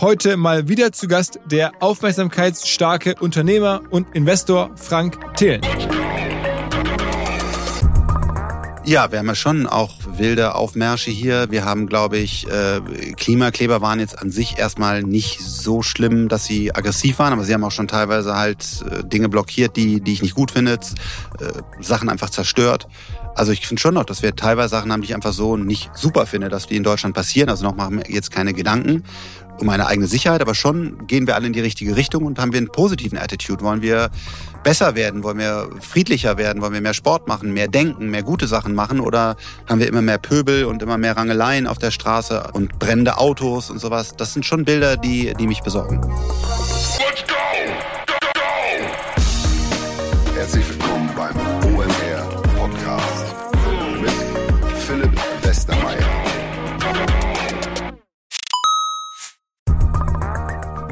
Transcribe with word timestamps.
Heute 0.00 0.36
mal 0.36 0.68
wieder 0.68 0.92
zu 0.92 1.08
Gast 1.08 1.40
der 1.46 1.72
aufmerksamkeitsstarke 1.80 3.16
Unternehmer 3.18 3.82
und 3.90 4.14
Investor 4.14 4.70
Frank 4.76 5.18
Thelen. 5.34 5.60
Ja, 8.84 9.10
wir 9.10 9.18
haben 9.18 9.26
ja 9.26 9.34
schon 9.34 9.66
auch 9.66 9.96
wilde 10.16 10.54
Aufmärsche 10.54 11.10
hier. 11.10 11.50
Wir 11.50 11.64
haben, 11.64 11.88
glaube 11.88 12.16
ich, 12.16 12.46
äh, 12.46 12.80
Klimakleber 13.16 13.80
waren 13.80 13.98
jetzt 13.98 14.18
an 14.18 14.30
sich 14.30 14.56
erstmal 14.56 15.02
nicht 15.02 15.40
so 15.40 15.82
schlimm, 15.82 16.28
dass 16.28 16.44
sie 16.44 16.72
aggressiv 16.72 17.18
waren, 17.18 17.32
aber 17.32 17.42
sie 17.42 17.52
haben 17.52 17.64
auch 17.64 17.72
schon 17.72 17.88
teilweise 17.88 18.36
halt 18.36 18.84
äh, 18.88 19.02
Dinge 19.02 19.28
blockiert, 19.28 19.76
die, 19.76 20.00
die 20.00 20.12
ich 20.12 20.22
nicht 20.22 20.36
gut 20.36 20.52
finde, 20.52 20.74
äh, 20.74 20.78
Sachen 21.80 22.08
einfach 22.08 22.30
zerstört. 22.30 22.86
Also 23.34 23.52
ich 23.52 23.66
finde 23.66 23.80
schon 23.80 23.94
noch, 23.94 24.04
dass 24.04 24.22
wir 24.22 24.34
teilweise 24.34 24.70
Sachen 24.70 24.92
haben, 24.92 25.00
die 25.00 25.08
ich 25.08 25.14
einfach 25.14 25.32
so 25.32 25.56
nicht 25.56 25.90
super 25.94 26.26
finde, 26.26 26.48
dass 26.48 26.66
die 26.66 26.76
in 26.76 26.82
Deutschland 26.82 27.14
passieren. 27.14 27.48
Also 27.48 27.64
noch 27.64 27.76
machen 27.76 27.98
wir 27.98 28.12
jetzt 28.12 28.30
keine 28.30 28.52
Gedanken 28.52 29.04
um 29.60 29.66
meine 29.66 29.86
eigene 29.86 30.06
Sicherheit, 30.06 30.40
aber 30.40 30.54
schon 30.54 31.06
gehen 31.06 31.26
wir 31.26 31.34
alle 31.34 31.46
in 31.46 31.52
die 31.52 31.60
richtige 31.60 31.96
Richtung 31.96 32.24
und 32.24 32.38
haben 32.38 32.52
wir 32.52 32.58
einen 32.58 32.68
positiven 32.68 33.18
Attitude. 33.18 33.62
Wollen 33.64 33.82
wir 33.82 34.10
besser 34.62 34.94
werden? 34.94 35.22
Wollen 35.22 35.38
wir 35.38 35.70
friedlicher 35.80 36.38
werden? 36.38 36.62
Wollen 36.62 36.72
wir 36.72 36.80
mehr 36.80 36.94
Sport 36.94 37.28
machen, 37.28 37.52
mehr 37.52 37.68
denken, 37.68 38.10
mehr 38.10 38.22
gute 38.22 38.46
Sachen 38.46 38.74
machen? 38.74 39.00
Oder 39.00 39.36
haben 39.68 39.80
wir 39.80 39.88
immer 39.88 40.02
mehr 40.02 40.18
Pöbel 40.18 40.64
und 40.64 40.82
immer 40.82 40.98
mehr 40.98 41.16
Rangeleien 41.16 41.66
auf 41.66 41.78
der 41.78 41.90
Straße 41.90 42.50
und 42.52 42.78
brennende 42.78 43.18
Autos 43.18 43.70
und 43.70 43.80
sowas? 43.80 44.14
Das 44.16 44.32
sind 44.32 44.46
schon 44.46 44.64
Bilder, 44.64 44.96
die, 44.96 45.34
die 45.38 45.46
mich 45.46 45.62
besorgen. 45.62 46.00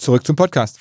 Zurück 0.00 0.26
zum 0.26 0.34
Podcast. 0.34 0.78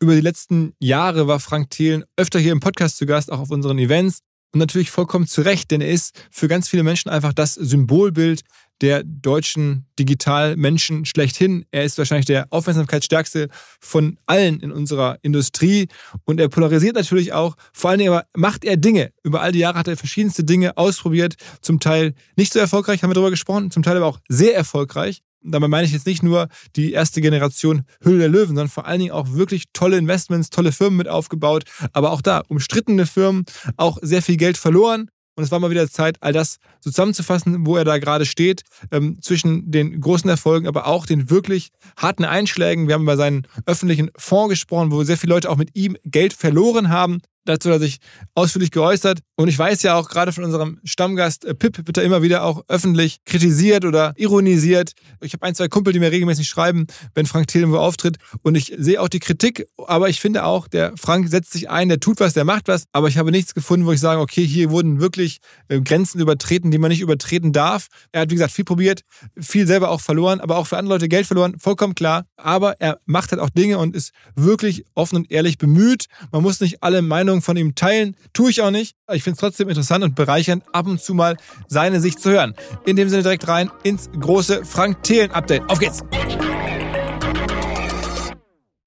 Über 0.00 0.14
die 0.14 0.20
letzten 0.20 0.74
Jahre 0.78 1.26
war 1.26 1.40
Frank 1.40 1.70
Thelen 1.70 2.04
öfter 2.16 2.38
hier 2.38 2.52
im 2.52 2.60
Podcast 2.60 2.98
zu 2.98 3.06
Gast, 3.06 3.32
auch 3.32 3.40
auf 3.40 3.50
unseren 3.50 3.78
Events. 3.78 4.20
Und 4.52 4.58
natürlich 4.58 4.90
vollkommen 4.90 5.26
zu 5.26 5.40
Recht, 5.40 5.70
denn 5.70 5.80
er 5.80 5.90
ist 5.90 6.26
für 6.30 6.46
ganz 6.46 6.68
viele 6.68 6.82
Menschen 6.82 7.08
einfach 7.08 7.32
das 7.32 7.54
Symbolbild 7.54 8.42
der 8.82 9.02
deutschen 9.04 9.86
Digitalmenschen 9.98 11.06
schlechthin. 11.06 11.64
Er 11.70 11.84
ist 11.84 11.96
wahrscheinlich 11.96 12.26
der 12.26 12.48
aufmerksamkeitsstärkste 12.50 13.48
von 13.80 14.18
allen 14.26 14.60
in 14.60 14.72
unserer 14.72 15.18
Industrie 15.22 15.88
und 16.24 16.38
er 16.38 16.48
polarisiert 16.48 16.96
natürlich 16.96 17.32
auch. 17.32 17.56
Vor 17.72 17.90
allen 17.90 18.00
Dingen 18.00 18.12
aber 18.12 18.26
macht 18.34 18.64
er 18.64 18.76
Dinge. 18.76 19.12
Über 19.22 19.40
all 19.40 19.52
die 19.52 19.60
Jahre 19.60 19.78
hat 19.78 19.88
er 19.88 19.96
verschiedenste 19.96 20.44
Dinge 20.44 20.76
ausprobiert, 20.76 21.36
zum 21.62 21.80
Teil 21.80 22.14
nicht 22.36 22.52
so 22.52 22.58
erfolgreich, 22.58 23.02
haben 23.02 23.10
wir 23.10 23.14
darüber 23.14 23.30
gesprochen, 23.30 23.70
zum 23.70 23.82
Teil 23.82 23.96
aber 23.96 24.06
auch 24.06 24.20
sehr 24.28 24.54
erfolgreich. 24.54 25.22
Dabei 25.42 25.68
meine 25.68 25.86
ich 25.86 25.92
jetzt 25.92 26.06
nicht 26.06 26.22
nur 26.22 26.48
die 26.76 26.92
erste 26.92 27.20
Generation 27.20 27.82
Hülle 28.02 28.18
der 28.18 28.28
Löwen, 28.28 28.48
sondern 28.48 28.68
vor 28.68 28.86
allen 28.86 29.00
Dingen 29.00 29.12
auch 29.12 29.32
wirklich 29.32 29.64
tolle 29.72 29.96
Investments, 29.96 30.50
tolle 30.50 30.72
Firmen 30.72 30.96
mit 30.96 31.08
aufgebaut. 31.08 31.64
Aber 31.92 32.12
auch 32.12 32.20
da 32.20 32.42
umstrittene 32.48 33.06
Firmen, 33.06 33.44
auch 33.76 33.98
sehr 34.02 34.22
viel 34.22 34.36
Geld 34.36 34.58
verloren. 34.58 35.10
Und 35.36 35.44
es 35.44 35.50
war 35.50 35.60
mal 35.60 35.70
wieder 35.70 35.88
Zeit, 35.88 36.18
all 36.20 36.34
das 36.34 36.58
zusammenzufassen, 36.80 37.64
wo 37.64 37.76
er 37.76 37.84
da 37.84 37.96
gerade 37.96 38.26
steht, 38.26 38.62
ähm, 38.90 39.18
zwischen 39.22 39.70
den 39.70 39.98
großen 40.00 40.28
Erfolgen, 40.28 40.68
aber 40.68 40.86
auch 40.86 41.06
den 41.06 41.30
wirklich 41.30 41.70
harten 41.96 42.26
Einschlägen. 42.26 42.88
Wir 42.88 42.94
haben 42.94 43.04
über 43.04 43.16
seinen 43.16 43.46
öffentlichen 43.64 44.10
Fonds 44.18 44.50
gesprochen, 44.50 44.92
wo 44.92 45.02
sehr 45.02 45.16
viele 45.16 45.32
Leute 45.32 45.48
auch 45.48 45.56
mit 45.56 45.74
ihm 45.74 45.96
Geld 46.04 46.34
verloren 46.34 46.90
haben. 46.90 47.22
Dazu 47.46 47.70
hat 47.70 47.76
er 47.76 47.80
sich 47.80 47.98
ausführlich 48.34 48.70
geäußert. 48.70 49.20
Und 49.36 49.48
ich 49.48 49.58
weiß 49.58 49.82
ja 49.82 49.94
auch 49.94 50.10
gerade 50.10 50.32
von 50.32 50.44
unserem 50.44 50.78
Stammgast 50.84 51.46
äh, 51.46 51.54
Pip 51.54 51.78
wird 51.86 51.96
er 51.96 52.04
immer 52.04 52.20
wieder 52.20 52.44
auch 52.44 52.62
öffentlich 52.68 53.24
kritisiert 53.24 53.86
oder 53.86 54.12
ironisiert. 54.16 54.92
Ich 55.22 55.32
habe 55.32 55.46
ein, 55.46 55.54
zwei 55.54 55.68
Kumpel, 55.68 55.94
die 55.94 56.00
mir 56.00 56.12
regelmäßig 56.12 56.46
schreiben, 56.46 56.86
wenn 57.14 57.24
Frank 57.24 57.48
Thelen 57.48 57.72
wo 57.72 57.78
auftritt. 57.78 58.18
Und 58.42 58.56
ich 58.56 58.74
sehe 58.76 59.00
auch 59.00 59.08
die 59.08 59.18
Kritik, 59.18 59.66
aber 59.86 60.10
ich 60.10 60.20
finde 60.20 60.44
auch, 60.44 60.68
der 60.68 60.92
Frank 60.96 61.28
setzt 61.28 61.52
sich 61.52 61.70
ein, 61.70 61.88
der 61.88 61.98
tut 61.98 62.20
was, 62.20 62.34
der 62.34 62.44
macht 62.44 62.68
was. 62.68 62.84
Aber 62.92 63.08
ich 63.08 63.16
habe 63.16 63.30
nichts 63.30 63.54
gefunden, 63.54 63.86
wo 63.86 63.92
ich 63.92 64.00
sage, 64.00 64.20
okay, 64.20 64.46
hier 64.46 64.70
wurden 64.70 65.00
wirklich 65.00 65.40
äh, 65.68 65.80
Grenzen 65.80 66.20
übertreten, 66.20 66.70
die 66.70 66.78
man 66.78 66.90
nicht 66.90 67.00
übertreten 67.00 67.52
darf. 67.52 67.86
Er 68.12 68.22
hat, 68.22 68.30
wie 68.30 68.34
gesagt, 68.34 68.52
viel 68.52 68.66
probiert, 68.66 69.00
viel 69.38 69.66
selber 69.66 69.90
auch 69.90 70.02
verloren, 70.02 70.40
aber 70.40 70.56
auch 70.56 70.66
für 70.66 70.76
andere 70.76 70.96
Leute 70.96 71.08
Geld 71.08 71.26
verloren, 71.26 71.58
vollkommen 71.58 71.94
klar. 71.94 72.26
Aber 72.36 72.78
er 72.80 72.98
macht 73.06 73.32
halt 73.32 73.40
auch 73.40 73.50
Dinge 73.50 73.78
und 73.78 73.96
ist 73.96 74.12
wirklich 74.34 74.84
offen 74.94 75.16
und 75.16 75.30
ehrlich 75.30 75.56
bemüht. 75.56 76.06
Man 76.30 76.42
muss 76.42 76.60
nicht 76.60 76.82
alle 76.82 77.00
Meinungen 77.00 77.29
Meinung 77.30 77.42
von 77.42 77.56
ihm 77.56 77.74
teilen. 77.76 78.16
Tue 78.32 78.50
ich 78.50 78.60
auch 78.60 78.72
nicht. 78.72 78.96
Ich 79.12 79.22
finde 79.22 79.34
es 79.34 79.40
trotzdem 79.40 79.68
interessant 79.68 80.02
und 80.02 80.16
bereichernd, 80.16 80.64
ab 80.72 80.86
und 80.86 81.00
zu 81.00 81.14
mal 81.14 81.36
seine 81.68 82.00
Sicht 82.00 82.20
zu 82.20 82.30
hören. 82.30 82.54
In 82.86 82.96
dem 82.96 83.08
Sinne 83.08 83.22
direkt 83.22 83.46
rein 83.46 83.70
ins 83.84 84.10
große 84.18 84.64
Frank 84.64 85.02
Thelen 85.04 85.30
Update. 85.30 85.62
Auf 85.68 85.78
geht's! 85.78 86.02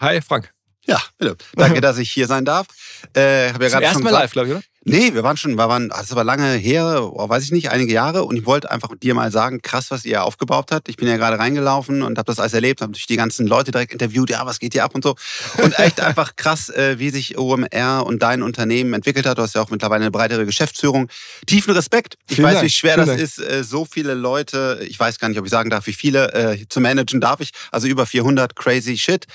Hi 0.02 0.20
Frank. 0.22 0.52
Ja, 0.86 1.00
bitte. 1.18 1.38
Danke, 1.56 1.80
dass 1.82 1.98
ich 1.98 2.12
hier 2.12 2.28
sein 2.28 2.44
darf. 2.44 2.68
Äh, 3.14 3.53
hab 3.53 3.62
ja 3.62 3.70
Zum 3.70 3.82
ersten 3.82 4.03
Mal 4.03 4.09
live, 4.09 4.32
glaube 4.32 4.50
ich, 4.50 4.56
oder? 4.56 4.64
Nee, 4.86 5.14
wir 5.14 5.24
waren 5.24 5.38
schon, 5.38 5.56
wir 5.58 5.70
waren, 5.70 5.90
das 5.90 6.14
war 6.14 6.26
lange 6.26 6.52
her, 6.54 7.10
oh, 7.14 7.30
weiß 7.30 7.44
ich 7.46 7.52
nicht, 7.52 7.72
einige 7.72 7.94
Jahre. 7.94 8.24
Und 8.24 8.36
ich 8.36 8.46
wollte 8.46 8.70
einfach 8.70 8.90
dir 9.02 9.14
mal 9.14 9.32
sagen, 9.32 9.62
krass, 9.62 9.92
was 9.92 10.04
ihr 10.04 10.24
aufgebaut 10.24 10.72
habt. 10.72 10.90
Ich 10.90 10.98
bin 10.98 11.08
ja 11.08 11.16
gerade 11.16 11.40
reingelaufen 11.40 12.02
und 12.02 12.18
habe 12.18 12.26
das 12.26 12.40
alles 12.40 12.54
erlebt, 12.54 12.82
habe 12.82 12.92
die 12.92 13.16
ganzen 13.16 13.48
Leute 13.48 13.72
direkt 13.72 13.94
interviewt, 13.94 14.30
ja, 14.30 14.46
was 14.46 14.59
geht 14.59 14.74
hier 14.74 14.84
ab 14.84 14.94
und 14.94 15.03
so. 15.03 15.16
Und 15.64 15.80
echt 15.80 16.02
einfach 16.02 16.35
krass, 16.35 16.70
äh, 16.70 17.00
wie 17.00 17.12
sich 17.12 17.38
OMR 17.38 18.03
und 18.06 18.22
dein 18.22 18.41
Unternehmen 18.44 18.94
entwickelt 18.94 19.26
hat. 19.26 19.38
Du 19.38 19.41
hast 19.41 19.56
ja 19.56 19.62
auch 19.62 19.70
mittlerweile 19.70 20.02
eine 20.02 20.12
breitere 20.12 20.46
Geschäftsführung. 20.46 21.08
Tiefen 21.46 21.74
Respekt. 21.74 22.18
Ich 22.28 22.36
Vielen 22.36 22.47
weiß, 22.47 22.56
Dank. 22.56 22.66
wie 22.66 22.70
schwer 22.70 22.94
Vielen 22.96 23.08
das 23.08 23.16
Dank. 23.16 23.22
ist, 23.22 23.40
äh, 23.40 23.64
so 23.64 23.86
viele 23.86 24.16
Leute, 24.16 24.79
ich 24.88 25.00
weiß 25.00 25.18
gar 25.18 25.29
nicht, 25.29 25.40
ob 25.40 25.46
ich 25.46 25.52
sagen 25.52 25.70
darf, 25.70 25.88
wie 25.88 25.94
viele, 25.94 26.34
äh, 26.34 26.66
zu 26.68 26.82
managen 26.82 27.22
darf 27.22 27.40
ich. 27.40 27.52
Also 27.72 27.88
über 27.88 28.06
400, 28.06 28.56
crazy 28.56 28.97
shit. 28.97 29.28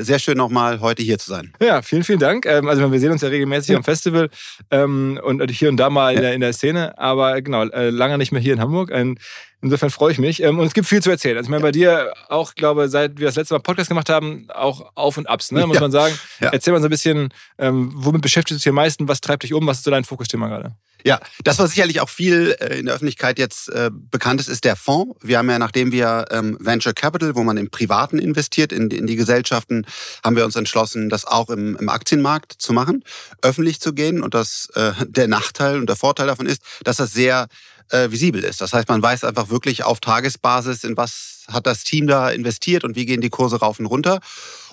Sehr 0.00 0.18
schön 0.18 0.36
nochmal 0.36 0.80
heute 0.80 1.04
hier 1.04 1.18
zu 1.18 1.30
sein. 1.30 1.52
Ja, 1.60 1.82
vielen, 1.82 2.02
vielen 2.02 2.18
Dank. 2.18 2.46
Ähm, 2.46 2.68
also 2.68 2.90
wir 2.90 2.98
sehen 2.98 3.12
uns 3.12 3.22
ja 3.22 3.28
regelmäßig 3.28 3.76
am 3.76 3.84
Festival 3.84 4.28
ähm, 4.72 5.20
und 5.22 5.48
hier 5.50 5.68
und 5.68 5.76
da 5.76 5.90
mal 5.90 6.14
in 6.14 6.22
der, 6.22 6.34
in 6.34 6.40
der 6.40 6.52
Szene, 6.52 6.98
aber 6.98 7.40
genau, 7.42 7.64
äh, 7.64 7.90
lange 7.90 8.18
nicht 8.18 8.32
mehr 8.32 8.40
hier 8.40 8.54
in 8.54 8.60
Hamburg. 8.60 8.90
Ein 8.90 9.18
Insofern 9.62 9.90
freue 9.90 10.10
ich 10.10 10.18
mich. 10.18 10.42
Ähm, 10.42 10.58
und 10.58 10.66
es 10.66 10.74
gibt 10.74 10.88
viel 10.88 11.00
zu 11.02 11.10
erzählen. 11.10 11.36
Also 11.36 11.46
ich 11.46 11.50
meine, 11.50 11.62
bei 11.62 11.70
dir 11.70 12.12
auch, 12.28 12.56
glaube 12.56 12.88
seit 12.88 13.18
wir 13.18 13.26
das 13.26 13.36
letzte 13.36 13.54
Mal 13.54 13.60
Podcast 13.60 13.88
gemacht 13.88 14.08
haben, 14.10 14.48
auch 14.52 14.90
Auf 14.96 15.16
und 15.16 15.28
Abs, 15.28 15.52
ne? 15.52 15.66
muss 15.68 15.76
ja. 15.76 15.80
man 15.80 15.92
sagen. 15.92 16.18
Ja. 16.40 16.50
Erzähl 16.50 16.72
mal 16.72 16.80
so 16.80 16.88
ein 16.88 16.90
bisschen, 16.90 17.32
ähm, 17.58 17.92
womit 17.94 18.22
beschäftigst 18.22 18.58
du 18.58 18.62
dich 18.62 18.68
am 18.68 18.74
meisten? 18.74 19.06
Was 19.06 19.20
treibt 19.20 19.44
dich 19.44 19.54
um? 19.54 19.64
Was 19.66 19.78
ist 19.78 19.84
so 19.84 19.92
dein 19.92 20.04
Fokusthema 20.04 20.48
gerade? 20.48 20.74
Ja, 21.04 21.20
das, 21.42 21.58
was 21.58 21.70
sicherlich 21.70 22.00
auch 22.00 22.08
viel 22.08 22.56
äh, 22.60 22.78
in 22.78 22.86
der 22.86 22.94
Öffentlichkeit 22.94 23.38
jetzt 23.38 23.68
äh, 23.68 23.90
bekannt 23.92 24.40
ist, 24.40 24.48
ist 24.48 24.64
der 24.64 24.76
Fonds. 24.76 25.16
Wir 25.22 25.38
haben 25.38 25.50
ja, 25.50 25.58
nachdem 25.58 25.92
wir 25.92 26.26
ähm, 26.30 26.56
Venture 26.60 26.92
Capital, 26.92 27.34
wo 27.34 27.42
man 27.42 27.56
im 27.56 27.70
Privaten 27.70 28.18
investiert, 28.18 28.72
in, 28.72 28.90
in 28.90 29.06
die 29.06 29.16
Gesellschaften, 29.16 29.84
haben 30.24 30.36
wir 30.36 30.44
uns 30.44 30.56
entschlossen, 30.56 31.08
das 31.08 31.24
auch 31.24 31.50
im, 31.50 31.76
im 31.76 31.88
Aktienmarkt 31.88 32.52
zu 32.58 32.72
machen, 32.72 33.04
öffentlich 33.42 33.80
zu 33.80 33.92
gehen. 33.94 34.22
Und 34.22 34.34
das 34.34 34.68
äh, 34.74 34.92
der 35.06 35.28
Nachteil 35.28 35.78
und 35.78 35.88
der 35.88 35.96
Vorteil 35.96 36.26
davon 36.28 36.46
ist, 36.46 36.62
dass 36.84 36.96
das 36.96 37.12
sehr 37.12 37.48
äh, 37.90 38.10
visibel 38.10 38.42
ist. 38.44 38.60
Das 38.60 38.72
heißt, 38.72 38.88
man 38.88 39.02
weiß 39.02 39.24
einfach 39.24 39.48
wirklich 39.50 39.84
auf 39.84 40.00
Tagesbasis, 40.00 40.84
in 40.84 40.96
was 40.96 41.41
hat 41.48 41.66
das 41.66 41.84
Team 41.84 42.06
da 42.06 42.30
investiert 42.30 42.84
und 42.84 42.96
wie 42.96 43.06
gehen 43.06 43.20
die 43.20 43.30
Kurse 43.30 43.56
rauf 43.56 43.78
und 43.78 43.86
runter. 43.86 44.20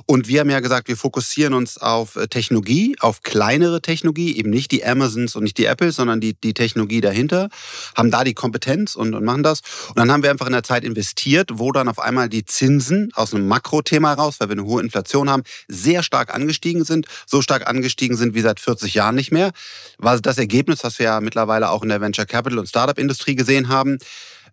Und 0.05 0.27
wir 0.27 0.39
haben 0.39 0.49
ja 0.49 0.59
gesagt, 0.59 0.87
wir 0.87 0.97
fokussieren 0.97 1.53
uns 1.53 1.77
auf 1.77 2.15
äh, 2.15 2.27
Technologie, 2.27 2.95
auf 2.99 3.21
kleinere 3.21 3.81
Technologie, 3.81 4.37
eben 4.37 4.49
nicht 4.49 4.71
die 4.71 4.85
Amazons 4.85 5.35
und 5.35 5.43
nicht 5.43 5.57
die 5.57 5.65
Apples, 5.65 5.97
sondern 5.97 6.21
die, 6.21 6.33
die 6.33 6.53
Technologie 6.53 7.01
dahinter, 7.01 7.49
haben 7.95 8.11
da 8.11 8.23
die 8.23 8.33
Kompetenz 8.33 8.95
und, 8.95 9.13
und 9.13 9.23
machen 9.23 9.43
das. 9.43 9.61
Und 9.89 9.97
dann 9.97 10.11
haben 10.11 10.23
wir 10.23 10.31
einfach 10.31 10.47
in 10.47 10.53
der 10.53 10.63
Zeit 10.63 10.83
investiert, 10.83 11.51
wo 11.53 11.71
dann 11.71 11.89
auf 11.89 11.99
einmal 11.99 12.29
die 12.29 12.45
Zinsen 12.45 13.11
aus 13.13 13.33
einem 13.33 13.47
Makrothema 13.47 14.13
raus, 14.13 14.35
weil 14.39 14.49
wir 14.49 14.53
eine 14.53 14.65
hohe 14.65 14.81
Inflation 14.81 15.29
haben, 15.29 15.43
sehr 15.67 16.03
stark 16.03 16.33
angestiegen 16.33 16.85
sind, 16.85 17.07
so 17.25 17.41
stark 17.41 17.67
angestiegen 17.67 18.15
sind 18.15 18.33
wie 18.33 18.41
seit 18.41 18.59
40 18.59 18.93
Jahren 18.93 19.15
nicht 19.15 19.31
mehr. 19.31 19.51
War 19.97 20.19
das 20.19 20.37
Ergebnis, 20.37 20.83
was 20.83 20.99
wir 20.99 21.05
ja 21.05 21.21
mittlerweile 21.21 21.69
auch 21.69 21.83
in 21.83 21.89
der 21.89 22.01
Venture 22.01 22.25
Capital 22.25 22.59
und 22.59 22.69
Startup-Industrie 22.69 23.35
gesehen 23.35 23.69
haben 23.69 23.99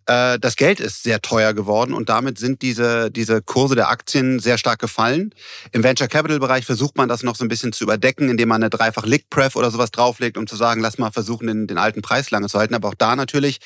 äh, 0.07 0.39
das 0.39 0.55
Geld 0.55 0.79
ist 0.79 1.03
sehr 1.03 1.21
teuer 1.21 1.53
geworden 1.53 1.93
und 1.93 2.09
damit 2.09 2.37
sind 2.37 2.61
diese, 2.61 3.11
diese 3.11 3.41
Kurse 3.41 3.75
der 3.75 3.89
Aktien 3.89 4.39
sehr 4.39 4.57
stark 4.57 4.79
gefallen. 4.79 5.33
Im 5.71 5.83
Venture 5.83 6.07
Capital 6.07 6.39
Bereich 6.39 6.65
versucht 6.65 6.97
man 6.97 7.09
das 7.09 7.23
noch 7.23 7.35
so 7.35 7.45
ein 7.45 7.49
bisschen 7.49 7.73
zu 7.73 7.83
überdecken, 7.83 8.29
indem 8.29 8.49
man 8.49 8.63
eine 8.63 8.69
dreifach 8.69 9.05
Lick 9.05 9.29
Pref 9.29 9.55
oder 9.55 9.69
sowas 9.69 9.91
drauflegt, 9.91 10.37
um 10.37 10.47
zu 10.47 10.55
sagen, 10.55 10.81
lass 10.81 10.97
mal 10.97 11.11
versuchen, 11.11 11.47
den, 11.47 11.67
den 11.67 11.77
alten 11.77 12.01
Preis 12.01 12.31
lange 12.31 12.47
zu 12.47 12.57
halten. 12.57 12.73
Aber 12.73 12.89
auch 12.89 12.95
da 12.95 13.15
natürlich 13.15 13.59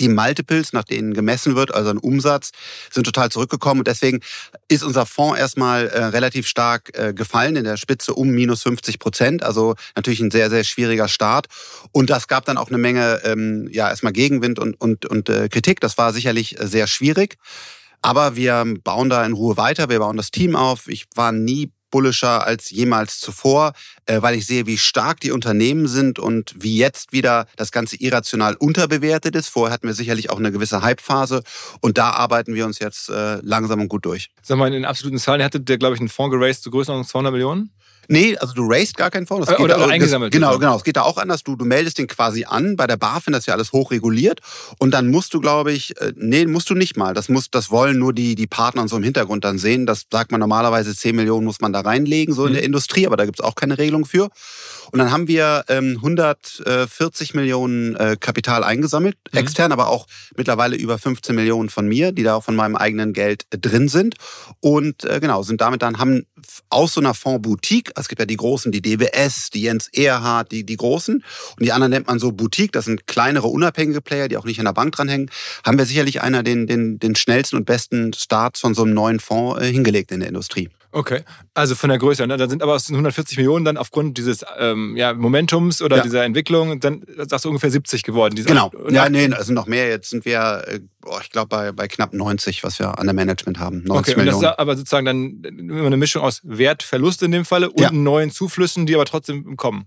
die 0.00 0.08
Multiples, 0.08 0.72
nach 0.72 0.84
denen 0.84 1.14
gemessen 1.14 1.56
wird, 1.56 1.74
also 1.74 1.90
ein 1.90 1.98
Umsatz, 1.98 2.50
sind 2.90 3.04
total 3.04 3.30
zurückgekommen. 3.30 3.80
Und 3.80 3.88
deswegen 3.88 4.20
ist 4.68 4.82
unser 4.82 5.06
Fonds 5.06 5.38
erstmal 5.38 5.88
äh, 5.88 6.04
relativ 6.04 6.46
stark 6.46 6.96
äh, 6.98 7.12
gefallen, 7.12 7.56
in 7.56 7.64
der 7.64 7.76
Spitze 7.76 8.14
um 8.14 8.28
minus 8.28 8.62
50 8.62 8.98
Prozent. 8.98 9.42
Also 9.42 9.74
natürlich 9.96 10.20
ein 10.20 10.30
sehr, 10.30 10.50
sehr 10.50 10.64
schwieriger 10.64 11.08
Start. 11.08 11.46
Und 11.92 12.10
das 12.10 12.28
gab 12.28 12.44
dann 12.44 12.56
auch 12.56 12.68
eine 12.68 12.78
Menge, 12.78 13.20
ähm, 13.24 13.68
ja, 13.70 13.88
erstmal 13.88 14.12
Gegenwind 14.12 14.58
und, 14.58 14.80
und, 14.80 15.06
und 15.06 15.28
äh, 15.28 15.48
Kritik. 15.48 15.80
Das 15.80 15.98
war 15.98 16.12
sicherlich 16.12 16.60
äh, 16.60 16.66
sehr 16.66 16.86
schwierig. 16.86 17.36
Aber 18.00 18.34
wir 18.34 18.64
bauen 18.82 19.08
da 19.08 19.24
in 19.24 19.32
Ruhe 19.32 19.56
weiter, 19.56 19.88
wir 19.88 20.00
bauen 20.00 20.16
das 20.16 20.32
Team 20.32 20.56
auf. 20.56 20.88
Ich 20.88 21.06
war 21.14 21.30
nie 21.30 21.70
bullischer 21.92 22.44
als 22.44 22.70
jemals 22.70 23.20
zuvor, 23.20 23.74
äh, 24.06 24.20
weil 24.20 24.34
ich 24.34 24.46
sehe, 24.46 24.66
wie 24.66 24.78
stark 24.78 25.20
die 25.20 25.30
Unternehmen 25.30 25.86
sind 25.86 26.18
und 26.18 26.52
wie 26.56 26.76
jetzt 26.76 27.12
wieder 27.12 27.46
das 27.54 27.70
Ganze 27.70 27.94
irrational 27.96 28.56
unterbewertet 28.56 29.36
ist. 29.36 29.46
Vorher 29.46 29.72
hatten 29.72 29.86
wir 29.86 29.94
sicherlich 29.94 30.30
auch 30.30 30.38
eine 30.38 30.50
gewisse 30.50 30.82
Hype-Phase 30.82 31.44
und 31.80 31.98
da 31.98 32.10
arbeiten 32.10 32.56
wir 32.56 32.66
uns 32.66 32.80
jetzt 32.80 33.08
äh, 33.10 33.36
langsam 33.42 33.80
und 33.80 33.88
gut 33.88 34.04
durch. 34.04 34.30
Sag 34.42 34.58
mal, 34.58 34.72
in 34.74 34.84
absoluten 34.84 35.18
Zahlen 35.18 35.44
hattet 35.44 35.70
ihr, 35.70 35.78
glaube 35.78 35.94
ich, 35.94 36.00
einen 36.00 36.08
Fonds 36.08 36.34
geraced 36.34 36.64
zu 36.64 36.72
Größenordnung 36.72 37.06
200 37.06 37.32
Millionen? 37.32 37.70
Nee, 38.08 38.36
also 38.36 38.54
du 38.54 38.66
raised 38.66 38.96
gar 38.96 39.10
keinen 39.10 39.26
Fonds. 39.26 39.46
Das 39.46 39.58
oder, 39.58 39.76
oder 39.76 39.88
eingesammelt. 39.88 40.32
Das, 40.32 40.40
genau, 40.40 40.58
genau. 40.58 40.76
Es 40.76 40.84
geht 40.84 40.96
da 40.96 41.02
auch 41.02 41.16
anders. 41.16 41.42
Du, 41.42 41.56
du 41.56 41.64
meldest 41.64 41.98
den 41.98 42.06
quasi 42.06 42.44
an. 42.44 42.76
Bei 42.76 42.86
der 42.86 42.96
BaFin 42.96 43.32
das 43.32 43.40
ist 43.40 43.46
ja 43.46 43.54
alles 43.54 43.72
hochreguliert. 43.72 44.40
Und 44.78 44.92
dann 44.92 45.08
musst 45.08 45.34
du, 45.34 45.40
glaube 45.40 45.72
ich, 45.72 46.00
äh, 46.00 46.12
nee, 46.16 46.46
musst 46.46 46.68
du 46.70 46.74
nicht 46.74 46.96
mal. 46.96 47.14
Das 47.14 47.28
muss, 47.28 47.50
das 47.50 47.70
wollen 47.70 47.98
nur 47.98 48.12
die, 48.12 48.34
die 48.34 48.46
Partner 48.46 48.82
und 48.82 48.88
so 48.88 48.96
im 48.96 49.02
Hintergrund 49.02 49.44
dann 49.44 49.58
sehen. 49.58 49.86
Das 49.86 50.06
sagt 50.10 50.32
man 50.32 50.40
normalerweise, 50.40 50.94
10 50.94 51.14
Millionen 51.14 51.44
muss 51.44 51.60
man 51.60 51.72
da 51.72 51.80
reinlegen, 51.80 52.34
so 52.34 52.44
in 52.46 52.50
mhm. 52.52 52.54
der 52.54 52.64
Industrie, 52.64 53.06
aber 53.06 53.16
da 53.16 53.24
gibt's 53.24 53.40
auch 53.40 53.54
keine 53.54 53.78
Regelung 53.78 54.04
für. 54.04 54.28
Und 54.90 54.98
dann 54.98 55.10
haben 55.10 55.28
wir 55.28 55.64
ähm, 55.68 55.96
140 55.96 57.34
Millionen 57.34 57.96
äh, 57.96 58.16
Kapital 58.18 58.64
eingesammelt, 58.64 59.16
mhm. 59.32 59.38
extern, 59.38 59.72
aber 59.72 59.88
auch 59.88 60.06
mittlerweile 60.36 60.76
über 60.76 60.98
15 60.98 61.34
Millionen 61.34 61.70
von 61.70 61.86
mir, 61.86 62.12
die 62.12 62.22
da 62.22 62.34
auch 62.34 62.44
von 62.44 62.56
meinem 62.56 62.76
eigenen 62.76 63.12
Geld 63.12 63.46
äh, 63.50 63.58
drin 63.58 63.88
sind. 63.88 64.16
Und 64.60 65.04
äh, 65.04 65.20
genau, 65.20 65.42
sind 65.42 65.60
damit 65.60 65.82
dann, 65.82 65.98
haben 65.98 66.26
aus 66.68 66.94
so 66.94 67.00
einer 67.00 67.14
Fonds-Boutique, 67.14 67.92
es 67.96 68.08
gibt 68.08 68.20
ja 68.20 68.26
die 68.26 68.36
großen, 68.36 68.72
die 68.72 68.82
DWS, 68.82 69.50
die 69.50 69.62
Jens 69.62 69.88
Erhardt, 69.88 70.52
die, 70.52 70.64
die 70.64 70.76
großen, 70.76 71.16
und 71.16 71.64
die 71.64 71.72
anderen 71.72 71.90
nennt 71.90 72.06
man 72.06 72.18
so 72.18 72.32
Boutique, 72.32 72.72
das 72.72 72.86
sind 72.86 73.06
kleinere, 73.06 73.48
unabhängige 73.48 74.00
Player, 74.00 74.28
die 74.28 74.36
auch 74.36 74.44
nicht 74.44 74.58
an 74.58 74.66
der 74.66 74.72
Bank 74.72 74.94
dranhängen, 74.94 75.30
haben 75.64 75.78
wir 75.78 75.86
sicherlich 75.86 76.22
einer 76.22 76.42
den, 76.42 76.66
den, 76.66 76.98
den 76.98 77.14
schnellsten 77.14 77.56
und 77.56 77.64
besten 77.64 78.12
Starts 78.12 78.60
von 78.60 78.74
so 78.74 78.82
einem 78.82 78.94
neuen 78.94 79.20
Fonds 79.20 79.60
äh, 79.60 79.72
hingelegt 79.72 80.12
in 80.12 80.20
der 80.20 80.28
Industrie. 80.28 80.68
Okay, 80.94 81.22
also 81.54 81.74
von 81.74 81.88
der 81.88 81.98
Größe. 81.98 82.26
Ne? 82.26 82.36
Dann 82.36 82.50
sind 82.50 82.62
aber 82.62 82.74
aus 82.74 82.84
den 82.84 82.94
140 82.94 83.38
Millionen 83.38 83.64
dann 83.64 83.78
aufgrund 83.78 84.18
dieses 84.18 84.44
ähm, 84.58 84.94
ja, 84.94 85.14
Momentums 85.14 85.80
oder 85.80 85.96
ja. 85.96 86.02
dieser 86.02 86.24
Entwicklung, 86.24 86.80
dann 86.80 87.02
sagst 87.16 87.46
du 87.46 87.48
ungefähr 87.48 87.70
70 87.70 88.02
geworden. 88.02 88.34
genau. 88.34 88.70
Ja, 88.90 89.08
nee, 89.08 89.32
also 89.32 89.54
noch 89.54 89.66
mehr. 89.66 89.88
Jetzt 89.88 90.10
sind 90.10 90.26
wir, 90.26 90.62
boah, 91.00 91.20
ich 91.22 91.30
glaube, 91.30 91.48
bei, 91.48 91.72
bei 91.72 91.88
knapp 91.88 92.12
90, 92.12 92.62
was 92.62 92.78
wir 92.78 92.98
an 92.98 93.06
der 93.06 93.14
Management 93.14 93.58
haben. 93.58 93.82
90 93.84 94.14
okay, 94.14 94.20
Millionen. 94.20 94.36
und 94.36 94.42
das 94.42 94.52
ist 94.52 94.58
aber 94.58 94.76
sozusagen 94.76 95.06
dann 95.06 95.42
immer 95.42 95.86
eine 95.86 95.96
Mischung 95.96 96.22
aus 96.22 96.40
Wertverlust 96.44 97.22
in 97.22 97.32
dem 97.32 97.46
Falle 97.46 97.70
und 97.70 97.80
ja. 97.80 97.90
neuen 97.90 98.30
Zuflüssen, 98.30 98.84
die 98.84 98.94
aber 98.94 99.06
trotzdem 99.06 99.56
kommen. 99.56 99.86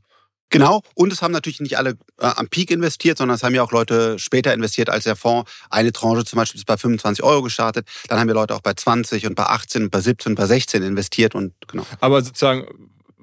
Genau. 0.49 0.81
Und 0.93 1.11
es 1.11 1.21
haben 1.21 1.31
natürlich 1.31 1.59
nicht 1.59 1.77
alle 1.77 1.91
äh, 2.19 2.27
am 2.35 2.47
Peak 2.47 2.71
investiert, 2.71 3.17
sondern 3.17 3.35
es 3.35 3.43
haben 3.43 3.55
ja 3.55 3.63
auch 3.63 3.71
Leute 3.71 4.19
später 4.19 4.53
investiert 4.53 4.89
als 4.89 5.03
der 5.03 5.15
Fonds. 5.15 5.51
Eine 5.69 5.91
Tranche 5.91 6.23
zum 6.23 6.37
Beispiel 6.37 6.59
ist 6.59 6.65
bei 6.65 6.77
25 6.77 7.23
Euro 7.23 7.41
gestartet. 7.41 7.87
Dann 8.07 8.19
haben 8.19 8.27
wir 8.27 8.35
Leute 8.35 8.55
auch 8.55 8.61
bei 8.61 8.73
20 8.73 9.25
und 9.27 9.35
bei 9.35 9.43
18 9.43 9.83
und 9.83 9.89
bei 9.89 10.01
17 10.01 10.31
und 10.31 10.35
bei 10.35 10.45
16 10.45 10.83
investiert 10.83 11.35
und 11.35 11.53
genau. 11.67 11.85
Aber 11.99 12.21
sozusagen, 12.21 12.67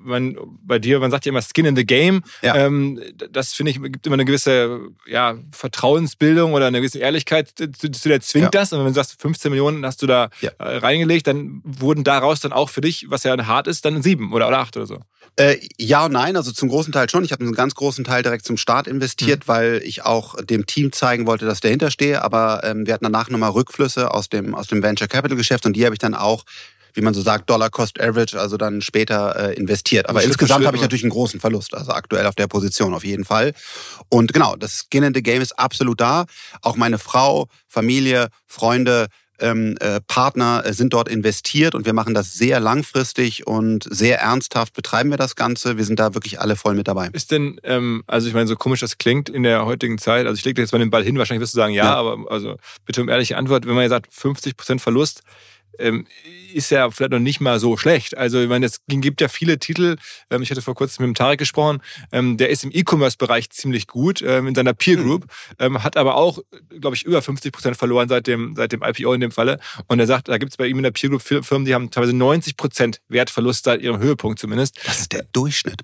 man, 0.03 0.37
bei 0.63 0.79
dir, 0.79 1.01
man 1.01 1.11
sagt 1.11 1.27
ja 1.27 1.31
immer 1.31 1.43
Skin 1.43 1.65
in 1.65 1.77
the 1.77 1.85
Game. 1.85 2.23
Ja. 2.43 2.55
Ähm, 2.57 3.01
das 3.31 3.53
finde 3.53 3.71
ich, 3.71 3.83
gibt 3.83 4.07
immer 4.07 4.15
eine 4.15 4.25
gewisse 4.25 4.81
ja, 5.07 5.37
Vertrauensbildung 5.53 6.53
oder 6.53 6.67
eine 6.67 6.81
gewisse 6.81 6.99
Ehrlichkeit 6.99 7.51
zu, 7.57 7.91
zu 7.91 8.09
der 8.09 8.21
zwingt 8.21 8.55
ja. 8.55 8.61
das. 8.61 8.73
Und 8.73 8.81
wenn 8.81 8.87
du 8.87 8.95
sagst, 8.95 9.21
15 9.21 9.51
Millionen 9.51 9.85
hast 9.87 10.03
du 10.03 10.07
da 10.07 10.31
ja. 10.41 10.51
Äh, 10.59 10.79
reingelegt, 10.79 11.27
dann 11.27 11.61
wurden 11.65 12.05
daraus 12.05 12.41
dann 12.41 12.53
auch 12.53 12.69
für 12.69 12.81
dich, 12.81 13.07
was 13.09 13.25
ja 13.25 13.37
hart 13.47 13.67
ist, 13.67 13.85
dann 13.85 14.03
sieben 14.03 14.33
oder, 14.33 14.49
oder 14.49 14.59
acht 14.59 14.77
oder 14.77 14.87
so. 14.87 14.99
Äh, 15.37 15.57
ja 15.79 16.05
und 16.05 16.13
nein, 16.13 16.37
also 16.37 16.53
zum 16.53 16.69
großen 16.69 16.93
Teil 16.93 17.09
schon. 17.09 17.25
Ich 17.25 17.33
habe 17.33 17.43
einen 17.43 17.55
ganz 17.55 17.75
großen 17.75 18.05
Teil 18.05 18.23
direkt 18.23 18.45
zum 18.45 18.59
Start 18.59 18.87
investiert, 18.87 19.45
mhm. 19.45 19.49
weil 19.49 19.83
ich 19.85 20.05
auch 20.05 20.37
dem 20.43 20.67
Team 20.67 20.93
zeigen 20.93 21.27
wollte, 21.27 21.47
dass 21.47 21.59
ich 21.59 21.63
dahinter 21.63 21.91
stehe. 21.91 22.23
Aber 22.23 22.63
ähm, 22.65 22.87
wir 22.87 22.93
hatten 22.93 23.05
danach 23.05 23.31
nochmal 23.31 23.51
Rückflüsse 23.51 24.13
aus 24.13 24.29
dem, 24.29 24.55
aus 24.55 24.67
dem 24.67 24.83
Venture 24.83 25.09
Capital 25.09 25.37
Geschäft 25.37 25.65
und 25.65 25.75
die 25.75 25.85
habe 25.85 25.95
ich 25.95 25.99
dann 25.99 26.15
auch 26.15 26.45
wie 26.95 27.01
man 27.01 27.15
so 27.15 27.23
sagt, 27.23 27.49
Dollar 27.51 27.71
Cost 27.71 28.01
Average, 28.01 28.39
also 28.39 28.57
dann 28.57 28.81
später 28.81 29.51
äh, 29.51 29.55
investiert. 29.55 30.09
Aber 30.09 30.23
insgesamt 30.23 30.67
habe 30.67 30.77
ich 30.77 30.83
natürlich 30.83 31.05
einen 31.05 31.11
großen 31.11 31.41
Verlust, 31.41 31.75
also 31.75 31.93
aktuell 31.93 32.27
auf 32.27 32.35
der 32.35 32.47
Position 32.47 32.95
auf 32.95 33.05
jeden 33.05 33.25
Fall. 33.25 33.53
Und 34.09 34.33
genau, 34.33 34.57
das 34.57 34.85
Skin 34.91 35.03
in 35.03 35.15
the 35.15 35.23
Game 35.23 35.43
ist 35.43 35.59
absolut 35.59 36.01
da. 36.01 36.27
Auch 36.61 36.77
meine 36.77 36.99
Frau, 36.99 37.47
Familie, 37.69 38.29
Freunde, 38.47 39.09
ähm, 39.43 39.77
äh, 39.81 40.01
Partner 40.07 40.63
äh, 40.65 40.73
sind 40.73 40.93
dort 40.93 41.09
investiert 41.09 41.75
und 41.75 41.85
wir 41.85 41.93
machen 41.93 42.15
das 42.15 42.35
sehr 42.35 42.61
langfristig 42.61 43.47
und 43.47 43.87
sehr 43.91 44.21
ernsthaft 44.21 44.73
betreiben 44.73 45.11
wir 45.11 45.17
das 45.17 45.37
Ganze. 45.37 45.77
Wir 45.77 45.85
sind 45.85 45.99
da 45.99 46.15
wirklich 46.15 46.41
alle 46.41 46.57
voll 46.57 46.75
mit 46.75 46.89
dabei. 46.89 47.09
Ist 47.13 47.33
denn, 47.33 47.61
ähm, 47.65 48.05
also 48.07 48.29
ich 48.29 48.35
meine, 48.35 48.47
so 48.47 48.57
komisch 48.57 48.81
das 48.81 48.99
klingt 48.99 49.29
in 49.29 49.43
der 49.43 49.67
heutigen 49.67 49.99
Zeit, 49.99 50.27
also 50.27 50.39
ich 50.39 50.45
lege 50.45 50.55
dir 50.55 50.63
jetzt 50.63 50.73
mal 50.73 50.79
den 50.79 50.91
Ball 50.91 51.03
hin, 51.03 51.19
wahrscheinlich 51.19 51.43
wirst 51.43 51.55
du 51.55 51.59
sagen 51.59 51.75
ja, 51.75 51.85
ja. 51.85 51.95
aber 51.95 52.31
also 52.31 52.57
bitte 52.87 53.03
um 53.03 53.09
ehrliche 53.09 53.37
Antwort, 53.37 53.67
wenn 53.67 53.75
man 53.75 53.83
ja 53.83 53.89
sagt 53.89 54.13
50% 54.13 54.79
Verlust, 54.79 55.23
ähm, 55.79 56.07
ist 56.55 56.71
ja 56.71 56.91
vielleicht 56.91 57.13
noch 57.13 57.19
nicht 57.19 57.41
mal 57.41 57.59
so 57.59 57.77
schlecht. 57.77 58.17
Also 58.17 58.41
ich 58.41 58.49
meine, 58.49 58.67
es 58.67 58.81
gibt 58.89 59.21
ja 59.21 59.29
viele 59.29 59.59
Titel. 59.59 59.97
Ähm, 60.31 60.43
ich 60.43 60.51
hatte 60.51 60.63
vor 60.63 60.75
kurzem 60.75 61.05
mit 61.05 61.15
dem 61.15 61.19
Tarek 61.19 61.39
gesprochen. 61.39 61.83
Ähm, 62.13 62.37
der 62.37 62.51
ist 62.51 62.65
im 62.65 62.71
E-Commerce-Bereich 62.73 63.51
ziemlich 63.51 63.87
gut 63.87 64.21
in 64.23 64.55
seiner 64.55 64.75
Peer 64.75 64.97
Group, 64.97 65.27
mhm. 65.59 65.83
hat 65.83 65.97
aber 65.97 66.17
auch, 66.17 66.39
glaube 66.81 66.97
ich, 66.97 67.05
über 67.05 67.23
50 67.23 67.53
Prozent 67.53 67.77
verloren 67.77 68.09
seit 68.09 68.27
dem, 68.27 68.55
seit 68.57 68.73
dem 68.73 68.83
IPO 68.83 69.13
in 69.15 69.21
dem 69.21 69.31
Falle. 69.31 69.59
Und 69.87 69.99
er 70.01 70.07
sagt, 70.07 70.29
da 70.29 70.39
gibt 70.39 70.53
es 70.53 70.57
bei 70.57 70.67
ihm 70.67 70.77
in 70.77 70.83
der 70.83 70.91
Peer 70.91 71.11
Group 71.11 71.23
Firmen, 71.23 71.65
die 71.65 71.75
haben 71.75 71.91
teilweise 71.91 72.15
90 72.15 72.57
Prozent 72.57 73.01
Wertverlust 73.09 73.65
seit 73.65 73.83
ihrem 73.83 73.99
Höhepunkt 73.99 74.39
zumindest. 74.39 74.79
Das 74.85 75.01
ist 75.01 75.13
der 75.13 75.25
Durchschnitt. 75.33 75.83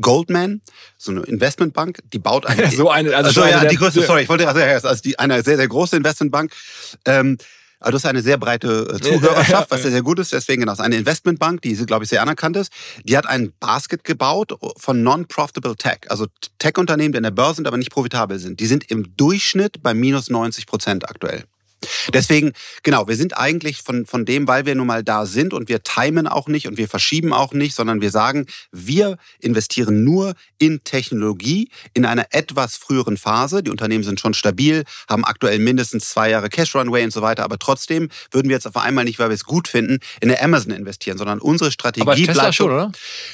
Goldman, 0.00 0.60
so 0.96 1.12
eine 1.12 1.22
Investmentbank, 1.22 2.00
die 2.12 2.18
baut 2.18 2.46
eine. 2.46 2.70
so 2.70 2.90
eine, 2.90 3.14
also, 3.16 3.40
also 3.40 3.44
ja, 3.44 3.64
die 3.64 3.76
größte, 3.76 4.02
sorry, 4.02 4.22
ich 4.22 4.28
wollte 4.28 4.48
also, 4.48 4.88
also 4.88 5.02
die, 5.02 5.18
eine 5.18 5.42
sehr, 5.42 5.56
sehr 5.56 5.68
große 5.68 5.96
Investmentbank. 5.96 6.52
Ähm, 7.04 7.38
also 7.84 7.92
das 7.92 8.04
ist 8.04 8.08
eine 8.08 8.22
sehr 8.22 8.38
breite 8.38 8.88
äh, 8.94 9.00
Zuhörerschaft, 9.00 9.70
was 9.70 9.82
sehr, 9.82 9.90
sehr 9.90 10.02
gut 10.02 10.18
ist. 10.18 10.32
Deswegen 10.32 10.62
genau, 10.62 10.74
eine 10.78 10.96
Investmentbank, 10.96 11.60
die, 11.60 11.74
glaube 11.76 12.04
ich, 12.04 12.10
sehr 12.10 12.22
anerkannt 12.22 12.56
ist. 12.56 12.72
Die 13.04 13.14
hat 13.14 13.26
ein 13.26 13.52
Basket 13.60 14.02
gebaut 14.04 14.54
von 14.78 15.02
non-profitable 15.02 15.76
Tech. 15.76 15.98
Also 16.08 16.26
Tech-Unternehmen, 16.58 17.12
die 17.12 17.18
an 17.18 17.24
der 17.24 17.30
Börse 17.30 17.56
sind, 17.56 17.66
aber 17.66 17.76
nicht 17.76 17.90
profitabel 17.90 18.38
sind. 18.38 18.58
Die 18.60 18.66
sind 18.66 18.90
im 18.90 19.14
Durchschnitt 19.16 19.82
bei 19.82 19.92
minus 19.92 20.30
90 20.30 20.66
Prozent 20.66 21.08
aktuell. 21.08 21.44
Deswegen, 22.12 22.52
genau, 22.82 23.08
wir 23.08 23.16
sind 23.16 23.36
eigentlich 23.36 23.82
von, 23.82 24.06
von 24.06 24.24
dem, 24.24 24.48
weil 24.48 24.66
wir 24.66 24.74
nun 24.74 24.86
mal 24.86 25.02
da 25.02 25.26
sind 25.26 25.52
und 25.52 25.68
wir 25.68 25.82
timen 25.82 26.26
auch 26.26 26.48
nicht 26.48 26.66
und 26.66 26.76
wir 26.76 26.88
verschieben 26.88 27.32
auch 27.32 27.52
nicht, 27.52 27.74
sondern 27.74 28.00
wir 28.00 28.10
sagen, 28.10 28.46
wir 28.72 29.16
investieren 29.38 30.04
nur 30.04 30.34
in 30.58 30.82
Technologie 30.84 31.70
in 31.92 32.04
einer 32.04 32.26
etwas 32.30 32.76
früheren 32.76 33.16
Phase. 33.16 33.62
Die 33.62 33.70
Unternehmen 33.70 34.04
sind 34.04 34.20
schon 34.20 34.34
stabil, 34.34 34.84
haben 35.08 35.24
aktuell 35.24 35.58
mindestens 35.58 36.08
zwei 36.08 36.30
Jahre 36.30 36.48
Cash 36.48 36.74
Runway 36.74 37.04
und 37.04 37.12
so 37.12 37.22
weiter, 37.22 37.44
aber 37.44 37.58
trotzdem 37.58 38.08
würden 38.30 38.48
wir 38.48 38.56
jetzt 38.56 38.66
auf 38.66 38.76
einmal 38.76 39.04
nicht, 39.04 39.18
weil 39.18 39.28
wir 39.28 39.34
es 39.34 39.44
gut 39.44 39.68
finden, 39.68 39.98
in 40.20 40.28
der 40.28 40.42
Amazon 40.42 40.72
investieren, 40.72 41.18
sondern 41.18 41.40
unsere 41.40 41.70
Strategie 41.70 42.02
aber 42.02 42.14
Tesla 42.14 42.32
bleibt 42.32 42.54
schon, 42.54 42.70
oder? 42.70 42.92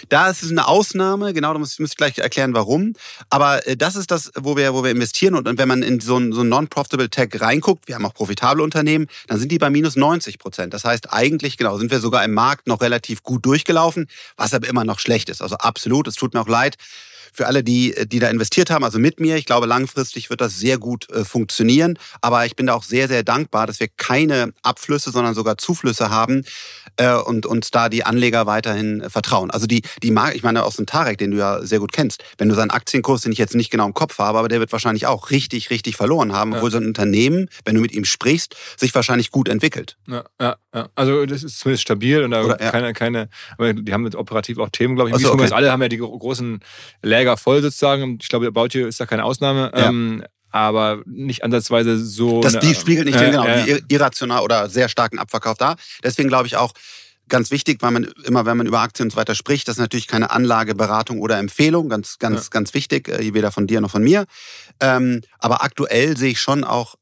Da 0.09 0.31
ist 0.31 0.43
es 0.43 0.51
eine 0.51 0.67
Ausnahme, 0.67 1.33
genau, 1.33 1.53
da 1.53 1.59
muss, 1.59 1.79
ich 1.79 1.97
gleich 1.97 2.19
erklären, 2.19 2.55
warum. 2.55 2.95
Aber 3.29 3.67
äh, 3.67 3.77
das 3.77 3.97
ist 3.97 4.11
das, 4.11 4.31
wo 4.37 4.57
wir, 4.57 4.75
wo 4.75 4.83
wir 4.83 4.91
investieren 4.91 5.35
und, 5.35 5.47
wenn 5.59 5.69
man 5.69 5.83
in 5.83 6.01
so 6.01 6.17
ein, 6.17 6.33
so 6.33 6.43
ein 6.43 6.49
non-profitable 6.49 7.11
Tech 7.11 7.29
reinguckt, 7.41 7.89
wir 7.89 7.95
haben 7.95 8.07
auch 8.07 8.15
profitable 8.41 8.63
Unternehmen, 8.63 9.07
dann 9.27 9.39
sind 9.39 9.53
die 9.53 9.59
bei 9.59 9.71
minus 9.71 9.97
90 9.97 10.39
Prozent. 10.39 10.75
Das 10.75 10.85
heißt, 10.85 11.13
eigentlich, 11.13 11.57
genau, 11.57 11.79
sind 11.79 11.91
wir 11.91 12.01
sogar 12.01 12.25
im 12.25 12.33
Markt 12.33 12.67
noch 12.67 12.81
relativ 12.81 13.23
gut 13.23 13.45
durchgelaufen, 13.45 14.09
was 14.37 14.55
aber 14.55 14.69
immer 14.69 14.85
noch 14.85 14.99
schlecht 14.99 15.29
ist. 15.29 15.43
Also 15.43 15.57
absolut, 15.57 16.09
es 16.09 16.15
tut 16.15 16.35
mir 16.35 16.41
auch 16.41 16.49
leid 16.49 16.77
für 17.33 17.47
alle, 17.47 17.63
die, 17.63 17.95
die 18.07 18.19
da 18.19 18.29
investiert 18.29 18.71
haben, 18.71 18.85
also 18.85 18.99
mit 18.99 19.21
mir. 19.21 19.37
Ich 19.37 19.47
glaube, 19.47 19.67
langfristig 19.67 20.31
wird 20.31 20.41
das 20.41 20.59
sehr 20.59 20.79
gut 20.79 21.11
äh, 21.11 21.25
funktionieren. 21.25 21.99
Aber 22.21 22.47
ich 22.47 22.57
bin 22.57 22.67
da 22.67 22.75
auch 22.75 22.83
sehr, 22.83 23.09
sehr 23.09 23.23
dankbar, 23.23 23.67
dass 23.67 23.81
wir 23.81 23.89
keine 23.97 24.53
Abflüsse, 24.63 25.11
sondern 25.11 25.35
sogar 25.35 25.59
Zuflüsse 25.59 26.11
haben 26.11 26.45
äh, 26.97 27.15
und 27.15 27.47
uns 27.47 27.71
da 27.71 27.89
die 27.89 28.05
Anleger 28.05 28.47
weiterhin 28.47 29.01
äh, 29.01 29.11
vertrauen. 29.11 29.51
Also 29.51 29.67
die, 29.67 29.83
die 30.03 30.11
Marke, 30.11 30.37
ich 30.37 30.43
meine 30.43 30.65
aus 30.65 30.77
dem 30.77 30.87
Tarek, 30.87 31.19
den 31.19 31.31
du 31.31 31.39
ja 31.39 31.65
sehr 31.65 31.79
gut 31.79 31.93
kennst, 31.93 32.23
wenn 32.39 32.49
du 32.49 32.55
seinen 32.55 32.71
Aktienkurs, 32.71 33.23
den 33.23 33.33
ich 33.33 33.39
jetzt 33.39 33.55
nicht 33.55 33.71
genau 33.71 33.87
im 33.87 33.95
Kopf 33.95 34.19
habe, 34.19 34.39
aber 34.39 34.49
der 34.49 34.61
wird 34.61 34.73
wahrscheinlich 34.73 35.07
auch 35.07 35.31
richtig, 35.31 35.71
richtig 35.71 35.97
verloren 35.97 36.33
haben, 36.33 36.55
obwohl 36.55 36.71
ja. 36.71 36.73
so 36.73 36.79
ein 36.79 36.87
Unternehmen, 36.87 37.49
wenn 37.65 37.75
du 37.75 37.81
mit 37.81 37.93
ihm 37.93 38.05
sprichst, 38.05 38.55
sich 38.77 38.95
wahrscheinlich 38.95 39.31
gut 39.31 39.49
entwickelt. 39.49 39.97
Ja, 40.07 40.25
ja, 40.41 40.57
ja. 40.75 40.89
Also 40.95 41.27
das 41.27 41.43
ist 41.43 41.59
zumindest 41.59 41.83
stabil 41.83 42.23
und 42.23 42.31
da 42.33 42.45
Oder, 42.45 42.57
keine, 42.57 42.93
keine, 42.93 43.29
aber 43.57 43.73
die 43.73 43.93
haben 43.93 44.05
jetzt 44.05 44.17
operativ 44.17 44.59
auch 44.59 44.71
Themen, 44.71 44.95
glaube 44.95 45.11
ich. 45.11 45.15
Also, 45.15 45.33
okay. 45.33 45.51
Alle 45.51 45.71
haben 45.73 45.83
ja 45.83 45.89
die 45.89 45.99
großen 45.99 46.61
Läger 47.21 47.37
voll 47.37 47.63
sozusagen. 47.63 48.19
Ich 48.21 48.29
glaube, 48.29 48.47
About 48.47 48.69
You 48.73 48.87
ist 48.87 49.01
da 49.01 49.07
keine 49.07 49.25
Ausnahme. 49.25 49.71
Ja. 49.75 49.89
Ähm, 49.89 50.25
aber 50.53 51.03
nicht 51.07 51.45
ansatzweise 51.45 51.97
so. 52.05 52.41
Das, 52.41 52.59
die 52.59 52.75
spiegelt 52.75 53.07
nicht 53.07 53.17
äh, 53.17 53.31
den, 53.31 53.31
genau, 53.33 53.47
äh, 53.47 53.81
irrational 53.89 54.43
oder 54.43 54.69
sehr 54.69 54.89
starken 54.89 55.19
Abverkauf 55.19 55.57
da. 55.57 55.77
Deswegen 56.03 56.29
glaube 56.29 56.49
ich 56.49 56.57
auch, 56.57 56.73
ganz 57.31 57.51
wichtig, 57.51 57.81
weil 57.81 57.93
man 57.93 58.05
immer, 58.25 58.45
wenn 58.45 58.59
man 58.59 58.67
über 58.67 58.81
Aktien 58.81 59.07
und 59.07 59.11
so 59.13 59.17
weiter 59.17 59.35
spricht, 59.35 59.69
das 59.69 59.77
ist 59.77 59.81
natürlich 59.81 60.07
keine 60.07 60.31
Anlageberatung 60.31 61.21
oder 61.21 61.39
Empfehlung, 61.39 61.89
ganz, 61.89 62.19
ganz, 62.19 62.45
ja. 62.45 62.49
ganz 62.51 62.75
wichtig, 62.75 63.09
äh, 63.09 63.33
weder 63.33 63.51
von 63.53 63.67
dir 63.67 63.81
noch 63.81 63.91
von 63.91 64.03
mir. 64.03 64.27
Ähm, 64.81 65.23
aber 65.39 65.63
aktuell 65.63 66.17
sehe 66.19 66.33
ich 66.33 66.41
schon 66.41 66.65
auch 66.65 66.97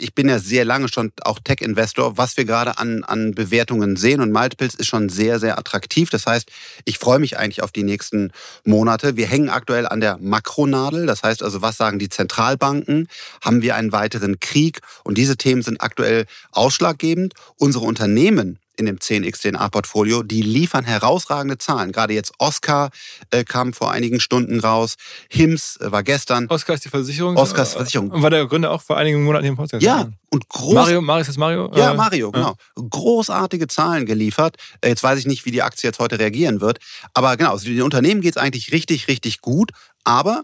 ich 0.00 0.14
bin 0.14 0.28
ja 0.28 0.38
sehr 0.38 0.64
lange 0.64 0.88
schon 0.88 1.12
auch 1.22 1.38
Tech-Investor. 1.38 2.16
Was 2.16 2.36
wir 2.36 2.44
gerade 2.44 2.78
an, 2.78 3.04
an 3.04 3.32
Bewertungen 3.32 3.96
sehen 3.96 4.20
und 4.20 4.32
Multiples 4.32 4.74
ist 4.74 4.86
schon 4.86 5.08
sehr, 5.08 5.38
sehr 5.38 5.58
attraktiv. 5.58 6.10
Das 6.10 6.26
heißt, 6.26 6.50
ich 6.84 6.98
freue 6.98 7.18
mich 7.18 7.38
eigentlich 7.38 7.62
auf 7.62 7.72
die 7.72 7.82
nächsten 7.82 8.32
Monate. 8.64 9.16
Wir 9.16 9.26
hängen 9.26 9.50
aktuell 9.50 9.86
an 9.86 10.00
der 10.00 10.18
Makronadel. 10.18 11.06
Das 11.06 11.22
heißt 11.22 11.42
also, 11.42 11.62
was 11.62 11.76
sagen 11.76 11.98
die 11.98 12.08
Zentralbanken? 12.08 13.08
Haben 13.42 13.62
wir 13.62 13.76
einen 13.76 13.92
weiteren 13.92 14.40
Krieg? 14.40 14.80
Und 15.04 15.18
diese 15.18 15.36
Themen 15.36 15.62
sind 15.62 15.80
aktuell 15.80 16.26
ausschlaggebend. 16.52 17.34
Unsere 17.56 17.84
Unternehmen 17.84 18.58
in 18.80 18.86
dem 18.86 18.96
10x 18.96 19.42
DNA-Portfolio, 19.42 20.22
die 20.22 20.42
liefern 20.42 20.84
herausragende 20.84 21.58
Zahlen. 21.58 21.92
Gerade 21.92 22.14
jetzt 22.14 22.32
Oscar 22.38 22.90
äh, 23.30 23.44
kam 23.44 23.72
vor 23.72 23.92
einigen 23.92 24.18
Stunden 24.18 24.58
raus, 24.58 24.96
HIMS 25.28 25.76
äh, 25.80 25.92
war 25.92 26.02
gestern. 26.02 26.46
Oscar 26.48 26.74
ist 26.74 26.84
die 26.84 26.88
Versicherung? 26.88 27.36
Oscar 27.36 27.62
ist 27.62 27.72
die 27.72 27.76
Versicherung. 27.76 28.10
Und 28.10 28.22
war 28.22 28.30
der 28.30 28.46
Gründer 28.46 28.72
auch 28.72 28.82
vor 28.82 28.96
einigen 28.96 29.22
Monaten 29.22 29.44
hier 29.44 29.50
im 29.50 29.56
Podcast? 29.56 29.82
Ja, 29.82 30.08
und 30.30 30.48
groß. 30.48 30.74
Mario, 30.74 31.00
Mario 31.00 31.20
ist 31.20 31.28
das 31.28 31.36
Mario? 31.36 31.70
Ja, 31.74 31.92
äh, 31.92 31.94
Mario, 31.94 32.32
genau. 32.32 32.56
Ja. 32.76 32.84
Großartige 32.90 33.68
Zahlen 33.68 34.06
geliefert. 34.06 34.56
Äh, 34.80 34.88
jetzt 34.88 35.02
weiß 35.02 35.18
ich 35.18 35.26
nicht, 35.26 35.44
wie 35.44 35.50
die 35.50 35.62
Aktie 35.62 35.88
jetzt 35.88 35.98
heute 35.98 36.18
reagieren 36.18 36.60
wird. 36.60 36.78
Aber 37.14 37.36
genau, 37.36 37.52
also 37.52 37.66
den 37.66 37.82
Unternehmen 37.82 38.20
geht 38.20 38.36
es 38.36 38.42
eigentlich 38.42 38.72
richtig, 38.72 39.08
richtig 39.08 39.40
gut. 39.40 39.72
Aber 40.04 40.42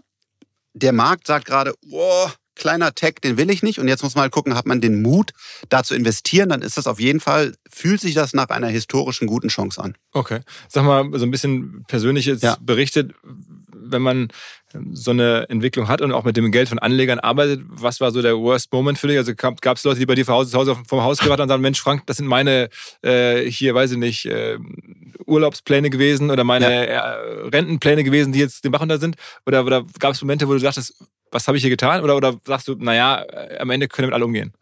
der 0.73 0.93
Markt 0.93 1.27
sagt 1.27 1.45
gerade, 1.45 1.73
wow, 1.87 2.35
kleiner 2.57 2.93
Tech, 2.93 3.15
den 3.23 3.37
will 3.37 3.49
ich 3.49 3.63
nicht. 3.63 3.79
Und 3.79 3.87
jetzt 3.87 4.03
muss 4.03 4.15
man 4.15 4.23
halt 4.23 4.31
gucken, 4.31 4.55
hat 4.55 4.65
man 4.65 4.81
den 4.81 5.01
Mut, 5.01 5.31
da 5.69 5.83
zu 5.83 5.95
investieren, 5.95 6.49
dann 6.49 6.61
ist 6.61 6.77
das 6.77 6.87
auf 6.87 6.99
jeden 6.99 7.19
Fall, 7.19 7.55
fühlt 7.69 8.01
sich 8.01 8.13
das 8.13 8.33
nach 8.33 8.49
einer 8.49 8.67
historischen 8.67 9.27
guten 9.27 9.47
Chance 9.47 9.81
an. 9.81 9.95
Okay. 10.11 10.41
Sag 10.67 10.83
mal, 10.83 11.07
so 11.13 11.25
ein 11.25 11.31
bisschen 11.31 11.85
persönlich 11.87 12.25
jetzt 12.25 12.43
ja. 12.43 12.57
berichtet, 12.59 13.13
wenn 13.91 14.01
man 14.01 14.29
so 14.91 15.11
eine 15.11 15.49
Entwicklung 15.49 15.87
hat 15.87 16.01
und 16.01 16.11
auch 16.11 16.23
mit 16.23 16.35
dem 16.35 16.51
Geld 16.51 16.69
von 16.69 16.79
Anlegern 16.79 17.19
arbeitet, 17.19 17.61
was 17.67 18.01
war 18.01 18.11
so 18.11 18.21
der 18.21 18.37
Worst 18.37 18.71
Moment 18.73 18.97
für 18.97 19.07
dich? 19.07 19.17
Also 19.17 19.33
gab 19.35 19.63
es 19.63 19.83
Leute, 19.83 19.99
die 19.99 20.05
bei 20.05 20.15
dir 20.15 20.25
zu 20.25 20.33
Hause 20.33 20.77
vom 20.87 21.01
Haus 21.01 21.19
gewartet 21.19 21.43
und 21.43 21.49
sagen, 21.49 21.61
Mensch, 21.61 21.79
Frank, 21.79 22.05
das 22.05 22.17
sind 22.17 22.27
meine, 22.27 22.69
äh, 23.01 23.49
hier, 23.49 23.73
weiß 23.73 23.91
ich 23.91 23.97
nicht, 23.97 24.25
äh, 24.25 24.57
Urlaubspläne 25.27 25.89
gewesen 25.89 26.31
oder 26.31 26.43
meine 26.43 26.89
ja. 26.89 27.13
äh, 27.13 27.49
Rentenpläne 27.49 28.03
gewesen, 28.03 28.33
die 28.33 28.39
jetzt 28.39 28.63
den 28.63 28.71
Bach 28.71 28.81
unter 28.81 28.97
sind? 28.97 29.15
Oder, 29.45 29.65
oder 29.65 29.85
gab 29.99 30.13
es 30.13 30.21
Momente, 30.21 30.47
wo 30.47 30.53
du 30.53 30.59
dachtest, 30.59 30.95
was 31.31 31.47
habe 31.47 31.57
ich 31.57 31.63
hier 31.63 31.69
getan? 31.69 32.01
Oder, 32.01 32.15
oder 32.15 32.39
sagst 32.45 32.67
du, 32.67 32.75
naja, 32.75 33.23
äh, 33.23 33.57
am 33.59 33.69
Ende 33.69 33.87
können 33.87 34.05
wir 34.05 34.07
mit 34.07 34.15
alle 34.15 34.25
umgehen? 34.25 34.53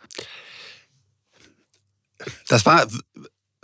Das 2.47 2.65
war 2.65 2.87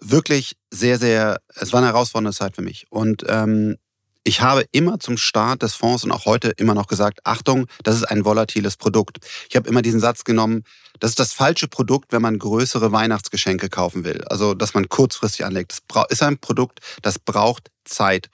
wirklich 0.01 0.55
sehr, 0.72 0.98
sehr, 0.98 1.41
es 1.55 1.74
war 1.74 1.79
eine 1.79 1.88
herausfordernde 1.88 2.36
Zeit 2.36 2.55
für 2.55 2.62
mich. 2.62 2.86
Und 2.89 3.24
ähm, 3.27 3.77
ich 4.24 4.42
habe 4.42 4.66
immer 4.72 5.00
zum 5.00 5.18
Start 5.18 5.63
des 5.63 5.74
Fonds 5.74 6.04
und 6.04 6.12
auch 6.12 6.25
heute 6.25 6.50
immer 6.50 6.75
noch 6.75 6.88
gesagt, 6.88 7.20
Achtung, 7.24 7.68
das 7.84 7.96
ist 7.96 8.04
ein 8.04 8.24
volatiles 8.24 8.78
Produkt. 8.78 9.18
Ich 9.50 9.56
habe 9.56 9.68
immer 9.68 9.82
diesen 9.82 10.00
Satz 10.00 10.24
genommen, 10.24 10.63
das 11.00 11.12
ist 11.12 11.20
das 11.20 11.34
falsche 11.34 11.68
Produkt, 11.68 12.12
wenn 12.12 12.22
man 12.22 12.38
größere 12.38 12.92
Weihnachtsgeschenke 12.92 13.70
kaufen 13.70 14.04
will. 14.04 14.24
Also, 14.25 14.54
dass 14.54 14.74
man 14.75 14.90
kurzfristig 14.90 15.46
anlegt. 15.46 15.72
Das 15.88 16.06
ist 16.10 16.22
ein 16.22 16.38
Produkt, 16.38 16.80
das 17.01 17.18
braucht 17.18 17.72
Zeit. 17.86 18.30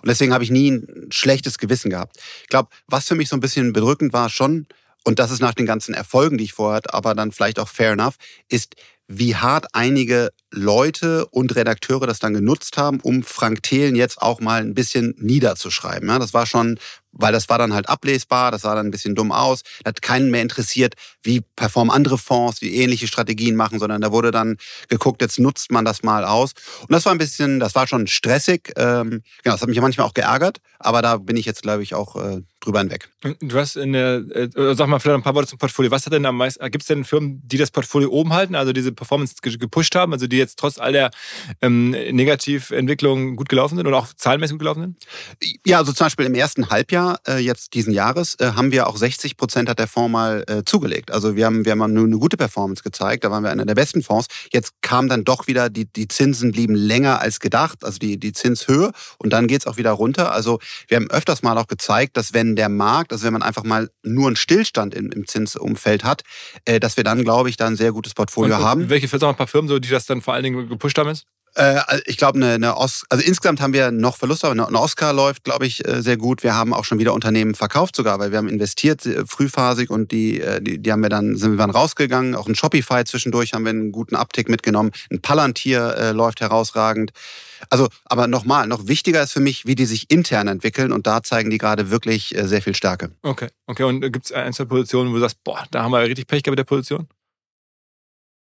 Und 0.00 0.08
deswegen 0.08 0.32
habe 0.32 0.44
ich 0.44 0.50
nie 0.50 0.70
ein 0.70 1.08
schlechtes 1.10 1.58
Gewissen 1.58 1.90
gehabt. 1.90 2.16
Ich 2.42 2.48
glaube, 2.48 2.68
was 2.86 3.08
für 3.08 3.16
mich 3.16 3.28
so 3.28 3.36
ein 3.36 3.40
bisschen 3.40 3.72
bedrückend 3.72 4.12
war 4.12 4.28
schon, 4.28 4.66
und 5.04 5.18
das 5.18 5.32
ist 5.32 5.40
nach 5.40 5.54
den 5.54 5.66
ganzen 5.66 5.94
Erfolgen, 5.94 6.38
die 6.38 6.44
ich 6.44 6.52
vorher 6.52 6.76
hatte, 6.76 6.94
aber 6.94 7.14
dann 7.14 7.32
vielleicht 7.32 7.58
auch 7.58 7.68
fair 7.68 7.92
enough, 7.92 8.14
ist, 8.48 8.76
wie 9.08 9.36
hart 9.36 9.66
einige 9.72 10.30
Leute 10.50 11.26
und 11.26 11.54
Redakteure 11.54 12.06
das 12.06 12.18
dann 12.18 12.34
genutzt 12.34 12.76
haben, 12.76 13.00
um 13.00 13.22
Frank 13.22 13.62
Thelen 13.62 13.96
jetzt 13.96 14.20
auch 14.20 14.40
mal 14.40 14.60
ein 14.60 14.74
bisschen 14.74 15.14
niederzuschreiben. 15.18 16.08
Ja, 16.08 16.18
das 16.18 16.34
war 16.34 16.46
schon, 16.46 16.78
weil 17.12 17.32
das 17.32 17.48
war 17.48 17.58
dann 17.58 17.74
halt 17.74 17.88
ablesbar, 17.88 18.50
das 18.50 18.62
sah 18.62 18.74
dann 18.74 18.86
ein 18.86 18.90
bisschen 18.90 19.14
dumm 19.14 19.32
aus. 19.32 19.62
Da 19.84 19.88
hat 19.88 20.02
keinen 20.02 20.30
mehr 20.30 20.42
interessiert, 20.42 20.94
wie 21.22 21.42
performen 21.56 21.94
andere 21.94 22.18
Fonds, 22.18 22.60
die 22.60 22.76
ähnliche 22.76 23.06
Strategien 23.06 23.56
machen, 23.56 23.78
sondern 23.78 24.00
da 24.00 24.12
wurde 24.12 24.30
dann 24.30 24.56
geguckt, 24.88 25.20
jetzt 25.20 25.38
nutzt 25.38 25.72
man 25.72 25.84
das 25.84 26.02
mal 26.02 26.24
aus. 26.24 26.52
Und 26.80 26.92
das 26.92 27.04
war 27.04 27.12
ein 27.12 27.18
bisschen, 27.18 27.60
das 27.60 27.74
war 27.74 27.86
schon 27.86 28.06
stressig. 28.06 28.72
Ähm, 28.76 29.22
genau, 29.42 29.54
das 29.54 29.62
hat 29.62 29.68
mich 29.68 29.80
manchmal 29.80 30.06
auch 30.06 30.14
geärgert, 30.14 30.58
aber 30.78 31.02
da 31.02 31.16
bin 31.16 31.36
ich 31.36 31.44
jetzt, 31.44 31.62
glaube 31.62 31.82
ich, 31.82 31.94
auch 31.94 32.16
äh, 32.16 32.42
drüber 32.62 32.80
hinweg. 32.80 33.08
Du 33.40 33.58
hast 33.58 33.76
in 33.76 33.92
der, 33.92 34.22
äh, 34.34 34.74
sag 34.74 34.86
mal 34.86 35.00
vielleicht 35.00 35.16
ein 35.18 35.22
paar 35.22 35.34
Worte 35.34 35.48
zum 35.48 35.58
Portfolio. 35.58 35.90
Was 35.90 36.06
hat 36.06 36.12
denn 36.12 36.24
am 36.24 36.36
meisten, 36.36 36.64
gibt 36.70 36.82
es 36.82 36.88
denn 36.88 37.04
Firmen, 37.04 37.42
die 37.44 37.58
das 37.58 37.70
Portfolio 37.70 38.08
oben 38.10 38.32
halten, 38.32 38.54
also 38.54 38.72
diese 38.72 38.92
Performance 38.92 39.34
gepusht 39.42 39.94
haben, 39.96 40.12
also 40.12 40.26
die 40.26 40.38
jetzt 40.38 40.58
trotz 40.58 40.78
all 40.78 40.92
der 40.92 41.10
ähm, 41.60 41.90
Negativentwicklungen 41.90 43.36
gut 43.36 43.48
gelaufen 43.48 43.76
sind 43.76 43.86
oder 43.86 43.98
auch 43.98 44.12
zahlenmäßig 44.14 44.54
gut 44.54 44.60
gelaufen 44.60 44.80
sind? 44.80 45.60
Ja, 45.66 45.78
also 45.78 45.92
zum 45.92 46.06
Beispiel 46.06 46.26
im 46.26 46.34
ersten 46.34 46.70
Halbjahr 46.70 47.20
äh, 47.26 47.38
jetzt 47.38 47.74
diesen 47.74 47.92
Jahres 47.92 48.36
äh, 48.38 48.52
haben 48.54 48.70
wir 48.70 48.86
auch 48.86 48.96
60 48.96 49.36
Prozent 49.36 49.68
hat 49.68 49.78
der 49.78 49.88
Fonds 49.88 50.12
mal 50.12 50.44
äh, 50.46 50.62
zugelegt. 50.64 51.10
Also 51.10 51.34
wir 51.36 51.46
haben, 51.46 51.64
wir 51.64 51.72
haben 51.72 51.92
nur 51.92 52.04
eine 52.04 52.18
gute 52.18 52.36
Performance 52.36 52.82
gezeigt, 52.82 53.24
da 53.24 53.30
waren 53.30 53.42
wir 53.42 53.50
einer 53.50 53.66
der 53.66 53.74
besten 53.74 54.02
Fonds. 54.02 54.28
Jetzt 54.52 54.74
kam 54.82 55.08
dann 55.08 55.24
doch 55.24 55.48
wieder, 55.48 55.68
die, 55.68 55.86
die 55.86 56.06
Zinsen 56.06 56.52
blieben 56.52 56.74
länger 56.74 57.20
als 57.20 57.40
gedacht, 57.40 57.84
also 57.84 57.98
die, 57.98 58.18
die 58.18 58.32
Zinshöhe 58.32 58.92
und 59.18 59.32
dann 59.32 59.48
geht 59.48 59.62
es 59.62 59.66
auch 59.66 59.76
wieder 59.76 59.90
runter. 59.90 60.32
Also 60.32 60.60
wir 60.86 60.96
haben 60.96 61.10
öfters 61.10 61.42
mal 61.42 61.58
auch 61.58 61.66
gezeigt, 61.66 62.16
dass 62.16 62.32
wenn 62.32 62.51
der 62.56 62.68
Markt, 62.68 63.12
also 63.12 63.24
wenn 63.24 63.32
man 63.32 63.42
einfach 63.42 63.64
mal 63.64 63.90
nur 64.02 64.26
einen 64.26 64.36
Stillstand 64.36 64.94
im, 64.94 65.10
im 65.12 65.26
Zinsumfeld 65.26 66.04
hat, 66.04 66.22
äh, 66.64 66.80
dass 66.80 66.96
wir 66.96 67.04
dann, 67.04 67.24
glaube 67.24 67.48
ich, 67.48 67.56
da 67.56 67.66
ein 67.66 67.76
sehr 67.76 67.92
gutes 67.92 68.14
Portfolio 68.14 68.56
und, 68.56 68.62
haben. 68.62 68.90
Welche, 68.90 69.08
sag 69.08 69.22
mal 69.22 69.28
ein 69.30 69.36
paar 69.36 69.46
Firmen, 69.46 69.68
so, 69.68 69.78
die 69.78 69.88
das 69.88 70.06
dann 70.06 70.22
vor 70.22 70.34
allen 70.34 70.44
Dingen 70.44 70.68
gepusht 70.68 70.98
haben 70.98 71.10
ist? 71.10 71.26
Äh, 71.54 71.80
ich 72.06 72.16
glaube, 72.16 72.38
eine, 72.38 72.54
eine 72.54 72.76
Os 72.78 73.04
also 73.10 73.22
insgesamt 73.24 73.60
haben 73.60 73.74
wir 73.74 73.90
noch 73.90 74.16
Verluste, 74.16 74.46
aber 74.46 74.66
eine 74.66 74.80
Oscar 74.80 75.12
läuft, 75.12 75.44
glaube 75.44 75.66
ich, 75.66 75.86
äh, 75.86 76.00
sehr 76.00 76.16
gut. 76.16 76.42
Wir 76.42 76.54
haben 76.54 76.72
auch 76.72 76.84
schon 76.84 76.98
wieder 76.98 77.12
Unternehmen 77.12 77.54
verkauft 77.54 77.94
sogar, 77.94 78.18
weil 78.18 78.30
wir 78.30 78.38
haben 78.38 78.48
investiert 78.48 79.04
äh, 79.04 79.26
frühphasig 79.26 79.90
und 79.90 80.12
die, 80.12 80.40
äh, 80.40 80.62
die, 80.62 80.78
die 80.78 80.92
haben 80.92 81.02
wir 81.02 81.10
dann, 81.10 81.36
sind 81.36 81.52
wir 81.52 81.58
dann 81.58 81.70
rausgegangen. 81.70 82.34
Auch 82.34 82.48
ein 82.48 82.54
Shopify 82.54 83.04
zwischendurch 83.04 83.52
haben 83.52 83.64
wir 83.64 83.70
einen 83.70 83.92
guten 83.92 84.16
Uptick 84.16 84.48
mitgenommen. 84.48 84.92
Ein 85.10 85.20
Palantir 85.20 85.94
äh, 85.96 86.12
läuft 86.12 86.40
herausragend. 86.40 87.12
Also, 87.70 87.88
aber 88.04 88.26
nochmal, 88.26 88.66
noch 88.66 88.86
wichtiger 88.86 89.22
ist 89.22 89.32
für 89.32 89.40
mich, 89.40 89.66
wie 89.66 89.74
die 89.74 89.86
sich 89.86 90.10
intern 90.10 90.48
entwickeln 90.48 90.92
und 90.92 91.06
da 91.06 91.22
zeigen 91.22 91.50
die 91.50 91.58
gerade 91.58 91.90
wirklich 91.90 92.36
äh, 92.36 92.46
sehr 92.46 92.62
viel 92.62 92.74
Stärke. 92.74 93.12
Okay, 93.22 93.48
okay. 93.66 93.84
Und 93.84 94.00
gibt 94.00 94.26
es 94.26 94.32
einzelne 94.32 94.66
Positionen, 94.66 95.10
wo 95.10 95.14
du 95.14 95.20
sagst, 95.20 95.42
boah, 95.44 95.64
da 95.70 95.82
haben 95.82 95.92
wir 95.92 96.00
richtig 96.00 96.26
Pech 96.26 96.42
gehabt 96.42 96.52
mit 96.52 96.58
der 96.58 96.64
Position? 96.64 97.08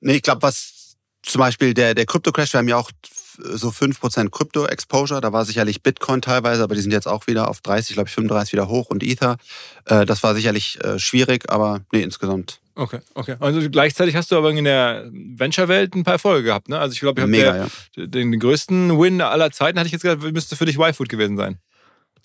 Nee, 0.02 0.16
ich 0.16 0.22
glaube, 0.22 0.42
was 0.42 0.85
Zum 1.26 1.40
Beispiel 1.40 1.74
der, 1.74 1.96
der 1.96 2.06
Crypto-Crash, 2.06 2.54
wir 2.54 2.60
haben 2.60 2.68
ja 2.68 2.78
auch 2.78 2.92
so 3.38 3.70
5% 3.70 4.30
Krypto-Exposure. 4.30 5.22
Da 5.22 5.34
war 5.34 5.46
sicherlich 5.46 5.82
Bitcoin 5.82 6.22
teilweise, 6.22 6.64
aber 6.64 6.76
die 6.76 6.82
sind 6.82 6.92
jetzt 6.92 7.08
auch 7.08 7.28
wieder 7.28 7.50
auf 7.50 7.62
30, 7.62 7.96
glaube 7.96 8.08
ich, 8.08 8.16
35 8.16 8.54
wieder 8.54 8.68
hoch 8.68 8.88
und 8.90 9.04
Ether. 9.04 9.38
Äh, 9.86 10.06
das 10.06 10.24
war 10.24 10.36
sicherlich 10.36 10.80
äh, 10.84 11.00
schwierig, 11.00 11.50
aber 11.50 11.82
nee, 11.92 12.02
insgesamt. 12.02 12.60
Okay, 12.76 13.00
okay. 13.14 13.36
Also 13.40 13.62
gleichzeitig 13.70 14.16
hast 14.16 14.32
du 14.32 14.38
aber 14.38 14.52
in 14.52 14.66
der 14.66 15.10
Venture-Welt 15.12 15.96
ein 15.96 16.04
paar 16.04 16.16
Erfolge 16.16 16.44
gehabt, 16.44 16.68
ne? 16.68 16.78
Also 16.78 16.94
ich 16.94 17.00
glaube, 17.00 17.22
ich 17.22 17.24
habe 17.24 17.38
ja. 17.38 17.68
den, 17.96 18.32
den, 18.32 18.40
größten 18.40 19.00
Win 19.00 19.22
aller 19.22 19.52
Zeiten, 19.52 19.80
hatte 19.80 19.88
ich 19.88 19.94
jetzt 19.94 20.02
gesagt, 20.02 20.22
müsste 20.22 20.58
für 20.58 20.66
dich 20.66 20.78
Y-Food 20.78 21.08
gewesen 21.08 21.38
sein. 21.38 21.58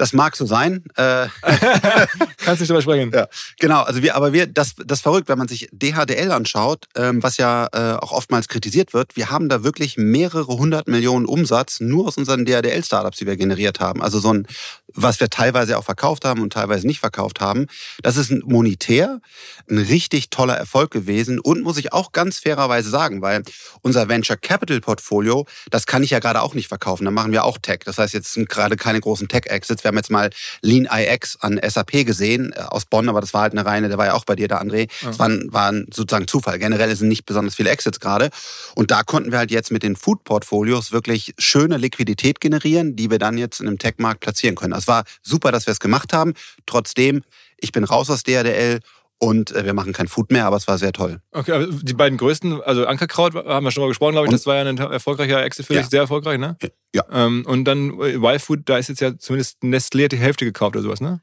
Das 0.00 0.14
mag 0.14 0.34
so 0.34 0.46
sein. 0.46 0.82
Äh, 0.96 1.26
Kannst 2.38 2.60
nicht 2.60 2.70
drüber 2.70 2.80
sprechen. 2.80 3.10
Ja, 3.12 3.28
genau. 3.58 3.82
Also 3.82 4.02
wir, 4.02 4.16
aber 4.16 4.32
wir, 4.32 4.46
das, 4.46 4.74
das 4.82 5.02
verrückt, 5.02 5.28
wenn 5.28 5.36
man 5.36 5.46
sich 5.46 5.68
DHDL 5.72 6.32
anschaut, 6.32 6.86
ähm, 6.96 7.22
was 7.22 7.36
ja 7.36 7.68
äh, 7.74 7.98
auch 7.98 8.12
oftmals 8.12 8.48
kritisiert 8.48 8.94
wird. 8.94 9.14
Wir 9.16 9.30
haben 9.30 9.50
da 9.50 9.62
wirklich 9.62 9.98
mehrere 9.98 10.56
hundert 10.56 10.88
Millionen 10.88 11.26
Umsatz 11.26 11.80
nur 11.80 12.08
aus 12.08 12.16
unseren 12.16 12.46
DHDL-Startups, 12.46 13.18
die 13.18 13.26
wir 13.26 13.36
generiert 13.36 13.80
haben. 13.80 14.00
Also 14.00 14.20
so 14.20 14.32
ein, 14.32 14.46
was 14.94 15.20
wir 15.20 15.28
teilweise 15.28 15.76
auch 15.76 15.84
verkauft 15.84 16.24
haben 16.24 16.40
und 16.40 16.54
teilweise 16.54 16.86
nicht 16.86 17.00
verkauft 17.00 17.42
haben. 17.42 17.66
Das 18.02 18.16
ist 18.16 18.30
ein 18.30 18.42
monetär 18.46 19.20
ein 19.68 19.78
richtig 19.78 20.30
toller 20.30 20.56
Erfolg 20.56 20.90
gewesen 20.90 21.38
und 21.38 21.62
muss 21.62 21.76
ich 21.76 21.92
auch 21.92 22.12
ganz 22.12 22.38
fairerweise 22.38 22.90
sagen, 22.90 23.22
weil 23.22 23.42
unser 23.82 24.08
Venture 24.08 24.36
Capital 24.36 24.80
Portfolio, 24.80 25.46
das 25.70 25.86
kann 25.86 26.02
ich 26.02 26.10
ja 26.10 26.18
gerade 26.18 26.42
auch 26.42 26.54
nicht 26.54 26.68
verkaufen. 26.68 27.04
Da 27.04 27.10
machen 27.10 27.32
wir 27.32 27.44
auch 27.44 27.58
Tech. 27.58 27.80
Das 27.84 27.98
heißt, 27.98 28.14
jetzt 28.14 28.32
sind 28.32 28.48
gerade 28.48 28.76
keine 28.76 29.00
großen 29.00 29.28
Tech-Exits. 29.28 29.84
Wir 29.90 29.96
haben 29.96 29.98
jetzt 29.98 30.10
mal 30.10 30.30
Lean 30.62 30.88
IX 30.90 31.36
an 31.40 31.60
SAP 31.66 32.06
gesehen 32.06 32.52
äh, 32.52 32.60
aus 32.60 32.84
Bonn, 32.84 33.08
aber 33.08 33.20
das 33.20 33.34
war 33.34 33.42
halt 33.42 33.52
eine 33.52 33.66
reine, 33.66 33.88
der 33.88 33.98
war 33.98 34.06
ja 34.06 34.14
auch 34.14 34.24
bei 34.24 34.36
dir, 34.36 34.48
der 34.48 34.62
André. 34.62 34.88
Das 35.02 35.18
war, 35.18 35.28
war 35.46 35.72
sozusagen 35.92 36.28
Zufall. 36.28 36.58
Generell 36.58 36.94
sind 36.94 37.08
nicht 37.08 37.26
besonders 37.26 37.54
viele 37.54 37.70
Exits 37.70 37.98
gerade. 38.00 38.30
Und 38.74 38.90
da 38.90 39.02
konnten 39.02 39.32
wir 39.32 39.38
halt 39.38 39.50
jetzt 39.50 39.70
mit 39.70 39.82
den 39.82 39.96
Food-Portfolios 39.96 40.92
wirklich 40.92 41.34
schöne 41.38 41.76
Liquidität 41.76 42.40
generieren, 42.40 42.94
die 42.96 43.10
wir 43.10 43.18
dann 43.18 43.36
jetzt 43.36 43.60
in 43.60 43.66
einem 43.66 43.78
Tech-Markt 43.78 44.20
platzieren 44.20 44.54
können. 44.54 44.72
Es 44.72 44.86
war 44.86 45.04
super, 45.22 45.52
dass 45.52 45.66
wir 45.66 45.72
es 45.72 45.80
gemacht 45.80 46.12
haben. 46.12 46.34
Trotzdem, 46.66 47.22
ich 47.58 47.72
bin 47.72 47.84
raus 47.84 48.10
aus 48.10 48.22
DRDL 48.22 48.80
und 49.22 49.54
äh, 49.54 49.66
wir 49.66 49.74
machen 49.74 49.92
kein 49.92 50.08
Food 50.08 50.32
mehr, 50.32 50.46
aber 50.46 50.56
es 50.56 50.66
war 50.66 50.78
sehr 50.78 50.92
toll. 50.92 51.20
Okay, 51.30 51.52
aber 51.52 51.66
die 51.66 51.92
beiden 51.92 52.16
größten, 52.16 52.62
also 52.62 52.86
Ankerkraut 52.86 53.34
haben 53.34 53.64
wir 53.64 53.70
schon 53.70 53.82
mal 53.82 53.88
gesprochen, 53.88 54.12
glaube 54.12 54.26
ich, 54.26 54.30
und, 54.30 54.34
das 54.34 54.46
war 54.46 54.56
ja 54.56 54.62
ein 54.62 54.78
erfolgreicher 54.78 55.44
Exit 55.44 55.66
für 55.66 55.74
ja. 55.74 55.80
dich, 55.80 55.90
sehr 55.90 56.00
erfolgreich, 56.00 56.38
ne? 56.38 56.56
Ja. 56.94 57.04
Ähm, 57.12 57.44
und 57.46 57.66
dann 57.66 58.00
Y-Food, 58.00 58.60
da 58.64 58.78
ist 58.78 58.88
jetzt 58.88 59.00
ja 59.00 59.16
zumindest 59.18 59.62
Nestlé 59.62 60.08
die 60.08 60.16
Hälfte 60.16 60.46
gekauft 60.46 60.74
oder 60.74 60.82
sowas, 60.82 61.02
ne? 61.02 61.20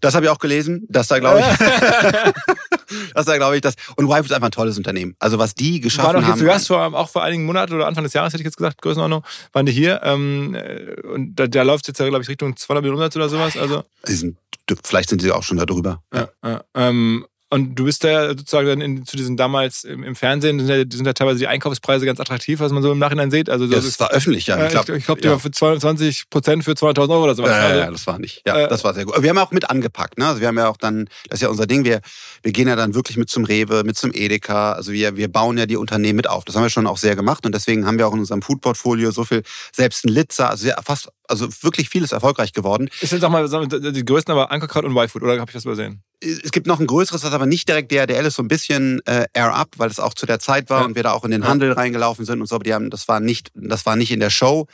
Das 0.00 0.14
habe 0.14 0.26
ich 0.26 0.30
auch 0.30 0.38
gelesen, 0.38 0.86
dass 0.88 1.08
da 1.08 1.18
glaube 1.18 1.40
ich, 1.40 1.46
das 3.14 3.26
da 3.26 3.36
glaube 3.36 3.56
ich, 3.56 3.62
das 3.62 3.74
und 3.96 4.04
Y-Food 4.06 4.26
ist 4.26 4.32
einfach 4.32 4.48
ein 4.48 4.52
tolles 4.52 4.76
Unternehmen. 4.76 5.16
Also 5.18 5.38
was 5.38 5.54
die 5.54 5.80
geschaffen 5.80 6.08
haben. 6.08 6.14
War 6.16 6.22
doch 6.22 6.28
jetzt 6.28 6.38
zu 6.38 6.44
Gast 6.44 6.66
vor, 6.68 6.94
auch 6.94 7.08
vor 7.08 7.22
einigen 7.22 7.44
Monaten 7.44 7.74
oder 7.74 7.86
Anfang 7.86 8.04
des 8.04 8.12
Jahres 8.12 8.32
hätte 8.32 8.42
ich 8.42 8.46
jetzt 8.46 8.56
gesagt, 8.56 8.82
Größenordnung, 8.82 9.24
waren 9.52 9.66
die 9.66 9.72
hier 9.72 10.00
ähm, 10.02 10.54
äh, 10.54 11.00
und 11.02 11.36
da, 11.36 11.46
da 11.46 11.62
läuft 11.62 11.84
es 11.84 11.88
jetzt 11.88 11.98
ja 11.98 12.08
glaube 12.08 12.22
ich 12.22 12.28
Richtung 12.28 12.56
200 12.56 12.82
Millionen 12.82 12.98
Umsatz 12.98 13.16
oder 13.16 13.28
sowas. 13.28 13.56
Also 13.56 13.84
sind, 14.04 14.38
vielleicht 14.84 15.10
sind 15.10 15.22
sie 15.22 15.32
auch 15.32 15.42
schon 15.42 15.56
da 15.56 15.66
drüber. 15.66 16.02
Ja, 16.12 16.28
ja. 16.44 16.64
Ähm, 16.74 17.26
und 17.48 17.76
du 17.76 17.84
bist 17.84 18.02
da 18.02 18.08
ja 18.08 18.28
sozusagen 18.28 18.66
dann 18.66 18.80
in, 18.80 19.06
zu 19.06 19.16
diesen 19.16 19.36
damals 19.36 19.84
im, 19.84 20.02
im 20.02 20.16
Fernsehen, 20.16 20.58
sind 20.58 20.68
ja, 20.68 20.84
sind 20.90 21.06
ja, 21.06 21.12
teilweise 21.12 21.38
die 21.38 21.46
Einkaufspreise 21.46 22.04
ganz 22.04 22.18
attraktiv, 22.18 22.58
was 22.58 22.72
man 22.72 22.82
so 22.82 22.90
im 22.90 22.98
Nachhinein 22.98 23.30
sieht. 23.30 23.48
Also 23.48 23.68
das, 23.68 23.84
das 23.84 24.00
war 24.00 24.10
öffentlich, 24.10 24.48
ja. 24.48 24.64
ich 24.64 24.72
glaube, 24.72 24.96
ich 24.96 25.04
glaub, 25.04 25.20
die 25.20 25.26
ja. 25.26 25.32
war 25.32 25.38
für 25.38 25.52
22 25.52 26.28
Prozent 26.28 26.64
für 26.64 26.72
200.000 26.72 27.10
Euro 27.10 27.24
oder 27.24 27.34
sowas. 27.36 27.50
Ja, 27.50 27.68
ja, 27.68 27.76
ja, 27.76 27.90
das 27.90 28.06
war 28.08 28.18
nicht. 28.18 28.42
Ja, 28.46 28.58
äh, 28.58 28.68
das 28.68 28.82
war 28.82 28.94
sehr 28.94 29.04
gut. 29.04 29.14
Aber 29.14 29.22
wir 29.22 29.30
haben 29.30 29.36
ja 29.36 29.44
auch 29.44 29.52
mit 29.52 29.70
angepackt. 29.70 30.18
Ne? 30.18 30.26
Also 30.26 30.40
wir 30.40 30.48
haben 30.48 30.58
ja 30.58 30.68
auch 30.68 30.76
dann, 30.76 31.08
das 31.28 31.38
ist 31.38 31.42
ja 31.42 31.48
unser 31.48 31.66
Ding, 31.66 31.84
wir, 31.84 32.00
wir 32.42 32.52
gehen 32.52 32.66
ja 32.66 32.74
dann 32.74 32.94
wirklich 32.94 33.16
mit 33.16 33.30
zum 33.30 33.44
Rewe, 33.44 33.84
mit 33.84 33.96
zum 33.96 34.10
Edeka. 34.12 34.72
Also 34.72 34.90
wir, 34.92 35.16
wir 35.16 35.30
bauen 35.30 35.56
ja 35.56 35.66
die 35.66 35.76
Unternehmen 35.76 36.16
mit 36.16 36.28
auf. 36.28 36.44
Das 36.44 36.56
haben 36.56 36.64
wir 36.64 36.70
schon 36.70 36.88
auch 36.88 36.98
sehr 36.98 37.14
gemacht 37.14 37.46
und 37.46 37.54
deswegen 37.54 37.86
haben 37.86 37.98
wir 37.98 38.08
auch 38.08 38.14
in 38.14 38.20
unserem 38.20 38.42
Food-Portfolio 38.42 39.12
so 39.12 39.24
viel, 39.24 39.42
selbst 39.72 40.04
ein 40.04 40.08
Litzer, 40.08 40.50
also 40.50 40.68
fast, 40.84 41.10
also 41.28 41.48
wirklich 41.62 41.88
vieles 41.88 42.12
erfolgreich 42.12 42.52
geworden. 42.52 42.88
Ist 43.00 43.12
jetzt, 43.12 43.20
sag 43.20 43.30
mal, 43.30 43.48
die 43.48 44.04
größten 44.04 44.32
aber 44.32 44.50
Ankerkraut 44.50 44.84
und 44.84 44.96
Y-Food, 44.96 45.22
oder 45.22 45.38
habe 45.38 45.50
ich 45.50 45.54
das 45.54 45.64
übersehen? 45.64 46.02
Es 46.20 46.50
gibt 46.50 46.66
noch 46.66 46.80
ein 46.80 46.86
größeres, 46.86 47.20
das 47.20 47.32
aber 47.32 47.45
nicht 47.48 47.68
direkt 47.68 47.90
DRDL 47.92 48.26
ist, 48.26 48.36
so 48.36 48.42
ein 48.42 48.48
bisschen 48.48 49.00
äh, 49.06 49.26
Air 49.32 49.54
Up, 49.54 49.70
weil 49.76 49.90
es 49.90 50.00
auch 50.00 50.14
zu 50.14 50.26
der 50.26 50.38
Zeit 50.38 50.70
war 50.70 50.80
ja. 50.80 50.86
und 50.86 50.94
wir 50.94 51.02
da 51.02 51.12
auch 51.12 51.24
in 51.24 51.30
den 51.30 51.46
Handel 51.46 51.72
reingelaufen 51.72 52.24
sind 52.24 52.40
und 52.40 52.46
so, 52.46 52.56
aber 52.56 52.64
die 52.64 52.74
haben, 52.74 52.90
das 52.90 53.08
war 53.08 53.20
nicht, 53.20 53.50
das 53.54 53.86
war 53.86 53.96
nicht 53.96 54.10
in 54.10 54.20
der 54.20 54.30
Show. 54.30 54.66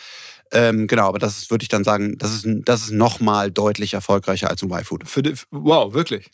Ähm, 0.52 0.86
genau, 0.86 1.08
aber 1.08 1.18
das 1.18 1.50
würde 1.50 1.62
ich 1.62 1.68
dann 1.68 1.82
sagen, 1.82 2.18
das 2.18 2.34
ist, 2.34 2.46
das 2.64 2.82
ist 2.82 2.90
nochmal 2.90 3.50
deutlich 3.50 3.94
erfolgreicher 3.94 4.50
als 4.50 4.62
ein 4.62 4.70
Y-Food. 4.70 5.04
Wow, 5.50 5.94
wirklich? 5.94 6.30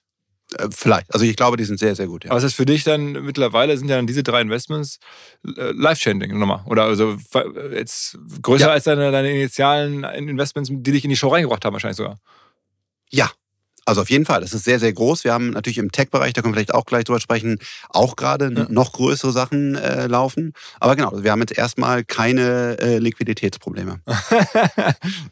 Äh, 0.56 0.68
vielleicht. 0.70 1.12
Also 1.12 1.24
ich 1.24 1.36
glaube, 1.36 1.56
die 1.56 1.64
sind 1.64 1.78
sehr, 1.78 1.94
sehr 1.94 2.06
gut. 2.06 2.24
Ja. 2.24 2.30
Aber 2.30 2.38
es 2.38 2.44
ist 2.44 2.54
für 2.54 2.66
dich 2.66 2.82
dann 2.82 3.12
mittlerweile 3.12 3.76
sind 3.76 3.88
ja 3.88 3.96
dann 3.96 4.06
diese 4.06 4.22
drei 4.22 4.40
Investments 4.40 4.98
äh, 5.44 5.72
life-changing 5.72 6.36
nochmal. 6.38 6.62
Oder 6.66 6.84
also 6.84 7.16
jetzt 7.72 8.18
größer 8.42 8.66
ja. 8.66 8.72
als 8.72 8.84
deine, 8.84 9.12
deine 9.12 9.30
initialen 9.30 10.04
Investments, 10.04 10.70
die 10.72 10.92
dich 10.92 11.04
in 11.04 11.10
die 11.10 11.16
Show 11.16 11.28
reingebracht 11.28 11.64
haben, 11.64 11.74
wahrscheinlich 11.74 11.98
sogar. 11.98 12.18
Ja, 13.10 13.30
also 13.88 14.02
auf 14.02 14.10
jeden 14.10 14.26
Fall, 14.26 14.42
das 14.42 14.52
ist 14.52 14.64
sehr, 14.64 14.78
sehr 14.78 14.92
groß. 14.92 15.24
Wir 15.24 15.32
haben 15.32 15.50
natürlich 15.50 15.78
im 15.78 15.90
Tech-Bereich, 15.90 16.34
da 16.34 16.42
können 16.42 16.52
wir 16.52 16.58
vielleicht 16.58 16.74
auch 16.74 16.84
gleich 16.84 17.04
drüber 17.04 17.20
sprechen, 17.20 17.58
auch 17.88 18.16
gerade 18.16 18.52
ja. 18.54 18.66
noch 18.68 18.92
größere 18.92 19.32
Sachen 19.32 19.76
äh, 19.76 20.06
laufen. 20.06 20.52
Aber 20.78 20.94
genau, 20.94 21.22
wir 21.22 21.32
haben 21.32 21.40
jetzt 21.40 21.56
erstmal 21.56 22.04
keine 22.04 22.78
äh, 22.80 22.98
Liquiditätsprobleme. 22.98 24.00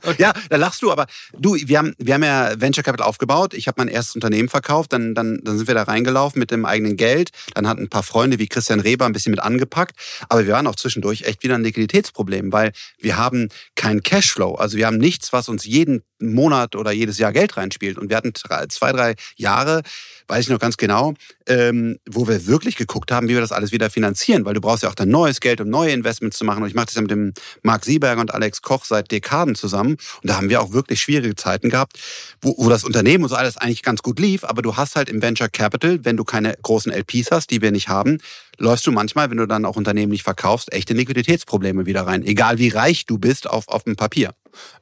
okay. 0.03 0.17
Ja, 0.17 0.33
da 0.49 0.57
lachst 0.57 0.81
du, 0.81 0.91
aber 0.91 1.07
du, 1.39 1.55
wir 1.55 1.79
haben, 1.79 1.95
wir 1.99 2.15
haben 2.15 2.25
ja 2.25 2.59
Venture 2.59 2.83
Capital 2.83 3.07
aufgebaut. 3.07 3.53
Ich 3.53 3.69
habe 3.69 3.75
mein 3.79 3.89
erstes 3.89 4.15
Unternehmen 4.15 4.49
verkauft, 4.49 4.95
dann, 4.95 5.15
dann, 5.15 5.41
dann 5.45 5.59
sind 5.59 5.69
wir 5.69 5.75
da 5.75 5.83
reingelaufen 5.83 6.39
mit 6.39 6.51
dem 6.51 6.65
eigenen 6.65 6.97
Geld. 6.97 7.31
Dann 7.55 7.69
hatten 7.69 7.83
ein 7.83 7.91
paar 7.91 8.03
Freunde 8.03 8.39
wie 8.39 8.47
Christian 8.47 8.81
Reber 8.81 9.05
ein 9.05 9.13
bisschen 9.13 9.33
mit 9.33 9.41
angepackt. 9.41 9.97
Aber 10.31 10.47
wir 10.47 10.55
waren 10.55 10.67
auch 10.67 10.77
zwischendurch 10.77 11.23
echt 11.25 11.43
wieder 11.43 11.57
ein 11.57 11.63
Liquiditätsproblem, 11.63 12.53
weil 12.53 12.73
wir 12.99 13.19
haben 13.19 13.51
keinen 13.75 14.03
Cashflow. 14.03 14.55
Also 14.55 14.79
wir 14.79 14.87
haben 14.87 14.97
nichts, 14.97 15.35
was 15.35 15.51
uns 15.51 15.67
jeden 15.67 16.03
Monat 16.21 16.77
oder 16.77 16.93
jedes 16.93 17.19
Jahr 17.19 17.33
Geld 17.33 17.57
reinspielt. 17.57 17.99
Und 17.99 18.11
wir 18.11 18.17
hatten 18.17 18.33
zwei, 18.35 18.93
drei 18.93 19.15
Jahre, 19.37 19.83
weiß 20.29 20.45
ich 20.45 20.51
noch 20.51 20.59
ganz 20.59 20.77
genau, 20.77 21.15
ähm, 21.47 21.99
wo 22.09 22.27
wir 22.27 22.47
wirklich 22.47 22.77
geguckt 22.77 23.13
haben, 23.13 23.29
wie 23.29 23.35
wir 23.35 23.41
das 23.41 23.53
alles 23.53 23.73
wieder 23.73 23.91
finanzieren, 23.91 24.45
weil 24.45 24.55
du 24.55 24.61
brauchst 24.61 24.83
ja 24.83 24.89
auch 24.89 24.95
dann 24.95 25.09
neues 25.09 25.41
Geld, 25.41 25.61
um 25.61 25.69
neue 25.69 25.93
Investments 25.93 26.39
zu 26.39 26.45
machen. 26.45 26.63
Und 26.63 26.69
ich 26.69 26.75
mache 26.75 26.87
das 26.87 26.95
ja 26.95 27.03
mit 27.03 27.11
dem 27.11 27.33
Marc 27.63 27.85
Sieberger 27.85 28.21
und 28.21 28.35
Alex 28.35 28.63
Koch 28.63 28.85
seit 28.85 29.11
Dekaden 29.11 29.55
zusammen. 29.55 29.93
Und 30.23 30.31
da 30.31 30.37
haben 30.37 30.49
wir 30.49 30.61
auch 30.61 30.73
wirklich 30.73 31.01
schwierige 31.01 31.37
Zeiten 31.37 31.71
gehabt, 31.71 31.99
wo, 32.41 32.55
wo 32.59 32.69
das 32.69 32.85
Unternehmen 32.85 33.25
und 33.25 33.31
so 33.31 33.37
alles 33.37 33.57
eigentlich 33.57 33.83
ganz 33.83 34.03
gut 34.03 34.19
lief. 34.19 34.45
Aber 34.45 34.63
du 34.63 34.77
hast 34.77 34.97
halt 34.97 35.09
im 35.09 35.23
Venture 35.23 35.49
Capital, 35.49 36.05
wenn 36.05 36.17
du 36.17 36.25
keine 36.25 36.55
großen 36.63 36.93
LPs 36.93 37.31
hast, 37.31 37.51
die 37.51 37.63
wir 37.63 37.71
nicht 37.71 37.89
haben, 37.89 38.19
läufst 38.59 38.87
du 38.87 38.93
manchmal, 38.93 39.31
wenn 39.31 39.37
du 39.37 39.47
dann 39.47 39.65
auch 39.65 39.77
Unternehmen 39.77 40.13
nicht 40.13 40.23
verkaufst, 40.23 40.73
echte 40.73 40.95
Liquiditätsprobleme 40.95 41.87
wieder 41.87 42.03
rein. 42.03 42.25
Egal 42.25 42.59
wie 42.59 42.69
reich 42.69 43.07
du 43.07 43.19
bist 43.19 43.49
auf, 43.49 43.69
auf 43.69 43.85
dem 43.85 43.97
Papier. 43.97 44.33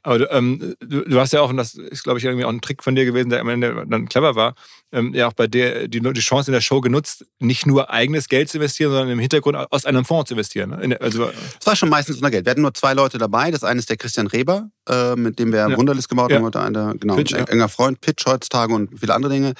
Aber 0.02 0.30
ähm, 0.30 0.76
du, 0.80 1.02
du, 1.02 1.20
hast 1.20 1.32
ja 1.32 1.40
auch, 1.40 1.50
und 1.50 1.56
das 1.56 1.74
ist, 1.74 2.04
glaube 2.04 2.18
ich, 2.18 2.24
irgendwie 2.24 2.44
auch 2.44 2.50
ein 2.50 2.60
Trick 2.60 2.82
von 2.82 2.94
dir 2.94 3.04
gewesen, 3.04 3.30
der 3.30 3.40
am 3.40 3.48
Ende 3.48 3.84
dann 3.88 4.08
clever 4.08 4.36
war, 4.36 4.54
ähm, 4.94 5.12
ja 5.14 5.26
auch 5.26 5.32
bei 5.32 5.46
der 5.46 5.88
die, 5.88 6.00
die 6.00 6.20
Chance 6.20 6.50
in 6.50 6.52
der 6.52 6.60
Show 6.60 6.80
genutzt, 6.80 7.26
nicht 7.40 7.66
nur 7.66 7.90
eigenes 7.90 8.28
Geld 8.28 8.48
zu 8.48 8.58
investieren, 8.58 8.90
sondern 8.90 9.10
im 9.10 9.18
Hintergrund 9.18 9.56
aus 9.70 9.84
einem 9.84 10.04
Fonds 10.04 10.28
zu 10.28 10.34
investieren. 10.34 10.70
Ne? 10.70 10.96
Also, 11.00 11.30
es 11.60 11.66
war 11.66 11.76
schon 11.76 11.88
meistens 11.88 12.16
unser 12.16 12.30
Geld. 12.30 12.46
Wir 12.46 12.50
hatten 12.50 12.62
nur 12.62 12.74
zwei 12.74 12.94
Leute 12.94 13.18
dabei. 13.18 13.50
Das 13.50 13.64
eine 13.64 13.80
ist 13.80 13.90
der 13.90 13.96
Christian 13.96 14.26
Reber, 14.28 14.70
äh, 14.88 15.16
mit 15.16 15.38
dem 15.38 15.52
wir 15.52 15.68
ja. 15.68 15.76
Wunderlist 15.76 16.08
gebaut 16.08 16.30
ja. 16.30 16.40
haben. 16.40 16.54
Eine, 16.54 16.94
genau, 16.98 17.16
Pitch, 17.16 17.34
ein 17.34 17.46
enger 17.48 17.68
Freund, 17.68 18.00
Pitch 18.00 18.24
heutzutage 18.26 18.72
und 18.72 18.98
viele 18.98 19.14
andere 19.14 19.32
Dinge 19.32 19.54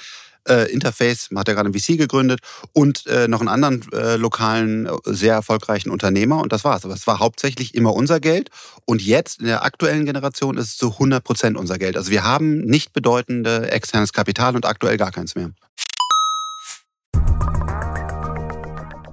äh, 0.47 0.71
Interface, 0.71 1.29
hat 1.35 1.47
er 1.47 1.55
gerade 1.55 1.69
ein 1.69 1.73
VC 1.73 1.97
gegründet 1.97 2.39
und 2.73 3.05
äh, 3.07 3.27
noch 3.27 3.39
einen 3.39 3.49
anderen 3.49 3.91
äh, 3.91 4.15
lokalen, 4.15 4.89
sehr 5.05 5.33
erfolgreichen 5.33 5.89
Unternehmer 5.89 6.41
und 6.41 6.51
das 6.51 6.63
war's. 6.63 6.85
Aber 6.85 6.93
es 6.93 7.07
war 7.07 7.19
hauptsächlich 7.19 7.75
immer 7.75 7.93
unser 7.93 8.19
Geld 8.19 8.49
und 8.85 9.01
jetzt 9.01 9.39
in 9.39 9.47
der 9.47 9.63
aktuellen 9.63 10.05
Generation 10.05 10.57
ist 10.57 10.67
es 10.67 10.77
zu 10.77 10.93
100 10.93 11.23
Prozent 11.23 11.57
unser 11.57 11.77
Geld. 11.77 11.97
Also 11.97 12.11
wir 12.11 12.23
haben 12.23 12.61
nicht 12.61 12.93
bedeutende 12.93 13.71
externes 13.71 14.13
Kapital 14.13 14.55
und 14.55 14.65
aktuell 14.65 14.97
gar 14.97 15.11
keins 15.11 15.35
mehr. 15.35 15.51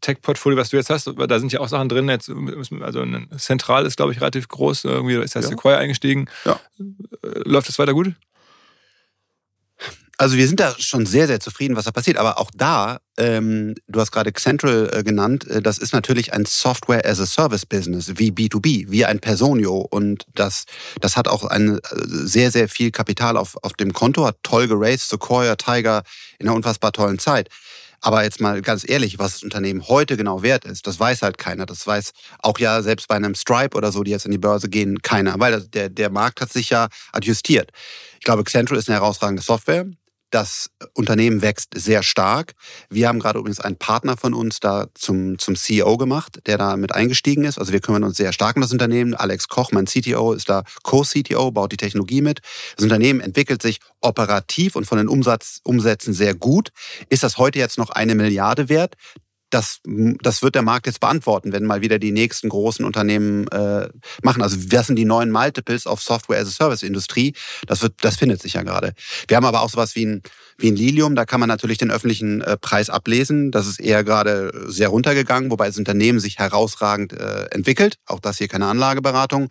Tech-Portfolio, 0.00 0.58
was 0.58 0.70
du 0.70 0.76
jetzt 0.76 0.90
hast, 0.90 1.06
da 1.06 1.38
sind 1.38 1.52
ja 1.52 1.60
auch 1.60 1.68
Sachen 1.68 1.88
drin. 1.88 2.08
Jetzt, 2.08 2.30
also 2.80 3.04
Zentral 3.38 3.86
ist, 3.86 3.96
glaube 3.96 4.12
ich, 4.12 4.20
relativ 4.20 4.48
groß. 4.48 4.84
Irgendwie 4.84 5.16
ist 5.16 5.34
ja 5.34 5.42
Sequoia 5.42 5.78
eingestiegen. 5.78 6.28
Ja. 6.44 6.60
Äh, 6.78 7.40
läuft 7.44 7.68
das 7.68 7.78
weiter 7.78 7.94
gut? 7.94 8.14
Also 10.18 10.36
wir 10.36 10.46
sind 10.46 10.60
da 10.60 10.74
schon 10.78 11.04
sehr, 11.04 11.26
sehr 11.26 11.40
zufrieden, 11.40 11.76
was 11.76 11.84
da 11.84 11.90
passiert. 11.90 12.16
Aber 12.16 12.38
auch 12.38 12.50
da, 12.54 13.00
ähm, 13.18 13.74
du 13.86 14.00
hast 14.00 14.12
gerade 14.12 14.32
Central 14.32 14.88
äh, 14.92 15.02
genannt, 15.02 15.46
äh, 15.46 15.60
das 15.60 15.76
ist 15.76 15.92
natürlich 15.92 16.32
ein 16.32 16.46
Software-as-a-Service-Business, 16.46 18.12
wie 18.16 18.30
B2B, 18.30 18.90
wie 18.90 19.04
ein 19.04 19.20
Personio. 19.20 19.76
Und 19.78 20.24
das, 20.34 20.64
das 21.02 21.18
hat 21.18 21.28
auch 21.28 21.44
ein, 21.44 21.78
äh, 21.78 21.80
sehr, 21.92 22.50
sehr 22.50 22.68
viel 22.68 22.90
Kapital 22.92 23.36
auf, 23.36 23.58
auf 23.62 23.74
dem 23.74 23.92
Konto, 23.92 24.24
hat 24.24 24.38
toll 24.42 24.68
geraced, 24.68 25.10
Sequoia, 25.10 25.56
Tiger 25.56 26.02
in 26.38 26.48
einer 26.48 26.56
unfassbar 26.56 26.92
tollen 26.92 27.18
Zeit. 27.18 27.50
Aber 28.00 28.24
jetzt 28.24 28.40
mal 28.40 28.62
ganz 28.62 28.88
ehrlich, 28.88 29.18
was 29.18 29.32
das 29.32 29.42
Unternehmen 29.42 29.88
heute 29.88 30.16
genau 30.16 30.42
wert 30.42 30.64
ist, 30.64 30.86
das 30.86 30.98
weiß 30.98 31.22
halt 31.22 31.38
keiner. 31.38 31.66
Das 31.66 31.86
weiß 31.86 32.12
auch 32.40 32.58
ja 32.58 32.82
selbst 32.82 33.08
bei 33.08 33.16
einem 33.16 33.34
Stripe 33.34 33.76
oder 33.76 33.92
so, 33.92 34.02
die 34.02 34.10
jetzt 34.10 34.24
in 34.26 34.30
die 34.30 34.38
Börse 34.38 34.68
gehen, 34.68 35.02
keiner. 35.02 35.38
Weil 35.38 35.62
der, 35.62 35.88
der 35.88 36.10
Markt 36.10 36.40
hat 36.40 36.52
sich 36.52 36.70
ja 36.70 36.88
adjustiert. 37.12 37.70
Ich 38.18 38.24
glaube, 38.24 38.44
Central 38.44 38.78
ist 38.78 38.88
eine 38.88 38.98
herausragende 38.98 39.42
Software. 39.42 39.86
Das 40.36 40.68
Unternehmen 40.92 41.40
wächst 41.40 41.70
sehr 41.74 42.02
stark. 42.02 42.52
Wir 42.90 43.08
haben 43.08 43.20
gerade 43.20 43.38
übrigens 43.38 43.58
einen 43.58 43.78
Partner 43.78 44.18
von 44.18 44.34
uns 44.34 44.60
da 44.60 44.88
zum, 44.92 45.38
zum 45.38 45.56
CEO 45.56 45.96
gemacht, 45.96 46.40
der 46.44 46.58
da 46.58 46.76
mit 46.76 46.94
eingestiegen 46.94 47.44
ist. 47.44 47.56
Also 47.58 47.72
wir 47.72 47.80
kümmern 47.80 48.04
uns 48.04 48.18
sehr 48.18 48.34
stark 48.34 48.54
um 48.56 48.60
das 48.60 48.70
Unternehmen. 48.70 49.14
Alex 49.14 49.48
Koch, 49.48 49.72
mein 49.72 49.86
CTO, 49.86 50.34
ist 50.34 50.50
da 50.50 50.64
Co-CTO, 50.82 51.52
baut 51.52 51.72
die 51.72 51.78
Technologie 51.78 52.20
mit. 52.20 52.42
Das 52.76 52.84
Unternehmen 52.84 53.20
entwickelt 53.20 53.62
sich 53.62 53.78
operativ 54.02 54.76
und 54.76 54.84
von 54.84 54.98
den 54.98 55.08
Umsatz, 55.08 55.60
Umsätzen 55.64 56.12
sehr 56.12 56.34
gut. 56.34 56.68
Ist 57.08 57.22
das 57.22 57.38
heute 57.38 57.58
jetzt 57.58 57.78
noch 57.78 57.88
eine 57.88 58.14
Milliarde 58.14 58.68
wert? 58.68 58.96
Das, 59.50 59.80
das 60.22 60.42
wird 60.42 60.54
der 60.54 60.62
Markt 60.62 60.86
jetzt 60.86 61.00
beantworten, 61.00 61.52
wenn 61.52 61.64
mal 61.64 61.80
wieder 61.80 61.98
die 61.98 62.10
nächsten 62.10 62.48
großen 62.48 62.84
Unternehmen 62.84 63.46
äh, 63.48 63.88
machen. 64.22 64.42
Also 64.42 64.56
was 64.72 64.88
sind 64.88 64.96
die 64.96 65.04
neuen 65.04 65.30
Multiples 65.30 65.86
auf 65.86 66.02
Software 66.02 66.40
as 66.40 66.48
a 66.48 66.50
Service 66.50 66.82
Industrie? 66.82 67.34
Das 67.66 67.82
wird, 67.82 67.94
das 68.02 68.16
findet 68.16 68.42
sich 68.42 68.54
ja 68.54 68.62
gerade. 68.62 68.92
Wir 69.28 69.36
haben 69.36 69.44
aber 69.44 69.62
auch 69.62 69.70
sowas 69.70 69.94
wie 69.94 70.04
ein, 70.04 70.22
wie 70.58 70.70
ein 70.70 70.76
Lilium. 70.76 71.14
Da 71.14 71.24
kann 71.24 71.38
man 71.38 71.48
natürlich 71.48 71.78
den 71.78 71.90
öffentlichen 71.90 72.40
äh, 72.40 72.56
Preis 72.56 72.90
ablesen. 72.90 73.52
Das 73.52 73.66
ist 73.66 73.78
eher 73.78 74.02
gerade 74.02 74.52
sehr 74.66 74.88
runtergegangen, 74.88 75.50
wobei 75.50 75.66
das 75.66 75.78
Unternehmen 75.78 76.18
sich 76.18 76.38
herausragend 76.38 77.12
äh, 77.12 77.44
entwickelt. 77.46 77.98
Auch 78.06 78.20
das 78.20 78.38
hier 78.38 78.48
keine 78.48 78.66
Anlageberatung. 78.66 79.48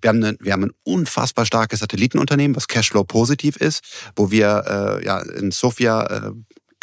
Wir 0.00 0.08
haben, 0.08 0.24
eine, 0.24 0.36
wir 0.40 0.52
haben 0.54 0.64
ein 0.64 0.72
unfassbar 0.84 1.44
starkes 1.44 1.80
Satellitenunternehmen, 1.80 2.56
was 2.56 2.68
Cashflow 2.68 3.04
positiv 3.04 3.56
ist, 3.56 3.82
wo 4.16 4.30
wir 4.30 5.00
äh, 5.00 5.04
ja 5.04 5.18
in 5.20 5.50
Sofia 5.50 6.02
äh, 6.06 6.32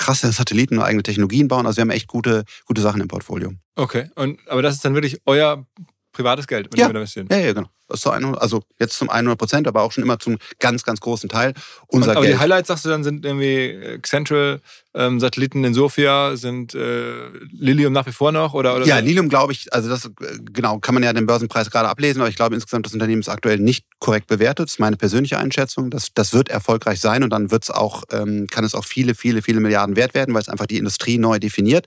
krasse 0.02 0.32
Satelliten 0.32 0.80
und 0.80 0.84
eigene 0.84 1.04
Technologien 1.04 1.48
bauen. 1.48 1.66
Also 1.66 1.78
wir 1.78 1.82
haben 1.84 1.92
echt 1.92 2.08
gute, 2.08 2.44
gute 2.66 2.82
Sachen 2.82 3.02
im 3.02 3.08
Portfolio. 3.08 3.54
Okay, 3.76 4.10
und, 4.16 4.40
aber 4.48 4.62
das 4.62 4.76
ist 4.76 4.84
dann 4.84 4.96
wirklich 4.96 5.22
euer 5.26 5.66
privates 6.12 6.48
Geld, 6.48 6.68
wenn 6.72 6.80
ja. 6.80 6.88
wir 6.88 6.94
da 6.94 7.00
investieren? 7.00 7.28
Ja, 7.32 7.38
ja, 7.38 7.54
genau. 7.54 7.70
Also 7.88 8.64
jetzt 8.80 8.98
zum 8.98 9.10
100 9.10 9.38
Prozent, 9.38 9.68
aber 9.68 9.82
auch 9.82 9.92
schon 9.92 10.04
immer 10.04 10.18
zum 10.18 10.38
ganz, 10.60 10.84
ganz 10.84 11.02
großen 11.02 11.30
Teil 11.30 11.54
unser 11.88 12.12
und, 12.12 12.18
aber 12.18 12.26
Geld. 12.26 12.36
die 12.36 12.40
Highlights, 12.40 12.68
sagst 12.70 12.86
du 12.86 12.90
dann, 12.90 13.04
sind 13.04 13.26
irgendwie 13.26 14.00
Central, 14.02 14.62
ähm, 14.93 15.19
Satelliten 15.19 15.63
in 15.63 15.73
Sofia, 15.73 16.36
sind 16.36 16.75
äh, 16.75 17.30
Lilium 17.51 17.93
nach 17.93 18.06
wie 18.06 18.12
vor 18.12 18.32
noch? 18.32 18.54
Oder, 18.54 18.75
oder 18.75 18.86
ja, 18.86 18.99
so? 18.99 19.06
Lilium 19.06 19.30
glaube 19.30 19.54
ich, 19.54 19.71
also 19.73 19.89
das 19.89 20.10
genau 20.51 20.80
kann 20.80 20.93
man 20.93 21.04
ja 21.04 21.13
den 21.13 21.25
Börsenpreis 21.25 21.71
gerade 21.71 21.88
ablesen, 21.88 22.21
aber 22.21 22.30
ich 22.30 22.36
glaube 22.36 22.56
insgesamt 22.56 22.86
das 22.86 22.93
Unternehmen 22.93 23.21
ist 23.21 23.30
aktuell 23.30 23.60
nicht 23.60 23.86
korrekt 23.99 24.27
bewertet. 24.27 24.67
Das 24.67 24.73
ist 24.73 24.80
meine 24.80 24.97
persönliche 24.97 25.38
Einschätzung. 25.38 25.89
Das, 25.89 26.10
das 26.13 26.34
wird 26.34 26.49
erfolgreich 26.49 26.99
sein 26.99 27.23
und 27.23 27.30
dann 27.30 27.51
wird's 27.51 27.71
auch, 27.71 28.04
ähm, 28.12 28.47
kann 28.49 28.65
es 28.65 28.75
auch 28.75 28.84
viele, 28.84 29.15
viele, 29.15 29.41
viele 29.41 29.62
Milliarden 29.62 29.95
wert 29.95 30.13
werden, 30.13 30.34
weil 30.34 30.41
es 30.41 30.49
einfach 30.49 30.65
die 30.65 30.77
Industrie 30.77 31.17
neu 31.17 31.39
definiert. 31.39 31.86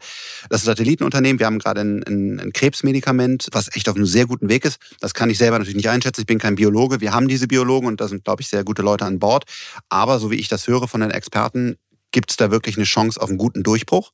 Das 0.49 0.65
Satellitenunternehmen, 0.65 1.39
wir 1.39 1.47
haben 1.47 1.59
gerade 1.59 1.83
ein, 1.83 2.03
ein, 2.05 2.41
ein 2.41 2.53
Krebsmedikament, 2.53 3.49
was 3.53 3.75
echt 3.77 3.89
auf 3.89 3.97
einem 3.97 4.07
sehr 4.07 4.27
guten 4.27 4.49
Weg 4.49 4.65
ist. 4.65 4.79
Das 5.01 5.13
kann 5.13 5.29
ich 5.29 5.39
selber 5.39 5.59
natürlich 5.59 5.77
nicht 5.77 5.91
einschätzen. 5.91 6.23
Ich 6.23 6.27
bin 6.27 6.39
kein 6.39 6.55
Biologe. 6.55 7.01
Wir 7.01 7.13
haben 7.13 7.29
diese 7.29 7.49
Biologen 7.49 7.87
und 7.87 8.01
da 8.01 8.09
sind, 8.09 8.25
glaube 8.25 8.41
ich, 8.41 8.49
sehr 8.49 8.65
gute 8.65 8.83
Leute 8.83 9.05
an 9.05 9.19
Bord. 9.19 9.45
Aber 9.91 10.19
so 10.19 10.31
wie 10.31 10.37
ich 10.37 10.49
das 10.49 10.67
höre 10.67 10.89
von 10.89 11.01
den 11.01 11.11
Experten, 11.11 11.77
gibt 12.15 12.31
es 12.31 12.37
da 12.39 12.51
wirklich 12.51 12.77
eine 12.77 12.87
Chance 12.87 13.21
auf 13.21 13.29
einen 13.29 13.39
guten 13.39 13.63
Durchbruch. 13.63 14.13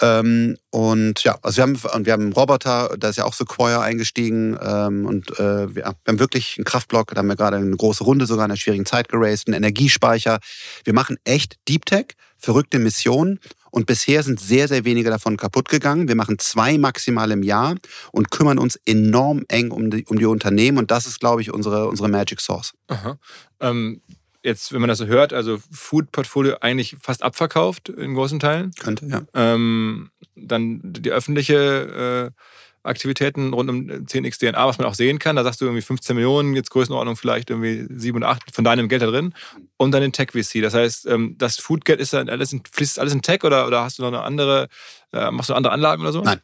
Ähm, 0.00 0.58
und 0.70 1.24
ja, 1.24 1.38
also 1.40 1.56
wir 1.56 1.62
haben, 1.62 2.04
wir 2.04 2.12
haben 2.12 2.22
einen 2.22 2.32
Roboter, 2.34 2.94
da 2.98 3.08
ist 3.08 3.16
ja 3.16 3.24
auch 3.24 3.32
Sequoia 3.32 3.80
eingestiegen 3.80 4.56
ähm, 4.60 5.06
und 5.06 5.30
äh, 5.40 5.74
wir, 5.74 5.84
wir, 5.84 5.84
haben 6.06 6.18
wirklich 6.18 6.56
einen 6.58 6.66
Kraftblock, 6.66 7.14
da 7.14 7.20
haben 7.20 7.28
wir 7.28 7.36
gerade 7.36 7.56
eine 7.56 7.74
große 7.74 8.04
Runde 8.04 8.26
sogar 8.26 8.44
in 8.44 8.50
einer 8.50 8.58
schwierigen 8.58 8.84
Zeit 8.84 9.08
geraced, 9.08 9.48
einen 9.48 9.56
Energiespeicher. 9.56 10.38
Wir 10.84 10.92
machen 10.92 11.16
echt 11.24 11.56
Deep 11.66 11.86
Tech, 11.86 12.08
verrückte 12.36 12.78
Missionen 12.78 13.40
und 13.70 13.86
bisher 13.86 14.22
sind 14.22 14.38
sehr, 14.38 14.68
sehr 14.68 14.84
wenige 14.84 15.08
davon 15.08 15.38
kaputt 15.38 15.70
gegangen. 15.70 16.08
Wir 16.08 16.14
machen 16.14 16.38
zwei 16.38 16.76
maximal 16.76 17.30
im 17.30 17.42
Jahr 17.42 17.76
und 18.12 18.30
kümmern 18.30 18.58
uns 18.58 18.76
enorm 18.84 19.44
eng 19.48 19.70
um 19.70 19.90
die, 19.90 20.04
um 20.04 20.18
die 20.18 20.26
Unternehmen. 20.26 20.76
Und 20.76 20.90
das 20.90 21.06
ist, 21.06 21.20
glaube 21.20 21.40
ich, 21.40 21.52
unsere, 21.52 21.88
unsere 21.88 22.08
Magic 22.08 22.42
Source. 22.42 22.74
Aha. 22.88 23.18
Ähm, 23.60 24.02
jetzt, 24.46 24.72
wenn 24.72 24.80
man 24.80 24.88
das 24.88 24.98
so 24.98 25.06
hört, 25.06 25.32
also 25.32 25.58
Food-Portfolio 25.70 26.56
eigentlich 26.60 26.96
fast 27.00 27.22
abverkauft 27.22 27.88
in 27.88 28.14
großen 28.14 28.40
Teilen. 28.40 28.70
Könnte, 28.78 29.06
ja. 29.06 29.22
Ähm, 29.34 30.10
dann 30.34 30.80
die 30.82 31.10
öffentliche 31.10 32.32
äh, 32.32 32.42
Aktivitäten 32.86 33.52
rund 33.52 33.68
um 33.68 33.88
10x 33.88 34.38
DNA, 34.38 34.66
was 34.66 34.78
man 34.78 34.86
auch 34.86 34.94
sehen 34.94 35.18
kann. 35.18 35.36
Da 35.36 35.42
sagst 35.42 35.60
du 35.60 35.64
irgendwie 35.64 35.82
15 35.82 36.14
Millionen, 36.14 36.54
jetzt 36.54 36.70
Größenordnung 36.70 37.16
vielleicht 37.16 37.50
irgendwie 37.50 37.86
7 37.90 38.16
und 38.16 38.22
8 38.22 38.54
von 38.54 38.64
deinem 38.64 38.88
Geld 38.88 39.02
da 39.02 39.06
drin. 39.06 39.34
Und 39.76 39.90
dann 39.92 40.02
den 40.02 40.12
Tech 40.12 40.28
VC. 40.30 40.62
Das 40.62 40.74
heißt, 40.74 41.06
ähm, 41.06 41.34
das 41.36 41.58
Foodgeld 41.58 42.00
ist 42.00 42.12
dann 42.12 42.28
alles 42.28 42.52
in, 42.52 42.62
fließt 42.70 42.98
alles 42.98 43.12
in 43.12 43.22
Tech 43.22 43.42
oder, 43.42 43.66
oder 43.66 43.82
hast 43.82 43.98
du 43.98 44.02
noch 44.02 44.08
eine 44.08 44.22
andere, 44.22 44.68
äh, 45.12 45.30
machst 45.30 45.50
du 45.50 45.54
andere 45.54 45.72
Anlagen 45.72 46.02
oder 46.02 46.12
so? 46.12 46.22
Nein. 46.22 46.40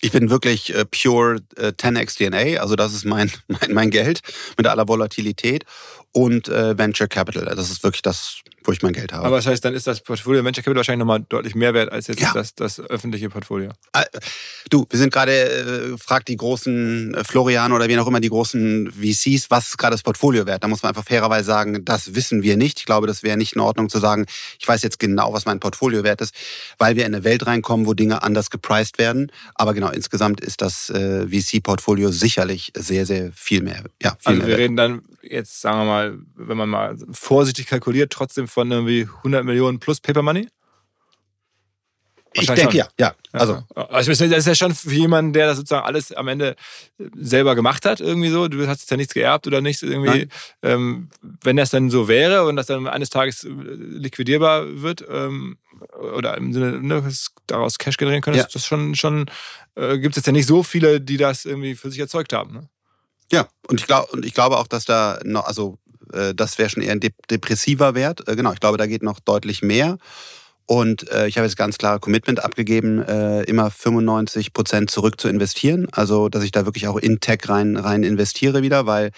Ich 0.00 0.12
bin 0.12 0.30
wirklich 0.30 0.72
äh, 0.72 0.84
pure 0.84 1.40
äh, 1.56 1.72
10x 1.72 2.18
DNA, 2.18 2.60
also 2.60 2.76
das 2.76 2.94
ist 2.94 3.04
mein, 3.04 3.32
mein, 3.48 3.72
mein 3.72 3.90
Geld 3.90 4.20
mit 4.56 4.66
aller 4.68 4.86
Volatilität 4.86 5.64
und 6.12 6.48
äh, 6.48 6.76
Venture 6.76 7.08
Capital. 7.08 7.44
Das 7.44 7.70
ist 7.70 7.82
wirklich 7.82 8.02
das, 8.02 8.40
wo 8.64 8.72
ich 8.72 8.82
mein 8.82 8.92
Geld 8.92 9.12
habe. 9.12 9.26
Aber 9.26 9.36
das 9.36 9.46
heißt, 9.46 9.64
dann 9.64 9.74
ist 9.74 9.86
das 9.86 10.00
Portfolio 10.00 10.44
Venture 10.44 10.62
Capital 10.62 10.76
wahrscheinlich 10.76 11.00
nochmal 11.00 11.24
deutlich 11.28 11.54
mehr 11.54 11.74
wert 11.74 11.92
als 11.92 12.06
jetzt 12.06 12.20
ja. 12.20 12.32
das, 12.32 12.54
das 12.54 12.80
öffentliche 12.80 13.28
Portfolio. 13.28 13.70
Äh, 13.92 14.04
du, 14.70 14.86
wir 14.88 14.98
sind 14.98 15.12
gerade, 15.12 15.32
äh, 15.32 15.98
fragt 15.98 16.28
die 16.28 16.36
großen 16.36 17.14
äh, 17.14 17.24
Florian 17.24 17.72
oder 17.72 17.88
wie 17.88 17.98
auch 17.98 18.06
immer 18.06 18.20
die 18.20 18.28
großen 18.28 18.92
VCs, 18.92 19.50
was 19.50 19.68
ist 19.68 19.78
gerade 19.78 19.94
das 19.94 20.02
Portfolio 20.02 20.46
wert? 20.46 20.64
Da 20.64 20.68
muss 20.68 20.82
man 20.82 20.90
einfach 20.90 21.04
fairerweise 21.04 21.46
sagen, 21.46 21.84
das 21.84 22.14
wissen 22.14 22.42
wir 22.42 22.56
nicht. 22.56 22.80
Ich 22.80 22.86
glaube, 22.86 23.06
das 23.06 23.22
wäre 23.22 23.36
nicht 23.36 23.54
in 23.54 23.60
Ordnung 23.60 23.88
zu 23.88 23.98
sagen, 23.98 24.26
ich 24.58 24.66
weiß 24.66 24.82
jetzt 24.82 24.98
genau, 24.98 25.32
was 25.32 25.44
mein 25.44 25.60
Portfolio 25.60 26.04
wert 26.04 26.20
ist, 26.20 26.34
weil 26.78 26.96
wir 26.96 27.06
in 27.06 27.14
eine 27.14 27.24
Welt 27.24 27.46
reinkommen, 27.46 27.86
wo 27.86 27.94
Dinge 27.94 28.22
anders 28.22 28.50
gepriced 28.50 28.98
werden. 28.98 29.30
Aber 29.54 29.74
genau, 29.74 29.90
insgesamt 29.90 30.40
ist 30.40 30.62
das 30.62 30.90
äh, 30.90 31.26
VC-Portfolio 31.28 32.10
sicherlich 32.10 32.72
sehr, 32.76 33.06
sehr 33.06 33.30
viel 33.32 33.62
mehr. 33.62 33.84
Ja, 34.02 34.16
viel 34.18 34.18
also 34.24 34.38
mehr 34.38 34.46
wir 34.46 34.48
wert. 34.48 34.60
reden 34.60 34.76
dann 34.76 35.02
jetzt, 35.30 35.60
sagen 35.60 35.78
wir 35.78 35.84
mal, 35.84 36.18
wenn 36.34 36.56
man 36.56 36.68
mal 36.68 36.96
vorsichtig 37.10 37.66
kalkuliert, 37.66 38.12
trotzdem 38.12 38.48
von 38.48 38.70
irgendwie 38.70 39.08
100 39.18 39.44
Millionen 39.44 39.78
plus 39.78 40.00
Paper 40.00 40.22
Money? 40.22 40.48
Ich 42.32 42.46
denke 42.46 42.76
ja, 42.76 42.88
ja. 42.98 43.14
Also. 43.32 43.62
also 43.74 44.10
das 44.10 44.20
ist 44.20 44.46
ja 44.46 44.54
schon 44.54 44.74
für 44.74 44.92
jemanden, 44.92 45.32
der 45.32 45.46
das 45.46 45.56
sozusagen 45.56 45.86
alles 45.86 46.12
am 46.12 46.28
Ende 46.28 46.56
selber 47.16 47.54
gemacht 47.54 47.84
hat, 47.84 48.00
irgendwie 48.00 48.28
so. 48.28 48.48
Du 48.48 48.66
hast 48.66 48.80
jetzt 48.80 48.90
ja 48.90 48.96
nichts 48.96 49.14
geerbt 49.14 49.46
oder 49.46 49.60
nichts 49.60 49.82
irgendwie. 49.82 50.28
Ähm, 50.62 51.08
wenn 51.42 51.56
das 51.56 51.70
dann 51.70 51.90
so 51.90 52.06
wäre 52.06 52.44
und 52.44 52.56
das 52.56 52.66
dann 52.66 52.86
eines 52.86 53.10
Tages 53.10 53.44
äh, 53.44 53.48
liquidierbar 53.48 54.82
wird, 54.82 55.04
ähm, 55.08 55.58
oder 56.12 56.36
im 56.36 56.52
Sinne, 56.52 56.80
ne, 56.82 57.02
daraus 57.46 57.78
Cash 57.78 57.96
generieren 57.96 58.22
können, 58.22 58.36
ja. 58.36 58.46
das 58.52 58.66
schon, 58.66 58.94
schon 58.94 59.30
äh, 59.76 59.98
gibt 59.98 60.14
es 60.14 60.20
jetzt 60.20 60.26
ja 60.26 60.32
nicht 60.32 60.46
so 60.46 60.62
viele, 60.62 61.00
die 61.00 61.16
das 61.16 61.44
irgendwie 61.44 61.74
für 61.74 61.90
sich 61.90 62.00
erzeugt 62.00 62.32
haben. 62.32 62.52
Ne? 62.52 62.68
Ja, 63.30 63.48
und 63.68 63.80
ich 63.80 63.86
glaube, 63.86 64.10
und 64.12 64.24
ich 64.24 64.34
glaube 64.34 64.58
auch, 64.58 64.66
dass 64.66 64.84
da 64.84 65.18
noch, 65.24 65.46
also 65.46 65.78
äh, 66.12 66.34
das 66.34 66.58
wäre 66.58 66.70
schon 66.70 66.82
eher 66.82 66.92
ein 66.92 67.00
depressiver 67.30 67.94
Wert. 67.94 68.26
Äh, 68.26 68.36
genau, 68.36 68.52
ich 68.52 68.60
glaube, 68.60 68.78
da 68.78 68.86
geht 68.86 69.02
noch 69.02 69.20
deutlich 69.20 69.62
mehr. 69.62 69.98
Und 70.70 71.10
äh, 71.10 71.26
ich 71.26 71.38
habe 71.38 71.46
jetzt 71.46 71.56
ganz 71.56 71.78
klare 71.78 71.98
Commitment 71.98 72.44
abgegeben, 72.44 73.02
äh, 73.02 73.42
immer 73.44 73.70
95 73.70 74.52
Prozent 74.52 74.90
zurück 74.90 75.18
zu 75.18 75.28
investieren. 75.28 75.88
Also, 75.92 76.28
dass 76.28 76.44
ich 76.44 76.52
da 76.52 76.66
wirklich 76.66 76.88
auch 76.88 76.98
in 76.98 77.20
Tech 77.20 77.40
rein, 77.48 77.76
rein 77.76 78.02
investiere 78.02 78.60
wieder, 78.60 78.84
weil 78.84 79.10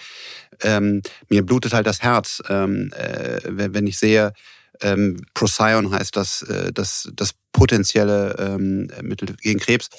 ähm, 0.61 1.01
mir 1.27 1.45
blutet 1.45 1.73
halt 1.73 1.87
das 1.87 2.01
Herz, 2.01 2.41
ähm, 2.47 2.93
äh, 2.93 3.41
wenn 3.43 3.85
ich 3.85 3.97
sehe, 3.99 4.31
ähm, 4.81 5.17
Procyon 5.33 5.91
heißt 5.91 6.15
das, 6.15 6.41
äh, 6.43 6.71
das, 6.71 7.09
das 7.15 7.31
potenzielle 7.51 8.35
ähm, 8.39 8.89
Mittel 9.01 9.35
gegen 9.35 9.59
Krebs 9.59 9.89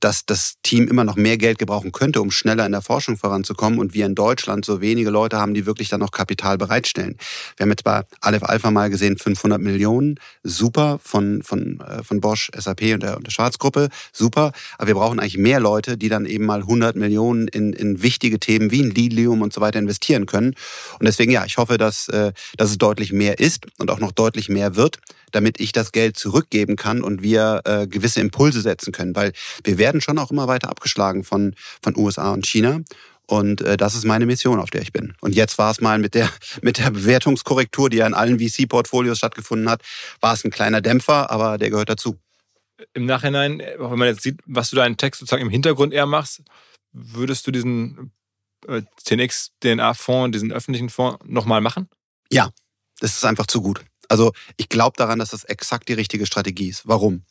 dass 0.00 0.26
das 0.26 0.54
Team 0.62 0.88
immer 0.88 1.04
noch 1.04 1.16
mehr 1.16 1.38
Geld 1.38 1.58
gebrauchen 1.58 1.92
könnte, 1.92 2.20
um 2.20 2.30
schneller 2.30 2.66
in 2.66 2.72
der 2.72 2.82
Forschung 2.82 3.16
voranzukommen 3.16 3.78
und 3.78 3.94
wir 3.94 4.06
in 4.06 4.14
Deutschland 4.14 4.64
so 4.64 4.80
wenige 4.80 5.10
Leute 5.10 5.38
haben, 5.38 5.54
die 5.54 5.66
wirklich 5.66 5.88
dann 5.88 6.00
noch 6.00 6.10
Kapital 6.10 6.58
bereitstellen. 6.58 7.16
Wir 7.56 7.64
haben 7.64 7.70
jetzt 7.70 7.84
bei 7.84 8.02
Aleph 8.20 8.42
Alpha 8.42 8.70
mal 8.70 8.90
gesehen 8.90 9.16
500 9.16 9.60
Millionen, 9.60 10.20
super 10.42 10.98
von, 11.02 11.42
von, 11.42 11.80
äh, 11.80 12.02
von 12.02 12.20
Bosch, 12.20 12.50
SAP 12.56 12.82
und 12.94 13.02
der, 13.02 13.16
und 13.16 13.26
der 13.26 13.30
Schwarzgruppe, 13.30 13.88
super. 14.12 14.52
Aber 14.78 14.88
wir 14.88 14.94
brauchen 14.94 15.18
eigentlich 15.18 15.38
mehr 15.38 15.60
Leute, 15.60 15.96
die 15.96 16.08
dann 16.08 16.26
eben 16.26 16.44
mal 16.44 16.60
100 16.60 16.96
Millionen 16.96 17.48
in, 17.48 17.72
in 17.72 18.02
wichtige 18.02 18.38
Themen 18.38 18.70
wie 18.70 18.82
ein 18.82 18.90
Lilium 18.90 19.42
und 19.42 19.52
so 19.52 19.60
weiter 19.60 19.78
investieren 19.78 20.26
können. 20.26 20.54
Und 20.98 21.06
deswegen, 21.06 21.32
ja, 21.32 21.44
ich 21.44 21.56
hoffe, 21.56 21.78
dass, 21.78 22.08
äh, 22.08 22.32
dass 22.56 22.70
es 22.70 22.78
deutlich 22.78 23.12
mehr 23.12 23.38
ist 23.38 23.66
und 23.78 23.90
auch 23.90 23.98
noch 23.98 24.12
deutlich 24.12 24.48
mehr 24.48 24.76
wird 24.76 24.98
damit 25.32 25.60
ich 25.60 25.72
das 25.72 25.92
Geld 25.92 26.16
zurückgeben 26.16 26.76
kann 26.76 27.02
und 27.02 27.22
wir 27.22 27.60
äh, 27.64 27.86
gewisse 27.86 28.20
Impulse 28.20 28.62
setzen 28.62 28.92
können. 28.92 29.14
Weil 29.14 29.32
wir 29.64 29.76
werden 29.76 29.85
schon 30.00 30.18
auch 30.18 30.30
immer 30.30 30.48
weiter 30.48 30.68
abgeschlagen 30.68 31.24
von, 31.24 31.54
von 31.82 31.96
USA 31.96 32.32
und 32.32 32.46
China. 32.46 32.80
Und 33.26 33.60
äh, 33.60 33.76
das 33.76 33.94
ist 33.94 34.04
meine 34.04 34.26
Mission, 34.26 34.60
auf 34.60 34.70
der 34.70 34.82
ich 34.82 34.92
bin. 34.92 35.14
Und 35.20 35.34
jetzt 35.34 35.58
war 35.58 35.70
es 35.70 35.80
mal 35.80 35.98
mit 35.98 36.14
der, 36.14 36.30
mit 36.62 36.78
der 36.78 36.90
Bewertungskorrektur, 36.90 37.90
die 37.90 37.98
ja 37.98 38.06
in 38.06 38.14
allen 38.14 38.38
VC-Portfolios 38.38 39.18
stattgefunden 39.18 39.68
hat, 39.68 39.82
war 40.20 40.32
es 40.32 40.44
ein 40.44 40.50
kleiner 40.50 40.80
Dämpfer, 40.80 41.30
aber 41.30 41.58
der 41.58 41.70
gehört 41.70 41.88
dazu. 41.88 42.18
Im 42.94 43.06
Nachhinein, 43.06 43.58
wenn 43.58 43.98
man 43.98 44.08
jetzt 44.08 44.22
sieht, 44.22 44.40
was 44.44 44.70
du 44.70 44.76
da 44.76 44.86
in 44.86 44.96
Text 44.96 45.20
sozusagen 45.20 45.42
im 45.42 45.50
Hintergrund 45.50 45.94
eher 45.94 46.06
machst, 46.06 46.42
würdest 46.92 47.46
du 47.46 47.50
diesen 47.50 48.12
äh, 48.68 48.82
10x 49.02 49.50
DNA-Fonds, 49.60 50.34
diesen 50.34 50.52
öffentlichen 50.52 50.90
Fonds 50.90 51.18
nochmal 51.24 51.60
machen? 51.60 51.88
Ja, 52.30 52.50
das 53.00 53.16
ist 53.16 53.24
einfach 53.24 53.46
zu 53.46 53.62
gut. 53.62 53.82
Also 54.08 54.32
ich 54.56 54.68
glaube 54.68 54.96
daran, 54.96 55.18
dass 55.18 55.30
das 55.30 55.44
exakt 55.44 55.88
die 55.88 55.94
richtige 55.94 56.26
Strategie 56.26 56.68
ist. 56.68 56.86
Warum? 56.86 57.24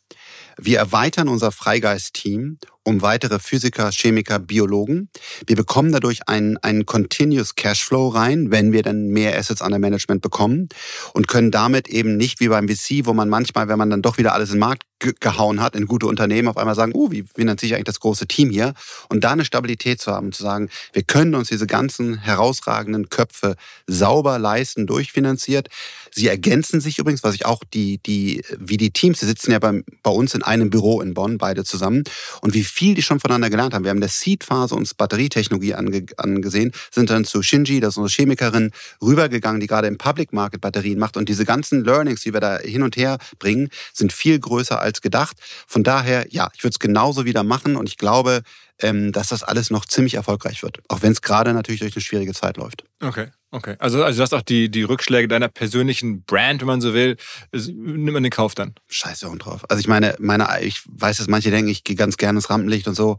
Wir 0.58 0.78
erweitern 0.78 1.28
unser 1.28 1.52
Freigeist-Team 1.52 2.58
um 2.86 3.02
weitere 3.02 3.40
Physiker, 3.40 3.90
Chemiker, 3.90 4.38
Biologen. 4.38 5.10
Wir 5.46 5.56
bekommen 5.56 5.90
dadurch 5.90 6.28
einen, 6.28 6.56
einen 6.58 6.86
Continuous 6.86 7.56
Cashflow 7.56 8.08
rein, 8.08 8.52
wenn 8.52 8.72
wir 8.72 8.82
dann 8.82 9.08
mehr 9.08 9.36
Assets 9.36 9.60
under 9.60 9.80
Management 9.80 10.22
bekommen 10.22 10.68
und 11.12 11.26
können 11.26 11.50
damit 11.50 11.88
eben 11.88 12.16
nicht 12.16 12.38
wie 12.38 12.48
beim 12.48 12.68
VC, 12.68 13.04
wo 13.04 13.12
man 13.12 13.28
manchmal, 13.28 13.68
wenn 13.68 13.78
man 13.78 13.90
dann 13.90 14.02
doch 14.02 14.18
wieder 14.18 14.34
alles 14.34 14.50
in 14.50 14.56
den 14.56 14.60
Markt 14.60 14.84
gehauen 14.98 15.60
hat, 15.60 15.76
in 15.76 15.86
gute 15.86 16.06
Unternehmen, 16.06 16.48
auf 16.48 16.56
einmal 16.56 16.74
sagen, 16.74 16.92
oh, 16.94 17.10
wie 17.10 17.24
finanziere 17.34 17.68
ich 17.68 17.74
eigentlich 17.74 17.84
das 17.84 18.00
große 18.00 18.26
Team 18.26 18.50
hier? 18.50 18.74
Und 19.08 19.24
da 19.24 19.32
eine 19.32 19.44
Stabilität 19.44 20.00
zu 20.00 20.10
haben, 20.10 20.32
zu 20.32 20.42
sagen, 20.42 20.70
wir 20.92 21.02
können 21.02 21.34
uns 21.34 21.48
diese 21.48 21.66
ganzen 21.66 22.18
herausragenden 22.18 23.08
Köpfe 23.10 23.56
sauber 23.86 24.38
leisten, 24.38 24.86
durchfinanziert. 24.86 25.68
Sie 26.10 26.28
ergänzen 26.28 26.80
sich 26.80 26.98
übrigens, 26.98 27.22
was 27.22 27.34
ich 27.34 27.44
auch 27.44 27.62
die, 27.74 27.98
die, 27.98 28.42
wie 28.58 28.78
die 28.78 28.90
Teams, 28.90 29.20
die 29.20 29.26
sitzen 29.26 29.52
ja 29.52 29.58
bei, 29.58 29.82
bei 30.02 30.10
uns 30.10 30.34
in 30.34 30.42
einem 30.42 30.70
Büro 30.70 31.02
in 31.02 31.12
Bonn, 31.12 31.36
beide 31.36 31.64
zusammen. 31.64 32.04
Und 32.40 32.54
wie 32.54 32.64
viel 32.64 32.94
die 32.94 33.02
schon 33.02 33.20
voneinander 33.20 33.50
gelernt 33.50 33.74
haben. 33.74 33.84
Wir 33.84 33.90
haben 33.90 33.98
in 33.98 34.02
der 34.02 34.08
Seed-Phase 34.08 34.74
uns 34.74 34.94
Batterietechnologie 34.94 35.74
ange 35.74 36.06
angesehen, 36.16 36.72
sind 36.90 37.10
dann 37.10 37.24
zu 37.24 37.42
Shinji, 37.42 37.80
das 37.80 37.94
ist 37.94 37.98
unsere 37.98 38.22
Chemikerin, 38.22 38.70
rübergegangen, 39.02 39.60
die 39.60 39.66
gerade 39.66 39.88
im 39.88 39.98
Public 39.98 40.32
Market 40.32 40.62
Batterien 40.62 40.98
macht. 40.98 41.16
Und 41.16 41.28
diese 41.28 41.44
ganzen 41.44 41.84
Learnings, 41.84 42.22
die 42.22 42.32
wir 42.32 42.40
da 42.40 42.58
hin 42.58 42.82
und 42.82 42.96
her 42.96 43.18
bringen, 43.38 43.68
sind 43.92 44.12
viel 44.12 44.38
größer 44.38 44.80
als 44.80 44.85
gedacht. 44.94 45.36
Von 45.66 45.84
daher, 45.84 46.26
ja, 46.30 46.48
ich 46.54 46.62
würde 46.62 46.72
es 46.74 46.78
genauso 46.78 47.24
wieder 47.24 47.42
machen 47.42 47.76
und 47.76 47.88
ich 47.88 47.96
glaube, 47.96 48.42
ähm, 48.80 49.12
dass 49.12 49.28
das 49.28 49.42
alles 49.42 49.70
noch 49.70 49.84
ziemlich 49.84 50.14
erfolgreich 50.14 50.62
wird. 50.62 50.80
Auch 50.88 51.02
wenn 51.02 51.12
es 51.12 51.22
gerade 51.22 51.52
natürlich 51.52 51.80
durch 51.80 51.94
eine 51.94 52.02
schwierige 52.02 52.34
Zeit 52.34 52.56
läuft. 52.56 52.84
Okay. 53.00 53.28
Okay, 53.52 53.76
also, 53.78 54.04
also 54.04 54.18
du 54.18 54.22
hast 54.22 54.34
auch 54.34 54.42
die, 54.42 54.70
die 54.70 54.82
Rückschläge 54.82 55.28
deiner 55.28 55.48
persönlichen 55.48 56.24
Brand, 56.24 56.60
wenn 56.60 56.66
man 56.66 56.80
so 56.82 56.92
will, 56.92 57.16
nimmt 57.52 58.12
man 58.12 58.22
den 58.22 58.30
Kauf 58.30 58.54
dann. 58.54 58.74
Scheiße 58.88 59.28
und 59.28 59.38
drauf. 59.38 59.64
Also 59.70 59.80
ich 59.80 59.88
meine, 59.88 60.14
meine, 60.18 60.46
ich 60.60 60.82
weiß, 60.84 61.16
dass 61.18 61.28
manche 61.28 61.50
denken, 61.50 61.70
ich 61.70 61.82
gehe 61.82 61.96
ganz 61.96 62.18
gerne 62.18 62.38
ins 62.38 62.50
Rampenlicht 62.50 62.86
und 62.86 62.96
so, 62.96 63.18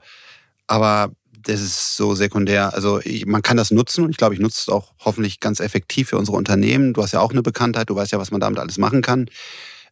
aber 0.67 1.11
das 1.47 1.61
ist 1.61 1.95
so 1.95 2.13
sekundär. 2.13 2.73
Also 2.73 2.99
ich, 2.99 3.25
man 3.25 3.41
kann 3.41 3.57
das 3.57 3.71
nutzen 3.71 4.03
und 4.03 4.11
ich 4.11 4.17
glaube, 4.17 4.35
ich 4.35 4.39
nutze 4.39 4.61
es 4.61 4.69
auch 4.69 4.93
hoffentlich 4.99 5.39
ganz 5.39 5.59
effektiv 5.59 6.09
für 6.09 6.17
unsere 6.17 6.37
Unternehmen. 6.37 6.93
Du 6.93 7.01
hast 7.01 7.13
ja 7.13 7.19
auch 7.19 7.31
eine 7.31 7.41
Bekanntheit, 7.41 7.89
du 7.89 7.95
weißt 7.95 8.11
ja, 8.11 8.19
was 8.19 8.29
man 8.31 8.41
damit 8.41 8.59
alles 8.59 8.77
machen 8.77 9.01
kann. 9.01 9.29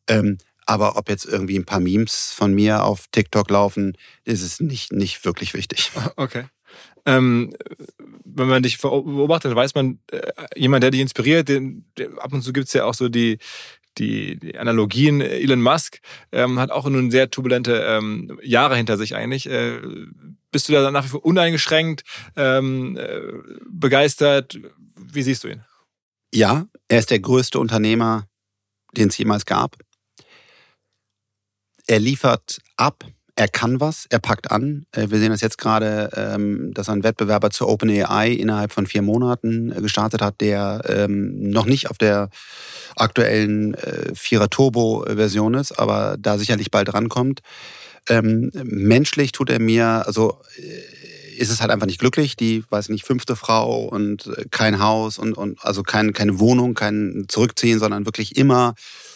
Ähm, 0.07 0.38
aber 0.65 0.97
ob 0.97 1.10
jetzt 1.10 1.25
irgendwie 1.25 1.58
ein 1.58 1.65
paar 1.65 1.80
Memes 1.80 2.32
von 2.32 2.54
mir 2.54 2.84
auf 2.84 3.06
TikTok 3.12 3.49
laufen, 3.49 3.97
ist 4.23 4.41
es 4.41 4.60
nicht, 4.60 4.91
nicht 4.91 5.25
wirklich 5.25 5.54
wichtig. 5.54 5.91
Okay. 6.17 6.45
Ähm, 7.06 7.54
wenn 8.23 8.47
man 8.47 8.63
dich 8.63 8.80
beobachtet, 8.82 9.56
weiß 9.56 9.75
man, 9.75 9.99
äh, 10.12 10.21
jemand, 10.56 10.84
der 10.84 10.91
dich 10.91 11.01
inspiriert, 11.01 11.47
den, 11.47 11.86
der, 11.97 12.10
ab 12.17 12.34
und 12.34 12.41
zu 12.41 12.51
gibt 12.51 12.67
es 12.67 12.73
ja 12.73 12.86
auch 12.86 12.95
so 12.95 13.10
die, 13.10 13.38
die, 13.97 14.39
die 14.39 14.58
Analogien. 14.58 15.21
Elon 15.21 15.62
Musk 15.62 15.99
ähm, 16.32 16.60
hat 16.60 16.71
auch 16.71 16.88
nun 16.89 17.12
sehr 17.12 17.30
turbulente 17.30 17.86
ähm, 17.88 18.39
Jahre 18.43 18.75
hinter 18.75 18.97
sich 18.97 19.15
eigentlich. 19.15 19.47
Äh, 19.49 19.80
bist 20.51 20.67
du 20.67 20.73
da 20.73 20.89
nach 20.91 21.06
wie 21.06 21.10
vor 21.10 21.25
uneingeschränkt 21.25 22.04
ähm, 22.36 22.97
äh, 22.97 23.19
begeistert? 23.69 24.58
Wie 24.95 25.21
siehst 25.21 25.43
du 25.43 25.49
ihn? 25.49 25.63
Ja, 26.34 26.65
er 26.88 26.99
ist 26.99 27.12
der 27.12 27.19
größte 27.19 27.60
Unternehmer, 27.60 28.28
den 28.97 29.10
es 29.10 29.17
jemals 29.17 29.45
gab. 29.45 29.78
Er 31.88 32.00
liefert 32.00 32.60
ab 32.78 33.06
er 33.38 33.50
kann 33.50 33.82
was, 33.82 34.06
er 34.10 34.19
packt 34.19 34.50
an. 34.50 34.86
Äh, 34.93 35.10
wir 35.10 35.19
sehen 35.19 35.32
das 35.32 35.41
jetzt 35.41 35.58
gerade, 35.58 36.10
ähm, 36.15 36.74
dass 36.74 36.88
ein 36.88 37.04
Wettbewerber 37.04 37.50
zur 37.50 37.67
OpenAI 37.67 38.32
innerhalb 38.32 38.71
von 38.71 38.88
vier 38.88 39.02
Monaten 39.02 39.74
äh, 39.74 39.82
gestartet 39.82 40.21
hat, 40.21 40.39
der 40.39 40.82
ähm, 40.88 41.50
noch 41.50 41.65
nicht 41.65 41.89
auf 41.89 41.98
der 41.98 42.30
aktuellen 42.95 43.74
äh, 43.74 44.15
Vierer 44.15 44.50
Turbo-Version 44.50 45.54
ist, 45.54 45.74
aber 45.74 46.15
da 46.17 46.38
sicherlich 46.38 46.71
bald 46.71 46.93
rankommt. 46.93 47.41
Ähm, 48.08 48.52
menschlich 48.54 49.34
tut 49.34 49.50
er 49.50 49.60
mir, 49.60 50.06
also 50.06 50.39
ist 51.38 51.52
es 51.52 51.60
halt 51.60 51.71
einfach 51.71 51.88
nicht 51.88 52.00
glücklich. 52.00 52.38
Die, 52.38 52.63
weiß 52.69 52.88
nicht, 52.89 53.04
fünfte 53.04 53.36
Frau 53.36 53.84
und 53.84 54.32
kein 54.52 54.80
Haus 54.80 55.17
und, 55.17 55.34
und 55.34 55.60
also 55.65 55.84
kein, 55.84 56.13
keine 56.13 56.39
Wohnung, 56.39 56.76
kein 56.76 57.26
Zurückziehen, 57.28 57.80
sondern 57.80 58.06
wirklich 58.06 58.38
immer 58.38 58.76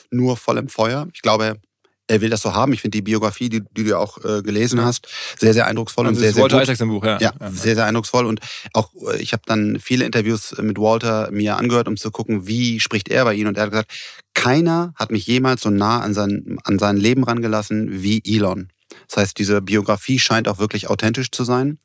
nur 0.09 0.35
voll 0.35 0.57
im 0.57 0.67
Feuer. 0.67 1.07
Ich 1.13 1.21
glaube, 1.21 1.59
er 2.09 2.21
will 2.21 2.29
das 2.29 2.41
so 2.41 2.53
haben. 2.53 2.73
Ich 2.73 2.81
finde 2.81 2.97
die 2.97 3.01
Biografie, 3.01 3.49
die, 3.49 3.61
die, 3.77 3.83
du 3.83 3.97
auch 3.97 4.17
äh, 4.23 4.41
gelesen 4.41 4.83
hast, 4.83 5.07
sehr, 5.37 5.53
sehr 5.53 5.67
eindrucksvoll 5.67 6.07
also 6.07 6.17
und 6.17 6.21
sehr, 6.21 6.33
sehr 6.33 6.43
Walter 6.43 6.57
gut. 6.57 6.63
Isaacs 6.63 6.81
im 6.81 6.89
Buch, 6.89 7.05
ja. 7.05 7.19
ja. 7.19 7.33
Ja, 7.39 7.51
sehr, 7.51 7.75
sehr 7.75 7.85
eindrucksvoll. 7.85 8.25
Und 8.25 8.39
auch, 8.73 8.91
äh, 9.13 9.21
ich 9.21 9.33
habe 9.33 9.43
dann 9.45 9.79
viele 9.79 10.05
Interviews 10.05 10.55
mit 10.59 10.77
Walter 10.77 11.29
mir 11.31 11.57
angehört, 11.57 11.87
um 11.87 11.97
zu 11.97 12.11
gucken, 12.11 12.47
wie 12.47 12.79
spricht 12.79 13.09
er 13.09 13.25
bei 13.25 13.35
ihm. 13.35 13.47
Und 13.47 13.57
er 13.57 13.63
hat 13.63 13.71
gesagt, 13.71 13.91
keiner 14.33 14.93
hat 14.95 15.11
mich 15.11 15.27
jemals 15.27 15.61
so 15.61 15.69
nah 15.69 16.01
an 16.01 16.13
sein, 16.13 16.57
an 16.63 16.79
sein 16.79 16.97
Leben 16.97 17.23
rangelassen 17.23 18.01
wie 18.03 18.21
Elon. 18.25 18.69
Das 19.07 19.17
heißt, 19.17 19.37
diese 19.37 19.61
Biografie 19.61 20.19
scheint 20.19 20.47
auch 20.47 20.57
wirklich 20.57 20.89
authentisch 20.89 21.31
zu 21.31 21.43
sein. 21.43 21.77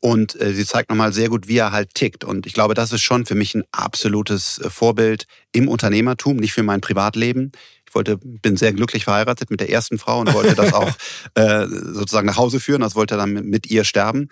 Und 0.00 0.40
äh, 0.40 0.54
sie 0.54 0.64
zeigt 0.64 0.88
nochmal 0.88 1.12
sehr 1.12 1.28
gut, 1.28 1.46
wie 1.46 1.58
er 1.58 1.72
halt 1.72 1.94
tickt. 1.94 2.24
Und 2.24 2.46
ich 2.46 2.54
glaube, 2.54 2.72
das 2.72 2.90
ist 2.90 3.02
schon 3.02 3.26
für 3.26 3.34
mich 3.34 3.54
ein 3.54 3.64
absolutes 3.70 4.58
äh, 4.58 4.70
Vorbild 4.70 5.26
im 5.52 5.68
Unternehmertum, 5.68 6.38
nicht 6.38 6.54
für 6.54 6.62
mein 6.62 6.80
Privatleben. 6.80 7.52
Ich 7.90 7.94
wollte, 7.96 8.18
bin 8.22 8.56
sehr 8.56 8.72
glücklich 8.72 9.02
verheiratet 9.02 9.50
mit 9.50 9.58
der 9.58 9.68
ersten 9.68 9.98
Frau 9.98 10.20
und 10.20 10.32
wollte 10.32 10.54
das 10.54 10.72
auch 10.72 10.88
äh, 11.34 11.66
sozusagen 11.66 12.28
nach 12.28 12.36
Hause 12.36 12.60
führen, 12.60 12.84
also 12.84 12.94
wollte 12.94 13.16
dann 13.16 13.32
mit 13.32 13.68
ihr 13.68 13.82
sterben. 13.82 14.28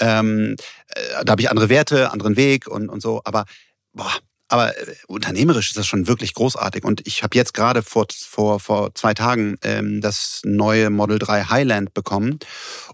Ähm, 0.00 0.56
äh, 0.88 1.22
da 1.22 1.32
habe 1.32 1.42
ich 1.42 1.50
andere 1.50 1.68
Werte, 1.68 2.12
anderen 2.12 2.38
Weg 2.38 2.66
und, 2.66 2.88
und 2.88 3.02
so. 3.02 3.20
Aber 3.24 3.44
boah, 3.92 4.10
aber 4.48 4.76
äh, 4.76 4.94
unternehmerisch 5.06 5.70
ist 5.70 5.78
das 5.78 5.86
schon 5.86 6.06
wirklich 6.06 6.34
großartig. 6.34 6.84
Und 6.84 7.06
ich 7.06 7.22
habe 7.22 7.36
jetzt 7.36 7.54
gerade 7.54 7.82
vor, 7.82 8.06
vor, 8.10 8.60
vor 8.60 8.94
zwei 8.94 9.14
Tagen 9.14 9.56
ähm, 9.62 10.00
das 10.00 10.40
neue 10.44 10.90
Model 10.90 11.18
3 11.18 11.44
Highland 11.44 11.94
bekommen. 11.94 12.38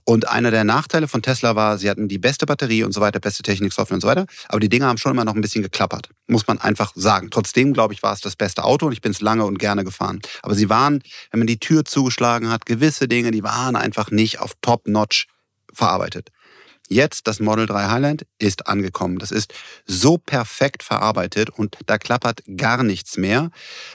Und 0.04 0.28
einer 0.28 0.50
der 0.50 0.64
Nachteile 0.64 1.08
von 1.08 1.22
Tesla 1.22 1.56
war, 1.56 1.78
sie 1.78 1.90
hatten 1.90 2.08
die 2.08 2.18
beste 2.18 2.46
Batterie 2.46 2.84
und 2.84 2.92
so 2.92 3.00
weiter, 3.00 3.20
beste 3.20 3.42
Technik, 3.42 3.72
Software 3.72 3.96
und 3.96 4.00
so 4.00 4.08
weiter. 4.08 4.26
Aber 4.48 4.60
die 4.60 4.68
Dinger 4.68 4.86
haben 4.86 4.98
schon 4.98 5.12
immer 5.12 5.24
noch 5.24 5.34
ein 5.34 5.40
bisschen 5.40 5.62
geklappert, 5.62 6.10
muss 6.26 6.46
man 6.46 6.58
einfach 6.58 6.92
sagen. 6.94 7.30
Trotzdem, 7.30 7.72
glaube 7.72 7.94
ich, 7.94 8.02
war 8.02 8.12
es 8.12 8.20
das 8.20 8.36
beste 8.36 8.64
Auto 8.64 8.86
und 8.86 8.92
ich 8.92 9.00
bin 9.00 9.12
es 9.12 9.20
lange 9.20 9.44
und 9.44 9.58
gerne 9.58 9.84
gefahren. 9.84 10.20
Aber 10.42 10.54
sie 10.54 10.68
waren, 10.68 11.02
wenn 11.30 11.40
man 11.40 11.46
die 11.46 11.58
Tür 11.58 11.84
zugeschlagen 11.84 12.50
hat, 12.50 12.66
gewisse 12.66 13.08
Dinge, 13.08 13.30
die 13.32 13.42
waren 13.42 13.76
einfach 13.76 14.10
nicht 14.10 14.40
auf 14.40 14.52
Top-Notch 14.62 15.26
verarbeitet. 15.72 16.30
Jetzt 16.92 17.28
das 17.28 17.38
Model 17.38 17.66
3 17.66 17.88
Highland 17.88 18.26
ist 18.38 18.66
angekommen. 18.66 19.20
Das 19.20 19.30
ist 19.30 19.54
so 19.86 20.18
perfekt 20.18 20.82
verarbeitet 20.82 21.48
und 21.48 21.78
da 21.86 21.98
klappert 21.98 22.42
gar 22.56 22.82
nichts 22.82 23.16
mehr, 23.16 23.50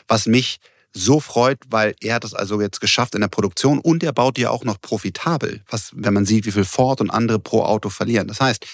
was 0.07 0.27
mich 0.27 0.59
so 0.93 1.19
freut, 1.19 1.59
weil 1.67 1.93
er 1.99 2.15
hat 2.15 2.23
es 2.23 2.33
also 2.33 2.61
jetzt 2.61 2.79
geschafft 2.79 3.13
in 3.13 3.21
der 3.21 3.27
Produktion 3.27 3.79
und 3.79 4.01
er 4.01 4.13
baut 4.13 4.37
die 4.37 4.47
auch 4.47 4.63
noch 4.63 4.79
profitabel, 4.79 5.61
was, 5.69 5.91
wenn 5.93 6.13
man 6.13 6.25
sieht, 6.25 6.45
wie 6.45 6.53
viel 6.53 6.63
Ford 6.63 7.01
und 7.01 7.09
andere 7.09 7.37
pro 7.37 7.63
Auto 7.63 7.89
verlieren. 7.89 8.29
Das 8.29 8.39
heißt, 8.39 8.65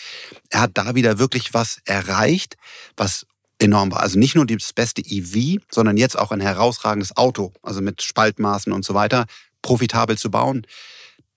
er 0.52 0.62
hat 0.62 0.72
da 0.76 0.94
wieder 0.94 1.18
wirklich 1.18 1.56
was 1.56 1.80
erreicht, 1.86 2.58
was 2.96 3.26
enorm 3.58 3.92
war. 3.92 4.02
Also 4.02 4.20
nicht 4.20 4.36
nur 4.36 4.46
das 4.46 4.72
beste 4.72 5.02
EV, 5.02 5.62
sondern 5.72 5.98
jetzt 5.98 6.18
auch 6.18 6.32
ein 6.32 6.42
herausragendes 6.42 7.18
Auto, 7.18 7.54
also 7.64 7.82
mit 7.82 8.04
Spaltmaßen 8.04 8.72
und 8.72 8.86
so 8.86 8.94
weiter, 8.94 9.26
profitabel 9.64 10.16
zu 10.16 10.30
bauen. 10.30 10.68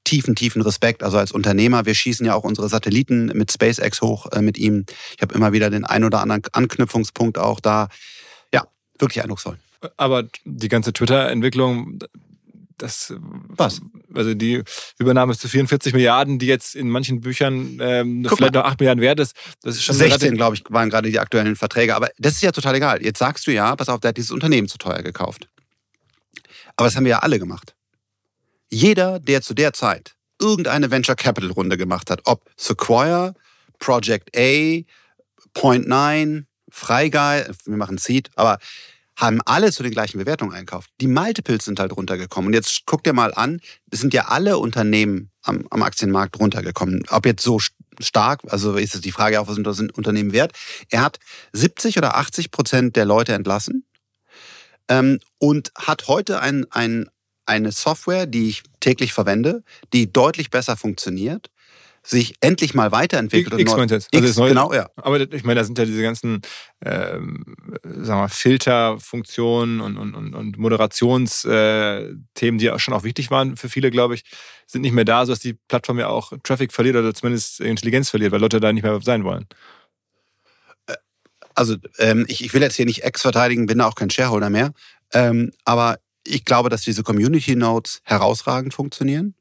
Tiefen, 0.05 0.35
tiefen 0.37 0.63
Respekt. 0.63 1.03
Also 1.03 1.19
als 1.19 1.33
Unternehmer, 1.33 1.87
wir 1.87 1.95
schießen 1.95 2.25
ja 2.25 2.35
auch 2.35 2.45
unsere 2.45 2.69
Satelliten 2.69 3.27
mit 3.35 3.51
SpaceX 3.51 4.03
hoch 4.03 4.31
äh, 4.33 4.43
mit 4.43 4.59
ihm. 4.59 4.85
Ich 5.17 5.23
habe 5.23 5.35
immer 5.35 5.53
wieder 5.53 5.71
den 5.71 5.85
ein 5.85 6.05
oder 6.05 6.21
anderen 6.21 6.43
Anknüpfungspunkt 6.53 7.39
auch 7.39 7.61
da. 7.61 7.89
Ja, 8.53 8.67
wirklich 8.99 9.23
eindrucksvoll. 9.23 9.59
Aber 9.97 10.25
die 10.45 10.69
ganze 10.69 10.93
Twitter-Entwicklung, 10.93 11.99
das 12.79 13.15
was? 13.19 13.81
Also 14.15 14.35
die 14.35 14.63
Übernahme 14.99 15.37
zu 15.37 15.49
44 15.49 15.93
Milliarden, 15.93 16.39
die 16.39 16.47
jetzt 16.47 16.75
in 16.75 16.89
manchen 16.89 17.21
Büchern 17.21 17.79
ähm, 17.81 18.27
vielleicht 18.29 18.55
noch 18.55 18.65
8 18.65 18.81
Milliarden 18.81 19.03
wert 19.03 19.21
ist. 19.21 19.35
Das 19.63 19.77
ist 19.77 19.85
schon 19.85 19.97
16, 19.97 20.35
glaube 20.37 20.57
ich, 20.57 20.65
waren 20.69 20.91
gerade 20.91 21.11
die 21.11 21.19
aktuellen 21.19 21.57
Verträge. 21.57 21.95
Aber 21.95 22.09
das 22.19 22.35
ist 22.35 22.43
ja 22.43 22.53
total 22.53 22.75
egal. 22.75 23.03
Jetzt 23.03 23.19
sagst 23.19 23.47
du 23.47 23.53
ja, 23.53 23.75
pass 23.77 23.89
auf, 23.89 24.01
der 24.01 24.11
hat 24.11 24.17
dieses 24.17 24.31
Unternehmen 24.31 24.69
zu 24.69 24.79
teuer 24.79 25.03
gekauft. 25.03 25.49
Aber 26.77 26.87
das 26.87 26.97
haben 26.97 27.05
wir 27.05 27.11
ja 27.11 27.19
alle 27.21 27.39
gemacht. 27.39 27.75
Jeder, 28.75 29.21
der 29.21 29.41
zu 29.41 29.55
der 29.55 29.73
Zeit 29.73 30.17
irgendeine 30.41 30.91
Venture 30.91 31.15
Capital 31.15 31.53
Runde 31.53 31.77
gemacht 31.77 32.11
hat, 32.11 32.23
ob 32.25 32.51
Sequoia, 32.57 33.33
Project 33.79 34.37
A, 34.37 34.83
Point 35.55 35.87
9, 35.87 36.49
Freigeil, 36.71 37.55
wir 37.67 37.77
machen 37.77 37.99
Seed, 37.99 38.31
aber 38.35 38.59
haben 39.17 39.41
alle 39.45 39.71
zu 39.71 39.85
den 39.85 39.93
gleichen 39.93 40.19
Bewertungen 40.19 40.53
einkauft. 40.53 40.91
Die 41.01 41.07
Multiples 41.07 41.65
sind 41.65 41.79
halt 41.79 41.97
runtergekommen. 41.97 42.49
Und 42.49 42.55
jetzt 42.55 42.83
guck 42.85 43.05
dir 43.05 43.13
mal 43.13 43.33
an, 43.33 43.61
es 43.93 44.01
sind 44.01 44.13
ja 44.13 44.25
alle 44.27 44.59
Unternehmen 44.59 45.31
am, 45.43 45.69
am 45.71 45.85
Aktienmarkt 45.85 46.41
runtergekommen. 46.41 47.05
Ob 47.11 47.27
jetzt 47.27 47.45
so 47.45 47.61
stark, 48.01 48.41
also 48.49 48.75
ist 48.75 48.97
es 48.97 49.03
die 49.03 49.13
Frage 49.13 49.41
auch, 49.41 49.47
was 49.47 49.55
sind 49.55 49.69
das 49.69 49.79
Unternehmen 49.79 50.33
wert? 50.33 50.51
Er 50.91 51.03
hat 51.03 51.21
70 51.53 51.97
oder 51.97 52.17
80 52.17 52.51
Prozent 52.51 52.97
der 52.97 53.05
Leute 53.05 53.35
entlassen 53.35 53.87
ähm, 54.89 55.21
und 55.39 55.71
hat 55.79 56.09
heute 56.09 56.41
ein, 56.41 56.67
ein, 56.71 57.09
eine 57.47 57.73
Software, 57.73 58.27
die 58.27 58.49
ich 58.49 58.63
täglich 58.81 59.13
verwende, 59.13 59.63
die 59.93 60.13
deutlich 60.13 60.51
besser 60.51 60.77
funktioniert 60.77 61.51
sich 62.07 62.35
endlich 62.41 62.75
mal 62.75 62.93
weiterentwickelt. 62.93 63.59
X, 63.59 63.73
und 63.73 63.91
jetzt. 63.91 64.15
Also 64.15 64.27
X, 64.27 64.37
genau, 64.37 64.73
ja. 64.75 64.91
Aber 64.97 65.21
ich 65.21 65.45
meine, 65.45 65.61
da 65.61 65.65
sind 65.65 65.79
ja 65.79 65.87
diese 65.87 66.03
ganzen 66.03 66.43
ähm, 66.85 67.57
sagen 67.83 68.21
wir, 68.21 68.29
Filterfunktionen 68.29 69.81
und, 69.81 69.97
und, 69.97 70.15
und, 70.15 70.35
und 70.35 70.59
Moderationsthemen, 70.59 72.27
äh, 72.35 72.59
die 72.59 72.71
auch 72.71 72.79
schon 72.79 72.95
auch 72.95 73.05
wichtig 73.05 73.31
waren 73.31 73.57
für 73.57 73.71
viele, 73.71 73.91
glaube 73.91 74.15
ich, 74.15 74.25
sind 74.67 74.83
nicht 74.83 74.93
mehr 74.93 75.07
da, 75.07 75.25
sodass 75.25 75.41
die 75.41 75.55
Plattform 75.55 75.99
ja 75.99 76.09
auch 76.09 76.33
Traffic 76.43 76.73
verliert 76.73 76.97
oder 76.97 77.15
zumindest 77.15 77.61
Intelligenz 77.61 78.11
verliert, 78.11 78.33
weil 78.33 78.41
Leute 78.41 78.61
da 78.61 78.73
nicht 78.73 78.83
mehr 78.83 79.01
sein 79.01 79.25
wollen. 79.25 79.47
Äh, 80.87 80.97
also 81.55 81.77
ähm, 81.99 82.27
ich, 82.29 82.45
ich 82.45 82.53
will 82.53 82.61
jetzt 82.61 82.77
hier 82.77 82.87
nicht 82.87 83.03
Ex 83.03 83.23
verteidigen, 83.23 83.65
bin 83.67 83.79
da 83.79 83.87
auch 83.87 83.95
kein 83.95 84.11
Shareholder 84.11 84.51
mehr. 84.51 84.73
Ähm, 85.15 85.53
aber 85.65 85.99
ich 86.27 86.45
glaube, 86.45 86.69
dass 86.69 86.83
diese 86.83 87.03
Community 87.03 87.57
Notes 87.57 88.01
herausragend 88.05 88.75
funktionieren 88.75 89.35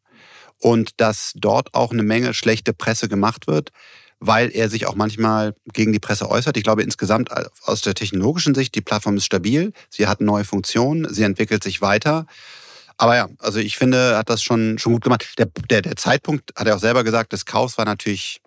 und 0.60 1.00
dass 1.02 1.34
dort 1.36 1.74
auch 1.74 1.92
eine 1.92 2.04
Menge 2.04 2.34
schlechte 2.34 2.74
Presse 2.74 3.10
gemacht 3.10 3.48
wird, 3.48 3.72
weil 4.20 4.50
er 4.54 4.70
sich 4.70 4.86
auch 4.86 4.96
manchmal 4.96 5.54
gegen 5.74 5.92
die 5.92 6.00
Presse 6.00 6.30
äußert. 6.30 6.56
Ich 6.56 6.64
glaube 6.64 6.84
insgesamt 6.84 7.30
aus 7.64 7.82
der 7.82 7.94
technologischen 7.94 8.56
Sicht, 8.56 8.74
die 8.76 8.82
Plattform 8.82 9.18
ist 9.18 9.26
stabil, 9.26 9.74
sie 9.90 10.08
hat 10.08 10.22
neue 10.22 10.46
Funktionen, 10.46 11.14
sie 11.14 11.24
entwickelt 11.24 11.64
sich 11.64 11.82
weiter. 11.82 12.26
Aber 12.98 13.16
ja, 13.16 13.28
also 13.40 13.60
ich 13.60 13.78
finde, 13.78 14.18
hat 14.18 14.30
das 14.30 14.42
schon, 14.42 14.78
schon 14.78 14.94
gut 14.94 15.04
gemacht. 15.04 15.34
Der, 15.38 15.48
der, 15.70 15.82
der 15.82 15.96
Zeitpunkt, 15.96 16.54
hat 16.56 16.68
er 16.68 16.76
auch 16.76 16.80
selber 16.80 17.04
gesagt, 17.04 17.34
des 17.34 17.46
Kaufs 17.46 17.78
war 17.78 17.86
natürlich 17.86 18.40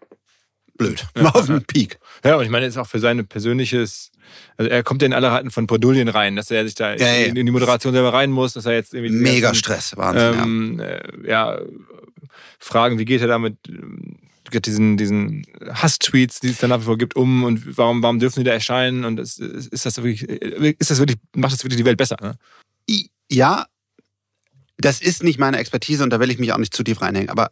blöd. 0.77 1.07
Ja, 1.17 1.31
auf 1.31 1.47
dem 1.47 1.63
Peak. 1.65 1.99
Ja, 2.25 2.37
und 2.37 2.45
ich 2.45 2.51
meine, 2.51 2.67
ist 2.67 2.77
auch 2.77 2.87
für 2.87 2.99
sein 2.99 3.27
persönliches, 3.27 4.11
also 4.57 4.71
er 4.71 4.83
kommt 4.83 5.03
ja 5.03 5.07
in 5.07 5.13
alle 5.13 5.31
Raten 5.31 5.51
von 5.51 5.67
Bredouillen 5.67 6.09
rein, 6.09 6.37
dass 6.37 6.51
er 6.51 6.65
sich 6.65 6.75
da 6.75 6.95
ja, 6.95 7.15
in, 7.25 7.37
in, 7.37 7.47
die 7.47 7.53
Moderation 7.53 7.93
selber 7.93 8.13
rein 8.13 8.31
muss, 8.31 8.53
dass 8.53 8.67
er 8.67 8.75
jetzt 8.75 8.95
irgendwie. 8.95 9.15
Mega 9.15 9.49
ganzen, 9.49 9.59
Stress, 9.59 9.97
Wahnsinn. 9.97 10.43
Ähm, 10.43 10.79
ja. 11.27 11.55
Äh, 11.55 11.59
ja 11.59 11.61
fragen, 12.59 12.99
wie 12.99 13.05
geht 13.05 13.21
er 13.21 13.29
damit 13.29 13.57
ähm, 13.69 14.17
diesen, 14.65 14.97
diesen 14.97 15.47
Hass-Tweets, 15.69 16.41
die 16.41 16.51
es 16.51 16.59
dann 16.59 16.71
nach 16.71 16.81
wie 16.81 16.85
vor 16.85 16.99
gibt, 16.99 17.17
um 17.17 17.45
und 17.45 17.77
warum, 17.77 18.03
warum 18.03 18.19
dürfen 18.19 18.41
die 18.41 18.45
da 18.45 18.53
erscheinen 18.53 19.05
und 19.05 19.19
ist, 19.19 19.39
ist 19.41 19.85
das 19.85 19.97
wirklich, 19.97 20.23
ist 20.23 20.91
das 20.91 20.99
wirklich, 20.99 21.19
macht 21.35 21.53
das 21.53 21.65
wirklich 21.65 21.79
die 21.79 21.85
Welt 21.85 21.99
besser? 21.99 22.17
Ne? 22.21 22.39
Ja, 23.31 23.67
das 24.79 25.01
ist 25.01 25.23
nicht 25.23 25.39
meine 25.39 25.59
Expertise 25.59 26.05
und 26.05 26.11
da 26.11 26.21
will 26.21 26.31
ich 26.31 26.39
mich 26.39 26.53
auch 26.53 26.59
nicht 26.59 26.75
zu 26.75 26.85
tief 26.85 27.01
reinhängen, 27.01 27.31
aber 27.31 27.51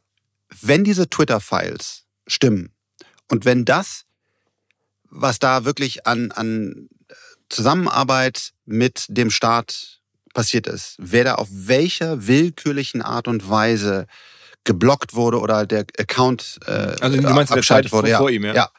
wenn 0.60 0.84
diese 0.84 1.08
Twitter-Files 1.08 2.04
stimmen 2.26 2.73
und 3.30 3.44
wenn 3.44 3.64
das, 3.64 4.04
was 5.10 5.38
da 5.38 5.64
wirklich 5.64 6.06
an, 6.06 6.32
an 6.32 6.88
Zusammenarbeit 7.48 8.52
mit 8.64 9.06
dem 9.08 9.30
Staat 9.30 10.00
passiert 10.34 10.66
ist, 10.66 10.96
wer 10.98 11.24
da 11.24 11.34
auf 11.36 11.48
welcher 11.50 12.26
willkürlichen 12.26 13.02
Art 13.02 13.28
und 13.28 13.48
Weise 13.48 14.06
geblockt 14.64 15.14
wurde 15.14 15.38
oder 15.38 15.66
der 15.66 15.86
Account 15.98 16.58
äh, 16.66 16.96
also, 17.00 17.20
du 17.20 17.22
meinst 17.22 17.52
abgeschaltet 17.52 17.92
wurde. 17.92 18.08
Vor, 18.08 18.18
vor 18.18 18.30
ihm, 18.30 18.44
ja. 18.44 18.54
ja. 18.54 18.70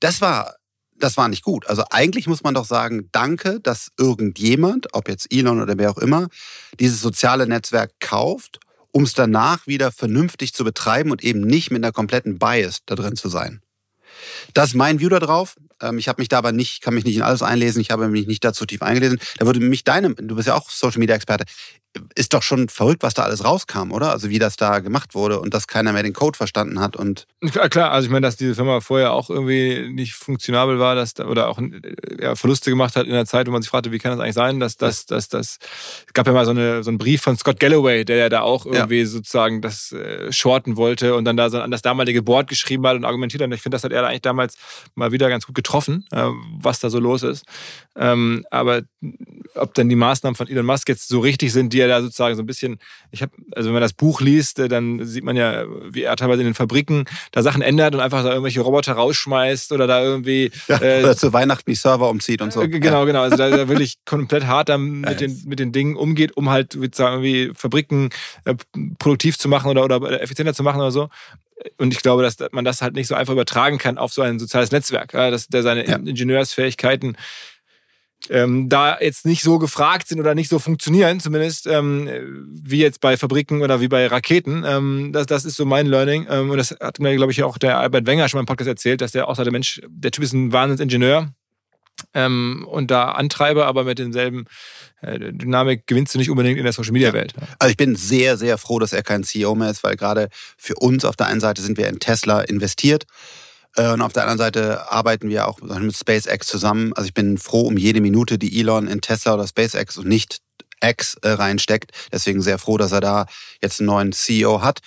Das 0.00 0.20
war 0.20 0.54
das 0.98 1.16
war 1.16 1.28
nicht 1.28 1.42
gut. 1.42 1.66
Also 1.66 1.84
eigentlich 1.90 2.26
muss 2.26 2.42
man 2.42 2.54
doch 2.54 2.64
sagen, 2.64 3.08
danke, 3.12 3.60
dass 3.60 3.90
irgendjemand, 3.98 4.88
ob 4.92 5.08
jetzt 5.08 5.32
Elon 5.32 5.60
oder 5.60 5.76
wer 5.78 5.90
auch 5.90 5.98
immer, 5.98 6.28
dieses 6.80 7.00
soziale 7.00 7.46
Netzwerk 7.46 7.92
kauft, 8.00 8.60
um 8.92 9.04
es 9.04 9.12
danach 9.12 9.66
wieder 9.66 9.92
vernünftig 9.92 10.54
zu 10.54 10.64
betreiben 10.64 11.10
und 11.10 11.22
eben 11.22 11.40
nicht 11.40 11.70
mit 11.70 11.84
einer 11.84 11.92
kompletten 11.92 12.38
Bias 12.38 12.78
da 12.86 12.94
drin 12.94 13.16
zu 13.16 13.28
sein. 13.28 13.60
Das 14.54 14.68
ist 14.68 14.74
mein 14.74 15.00
View 15.00 15.08
darauf. 15.08 15.56
Ähm, 15.80 15.98
ich 15.98 16.08
habe 16.08 16.20
mich 16.20 16.28
da 16.28 16.38
aber 16.38 16.52
nicht, 16.52 16.82
kann 16.82 16.94
mich 16.94 17.04
nicht 17.04 17.16
in 17.16 17.22
alles 17.22 17.42
einlesen. 17.42 17.80
Ich 17.80 17.90
habe 17.90 18.08
mich 18.08 18.26
nicht 18.26 18.44
dazu 18.44 18.66
tief 18.66 18.82
eingelesen. 18.82 19.18
Da 19.38 19.46
würde 19.46 19.60
mich 19.60 19.84
deine, 19.84 20.14
du 20.14 20.36
bist 20.36 20.48
ja 20.48 20.54
auch 20.54 20.70
Social 20.70 20.98
Media 20.98 21.14
Experte 21.14 21.44
ist 22.14 22.34
doch 22.34 22.42
schon 22.42 22.68
verrückt, 22.68 23.02
was 23.02 23.14
da 23.14 23.22
alles 23.22 23.44
rauskam, 23.44 23.92
oder? 23.92 24.10
Also 24.10 24.28
wie 24.28 24.38
das 24.38 24.56
da 24.56 24.80
gemacht 24.80 25.14
wurde 25.14 25.40
und 25.40 25.54
dass 25.54 25.66
keiner 25.66 25.92
mehr 25.92 26.02
den 26.02 26.12
Code 26.12 26.36
verstanden 26.36 26.80
hat 26.80 26.96
und 26.96 27.26
klar, 27.50 27.68
klar 27.68 27.90
also 27.90 28.06
ich 28.06 28.12
meine, 28.12 28.26
dass 28.26 28.36
diese 28.36 28.54
Firma 28.54 28.80
vorher 28.80 29.12
auch 29.12 29.30
irgendwie 29.30 29.88
nicht 29.92 30.14
funktionabel 30.14 30.78
war, 30.78 30.94
dass 30.94 31.14
da, 31.14 31.26
oder 31.26 31.48
auch 31.48 31.60
ja, 32.20 32.34
Verluste 32.34 32.70
gemacht 32.70 32.96
hat 32.96 33.06
in 33.06 33.12
der 33.12 33.26
Zeit, 33.26 33.46
wo 33.46 33.50
man 33.50 33.62
sich 33.62 33.70
fragte, 33.70 33.92
wie 33.92 33.98
kann 33.98 34.12
das 34.12 34.20
eigentlich 34.20 34.34
sein, 34.34 34.60
dass 34.60 34.76
das, 34.76 35.06
dass 35.06 35.28
das, 35.28 35.58
es 36.06 36.12
gab 36.12 36.26
ja 36.26 36.32
mal 36.32 36.44
so, 36.44 36.50
eine, 36.50 36.82
so 36.82 36.90
einen 36.90 36.98
Brief 36.98 37.22
von 37.22 37.36
Scott 37.36 37.60
Galloway, 37.60 38.04
der 38.04 38.16
ja 38.16 38.28
da 38.28 38.40
auch 38.42 38.66
irgendwie 38.66 39.00
ja. 39.00 39.06
sozusagen 39.06 39.62
das 39.62 39.92
äh, 39.92 40.32
shorten 40.32 40.76
wollte 40.76 41.14
und 41.14 41.24
dann 41.24 41.36
da 41.36 41.50
so 41.50 41.60
an 41.60 41.70
das 41.70 41.82
damalige 41.82 42.22
Board 42.22 42.48
geschrieben 42.48 42.86
hat 42.86 42.96
und 42.96 43.04
argumentiert 43.04 43.42
hat. 43.42 43.48
Und 43.48 43.54
ich 43.54 43.62
finde, 43.62 43.76
das 43.76 43.84
hat 43.84 43.92
er 43.92 44.06
eigentlich 44.06 44.22
damals 44.22 44.56
mal 44.94 45.12
wieder 45.12 45.28
ganz 45.28 45.46
gut 45.46 45.54
getroffen, 45.54 46.06
äh, 46.10 46.28
was 46.60 46.80
da 46.80 46.90
so 46.90 46.98
los 46.98 47.22
ist. 47.22 47.44
Ähm, 47.96 48.44
aber 48.50 48.82
ob 49.54 49.74
dann 49.74 49.88
die 49.88 49.96
Maßnahmen 49.96 50.34
von 50.34 50.48
Elon 50.48 50.66
Musk 50.66 50.88
jetzt 50.88 51.08
so 51.08 51.20
richtig 51.20 51.52
sind, 51.52 51.72
die 51.72 51.80
er 51.80 51.85
da 51.88 52.00
sozusagen 52.00 52.36
so 52.36 52.42
ein 52.42 52.46
bisschen, 52.46 52.78
ich 53.10 53.22
habe, 53.22 53.32
also 53.52 53.68
wenn 53.68 53.74
man 53.74 53.82
das 53.82 53.92
Buch 53.92 54.20
liest, 54.20 54.58
äh, 54.58 54.68
dann 54.68 55.04
sieht 55.04 55.24
man 55.24 55.36
ja, 55.36 55.64
wie 55.90 56.02
er 56.02 56.16
teilweise 56.16 56.42
in 56.42 56.48
den 56.48 56.54
Fabriken 56.54 57.04
da 57.32 57.42
Sachen 57.42 57.62
ändert 57.62 57.94
und 57.94 58.00
einfach 58.00 58.22
da 58.22 58.30
irgendwelche 58.30 58.60
Roboter 58.60 58.94
rausschmeißt 58.94 59.72
oder 59.72 59.86
da 59.86 60.02
irgendwie. 60.02 60.50
Ja, 60.68 60.80
äh, 60.80 61.02
oder 61.02 61.16
zu 61.16 61.32
Weihnachten 61.32 61.70
die 61.70 61.76
Server 61.76 62.08
umzieht 62.08 62.42
und 62.42 62.52
so. 62.52 62.62
Äh, 62.62 62.68
genau, 62.68 63.06
genau. 63.06 63.22
Also 63.22 63.36
da, 63.36 63.50
da 63.50 63.68
wirklich 63.68 63.98
komplett 64.04 64.46
hart 64.46 64.68
dann 64.68 65.00
mit, 65.00 65.20
den, 65.20 65.42
mit 65.46 65.58
den 65.58 65.72
Dingen 65.72 65.96
umgeht, 65.96 66.36
um 66.36 66.50
halt 66.50 66.72
sozusagen 66.72 67.24
irgendwie 67.24 67.52
Fabriken 67.54 68.10
äh, 68.44 68.54
produktiv 68.98 69.38
zu 69.38 69.48
machen 69.48 69.70
oder, 69.70 69.84
oder 69.84 70.22
effizienter 70.22 70.54
zu 70.54 70.62
machen 70.62 70.80
oder 70.80 70.90
so. 70.90 71.08
Und 71.78 71.92
ich 71.92 72.02
glaube, 72.02 72.22
dass 72.22 72.36
man 72.52 72.64
das 72.64 72.82
halt 72.82 72.94
nicht 72.94 73.08
so 73.08 73.14
einfach 73.14 73.32
übertragen 73.32 73.78
kann 73.78 73.96
auf 73.96 74.12
so 74.12 74.22
ein 74.22 74.38
soziales 74.38 74.72
Netzwerk, 74.72 75.12
dass 75.12 75.48
der 75.48 75.62
seine 75.62 75.86
ja. 75.86 75.96
Ingenieursfähigkeiten 75.96 77.16
ähm, 78.28 78.68
da 78.68 78.98
jetzt 79.00 79.26
nicht 79.26 79.42
so 79.42 79.58
gefragt 79.58 80.08
sind 80.08 80.20
oder 80.20 80.34
nicht 80.34 80.48
so 80.48 80.58
funktionieren, 80.58 81.20
zumindest 81.20 81.66
ähm, 81.66 82.08
wie 82.50 82.78
jetzt 82.78 83.00
bei 83.00 83.16
Fabriken 83.16 83.62
oder 83.62 83.80
wie 83.80 83.88
bei 83.88 84.06
Raketen. 84.06 84.64
Ähm, 84.66 85.10
das, 85.12 85.26
das 85.26 85.44
ist 85.44 85.56
so 85.56 85.64
mein 85.64 85.86
Learning. 85.86 86.26
Ähm, 86.28 86.50
und 86.50 86.56
das 86.56 86.72
hat 86.80 86.98
mir, 86.98 87.14
glaube 87.16 87.32
ich, 87.32 87.42
auch 87.42 87.58
der 87.58 87.78
Albert 87.78 88.06
Wenger 88.06 88.28
schon 88.28 88.38
mal 88.38 88.42
im 88.42 88.46
Podcast 88.46 88.68
erzählt, 88.68 89.00
dass 89.00 89.12
der 89.12 89.28
auch 89.28 89.36
sagt, 89.36 89.46
der 89.46 89.52
Mensch, 89.52 89.80
der 89.88 90.10
Typ 90.10 90.24
ist 90.24 90.32
ein 90.32 90.52
Wahnsinnsingenieur. 90.52 91.30
Ähm, 92.12 92.66
und 92.68 92.90
da 92.90 93.12
Antreiber, 93.12 93.66
aber 93.66 93.84
mit 93.84 93.98
denselben 93.98 94.44
äh, 95.00 95.18
Dynamik 95.18 95.86
gewinnst 95.86 96.14
du 96.14 96.18
nicht 96.18 96.28
unbedingt 96.28 96.58
in 96.58 96.64
der 96.64 96.74
Social 96.74 96.92
Media 96.92 97.14
Welt. 97.14 97.32
Also 97.58 97.70
ich 97.70 97.76
bin 97.78 97.96
sehr, 97.96 98.36
sehr 98.36 98.58
froh, 98.58 98.78
dass 98.78 98.92
er 98.92 99.02
kein 99.02 99.24
CEO 99.24 99.54
mehr 99.54 99.70
ist, 99.70 99.82
weil 99.82 99.96
gerade 99.96 100.28
für 100.58 100.74
uns 100.74 101.06
auf 101.06 101.16
der 101.16 101.28
einen 101.28 101.40
Seite 101.40 101.62
sind 101.62 101.78
wir 101.78 101.88
in 101.88 101.98
Tesla 101.98 102.42
investiert 102.42 103.06
und 103.78 104.00
auf 104.00 104.12
der 104.12 104.22
anderen 104.22 104.38
Seite 104.38 104.90
arbeiten 104.90 105.28
wir 105.28 105.46
auch 105.46 105.60
mit 105.60 105.96
SpaceX 105.96 106.46
zusammen. 106.46 106.92
Also 106.94 107.08
ich 107.08 107.14
bin 107.14 107.38
froh 107.38 107.62
um 107.62 107.76
jede 107.76 108.00
Minute, 108.00 108.38
die 108.38 108.58
Elon 108.58 108.88
in 108.88 109.00
Tesla 109.00 109.34
oder 109.34 109.46
SpaceX 109.46 109.98
und 109.98 110.08
nicht 110.08 110.40
X 110.82 111.16
äh, 111.22 111.30
reinsteckt. 111.30 111.92
Deswegen 112.12 112.42
sehr 112.42 112.58
froh, 112.58 112.76
dass 112.76 112.92
er 112.92 113.00
da 113.00 113.26
jetzt 113.62 113.80
einen 113.80 113.86
neuen 113.86 114.12
CEO 114.12 114.62
hat. 114.62 114.80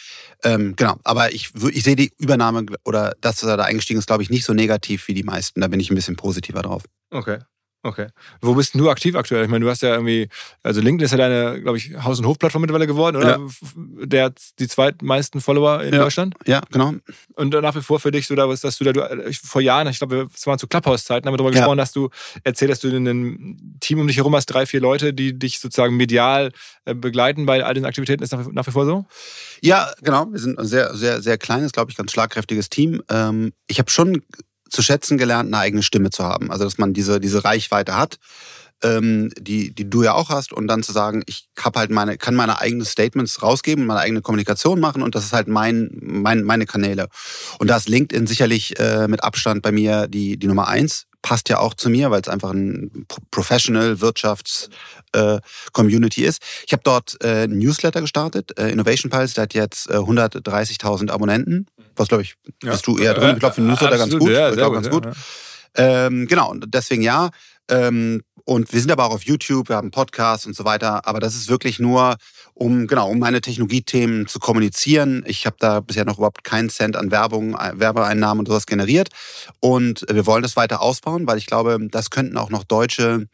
Ähm, 0.43 0.75
genau, 0.75 0.97
aber 1.03 1.33
ich, 1.33 1.51
ich 1.71 1.83
sehe 1.83 1.95
die 1.95 2.11
Übernahme 2.17 2.65
oder 2.85 3.15
das, 3.21 3.37
dass 3.37 3.49
er 3.49 3.57
da 3.57 3.63
eingestiegen 3.63 3.99
ist, 3.99 4.07
glaube 4.07 4.23
ich, 4.23 4.29
nicht 4.29 4.45
so 4.45 4.53
negativ 4.53 5.07
wie 5.07 5.13
die 5.13 5.23
meisten. 5.23 5.61
Da 5.61 5.67
bin 5.67 5.79
ich 5.79 5.89
ein 5.91 5.95
bisschen 5.95 6.15
positiver 6.15 6.61
drauf. 6.61 6.83
Okay. 7.11 7.39
Okay. 7.81 8.07
Wo 8.41 8.55
bist 8.55 8.75
du 8.75 8.89
aktiv 8.89 9.15
aktuell? 9.15 9.45
Ich 9.45 9.49
meine, 9.49 9.63
du 9.63 9.71
hast 9.71 9.81
ja 9.81 9.91
irgendwie, 9.91 10.27
also 10.63 10.81
LinkedIn 10.81 11.05
ist 11.05 11.11
ja 11.11 11.17
deine, 11.17 11.61
glaube 11.61 11.77
ich, 11.77 11.95
Haus- 12.03 12.19
und 12.19 12.25
Hofplattform 12.25 12.61
mittlerweile 12.61 12.87
geworden, 12.87 13.15
oder? 13.15 13.39
Ja. 13.39 14.05
Der 14.05 14.25
hat 14.25 14.37
die 14.59 14.67
zweitmeisten 14.67 15.39
Follower 15.39 15.81
in 15.83 15.93
ja. 15.93 16.01
Deutschland. 16.01 16.35
Ja, 16.45 16.61
genau. 16.71 16.95
Und 17.35 17.53
nach 17.53 17.75
wie 17.75 17.81
vor 17.81 18.01
für 18.01 18.11
dich 18.11 18.27
so, 18.27 18.35
da, 18.35 18.47
dass 18.47 18.77
du 18.77 18.83
da, 18.83 18.91
du, 18.91 19.33
vor 19.33 19.61
Jahren, 19.61 19.87
ich 19.87 19.99
glaube, 19.99 20.27
es 20.33 20.45
waren 20.45 20.59
zu 20.59 20.67
Clubhouse-Zeiten, 20.67 21.25
haben 21.25 21.33
wir 21.33 21.37
darüber 21.37 21.53
ja. 21.53 21.61
gesprochen, 21.61 21.77
dass 21.77 21.93
du 21.93 22.09
erzählt, 22.43 22.71
dass 22.71 22.81
du 22.81 22.89
in 22.89 23.07
einem 23.07 23.77
Team 23.79 24.01
um 24.01 24.07
dich 24.07 24.17
herum 24.17 24.35
hast, 24.35 24.47
drei, 24.47 24.65
vier 24.65 24.81
Leute, 24.81 25.13
die 25.13 25.39
dich 25.39 25.59
sozusagen 25.59 25.95
medial 25.95 26.51
äh, 26.83 26.93
begleiten 26.93 27.45
bei 27.45 27.63
all 27.63 27.75
den 27.75 27.85
Aktivitäten. 27.85 28.23
Ist 28.23 28.33
nach 28.33 28.67
wie 28.67 28.71
vor 28.71 28.85
so? 28.85 29.05
Ja, 29.61 29.89
genau. 30.01 30.29
Wir 30.29 30.39
sind 30.39 30.59
ein 30.59 30.65
sehr, 30.65 30.95
sehr, 30.95 31.21
sehr 31.21 31.37
kleines, 31.37 31.71
glaube 31.71 31.91
ich, 31.91 31.97
ganz 31.97 32.11
schlagkräftiges 32.11 32.69
Team. 32.69 33.01
Ähm, 33.09 33.53
ich 33.67 33.79
habe 33.79 33.89
schon 33.89 34.21
zu 34.69 34.81
schätzen 34.81 35.17
gelernt, 35.17 35.47
eine 35.47 35.57
eigene 35.57 35.83
Stimme 35.83 36.09
zu 36.09 36.23
haben. 36.23 36.51
Also 36.51 36.63
dass 36.63 36.77
man 36.77 36.93
diese, 36.93 37.19
diese 37.19 37.43
Reichweite 37.43 37.97
hat, 37.97 38.19
ähm, 38.83 39.31
die, 39.37 39.73
die 39.73 39.89
du 39.89 40.03
ja 40.03 40.13
auch 40.13 40.29
hast, 40.29 40.53
und 40.53 40.67
dann 40.67 40.83
zu 40.83 40.91
sagen, 40.91 41.23
ich 41.25 41.47
hab 41.59 41.75
halt 41.75 41.91
meine, 41.91 42.17
kann 42.17 42.35
meine 42.35 42.59
eigenen 42.59 42.85
Statements 42.85 43.41
rausgeben, 43.41 43.85
meine 43.85 43.99
eigene 43.99 44.21
Kommunikation 44.21 44.79
machen 44.79 45.01
und 45.01 45.15
das 45.15 45.25
ist 45.25 45.33
halt 45.33 45.47
mein, 45.47 45.89
mein, 46.01 46.43
meine 46.43 46.65
Kanäle. 46.65 47.07
Und 47.59 47.69
da 47.69 47.77
ist 47.77 47.89
LinkedIn 47.89 48.27
sicherlich 48.27 48.79
äh, 48.79 49.07
mit 49.07 49.23
Abstand 49.23 49.61
bei 49.61 49.71
mir 49.71 50.07
die, 50.07 50.37
die 50.37 50.47
Nummer 50.47 50.67
eins. 50.67 51.05
Passt 51.21 51.49
ja 51.49 51.59
auch 51.59 51.73
zu 51.73 51.89
mir, 51.89 52.11
weil 52.11 52.21
es 52.21 52.29
einfach 52.29 52.51
ein 52.51 53.05
Professional 53.29 53.99
Wirtschafts 53.99 54.69
äh, 55.11 55.39
Community 55.73 56.23
ist. 56.23 56.41
Ich 56.65 56.71
habe 56.71 56.83
dort 56.85 57.21
äh, 57.21 57.43
ein 57.43 57.57
Newsletter 57.57 57.99
gestartet. 57.99 58.57
Äh, 58.57 58.71
Innovation 58.71 59.11
Pulse, 59.11 59.33
der 59.33 59.43
hat 59.43 59.53
jetzt 59.53 59.89
äh, 59.89 59.95
130.000 59.95 61.11
Abonnenten 61.11 61.67
was 61.99 62.07
glaube 62.07 62.23
ich, 62.23 62.35
ja. 62.63 62.71
bist 62.71 62.87
du 62.87 62.97
eher 62.97 63.13
drin. 63.13 63.33
Ich 63.33 63.39
glaube, 63.39 63.55
für 63.55 63.61
Newsletter 63.61 63.97
ganz 63.97 64.17
gut. 64.17 64.31
Ja, 64.31 64.49
ich 64.49 64.55
glaube, 64.55 64.75
ganz 64.75 64.89
gut. 64.89 65.05
Ja, 65.05 65.11
ähm, 65.75 66.27
genau, 66.27 66.49
und 66.49 66.65
deswegen 66.73 67.03
ja. 67.03 67.29
Ähm, 67.69 68.21
und 68.45 68.73
wir 68.73 68.81
sind 68.81 68.91
aber 68.91 69.05
auch 69.05 69.13
auf 69.13 69.23
YouTube, 69.23 69.69
wir 69.69 69.75
haben 69.75 69.91
Podcasts 69.91 70.47
und 70.47 70.55
so 70.55 70.65
weiter. 70.65 71.05
Aber 71.05 71.19
das 71.19 71.35
ist 71.35 71.49
wirklich 71.49 71.79
nur, 71.79 72.17
um 72.55 72.87
genau, 72.87 73.09
um 73.09 73.19
meine 73.19 73.41
Technologiethemen 73.41 74.25
zu 74.27 74.39
kommunizieren. 74.39 75.23
Ich 75.27 75.45
habe 75.45 75.57
da 75.59 75.81
bisher 75.81 76.03
noch 76.03 76.17
überhaupt 76.17 76.43
keinen 76.43 76.69
Cent 76.69 76.95
an 76.95 77.11
Werbung, 77.11 77.53
Werbeeinnahmen 77.53 78.39
und 78.39 78.47
sowas 78.47 78.65
generiert. 78.65 79.09
Und 79.59 80.03
wir 80.09 80.25
wollen 80.25 80.41
das 80.41 80.55
weiter 80.55 80.81
ausbauen, 80.81 81.27
weil 81.27 81.37
ich 81.37 81.45
glaube, 81.45 81.77
das 81.91 82.09
könnten 82.09 82.37
auch 82.37 82.49
noch 82.49 82.63
deutsche 82.63 83.27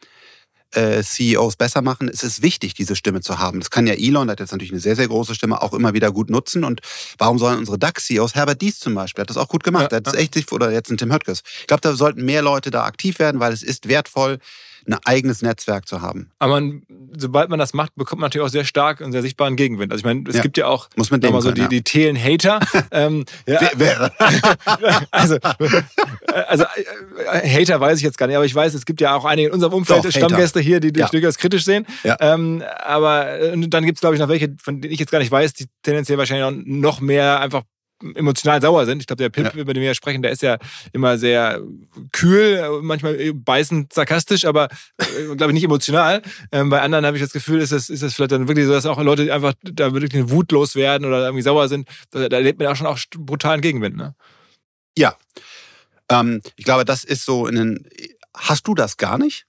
äh, 0.72 1.02
CEOs 1.02 1.56
besser 1.56 1.82
machen. 1.82 2.08
Es 2.08 2.22
ist 2.22 2.42
wichtig, 2.42 2.74
diese 2.74 2.96
Stimme 2.96 3.20
zu 3.20 3.38
haben. 3.38 3.60
Das 3.60 3.70
kann 3.70 3.86
ja 3.86 3.94
Elon, 3.94 4.26
der 4.26 4.32
hat 4.32 4.40
jetzt 4.40 4.52
natürlich 4.52 4.72
eine 4.72 4.80
sehr, 4.80 4.96
sehr 4.96 5.08
große 5.08 5.34
Stimme, 5.34 5.62
auch 5.62 5.72
immer 5.72 5.94
wieder 5.94 6.12
gut 6.12 6.30
nutzen. 6.30 6.64
Und 6.64 6.80
warum 7.18 7.38
sollen 7.38 7.58
unsere 7.58 7.78
DAX-CEOs, 7.78 8.34
Herbert 8.34 8.60
Dies 8.60 8.78
zum 8.78 8.94
Beispiel, 8.94 9.22
hat 9.22 9.30
das 9.30 9.36
auch 9.36 9.48
gut 9.48 9.64
gemacht. 9.64 9.92
Ja, 9.92 9.98
hat 9.98 10.06
das 10.06 10.14
echt, 10.14 10.52
oder 10.52 10.72
jetzt 10.72 10.90
ein 10.90 10.96
Tim 10.98 11.12
Höttges. 11.12 11.42
Ich 11.60 11.66
glaube, 11.66 11.80
da 11.80 11.94
sollten 11.94 12.24
mehr 12.24 12.42
Leute 12.42 12.70
da 12.70 12.84
aktiv 12.84 13.18
werden, 13.18 13.40
weil 13.40 13.52
es 13.52 13.62
ist 13.62 13.88
wertvoll, 13.88 14.38
ein 14.86 14.98
eigenes 15.04 15.42
Netzwerk 15.42 15.88
zu 15.88 16.00
haben. 16.00 16.30
Aber 16.38 16.54
man, 16.54 16.82
sobald 17.16 17.50
man 17.50 17.58
das 17.58 17.74
macht, 17.74 17.94
bekommt 17.96 18.20
man 18.20 18.26
natürlich 18.26 18.46
auch 18.46 18.50
sehr 18.50 18.64
stark 18.64 19.00
und 19.00 19.12
sehr 19.12 19.22
sichtbaren 19.22 19.56
Gegenwind. 19.56 19.92
Also 19.92 20.00
ich 20.00 20.04
meine, 20.04 20.24
es 20.28 20.36
ja. 20.36 20.42
gibt 20.42 20.56
ja 20.56 20.66
auch 20.66 20.88
Muss 20.96 21.10
man 21.10 21.20
denken, 21.20 21.40
so 21.40 21.50
die, 21.50 21.62
ja. 21.62 21.68
die 21.68 21.82
Thelen-Hater. 21.82 22.60
ähm, 22.92 23.24
ja, 23.46 23.60
Wäre. 23.74 24.12
also, 25.10 25.38
also 26.48 26.64
äh, 27.32 27.48
Hater 27.48 27.80
weiß 27.80 27.98
ich 27.98 28.04
jetzt 28.04 28.18
gar 28.18 28.26
nicht, 28.26 28.36
aber 28.36 28.46
ich 28.46 28.54
weiß, 28.54 28.74
es 28.74 28.86
gibt 28.86 29.00
ja 29.00 29.14
auch 29.14 29.24
einige 29.24 29.48
in 29.48 29.54
unserem 29.54 29.72
Umfeld 29.74 30.04
Doch, 30.04 30.10
Stammgäste 30.10 30.60
hier, 30.60 30.80
die 30.80 30.92
dich 30.92 31.06
durchaus 31.06 31.38
kritisch 31.38 31.64
sehen. 31.64 31.86
Ähm, 32.04 32.62
aber 32.84 33.40
äh, 33.40 33.68
dann 33.68 33.84
gibt 33.84 33.96
es, 33.96 34.00
glaube 34.00 34.14
ich, 34.14 34.20
noch 34.20 34.28
welche, 34.28 34.54
von 34.62 34.80
denen 34.80 34.92
ich 34.92 35.00
jetzt 35.00 35.10
gar 35.10 35.18
nicht 35.18 35.30
weiß, 35.30 35.54
die 35.54 35.66
tendenziell 35.82 36.18
wahrscheinlich 36.18 36.66
noch 36.66 37.00
mehr 37.00 37.40
einfach 37.40 37.62
emotional 38.14 38.60
sauer 38.60 38.86
sind. 38.86 39.00
Ich 39.00 39.06
glaube, 39.06 39.22
der 39.22 39.30
Pip, 39.30 39.54
ja. 39.54 39.60
über 39.60 39.74
den 39.74 39.80
wir 39.80 39.88
ja 39.88 39.94
sprechen, 39.94 40.22
der 40.22 40.30
ist 40.30 40.42
ja 40.42 40.58
immer 40.92 41.18
sehr 41.18 41.60
kühl, 42.12 42.80
manchmal 42.82 43.32
beißend 43.32 43.92
sarkastisch, 43.92 44.44
aber 44.44 44.68
äh, 44.98 45.34
glaube 45.36 45.48
ich 45.48 45.54
nicht 45.54 45.64
emotional. 45.64 46.22
Ähm, 46.52 46.70
bei 46.70 46.80
anderen 46.80 47.06
habe 47.06 47.16
ich 47.16 47.22
das 47.22 47.32
Gefühl, 47.32 47.60
ist 47.60 47.72
das, 47.72 47.88
ist 47.88 48.02
das 48.02 48.14
vielleicht 48.14 48.32
dann 48.32 48.48
wirklich 48.48 48.66
so, 48.66 48.72
dass 48.72 48.86
auch 48.86 49.02
Leute 49.02 49.32
einfach 49.32 49.54
da 49.62 49.92
wirklich 49.92 50.30
wutlos 50.30 50.74
werden 50.74 51.04
oder 51.04 51.24
irgendwie 51.24 51.42
sauer 51.42 51.68
sind. 51.68 51.88
Da, 52.10 52.28
da 52.28 52.38
lebt 52.38 52.58
man 52.58 52.68
auch 52.68 52.76
schon 52.76 52.86
auch 52.86 52.98
brutalen 53.16 53.60
Gegenwind. 53.60 53.96
Ne? 53.96 54.14
Ja. 54.96 55.16
Ähm, 56.10 56.42
ich 56.56 56.64
glaube, 56.64 56.84
das 56.84 57.04
ist 57.04 57.24
so 57.24 57.46
in 57.46 57.56
den. 57.56 57.88
Hast 58.34 58.68
du 58.68 58.74
das 58.74 58.98
gar 58.98 59.18
nicht? 59.18 59.46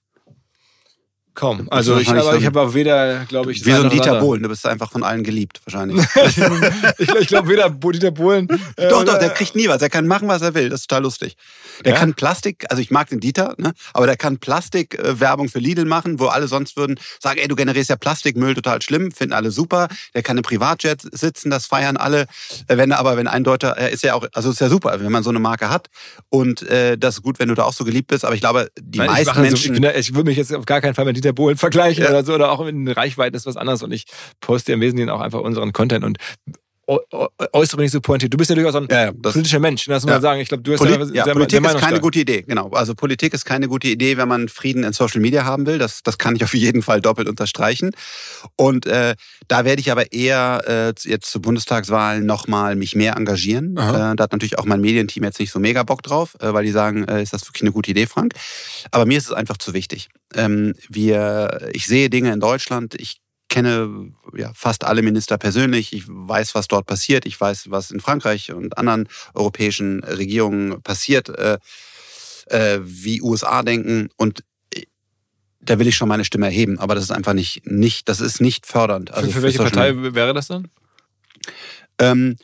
Kaum. 1.38 1.68
Also 1.70 1.98
ich, 1.98 2.08
aber, 2.08 2.36
ich 2.36 2.44
habe 2.46 2.60
auch 2.60 2.74
weder, 2.74 3.24
glaube 3.26 3.52
ich, 3.52 3.64
wie 3.64 3.70
so 3.70 3.84
ein 3.84 3.90
Dieter 3.90 4.18
Bohlen. 4.18 4.42
Du 4.42 4.48
bist 4.48 4.66
einfach 4.66 4.90
von 4.90 5.04
allen 5.04 5.22
geliebt, 5.22 5.60
wahrscheinlich. 5.64 6.04
ich 6.98 7.08
ich 7.08 7.28
glaube 7.28 7.48
weder 7.48 7.70
Dieter 7.70 8.10
Bohlen. 8.10 8.48
Äh, 8.74 8.88
doch, 8.88 9.04
doch, 9.04 9.20
der 9.20 9.30
kriegt 9.30 9.54
nie 9.54 9.68
was. 9.68 9.78
Der 9.78 9.88
kann 9.88 10.08
machen, 10.08 10.26
was 10.26 10.42
er 10.42 10.54
will. 10.54 10.68
Das 10.68 10.80
ist 10.80 10.88
total 10.88 11.04
lustig. 11.04 11.36
Der 11.84 11.92
ja? 11.92 11.98
kann 12.00 12.14
Plastik, 12.14 12.66
also 12.70 12.82
ich 12.82 12.90
mag 12.90 13.08
den 13.08 13.20
Dieter, 13.20 13.54
ne? 13.56 13.72
aber 13.92 14.06
der 14.06 14.16
kann 14.16 14.38
Plastikwerbung 14.38 15.46
äh, 15.46 15.48
für 15.48 15.60
Lidl 15.60 15.84
machen, 15.84 16.18
wo 16.18 16.26
alle 16.26 16.48
sonst 16.48 16.76
würden 16.76 16.98
sagen, 17.20 17.38
ey, 17.38 17.46
du 17.46 17.54
generierst 17.54 17.90
ja 17.90 17.94
Plastikmüll, 17.96 18.56
total 18.56 18.82
schlimm, 18.82 19.12
finden 19.12 19.32
alle 19.32 19.52
super. 19.52 19.86
Der 20.14 20.24
kann 20.24 20.36
im 20.38 20.42
Privatjet 20.42 21.02
sitzen, 21.12 21.50
das 21.50 21.66
feiern 21.66 21.96
alle. 21.96 22.22
Äh, 22.66 22.78
wenn 22.78 22.90
aber, 22.90 23.16
wenn 23.16 23.28
ein 23.28 23.44
Deutscher, 23.44 23.76
er 23.76 23.90
ist 23.90 24.02
ja 24.02 24.14
auch, 24.14 24.26
also 24.32 24.50
ist 24.50 24.60
ja 24.60 24.68
super, 24.68 24.98
wenn 25.00 25.12
man 25.12 25.22
so 25.22 25.30
eine 25.30 25.38
Marke 25.38 25.70
hat. 25.70 25.86
Und 26.30 26.62
äh, 26.62 26.98
das 26.98 27.18
ist 27.18 27.22
gut, 27.22 27.38
wenn 27.38 27.48
du 27.48 27.54
da 27.54 27.62
auch 27.62 27.74
so 27.74 27.84
geliebt 27.84 28.08
bist. 28.08 28.24
Aber 28.24 28.34
ich 28.34 28.40
glaube, 28.40 28.72
die 28.76 28.98
Nein, 28.98 29.06
meisten 29.06 29.40
Menschen. 29.40 29.76
So, 29.76 29.88
ich, 29.88 29.96
ich 29.96 30.14
würde 30.14 30.28
mich 30.28 30.36
jetzt 30.36 30.52
auf 30.52 30.66
gar 30.66 30.80
keinen 30.80 30.94
Fall 30.94 31.04
mit 31.04 31.16
Dieter 31.16 31.27
Bohlen 31.32 31.56
vergleichen 31.56 32.04
ja. 32.04 32.10
oder 32.10 32.24
so, 32.24 32.34
oder 32.34 32.50
auch 32.50 32.64
in 32.66 32.88
Reichweiten 32.88 33.36
ist 33.36 33.46
was 33.46 33.56
anderes. 33.56 33.82
Und 33.82 33.92
ich 33.92 34.04
poste 34.40 34.72
im 34.72 34.80
Wesentlichen 34.80 35.10
auch 35.10 35.20
einfach 35.20 35.40
unseren 35.40 35.72
Content. 35.72 36.04
Und 36.04 36.18
äußere 37.52 37.82
nicht 37.82 37.92
so 37.92 38.00
pointiert. 38.00 38.32
Du 38.32 38.38
bist 38.38 38.48
ja 38.48 38.56
durchaus 38.56 38.74
ein 38.74 38.88
ja, 38.90 39.06
ja, 39.06 39.12
politischer 39.12 39.58
Mensch, 39.58 39.84
das 39.84 40.04
muss 40.04 40.10
man 40.10 40.22
sagen. 40.22 40.40
Ich 40.40 40.48
glaube, 40.48 40.62
du 40.62 40.72
hast 40.72 40.78
Poli 40.78 40.92
ja, 40.92 41.24
sehr, 41.24 41.34
Politik 41.34 41.62
sehr 41.62 41.74
ist 41.74 41.80
keine 41.80 42.00
gute 42.00 42.20
Idee, 42.20 42.42
genau. 42.42 42.70
Also 42.70 42.94
Politik 42.94 43.34
ist 43.34 43.44
keine 43.44 43.68
gute 43.68 43.88
Idee, 43.88 44.16
wenn 44.16 44.28
man 44.28 44.48
Frieden 44.48 44.84
in 44.84 44.92
Social 44.94 45.20
Media 45.20 45.44
haben 45.44 45.66
will. 45.66 45.78
Das, 45.78 46.02
das 46.02 46.16
kann 46.16 46.34
ich 46.34 46.44
auf 46.44 46.54
jeden 46.54 46.82
Fall 46.82 47.02
doppelt 47.02 47.28
unterstreichen. 47.28 47.90
Und 48.56 48.86
äh, 48.86 49.16
da 49.48 49.64
werde 49.66 49.80
ich 49.80 49.92
aber 49.92 50.12
eher 50.12 50.62
äh, 50.66 51.08
jetzt 51.08 51.30
zur 51.30 51.42
Bundestagswahl 51.42 52.22
nochmal 52.22 52.74
mich 52.74 52.94
mehr 52.94 53.16
engagieren. 53.16 53.76
Äh, 53.76 54.16
da 54.16 54.16
hat 54.18 54.32
natürlich 54.32 54.58
auch 54.58 54.64
mein 54.64 54.80
Medienteam 54.80 55.24
jetzt 55.24 55.40
nicht 55.40 55.52
so 55.52 55.58
mega 55.58 55.82
Bock 55.82 56.02
drauf, 56.02 56.36
äh, 56.40 56.54
weil 56.54 56.64
die 56.64 56.70
sagen, 56.70 57.04
äh, 57.04 57.22
ist 57.22 57.34
das 57.34 57.46
wirklich 57.46 57.62
eine 57.62 57.72
gute 57.72 57.90
Idee, 57.90 58.06
Frank? 58.06 58.32
Aber 58.92 59.04
mir 59.04 59.18
ist 59.18 59.26
es 59.26 59.32
einfach 59.32 59.58
zu 59.58 59.74
wichtig. 59.74 60.08
Ähm, 60.34 60.74
wir, 60.88 61.68
ich 61.72 61.86
sehe 61.86 62.08
Dinge 62.08 62.32
in 62.32 62.40
Deutschland, 62.40 62.94
ich 62.94 63.20
kenne 63.48 64.12
ja, 64.36 64.52
fast 64.54 64.84
alle 64.84 65.02
Minister 65.02 65.38
persönlich. 65.38 65.92
Ich 65.92 66.04
weiß, 66.06 66.54
was 66.54 66.68
dort 66.68 66.86
passiert. 66.86 67.26
Ich 67.26 67.40
weiß, 67.40 67.70
was 67.70 67.90
in 67.90 68.00
Frankreich 68.00 68.52
und 68.52 68.78
anderen 68.78 69.08
europäischen 69.34 70.04
Regierungen 70.04 70.82
passiert, 70.82 71.28
äh, 71.28 71.58
äh, 72.46 72.80
wie 72.82 73.22
USA 73.22 73.62
denken. 73.62 74.10
Und 74.16 74.44
äh, 74.74 74.84
da 75.60 75.78
will 75.78 75.88
ich 75.88 75.96
schon 75.96 76.08
meine 76.08 76.24
Stimme 76.24 76.46
erheben. 76.46 76.78
Aber 76.78 76.94
das 76.94 77.04
ist 77.04 77.10
einfach 77.10 77.34
nicht, 77.34 77.66
nicht 77.66 78.08
das 78.08 78.20
ist 78.20 78.40
nicht 78.40 78.66
fördernd. 78.66 79.12
Also 79.12 79.28
für, 79.28 79.38
für 79.38 79.42
welche 79.42 79.58
Partei 79.58 79.94
wäre 80.14 80.34
das 80.34 80.48
dann? 80.48 80.68
Ähm, 81.98 82.36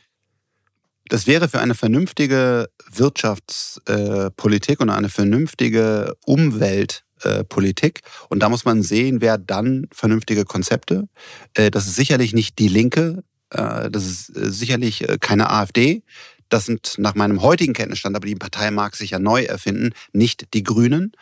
das 1.09 1.27
wäre 1.27 1.47
für 1.47 1.59
eine 1.59 1.75
vernünftige 1.75 2.67
Wirtschaftspolitik 2.91 4.79
und 4.79 4.89
eine 4.89 5.09
vernünftige 5.09 6.15
Umwelt 6.25 7.04
äh, 7.21 7.43
Politik. 7.43 8.01
Und 8.29 8.39
da 8.39 8.49
muss 8.49 8.65
man 8.65 8.83
sehen, 8.83 9.21
wer 9.21 9.37
dann 9.37 9.87
vernünftige 9.91 10.45
Konzepte. 10.45 11.07
Äh, 11.53 11.71
das 11.71 11.87
ist 11.87 11.95
sicherlich 11.95 12.33
nicht 12.33 12.59
die 12.59 12.67
Linke, 12.67 13.23
äh, 13.51 13.89
das 13.89 14.05
ist 14.05 14.35
äh, 14.35 14.51
sicherlich 14.51 15.05
keine 15.19 15.49
AfD. 15.49 16.03
Das 16.49 16.65
sind 16.65 16.95
nach 16.97 17.15
meinem 17.15 17.41
heutigen 17.41 17.73
Kenntnisstand, 17.73 18.15
aber 18.15 18.27
die 18.27 18.35
Partei 18.35 18.69
mag 18.69 18.95
sich 18.95 19.11
ja 19.11 19.19
neu 19.19 19.43
erfinden, 19.43 19.93
nicht 20.13 20.53
die 20.53 20.63
Grünen. 20.63 21.13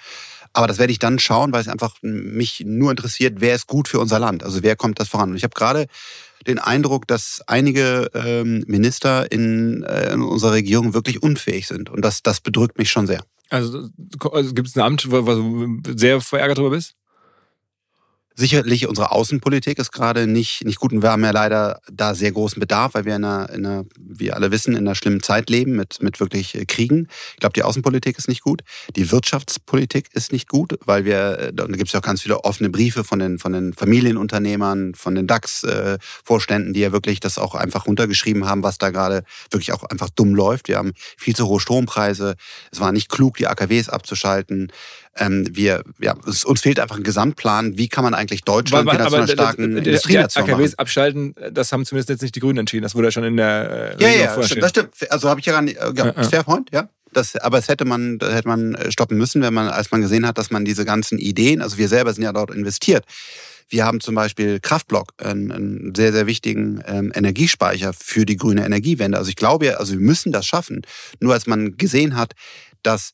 Aber 0.52 0.68
das 0.68 0.78
werde 0.78 0.92
ich 0.92 1.00
dann 1.00 1.18
schauen, 1.18 1.52
weil 1.54 1.62
es 1.62 1.68
einfach 1.68 1.96
mich 2.02 2.64
nur 2.66 2.92
interessiert, 2.92 3.36
wer 3.40 3.56
ist 3.56 3.66
gut 3.66 3.88
für 3.88 4.00
unser 4.00 4.20
Land. 4.20 4.44
Also 4.44 4.62
wer 4.62 4.76
kommt 4.76 5.00
das 5.00 5.08
voran. 5.08 5.32
Und 5.32 5.38
ich 5.38 5.44
habe 5.44 5.56
gerade 5.56 5.88
den 6.46 6.60
Eindruck, 6.60 7.08
dass 7.08 7.42
einige 7.48 8.12
ähm, 8.14 8.64
Minister 8.68 9.32
in, 9.32 9.84
in 9.84 10.22
unserer 10.22 10.52
Regierung 10.52 10.94
wirklich 10.94 11.24
unfähig 11.24 11.68
sind. 11.68 11.90
Und 11.90 12.04
das, 12.04 12.22
das 12.22 12.42
bedrückt 12.42 12.78
mich 12.78 12.92
schon 12.92 13.08
sehr. 13.08 13.24
Also, 13.50 13.90
also 14.32 14.54
gibt 14.54 14.68
es 14.70 14.76
ein 14.76 14.82
Amt, 14.82 15.12
wo 15.12 15.22
du 15.22 15.98
sehr 15.98 16.22
verärgert 16.22 16.58
darüber 16.58 16.76
bist? 16.76 16.96
Sicherlich, 18.36 18.88
unsere 18.88 19.12
Außenpolitik 19.12 19.78
ist 19.78 19.92
gerade 19.92 20.26
nicht, 20.26 20.66
nicht 20.66 20.80
gut 20.80 20.92
und 20.92 21.04
wir 21.04 21.12
haben 21.12 21.24
ja 21.24 21.30
leider 21.30 21.80
da 21.92 22.16
sehr 22.16 22.32
großen 22.32 22.60
Bedarf, 22.60 22.96
weil 22.96 23.06
wir 23.06 23.16
in 23.16 23.24
einer, 23.24 23.50
in 23.52 23.64
einer 23.64 23.86
wie 24.00 24.32
alle 24.32 24.50
wissen, 24.50 24.74
in 24.74 24.80
einer 24.88 24.96
schlimmen 24.96 25.22
Zeit 25.22 25.52
leben 25.52 25.76
mit, 25.76 26.02
mit 26.02 26.20
wirklich 26.20 26.56
äh, 26.56 26.66
Kriegen. 26.66 27.08
Ich 27.34 27.40
glaube, 27.42 27.54
die 27.54 27.62
Außenpolitik 27.62 28.18
ist 28.18 28.28
nicht 28.28 28.42
gut. 28.42 28.62
Die 28.96 29.12
Wirtschaftspolitik 29.12 30.10
ist 30.14 30.32
nicht 30.32 30.50
gut, 30.50 30.80
weil 30.84 31.06
wir, 31.06 31.38
äh, 31.38 31.54
da 31.54 31.68
gibt 31.68 31.88
es 31.88 31.94
ja 31.94 32.00
auch 32.00 32.04
ganz 32.04 32.24
viele 32.24 32.44
offene 32.44 32.72
Briefe 32.72 33.04
von 33.04 33.20
den, 33.20 33.38
von 33.38 33.54
den 33.54 33.74
Familienunternehmern, 33.74 34.96
von 34.96 35.14
den 35.14 35.28
DAX-Vorständen, 35.28 36.74
die 36.74 36.80
ja 36.80 36.92
wirklich 36.92 37.20
das 37.20 37.38
auch 37.38 37.54
einfach 37.54 37.86
runtergeschrieben 37.86 38.46
haben, 38.46 38.64
was 38.64 38.80
da 38.80 38.90
gerade 38.90 39.24
wirklich 39.52 39.74
auch 39.74 39.84
einfach 39.84 40.10
dumm 40.10 40.34
läuft. 40.34 40.70
Wir 40.70 40.78
haben 40.78 40.94
viel 41.18 41.36
zu 41.36 41.48
hohe 41.48 41.60
Strompreise. 41.60 42.34
Es 42.72 42.80
war 42.80 42.92
nicht 42.92 43.10
klug, 43.10 43.38
die 43.38 43.46
AKWs 43.46 43.90
abzuschalten. 43.90 44.72
Ähm, 45.18 45.48
wir, 45.52 45.84
ja, 46.00 46.16
es, 46.28 46.44
uns 46.44 46.62
fehlt 46.62 46.80
einfach 46.80 46.98
ein 46.98 47.04
Gesamtplan. 47.04 47.78
Wie 47.78 47.88
kann 47.88 48.04
man 48.04 48.14
eigentlich 48.14 48.44
Deutschland 48.44 48.92
wieder 48.92 49.08
zu 49.08 49.16
einer 49.16 49.28
starken 49.28 49.78
Industrienation 49.78 50.48
machen? 50.48 50.54
AKWs 50.56 50.76
abschalten, 50.76 51.36
das 51.52 51.72
haben 51.72 51.86
zumindest 51.86 52.10
jetzt 52.10 52.22
nicht 52.24 52.36
die 52.36 52.40
Grünen 52.40 52.60
entschieden. 52.60 52.84
Das 52.84 52.96
wurde 52.96 53.08
ja 53.08 53.12
schon 53.12 53.24
in 53.24 53.38
der 53.38 53.98
äh, 54.00 54.04
Ja, 54.04 54.10
ja, 54.10 54.44
stimmt, 54.44 54.64
das 54.64 54.70
stimmt. 54.72 54.90
Also 55.10 55.30
habe 55.30 55.40
ich 55.40 55.46
ja 55.46 55.54
gar 55.54 55.62
nicht. 55.62 55.78
Äh, 55.78 55.94
ja, 55.96 56.06
ja, 56.06 56.24
Fair 56.24 56.44
point, 56.44 56.70
ja. 56.74 56.90
das, 57.12 57.36
aber 57.36 57.60
es 57.60 57.68
hätte 57.68 57.86
man, 57.86 58.18
das 58.18 58.34
hätte 58.34 58.48
man 58.48 58.74
äh, 58.74 58.92
stoppen 58.92 59.18
müssen, 59.18 59.44
wenn 59.44 59.54
man, 59.54 59.68
als 59.68 59.92
man 59.92 60.02
gesehen 60.02 60.26
hat, 60.26 60.40
dass 60.40 60.50
man 60.50 60.66
diese 60.66 60.84
ganzen 60.84 61.20
Ideen, 61.20 61.62
also 61.62 61.78
wir 61.78 61.88
selber 61.88 62.12
sind 62.14 62.24
ja 62.24 62.34
dort 62.34 62.50
investiert. 62.50 63.06
Wir 63.70 63.86
haben 63.86 64.02
zum 64.02 64.16
Beispiel 64.16 64.60
Kraftblock, 64.60 65.14
einen, 65.18 65.52
einen 65.52 65.96
sehr, 65.96 66.12
sehr 66.12 66.28
wichtigen 66.28 66.84
ähm, 66.86 67.12
Energiespeicher 67.16 67.94
für 67.94 68.26
die 68.26 68.38
grüne 68.38 68.66
Energiewende. 68.66 69.18
Also 69.18 69.30
ich 69.30 69.36
glaube, 69.36 69.80
also 69.80 69.94
wir 69.94 70.00
müssen 70.00 70.32
das 70.32 70.46
schaffen. 70.46 70.82
Nur 71.20 71.34
als 71.34 71.48
man 71.48 71.78
gesehen 71.78 72.16
hat, 72.16 72.34
dass 72.82 73.12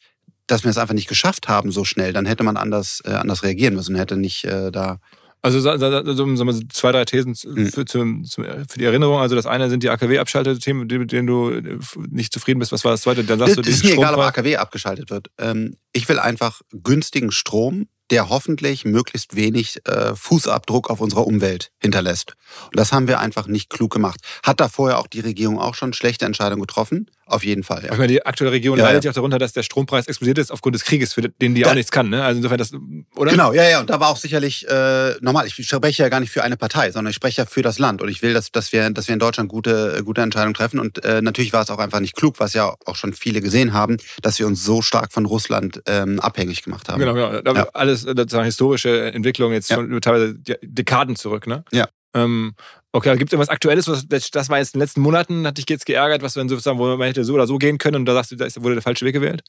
dass 0.52 0.64
wir 0.64 0.72
es 0.72 0.78
einfach 0.78 0.96
nicht 0.96 1.10
geschafft 1.10 1.48
haben 1.48 1.72
so 1.72 1.86
schnell, 1.86 2.14
dann 2.14 2.26
hätte 2.26 2.44
man 2.44 2.58
anders, 2.58 3.02
äh, 3.06 3.12
anders 3.12 3.44
reagieren 3.44 3.76
müssen, 3.76 3.96
hätte 3.96 4.18
nicht 4.18 4.46
äh, 4.46 4.72
da 4.72 5.00
also 5.42 5.62
so, 5.62 5.78
so, 5.78 6.36
so, 6.36 6.60
zwei, 6.70 6.92
drei 6.92 7.06
Thesen 7.06 7.34
hm. 7.34 7.72
für, 7.72 7.86
zum, 7.86 8.26
zum, 8.26 8.44
für 8.44 8.78
die 8.78 8.84
Erinnerung. 8.84 9.20
Also 9.20 9.38
das 9.38 9.46
eine 9.46 9.70
sind 9.70 9.84
die 9.84 9.90
AKW-Abschaltethemen, 9.90 10.86
mit 10.86 11.12
denen 11.14 11.28
du 11.28 11.50
äh, 11.52 11.80
nicht 12.10 12.34
zufrieden 12.34 12.60
bist. 12.60 12.74
Was 12.74 12.84
war 12.84 12.92
das 12.92 13.02
zweite? 13.02 13.24
Dann 13.24 13.40
sagst 13.40 13.58
das, 13.58 13.66
du, 13.66 13.72
ist 13.72 13.86
mir 13.86 13.94
egal, 13.94 14.16
ob 14.16 14.20
AKW 14.20 14.58
abgeschaltet 14.58 15.10
wird. 15.10 15.28
Ähm, 15.38 15.78
ich 15.94 16.10
will 16.10 16.20
einfach 16.20 16.60
günstigen 16.72 17.32
Strom, 17.32 17.88
der 18.12 18.28
hoffentlich 18.28 18.84
möglichst 18.84 19.36
wenig 19.38 19.80
äh, 19.88 20.14
Fußabdruck 20.14 20.90
auf 20.90 21.00
unserer 21.00 21.26
Umwelt 21.26 21.72
hinterlässt. 21.80 22.34
Und 22.66 22.78
das 22.78 22.92
haben 22.92 23.08
wir 23.08 23.20
einfach 23.22 23.48
nicht 23.48 23.70
klug 23.70 23.94
gemacht. 23.94 24.20
Hat 24.44 24.60
da 24.60 24.68
vorher 24.68 25.00
auch 25.00 25.08
die 25.08 25.22
Regierung 25.22 25.58
auch 25.58 25.76
schon 25.76 25.94
schlechte 25.94 26.26
Entscheidungen 26.26 26.62
getroffen? 26.62 27.10
Auf 27.30 27.46
jeden 27.46 27.62
Fall. 27.62 27.84
Ja. 27.86 27.92
Ich 27.92 27.98
meine, 28.00 28.08
die 28.08 28.26
aktuelle 28.26 28.52
Regierung 28.52 28.80
ja, 28.80 28.86
leidet 28.86 29.04
ja 29.04 29.12
auch 29.12 29.16
darunter, 29.16 29.38
dass 29.38 29.54
der 29.54 29.62
Strompreis 29.62 30.08
explodiert 30.08 30.40
ist 30.40 30.52
aufgrund 30.52 30.74
des 30.74 30.84
Krieges, 30.84 31.14
für 31.14 31.22
den 31.22 31.54
die 31.54 31.62
da, 31.62 31.70
auch 31.70 31.76
nichts 31.76 31.92
kann. 31.92 32.10
Ne? 32.10 32.24
Also 32.24 32.38
insofern 32.38 32.58
das, 32.58 32.72
oder? 33.16 33.32
Genau, 33.32 33.54
ja, 33.54 33.70
ja. 33.70 33.80
Und 33.80 33.90
da 33.92 34.00
war 34.00 34.10
auch 34.10 34.18
sicherlich 34.18 34.68
äh, 34.68 35.14
normal. 35.22 35.46
Ich 35.46 35.54
spreche 35.54 36.02
ja 36.02 36.10
gar 36.10 36.22
nicht 36.22 36.32
für 36.32 36.44
eine 36.44 36.58
Partei, 36.58 36.92
sondern 36.92 37.12
ich 37.12 37.16
spreche 37.16 37.42
ja 37.42 37.46
für 37.46 37.62
das 37.62 37.78
Land. 37.78 38.02
Und 38.02 38.10
ich 38.10 38.24
will, 38.24 38.34
dass, 38.34 38.52
dass, 38.52 38.74
wir, 38.74 38.90
dass 38.90 39.08
wir 39.08 39.14
in 39.14 39.20
Deutschland 39.20 39.48
gute, 39.48 40.02
gute 40.04 40.22
Entscheidungen 40.22 40.56
treffen. 40.56 40.80
Und 40.80 41.04
äh, 41.06 41.22
natürlich 41.22 41.54
war 41.54 41.62
es 41.62 41.70
auch 41.70 41.78
einfach 41.78 42.00
nicht 42.00 42.16
klug, 42.16 42.40
was 42.40 42.54
ja 42.54 42.74
auch 42.86 42.96
schon 42.96 43.14
viele 43.14 43.42
gesehen 43.42 43.74
haben, 43.74 43.98
dass 44.24 44.40
wir 44.40 44.48
uns 44.48 44.66
so 44.66 44.82
stark 44.82 45.14
von 45.14 45.28
Russland 45.28 45.84
ähm, 45.86 46.20
abhängig 46.20 46.64
gemacht 46.64 46.90
haben. 46.90 47.00
Genau, 47.00 47.14
genau. 47.14 47.54
Ja. 47.54 47.68
Alles 47.74 48.06
äh, 48.06 48.14
sozusagen 48.18 48.46
historische 48.46 49.12
Entwicklung 49.12 49.54
jetzt 49.54 49.72
schon 49.72 50.02
teilweise 50.02 50.34
Dekaden 50.64 51.16
zurück, 51.16 51.46
ne? 51.46 51.64
Ja. 51.72 51.88
Ähm, 52.14 52.54
okay, 52.92 53.16
gibt 53.18 53.30
es 53.30 53.34
irgendwas 53.34 53.50
Aktuelles, 53.50 53.88
was, 53.88 54.08
das 54.08 54.50
war 54.50 54.58
jetzt 54.58 54.74
in 54.74 54.80
den 54.80 54.86
letzten 54.86 55.02
Monaten, 55.02 55.46
hat 55.46 55.58
dich 55.58 55.70
jetzt 55.70 55.86
geärgert, 55.86 56.22
was 56.22 56.34
dann 56.34 56.50
sozusagen, 56.50 56.80
wo 56.80 56.86
man 56.98 57.08
hätte 57.08 57.24
so 57.24 57.34
oder 57.34 57.48
so 57.48 57.58
gehen 57.58 57.78
können 57.78 57.98
und 57.98 58.06
da 58.06 58.14
sagst 58.14 58.32
du, 58.32 58.36
da 58.36 58.48
wurde 58.58 58.76
der 58.76 58.82
falsche 58.82 59.06
Weg 59.06 59.14
gewählt? 59.14 59.44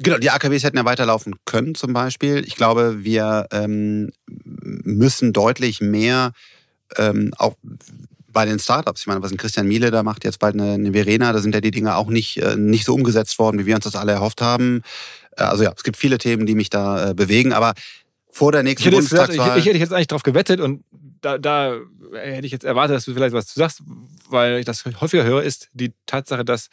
Genau, 0.00 0.18
die 0.18 0.30
AKWs 0.30 0.62
hätten 0.62 0.76
ja 0.76 0.84
weiterlaufen 0.84 1.34
können 1.44 1.74
zum 1.74 1.92
Beispiel. 1.92 2.44
Ich 2.46 2.54
glaube, 2.54 3.02
wir 3.02 3.48
ähm, 3.50 4.10
müssen 4.26 5.32
deutlich 5.32 5.80
mehr 5.80 6.32
ähm, 6.96 7.32
auch 7.36 7.56
bei 8.28 8.44
den 8.44 8.60
Startups. 8.60 9.00
Ich 9.00 9.06
meine, 9.08 9.22
was 9.22 9.32
ein 9.32 9.36
Christian 9.38 9.66
Miele 9.66 9.90
da 9.90 10.04
macht, 10.04 10.24
jetzt 10.24 10.38
bald 10.38 10.54
eine, 10.54 10.74
eine 10.74 10.92
Verena, 10.92 11.32
da 11.32 11.40
sind 11.40 11.54
ja 11.54 11.60
die 11.60 11.72
Dinge 11.72 11.96
auch 11.96 12.08
nicht, 12.08 12.36
äh, 12.36 12.56
nicht 12.56 12.84
so 12.84 12.94
umgesetzt 12.94 13.40
worden, 13.40 13.58
wie 13.58 13.66
wir 13.66 13.74
uns 13.74 13.84
das 13.84 13.96
alle 13.96 14.12
erhofft 14.12 14.40
haben. 14.40 14.82
Äh, 15.36 15.42
also 15.42 15.64
ja, 15.64 15.72
es 15.74 15.82
gibt 15.82 15.96
viele 15.96 16.18
Themen, 16.18 16.46
die 16.46 16.54
mich 16.54 16.70
da 16.70 17.10
äh, 17.10 17.14
bewegen, 17.14 17.52
aber 17.52 17.74
vor 18.30 18.52
der 18.52 18.62
nächsten 18.62 18.80
ich 18.80 18.86
hätte 18.86 18.96
Bundestagswahl... 18.96 19.58
ich, 19.58 19.64
ich, 19.64 19.68
hätte 19.68 19.78
jetzt 19.78 19.92
eigentlich 19.92 20.08
darauf 20.08 20.22
gewettet 20.22 20.60
und 20.60 20.84
da, 21.20 21.38
da 21.38 21.76
hätte 22.12 22.46
ich 22.46 22.52
jetzt 22.52 22.64
erwartet, 22.64 22.96
dass 22.96 23.04
du 23.04 23.14
vielleicht 23.14 23.34
was 23.34 23.48
zu 23.48 23.58
sagst, 23.58 23.82
weil 24.28 24.58
ich 24.58 24.64
das 24.64 24.84
häufiger 25.00 25.24
höre, 25.24 25.42
ist 25.42 25.68
die 25.72 25.92
Tatsache, 26.06 26.44
dass 26.44 26.68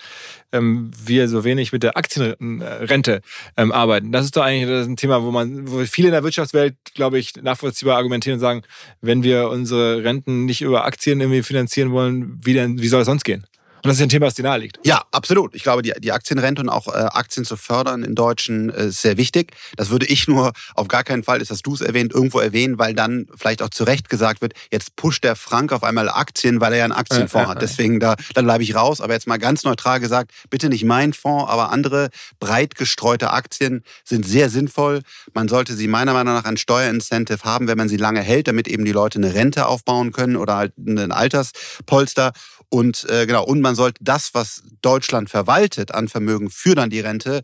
ähm, 0.52 0.92
wir 1.04 1.28
so 1.28 1.44
wenig 1.44 1.72
mit 1.72 1.84
der 1.84 1.98
Aktienrente 1.98 3.22
ähm, 3.58 3.72
arbeiten. 3.72 4.12
Das 4.12 4.26
ist 4.26 4.36
doch 4.36 4.44
eigentlich 4.44 4.70
ist 4.70 4.88
ein 4.88 4.98
Thema, 4.98 5.24
wo 5.24 5.32
man, 5.32 5.70
wo 5.70 5.84
viele 5.86 6.10
in 6.10 6.14
der 6.14 6.24
Wirtschaftswelt, 6.24 6.76
glaube 6.94 7.18
ich, 7.20 7.36
nachvollziehbar 7.42 7.98
argumentieren 7.98 8.36
und 8.36 8.42
sagen, 8.42 8.62
wenn 9.02 9.24
wir 9.24 9.50
unsere 9.50 10.04
Renten 10.04 10.46
nicht 10.46 10.62
über 10.62 10.86
Aktien 10.86 11.20
irgendwie 11.20 11.44
finanzieren 11.44 11.92
wollen, 11.92 12.40
wie 12.44 12.54
denn, 12.54 12.82
wie 12.82 12.88
soll 12.88 13.02
es 13.02 13.08
sonst 13.08 13.24
gehen? 13.24 13.46
Und 13.86 13.90
das 13.90 13.98
ist 13.98 14.04
ein 14.04 14.10
Thema, 14.10 14.26
das 14.26 14.34
dir 14.34 14.42
nahe 14.42 14.58
liegt. 14.58 14.80
Ja, 14.84 15.04
absolut. 15.12 15.54
Ich 15.54 15.62
glaube, 15.62 15.84
die, 15.84 15.94
die 16.00 16.12
Aktienrente 16.12 16.60
und 16.60 16.70
auch 16.70 16.88
äh, 16.88 16.92
Aktien 16.92 17.46
zu 17.46 17.56
fördern 17.56 18.02
in 18.02 18.16
Deutschen 18.16 18.72
äh, 18.72 18.88
ist 18.88 19.02
sehr 19.02 19.18
wichtig. 19.18 19.54
Das 19.76 19.92
würde 19.92 20.08
ich 20.08 20.28
nur 20.28 20.54
auf 20.74 20.88
gar 20.88 21.04
keinen 21.04 21.24
Fall, 21.24 21.40
ist 21.40 21.52
das 21.52 21.62
du 21.62 21.76
es 21.76 21.82
erwähnt, 21.82 22.12
irgendwo 22.12 22.40
erwähnen, 22.40 22.80
weil 22.80 22.96
dann 22.96 23.28
vielleicht 23.36 23.62
auch 23.62 23.70
zu 23.70 23.84
Recht 23.84 24.10
gesagt 24.10 24.42
wird, 24.42 24.54
jetzt 24.72 24.96
pusht 24.96 25.24
der 25.24 25.36
Frank 25.36 25.72
auf 25.72 25.84
einmal 25.84 26.10
Aktien, 26.10 26.62
weil 26.62 26.74
er 26.74 26.80
ja 26.80 26.84
einen 26.86 26.94
Aktienfonds 26.94 27.48
äh, 27.48 27.52
hat. 27.52 27.62
Deswegen 27.62 28.00
da, 28.00 28.16
dann 28.34 28.46
bleibe 28.46 28.64
ich 28.64 28.74
raus. 28.74 29.02
Aber 29.02 29.14
jetzt 29.14 29.28
mal 29.28 29.38
ganz 29.38 29.64
neutral 29.64 30.00
gesagt, 30.00 30.32
bitte 30.50 30.68
nicht 30.70 30.84
mein 30.84 31.14
Fonds, 31.14 31.52
aber 31.52 31.72
andere 31.72 32.10
breit 32.40 32.74
gestreute 32.74 33.30
Aktien 33.32 33.84
sind 34.04 34.26
sehr 34.26 34.50
sinnvoll. 34.50 35.02
Man 35.36 35.48
sollte 35.48 35.76
sie 35.76 35.88
meiner 35.88 36.14
Meinung 36.14 36.34
nach 36.34 36.46
ein 36.46 36.58
Steuerincentive 36.58 37.44
haben, 37.44 37.68
wenn 37.68 37.78
man 37.78 37.90
sie 37.90 37.98
lange 37.98 38.22
hält, 38.22 38.48
damit 38.48 38.68
eben 38.68 38.84
die 38.84 38.92
Leute 38.92 39.20
eine 39.20 39.36
Rente 39.36 39.68
aufbauen 39.68 40.12
können 40.12 40.38
oder 40.38 40.56
halt 40.56 40.76
ein 40.78 41.12
Alterspolster. 41.12 42.34
Und 42.70 43.06
äh, 43.10 43.26
genau, 43.26 43.46
und 43.46 43.62
man 43.62 43.76
sollte 43.76 44.04
das, 44.04 44.34
was 44.34 44.64
Deutschland 44.82 45.30
verwaltet 45.30 45.92
an 45.92 46.08
Vermögen 46.08 46.50
für 46.50 46.76
dann 46.76 46.90
die 46.90 47.00
Rente, 47.00 47.42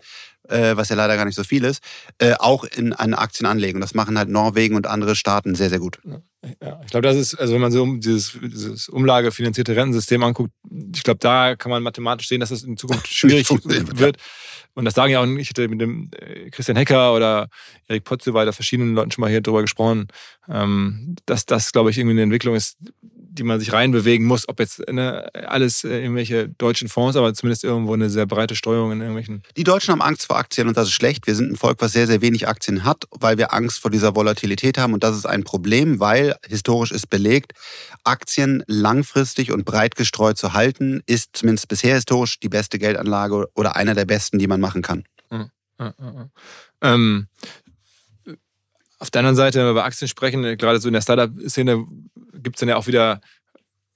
äh, 0.47 0.75
was 0.75 0.89
ja 0.89 0.95
leider 0.95 1.15
gar 1.15 1.25
nicht 1.25 1.35
so 1.35 1.43
viel 1.43 1.63
ist, 1.63 1.83
äh, 2.17 2.33
auch 2.37 2.63
in 2.63 2.93
eine 2.93 3.17
Aktien 3.17 3.45
anlegen. 3.45 3.77
Und 3.77 3.81
das 3.81 3.93
machen 3.93 4.17
halt 4.17 4.29
Norwegen 4.29 4.75
und 4.75 4.87
andere 4.87 5.15
Staaten 5.15 5.55
sehr, 5.55 5.69
sehr 5.69 5.79
gut. 5.79 5.99
Ja, 6.61 6.81
ich 6.83 6.89
glaube, 6.89 7.07
das 7.07 7.17
ist, 7.17 7.35
also 7.35 7.53
wenn 7.53 7.61
man 7.61 7.71
so 7.71 7.85
dieses, 7.97 8.37
dieses 8.41 8.89
umlagefinanzierte 8.89 9.75
Rentensystem 9.75 10.23
anguckt, 10.23 10.51
ich 10.93 11.03
glaube, 11.03 11.19
da 11.19 11.55
kann 11.55 11.69
man 11.69 11.83
mathematisch 11.83 12.27
sehen, 12.27 12.39
dass 12.39 12.49
das 12.49 12.63
in 12.63 12.77
Zukunft 12.77 13.07
schwierig 13.13 13.47
wird. 13.49 14.17
Und 14.73 14.85
das 14.85 14.93
sagen 14.93 15.11
ja 15.11 15.21
auch, 15.21 15.27
ich 15.27 15.49
hatte 15.49 15.67
mit 15.67 15.81
dem 15.81 16.09
äh, 16.17 16.49
Christian 16.49 16.77
Hecker 16.77 17.13
oder 17.13 17.49
Erik 17.87 18.05
Potze 18.05 18.33
weiter 18.33 18.53
verschiedenen 18.53 18.95
Leuten 18.95 19.11
schon 19.11 19.21
mal 19.21 19.29
hier 19.29 19.41
drüber 19.41 19.61
gesprochen, 19.61 20.07
ähm, 20.49 21.15
dass 21.25 21.45
das, 21.45 21.71
glaube 21.73 21.89
ich, 21.89 21.97
irgendwie 21.97 22.13
eine 22.13 22.23
Entwicklung 22.23 22.55
ist, 22.55 22.77
die 23.31 23.43
man 23.43 23.59
sich 23.59 23.71
reinbewegen 23.71 24.27
muss, 24.27 24.47
ob 24.49 24.59
jetzt 24.59 24.79
ne, 24.91 25.29
alles 25.33 25.83
äh, 25.83 26.01
irgendwelche 26.01 26.49
deutschen 26.49 26.89
Fonds, 26.89 27.15
aber 27.15 27.33
zumindest 27.33 27.63
irgendwo 27.63 27.93
eine 27.93 28.09
sehr 28.09 28.25
breite 28.25 28.55
Steuerung 28.55 28.91
in 28.91 28.99
irgendwelchen. 28.99 29.43
Die 29.55 29.63
Deutschen 29.63 29.93
haben 29.93 30.01
Angst 30.01 30.27
vor 30.27 30.37
Aktien 30.37 30.67
und 30.67 30.75
das 30.75 30.89
ist 30.89 30.93
schlecht. 30.93 31.27
Wir 31.27 31.35
sind 31.35 31.51
ein 31.51 31.55
Volk, 31.55 31.77
was 31.81 31.93
sehr, 31.93 32.07
sehr 32.07 32.21
wenig 32.21 32.47
Aktien 32.47 32.83
hat, 32.83 33.05
weil 33.11 33.37
wir 33.37 33.53
Angst 33.53 33.79
vor 33.79 33.89
dieser 33.89 34.15
Volatilität 34.15 34.77
haben 34.77 34.93
und 34.93 35.03
das 35.03 35.15
ist 35.15 35.25
ein 35.25 35.43
Problem, 35.43 35.99
weil 35.99 36.35
historisch 36.47 36.91
ist 36.91 37.09
belegt, 37.09 37.53
Aktien 38.03 38.63
langfristig 38.67 39.51
und 39.51 39.63
breit 39.63 39.95
gestreut 39.95 40.37
zu 40.37 40.53
halten, 40.53 41.01
ist 41.05 41.29
zumindest 41.33 41.69
bisher 41.69 41.95
historisch 41.95 42.39
die 42.39 42.49
beste 42.49 42.79
Geldanlage 42.79 43.47
oder 43.55 43.75
einer 43.75 43.95
der 43.95 44.05
besten, 44.05 44.39
die 44.39 44.47
man 44.47 44.59
machen 44.59 44.81
kann. 44.81 45.05
Mhm. 45.29 45.49
Ähm, 46.81 47.27
auf 49.01 49.09
der 49.09 49.19
anderen 49.19 49.35
Seite, 49.35 49.57
wenn 49.57 49.65
wir 49.65 49.71
über 49.71 49.83
Aktien 49.83 50.07
sprechen, 50.07 50.43
gerade 50.57 50.79
so 50.79 50.87
in 50.87 50.93
der 50.93 51.01
Startup-Szene 51.01 51.85
gibt 52.35 52.55
es 52.55 52.59
dann 52.59 52.69
ja 52.69 52.75
auch 52.75 52.85
wieder 52.85 53.19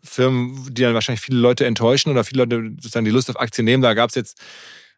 Firmen, 0.03 0.74
die 0.74 0.82
dann 0.82 0.95
wahrscheinlich 0.95 1.22
viele 1.22 1.38
Leute 1.38 1.66
enttäuschen 1.66 2.10
oder 2.10 2.24
viele 2.24 2.43
Leute 2.43 2.72
sozusagen 2.78 3.06
die 3.06 3.12
Lust 3.12 3.30
auf 3.30 3.39
Aktien 3.39 3.66
nehmen. 3.66 3.84
Da 3.84 3.93
gab 3.93 4.10
es 4.10 4.16
jetzt 4.16 4.41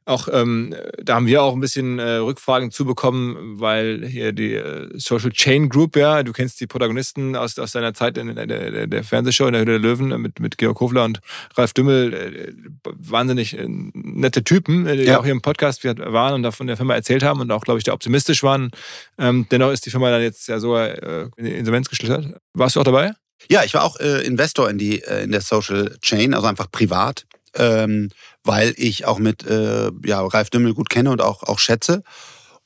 auch, 0.07 0.29
ähm, 0.31 0.73
da 1.03 1.15
haben 1.15 1.27
wir 1.27 1.43
auch 1.43 1.53
ein 1.53 1.59
bisschen 1.59 1.99
äh, 1.99 2.15
Rückfragen 2.15 2.71
zubekommen, 2.71 3.59
weil 3.59 4.05
hier 4.05 4.31
die 4.31 4.53
äh, 4.53 4.89
Social 4.97 5.31
Chain 5.31 5.67
Group, 5.67 5.97
ja, 5.97 6.23
du 6.23 6.31
kennst 6.31 6.61
die 6.61 6.67
Protagonisten 6.67 7.35
aus, 7.35 7.59
aus 7.59 7.73
deiner 7.73 7.93
Zeit 7.93 8.17
in, 8.17 8.33
der, 8.33 8.47
der, 8.47 8.87
der 8.87 9.03
Fernsehshow 9.03 9.47
in 9.47 9.53
der 9.53 9.61
Höhle 9.63 9.79
der 9.79 9.79
Löwen 9.79 10.21
mit, 10.21 10.39
mit 10.39 10.57
Georg 10.57 10.79
Hofler 10.79 11.03
und 11.03 11.19
Ralf 11.55 11.73
Dümmel, 11.73 12.13
äh, 12.13 12.53
wahnsinnig 12.83 13.57
äh, 13.57 13.65
nette 13.67 14.43
Typen, 14.43 14.87
äh, 14.87 14.95
die 14.95 15.03
ja. 15.03 15.19
auch 15.19 15.23
hier 15.23 15.33
im 15.33 15.41
Podcast 15.41 15.83
waren 15.83 16.35
und 16.35 16.43
da 16.43 16.51
von 16.51 16.67
der 16.67 16.77
Firma 16.77 16.95
erzählt 16.95 17.23
haben 17.23 17.41
und 17.41 17.51
auch, 17.51 17.65
glaube 17.65 17.79
ich, 17.79 17.83
da 17.83 17.91
optimistisch 17.91 18.43
waren. 18.43 18.71
Ähm, 19.17 19.45
dennoch 19.51 19.71
ist 19.71 19.85
die 19.85 19.89
Firma 19.89 20.09
dann 20.09 20.21
jetzt 20.21 20.47
ja 20.47 20.59
so 20.59 20.77
äh, 20.77 21.29
in 21.35 21.45
die 21.45 21.51
Insolvenz 21.51 21.89
geschlittert. 21.89 22.27
Warst 22.53 22.77
du 22.77 22.79
auch 22.79 22.85
dabei? 22.85 23.11
Ja, 23.49 23.63
ich 23.63 23.73
war 23.73 23.83
auch 23.83 23.97
Investor 23.97 24.67
in 24.69 24.79
die 24.79 25.03
in 25.23 25.31
der 25.31 25.41
Social 25.41 25.95
Chain, 26.01 26.33
also 26.33 26.47
einfach 26.47 26.71
privat 26.71 27.25
ähm, 27.57 28.09
weil 28.47 28.73
ich 28.77 29.05
auch 29.05 29.19
mit 29.19 29.45
äh, 29.45 29.91
ja, 30.03 30.25
Ralf 30.25 30.49
Dümmel 30.49 30.73
gut 30.73 30.89
kenne 30.89 31.11
und 31.11 31.21
auch, 31.21 31.43
auch 31.43 31.59
schätze. 31.59 32.03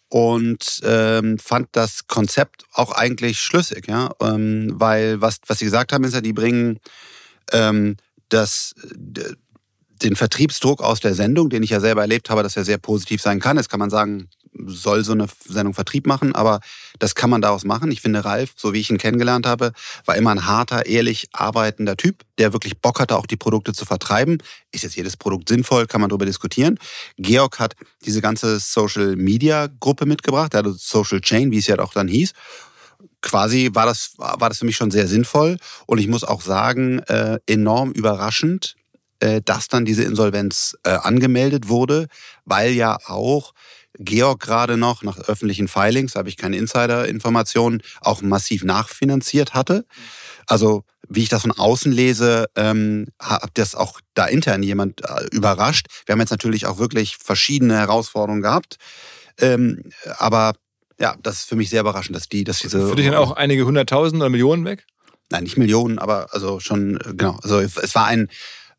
Und 0.07 0.81
ähm, 0.83 1.39
fand 1.39 1.69
das 1.71 2.07
Konzept 2.07 2.65
auch 2.73 2.91
eigentlich 2.91 3.39
schlüssig, 3.39 3.87
ja. 3.87 4.11
Ähm, 4.21 4.73
weil 4.75 5.21
was, 5.21 5.37
was 5.47 5.59
sie 5.59 5.65
gesagt 5.65 5.93
haben, 5.93 6.03
ist 6.03 6.13
ja, 6.13 6.21
die 6.21 6.33
bringen 6.33 6.79
ähm, 7.53 7.95
das, 8.29 8.75
den 8.83 10.15
Vertriebsdruck 10.15 10.81
aus 10.81 10.99
der 10.99 11.13
Sendung, 11.13 11.49
den 11.49 11.63
ich 11.63 11.69
ja 11.69 11.79
selber 11.79 12.01
erlebt 12.01 12.29
habe, 12.29 12.43
dass 12.43 12.57
er 12.57 12.65
sehr 12.65 12.77
positiv 12.77 13.21
sein 13.21 13.39
kann. 13.39 13.57
Jetzt 13.57 13.69
kann 13.69 13.79
man 13.79 13.89
sagen, 13.89 14.27
soll 14.53 15.03
so 15.03 15.13
eine 15.13 15.27
Sendung 15.47 15.73
Vertrieb 15.73 16.07
machen, 16.07 16.35
aber 16.35 16.59
das 16.99 17.15
kann 17.15 17.29
man 17.29 17.41
daraus 17.41 17.63
machen. 17.63 17.91
Ich 17.91 18.01
finde, 18.01 18.25
Ralf, 18.25 18.53
so 18.55 18.73
wie 18.73 18.79
ich 18.79 18.89
ihn 18.89 18.97
kennengelernt 18.97 19.45
habe, 19.45 19.71
war 20.05 20.15
immer 20.15 20.31
ein 20.31 20.45
harter, 20.45 20.85
ehrlich 20.85 21.29
arbeitender 21.31 21.97
Typ, 21.97 22.23
der 22.37 22.53
wirklich 22.53 22.79
Bock 22.79 22.99
hatte, 22.99 23.17
auch 23.17 23.25
die 23.25 23.37
Produkte 23.37 23.73
zu 23.73 23.85
vertreiben. 23.85 24.39
Ist 24.71 24.83
jetzt 24.83 24.95
jedes 24.95 25.17
Produkt 25.17 25.49
sinnvoll, 25.49 25.87
kann 25.87 26.01
man 26.01 26.09
darüber 26.09 26.25
diskutieren. 26.25 26.79
Georg 27.17 27.59
hat 27.59 27.75
diese 28.05 28.21
ganze 28.21 28.59
Social 28.59 29.15
Media 29.15 29.67
Gruppe 29.79 30.05
mitgebracht, 30.05 30.55
also 30.55 30.73
Social 30.73 31.21
Chain, 31.21 31.51
wie 31.51 31.59
es 31.59 31.67
ja 31.67 31.79
auch 31.79 31.93
dann 31.93 32.07
hieß 32.07 32.33
quasi 33.21 33.69
war 33.73 33.85
das, 33.85 34.13
war 34.17 34.49
das 34.49 34.59
für 34.59 34.65
mich 34.65 34.75
schon 34.75 34.89
sehr 34.91 35.07
sinnvoll. 35.07 35.57
Und 35.85 35.99
ich 35.99 36.07
muss 36.07 36.23
auch 36.23 36.41
sagen, 36.41 36.99
äh, 36.99 37.39
enorm 37.45 37.91
überraschend, 37.91 38.75
äh, 39.19 39.41
dass 39.43 39.67
dann 39.67 39.85
diese 39.85 40.03
Insolvenz 40.03 40.75
äh, 40.83 40.89
angemeldet 40.89 41.67
wurde, 41.67 42.07
weil 42.45 42.71
ja 42.71 42.97
auch 43.05 43.53
Georg 44.03 44.39
gerade 44.39 44.77
noch 44.77 45.03
nach 45.03 45.17
öffentlichen 45.19 45.67
Filings, 45.67 46.15
habe 46.15 46.29
ich 46.29 46.37
keine 46.37 46.57
Insider-Informationen, 46.57 47.81
auch 48.01 48.21
massiv 48.21 48.63
nachfinanziert 48.63 49.53
hatte. 49.53 49.85
Also 50.47 50.83
wie 51.07 51.23
ich 51.23 51.29
das 51.29 51.41
von 51.41 51.51
außen 51.51 51.91
lese, 51.91 52.47
ähm, 52.55 53.07
hat 53.19 53.51
das 53.55 53.75
auch 53.75 53.99
da 54.13 54.25
intern 54.25 54.63
jemand 54.63 55.01
äh, 55.01 55.25
überrascht. 55.31 55.87
Wir 56.05 56.13
haben 56.13 56.19
jetzt 56.19 56.31
natürlich 56.31 56.65
auch 56.65 56.77
wirklich 56.77 57.17
verschiedene 57.17 57.77
Herausforderungen 57.77 58.41
gehabt. 58.41 58.77
Ähm, 59.37 59.83
aber 60.17 60.53
ja, 60.99 61.15
das 61.21 61.39
ist 61.39 61.49
für 61.49 61.55
mich 61.55 61.69
sehr 61.69 61.81
überraschend, 61.81 62.15
dass 62.15 62.29
die, 62.29 62.43
dass 62.43 62.59
diese. 62.59 62.87
Für 62.87 62.95
dich 62.95 63.07
dann 63.07 63.15
auch 63.15 63.31
einige 63.31 63.65
hunderttausend 63.65 64.21
oder 64.21 64.29
Millionen 64.29 64.65
weg? 64.65 64.85
Nein, 65.31 65.43
nicht 65.43 65.57
Millionen, 65.57 65.99
aber 65.99 66.33
also 66.33 66.59
schon, 66.59 66.97
äh, 66.97 67.13
genau. 67.15 67.37
Also 67.41 67.59
es 67.59 67.95
war 67.95 68.05
ein, 68.05 68.29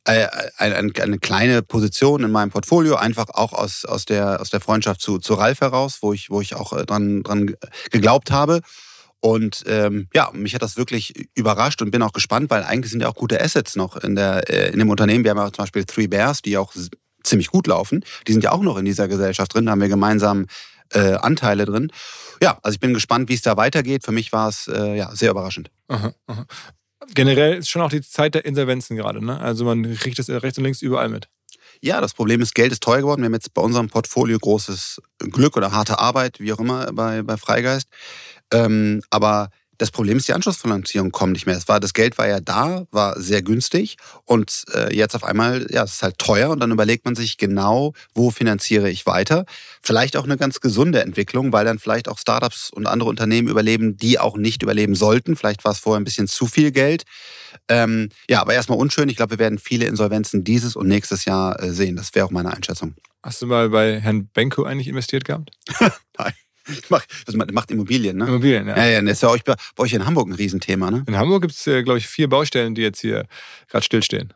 eine, 0.05 0.92
eine 1.00 1.18
kleine 1.18 1.62
Position 1.62 2.24
in 2.24 2.30
meinem 2.30 2.50
Portfolio, 2.50 2.96
einfach 2.96 3.28
auch 3.30 3.53
aus, 3.53 3.84
aus, 3.84 4.05
der, 4.05 4.40
aus 4.40 4.50
der 4.50 4.61
Freundschaft 4.61 5.00
zu, 5.00 5.18
zu 5.18 5.34
Ralf 5.34 5.61
heraus, 5.61 5.98
wo 6.00 6.12
ich, 6.12 6.30
wo 6.30 6.40
ich 6.40 6.55
auch 6.55 6.72
äh, 6.72 6.84
dran, 6.84 7.22
dran 7.22 7.55
geglaubt 7.90 8.30
habe. 8.30 8.61
Und 9.20 9.62
ähm, 9.68 10.09
ja, 10.12 10.30
mich 10.32 10.55
hat 10.55 10.62
das 10.62 10.76
wirklich 10.76 11.28
überrascht 11.34 11.80
und 11.80 11.92
bin 11.92 12.03
auch 12.03 12.12
gespannt, 12.12 12.50
weil 12.50 12.64
eigentlich 12.64 12.90
sind 12.90 13.03
ja 13.03 13.09
auch 13.09 13.14
gute 13.14 13.40
Assets 13.40 13.76
noch 13.76 13.96
in, 13.96 14.16
der, 14.16 14.50
äh, 14.50 14.72
in 14.72 14.80
dem 14.80 14.90
Unternehmen. 14.90 15.22
Wir 15.22 15.30
haben 15.30 15.38
ja 15.38 15.53
zum 15.53 15.62
Beispiel 15.62 15.84
Three 15.84 16.09
Bears, 16.09 16.42
die 16.42 16.59
auch 16.59 16.74
ziemlich 17.22 17.48
gut 17.48 17.68
laufen. 17.68 18.05
Die 18.26 18.32
sind 18.32 18.42
ja 18.42 18.50
auch 18.50 18.62
noch 18.62 18.76
in 18.76 18.84
dieser 18.84 19.07
Gesellschaft 19.07 19.55
drin, 19.55 19.66
da 19.66 19.72
haben 19.72 19.80
wir 19.80 19.88
gemeinsam 19.88 20.46
äh, 20.92 21.14
Anteile 21.14 21.64
drin. 21.64 21.92
Ja, 22.42 22.59
also 22.62 22.74
ich 22.74 22.80
bin 22.80 22.92
gespannt, 22.92 23.28
wie 23.28 23.34
es 23.34 23.42
da 23.42 23.57
weitergeht. 23.57 24.05
Für 24.05 24.11
mich 24.11 24.32
war 24.32 24.48
es 24.48 24.66
äh, 24.66 24.96
ja, 24.96 25.14
sehr 25.14 25.30
überraschend. 25.30 25.70
Aha, 25.86 26.12
aha. 26.26 26.46
Generell 27.14 27.59
ist 27.59 27.68
schon 27.68 27.82
auch 27.82 27.90
die 27.90 28.03
Zeit 28.03 28.34
der 28.34 28.44
Insolvenzen 28.44 28.96
gerade. 28.96 29.24
Ne? 29.24 29.40
Also 29.40 29.64
man 29.64 29.94
kriegt 29.96 30.18
es 30.18 30.28
rechts 30.28 30.59
und 30.59 30.64
links 30.64 30.82
überall 30.82 31.09
mit. 31.09 31.28
Ja, 31.80 32.00
das 32.00 32.14
Problem 32.14 32.40
ist, 32.40 32.55
Geld 32.55 32.72
ist 32.72 32.82
teuer 32.82 32.98
geworden. 32.98 33.22
Wir 33.22 33.26
haben 33.26 33.34
jetzt 33.34 33.55
bei 33.55 33.62
unserem 33.62 33.88
Portfolio 33.88 34.38
großes 34.38 35.00
Glück 35.18 35.57
oder 35.57 35.72
harte 35.72 35.98
Arbeit, 35.98 36.38
wie 36.38 36.53
auch 36.53 36.61
immer, 36.61 36.92
bei, 36.92 37.22
bei 37.22 37.36
Freigeist. 37.36 37.88
Ähm, 38.53 39.03
aber 39.11 39.50
das 39.79 39.91
Problem 39.91 40.16
ist, 40.16 40.29
die 40.29 40.33
Anschlussfinanzierung 40.33 41.11
kommt 41.12 41.33
nicht 41.33 41.47
mehr. 41.47 41.55
Das, 41.55 41.66
war, 41.68 41.81
das 41.81 41.95
Geld 41.95 42.18
war 42.18 42.29
ja 42.29 42.41
da, 42.41 42.87
war 42.91 43.18
sehr 43.20 43.43
günstig 43.43 43.97
und 44.25 44.64
äh, 44.75 44.95
jetzt 44.95 45.14
auf 45.14 45.25
einmal, 45.25 45.66
ja, 45.70 45.83
es 45.83 45.95
ist 45.95 46.03
halt 46.03 46.18
teuer 46.18 46.51
und 46.51 46.61
dann 46.61 46.70
überlegt 46.70 47.05
man 47.05 47.14
sich 47.14 47.39
genau, 47.39 47.93
wo 48.14 48.31
finanziere 48.31 48.91
ich 48.91 49.07
weiter. 49.07 49.45
Vielleicht 49.83 50.16
auch 50.16 50.25
eine 50.25 50.37
ganz 50.37 50.61
gesunde 50.61 51.03
Entwicklung, 51.03 51.53
weil 51.53 51.64
dann 51.64 51.79
vielleicht 51.79 52.09
auch 52.09 52.18
Startups 52.18 52.70
und 52.70 52.87
andere 52.87 53.09
Unternehmen 53.09 53.49
überleben, 53.49 53.97
die 53.97 54.18
auch 54.18 54.37
nicht 54.37 54.62
überleben 54.62 54.95
sollten. 54.95 55.37
Vielleicht 55.37 55.64
war 55.64 55.73
es 55.73 55.79
vorher 55.79 56.01
ein 56.01 56.05
bisschen 56.05 56.29
zu 56.29 56.47
viel 56.47 56.70
Geld. 56.70 57.05
Ähm, 57.68 58.11
ja, 58.29 58.41
aber 58.41 58.55
erstmal 58.55 58.79
unschön. 58.79 59.09
Ich 59.09 59.16
glaube, 59.16 59.33
wir 59.33 59.39
werden 59.39 59.59
viele 59.59 59.87
Insolvenzen 59.87 60.45
dieses 60.45 60.77
und 60.77 60.89
nächstes 60.89 61.25
Jahr 61.25 61.61
äh, 61.62 61.73
sehen. 61.73 61.97
Das 61.97 62.14
wäre 62.14 62.27
auch 62.27 62.31
meine 62.31 62.53
Einschätzung. 62.53 62.95
Hast 63.23 63.41
du 63.41 63.47
mal 63.47 63.70
bei 63.70 64.01
Herrn 64.01 64.27
Benko 64.27 64.64
eigentlich 64.64 64.89
investiert 64.89 65.25
gehabt? 65.25 65.51
Nein. 66.18 66.33
Macht, 66.91 67.09
das 67.27 67.35
macht 67.35 67.71
Immobilien, 67.71 68.17
ne? 68.17 68.27
Immobilien, 68.27 68.69
ja. 68.69 68.77
Ja, 68.77 68.87
ja, 68.87 69.03
das 69.03 69.13
ist 69.13 69.23
ja 69.23 69.31
euch, 69.31 69.45
bei 69.45 69.55
euch 69.79 69.93
in 69.93 70.07
Hamburg 70.07 70.29
ein 70.29 70.35
Riesenthema, 70.35 70.91
ne? 70.91 71.05
In 71.07 71.17
Hamburg 71.17 71.43
gibt 71.43 71.55
es, 71.55 71.67
äh, 71.67 71.83
glaube 71.83 71.99
ich, 71.99 72.07
vier 72.07 72.29
Baustellen, 72.29 72.75
die 72.75 72.83
jetzt 72.83 73.01
hier 73.01 73.27
gerade 73.69 73.85
stillstehen. 73.85 74.33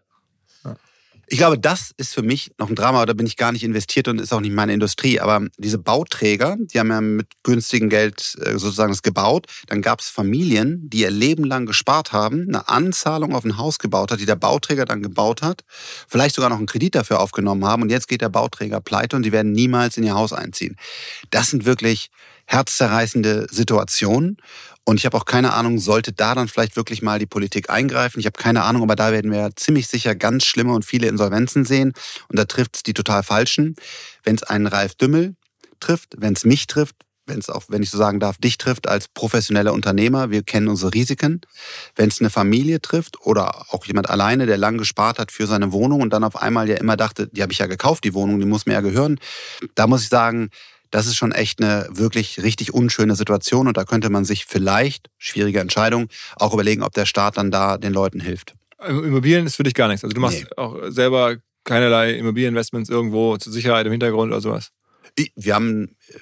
Ich 1.28 1.38
glaube, 1.38 1.58
das 1.58 1.90
ist 1.96 2.14
für 2.14 2.22
mich 2.22 2.52
noch 2.56 2.68
ein 2.68 2.76
Drama, 2.76 3.04
da 3.04 3.12
bin 3.12 3.26
ich 3.26 3.36
gar 3.36 3.50
nicht 3.50 3.64
investiert 3.64 4.06
und 4.06 4.20
ist 4.20 4.32
auch 4.32 4.40
nicht 4.40 4.54
meine 4.54 4.72
Industrie. 4.72 5.18
Aber 5.18 5.44
diese 5.58 5.78
Bauträger, 5.78 6.56
die 6.58 6.78
haben 6.78 6.90
ja 6.90 7.00
mit 7.00 7.26
günstigem 7.42 7.88
Geld 7.88 8.36
äh, 8.40 8.52
sozusagen 8.52 8.92
das 8.92 9.02
gebaut. 9.02 9.46
Dann 9.66 9.82
gab 9.82 10.00
es 10.00 10.08
Familien, 10.08 10.88
die 10.88 11.00
ihr 11.00 11.10
Leben 11.10 11.42
lang 11.42 11.66
gespart 11.66 12.12
haben, 12.12 12.46
eine 12.46 12.68
Anzahlung 12.68 13.34
auf 13.34 13.44
ein 13.44 13.58
Haus 13.58 13.80
gebaut 13.80 14.12
hat, 14.12 14.20
die 14.20 14.26
der 14.26 14.36
Bauträger 14.36 14.84
dann 14.84 15.02
gebaut 15.02 15.42
hat, 15.42 15.64
vielleicht 16.06 16.36
sogar 16.36 16.48
noch 16.48 16.58
einen 16.58 16.66
Kredit 16.66 16.94
dafür 16.94 17.18
aufgenommen 17.18 17.64
haben 17.64 17.82
und 17.82 17.90
jetzt 17.90 18.06
geht 18.06 18.20
der 18.20 18.28
Bauträger 18.28 18.80
pleite 18.80 19.16
und 19.16 19.24
die 19.24 19.32
werden 19.32 19.50
niemals 19.50 19.96
in 19.96 20.04
ihr 20.04 20.14
Haus 20.14 20.32
einziehen. 20.32 20.76
Das 21.30 21.50
sind 21.50 21.64
wirklich 21.64 22.10
herzzerreißende 22.46 23.46
Situationen. 23.50 24.38
Und 24.84 24.98
ich 24.98 25.06
habe 25.06 25.16
auch 25.16 25.24
keine 25.24 25.52
Ahnung, 25.52 25.78
sollte 25.78 26.12
da 26.12 26.34
dann 26.34 26.48
vielleicht 26.48 26.76
wirklich 26.76 27.02
mal 27.02 27.18
die 27.18 27.26
Politik 27.26 27.70
eingreifen. 27.70 28.20
Ich 28.20 28.26
habe 28.26 28.40
keine 28.40 28.62
Ahnung, 28.62 28.82
aber 28.82 28.94
da 28.94 29.10
werden 29.10 29.32
wir 29.32 29.50
ziemlich 29.56 29.88
sicher 29.88 30.14
ganz 30.14 30.44
schlimme 30.44 30.72
und 30.72 30.84
viele 30.84 31.08
Insolvenzen 31.08 31.64
sehen. 31.64 31.92
Und 32.28 32.38
da 32.38 32.44
trifft 32.44 32.76
es 32.76 32.82
die 32.84 32.94
total 32.94 33.24
Falschen. 33.24 33.74
Wenn 34.22 34.36
es 34.36 34.44
einen 34.44 34.66
Ralf 34.66 34.94
Dümmel 34.94 35.34
trifft, 35.80 36.14
wenn 36.18 36.34
es 36.34 36.44
mich 36.44 36.68
trifft, 36.68 36.94
wenn 37.26 37.38
es 37.40 37.50
auch, 37.50 37.64
wenn 37.68 37.82
ich 37.82 37.90
so 37.90 37.98
sagen 37.98 38.20
darf, 38.20 38.38
dich 38.38 38.56
trifft 38.58 38.88
als 38.88 39.08
professioneller 39.08 39.72
Unternehmer, 39.72 40.30
wir 40.30 40.42
kennen 40.42 40.68
unsere 40.68 40.94
Risiken. 40.94 41.40
Wenn 41.96 42.08
es 42.08 42.20
eine 42.20 42.30
Familie 42.30 42.80
trifft 42.80 43.20
oder 43.20 43.66
auch 43.72 43.84
jemand 43.86 44.08
alleine, 44.08 44.46
der 44.46 44.58
lang 44.58 44.78
gespart 44.78 45.18
hat 45.18 45.32
für 45.32 45.46
seine 45.46 45.72
Wohnung 45.72 46.00
und 46.00 46.12
dann 46.12 46.24
auf 46.24 46.36
einmal 46.36 46.68
ja 46.68 46.76
immer 46.76 46.96
dachte, 46.96 47.26
die 47.26 47.42
habe 47.42 47.52
ich 47.52 47.58
ja 47.58 47.66
gekauft, 47.66 48.04
die 48.04 48.14
Wohnung, 48.14 48.38
die 48.38 48.46
muss 48.46 48.66
mir 48.66 48.74
ja 48.74 48.80
gehören. 48.80 49.18
Da 49.74 49.86
muss 49.86 50.02
ich 50.02 50.08
sagen, 50.08 50.50
das 50.90 51.06
ist 51.06 51.16
schon 51.16 51.32
echt 51.32 51.62
eine 51.62 51.88
wirklich 51.90 52.42
richtig 52.42 52.72
unschöne 52.72 53.16
Situation 53.16 53.68
und 53.68 53.76
da 53.76 53.84
könnte 53.84 54.10
man 54.10 54.24
sich 54.24 54.44
vielleicht, 54.44 55.10
schwierige 55.18 55.60
Entscheidung, 55.60 56.08
auch 56.36 56.54
überlegen, 56.54 56.82
ob 56.82 56.92
der 56.92 57.06
Staat 57.06 57.36
dann 57.36 57.50
da 57.50 57.78
den 57.78 57.92
Leuten 57.92 58.20
hilft. 58.20 58.54
Immobilien 58.86 59.46
ist 59.46 59.56
für 59.56 59.62
dich 59.62 59.74
gar 59.74 59.88
nichts. 59.88 60.04
Also 60.04 60.14
du 60.14 60.20
machst 60.20 60.42
nee. 60.42 60.56
auch 60.56 60.76
selber 60.88 61.36
keinerlei 61.64 62.12
Immobilieninvestments 62.12 62.90
irgendwo 62.90 63.36
zur 63.36 63.52
Sicherheit 63.52 63.86
im 63.86 63.92
Hintergrund 63.92 64.32
oder 64.32 64.40
sowas? 64.40 64.70
Wir 65.34 65.54
haben 65.54 65.96
äh, 66.08 66.18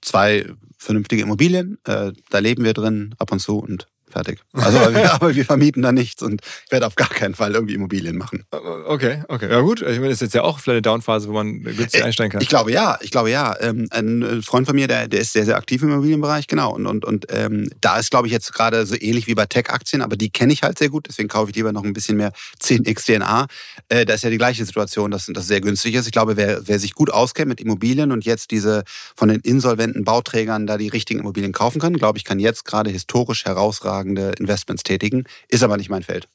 zwei 0.00 0.46
vernünftige 0.76 1.22
Immobilien, 1.22 1.78
äh, 1.84 2.12
da 2.30 2.38
leben 2.38 2.64
wir 2.64 2.74
drin 2.74 3.14
ab 3.18 3.32
und 3.32 3.40
zu 3.40 3.58
und 3.58 3.86
Fertig. 4.10 4.40
Also, 4.52 4.78
aber 5.10 5.34
wir 5.34 5.44
vermieten 5.44 5.82
da 5.82 5.92
nichts 5.92 6.22
und 6.22 6.40
ich 6.66 6.72
werde 6.72 6.86
auf 6.86 6.94
gar 6.94 7.08
keinen 7.08 7.34
Fall 7.34 7.54
irgendwie 7.54 7.74
Immobilien 7.74 8.16
machen. 8.16 8.44
Okay, 8.50 9.22
okay. 9.28 9.50
Ja 9.50 9.60
gut, 9.60 9.82
ich 9.82 9.86
meine, 9.98 10.08
das 10.08 10.14
ist 10.14 10.20
jetzt 10.22 10.34
ja 10.34 10.42
auch 10.42 10.58
vielleicht 10.58 10.76
eine 10.76 10.82
Downphase, 10.82 11.28
wo 11.28 11.32
man 11.32 11.62
günstig 11.62 12.00
äh, 12.00 12.04
einsteigen 12.04 12.32
kann. 12.32 12.40
Ich 12.40 12.48
glaube 12.48 12.72
ja, 12.72 12.98
ich 13.02 13.10
glaube 13.10 13.30
ja. 13.30 13.54
Ähm, 13.60 13.86
ein 13.90 14.42
Freund 14.42 14.66
von 14.66 14.74
mir, 14.74 14.88
der, 14.88 15.08
der 15.08 15.20
ist 15.20 15.32
sehr, 15.32 15.44
sehr 15.44 15.56
aktiv 15.56 15.82
im 15.82 15.90
Immobilienbereich, 15.90 16.46
genau. 16.46 16.74
Und, 16.74 16.86
und, 16.86 17.04
und 17.04 17.26
ähm, 17.30 17.70
da 17.80 17.98
ist, 17.98 18.10
glaube 18.10 18.26
ich, 18.26 18.32
jetzt 18.32 18.52
gerade 18.54 18.86
so 18.86 18.94
ähnlich 18.98 19.26
wie 19.26 19.34
bei 19.34 19.46
Tech-Aktien, 19.46 20.02
aber 20.02 20.16
die 20.16 20.30
kenne 20.30 20.52
ich 20.52 20.62
halt 20.62 20.78
sehr 20.78 20.88
gut, 20.88 21.06
deswegen 21.08 21.28
kaufe 21.28 21.50
ich 21.50 21.56
lieber 21.56 21.72
noch 21.72 21.84
ein 21.84 21.92
bisschen 21.92 22.16
mehr 22.16 22.32
10x 22.62 23.04
DNA. 23.06 23.46
Äh, 23.88 24.06
da 24.06 24.14
ist 24.14 24.24
ja 24.24 24.30
die 24.30 24.38
gleiche 24.38 24.64
Situation, 24.64 25.10
dass 25.10 25.26
das 25.26 25.46
sehr 25.46 25.60
günstig 25.60 25.94
ist. 25.94 26.06
Ich 26.06 26.12
glaube, 26.12 26.36
wer, 26.36 26.66
wer 26.66 26.78
sich 26.78 26.94
gut 26.94 27.10
auskennt 27.10 27.48
mit 27.48 27.60
Immobilien 27.60 28.12
und 28.12 28.24
jetzt 28.24 28.50
diese 28.50 28.84
von 29.14 29.28
den 29.28 29.40
insolventen 29.40 30.04
Bauträgern 30.04 30.66
da 30.66 30.78
die 30.78 30.88
richtigen 30.88 31.20
Immobilien 31.20 31.52
kaufen 31.52 31.80
kann, 31.80 31.94
glaube 31.94 32.18
ich, 32.18 32.24
kann 32.24 32.38
jetzt 32.38 32.64
gerade 32.64 32.90
historisch 32.90 33.44
herausragen 33.44 33.97
herausragende 33.98 34.32
Investments 34.38 34.82
tätigen. 34.82 35.24
Ist 35.48 35.62
aber 35.62 35.76
nicht 35.76 35.90
mein 35.90 36.02
Feld. 36.02 36.28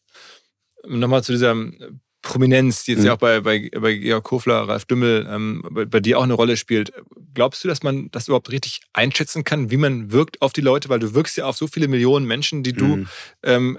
Nochmal 0.85 1.23
zu 1.23 1.31
dieser 1.31 1.51
ähm, 1.51 2.01
Prominenz, 2.21 2.83
die 2.83 2.91
jetzt 2.91 3.01
mhm. 3.01 3.07
ja 3.07 3.13
auch 3.13 3.17
bei, 3.17 3.41
bei, 3.41 3.69
bei 3.69 3.93
Georg 3.95 4.23
Kofler, 4.23 4.67
Ralf 4.67 4.85
Dümmel, 4.85 5.27
ähm, 5.29 5.63
bei, 5.69 5.85
bei, 5.85 5.99
dir 5.99 6.19
auch 6.19 6.23
eine 6.23 6.33
Rolle 6.33 6.57
spielt. 6.57 6.93
Glaubst 7.33 7.63
du, 7.63 7.67
dass 7.67 7.83
man 7.83 8.09
das 8.11 8.27
überhaupt 8.27 8.51
richtig 8.51 8.81
einschätzen 8.93 9.43
kann, 9.43 9.71
wie 9.71 9.77
man 9.77 10.11
wirkt 10.11 10.41
auf 10.41 10.53
die 10.53 10.61
Leute? 10.61 10.89
Weil 10.89 10.99
du 10.99 11.13
wirkst 11.13 11.37
ja 11.37 11.45
auf 11.45 11.57
so 11.57 11.67
viele 11.67 11.87
Millionen 11.87 12.25
Menschen, 12.25 12.63
die 12.63 12.73
du 12.73 12.97
mhm. 12.97 13.07
ähm, 13.43 13.77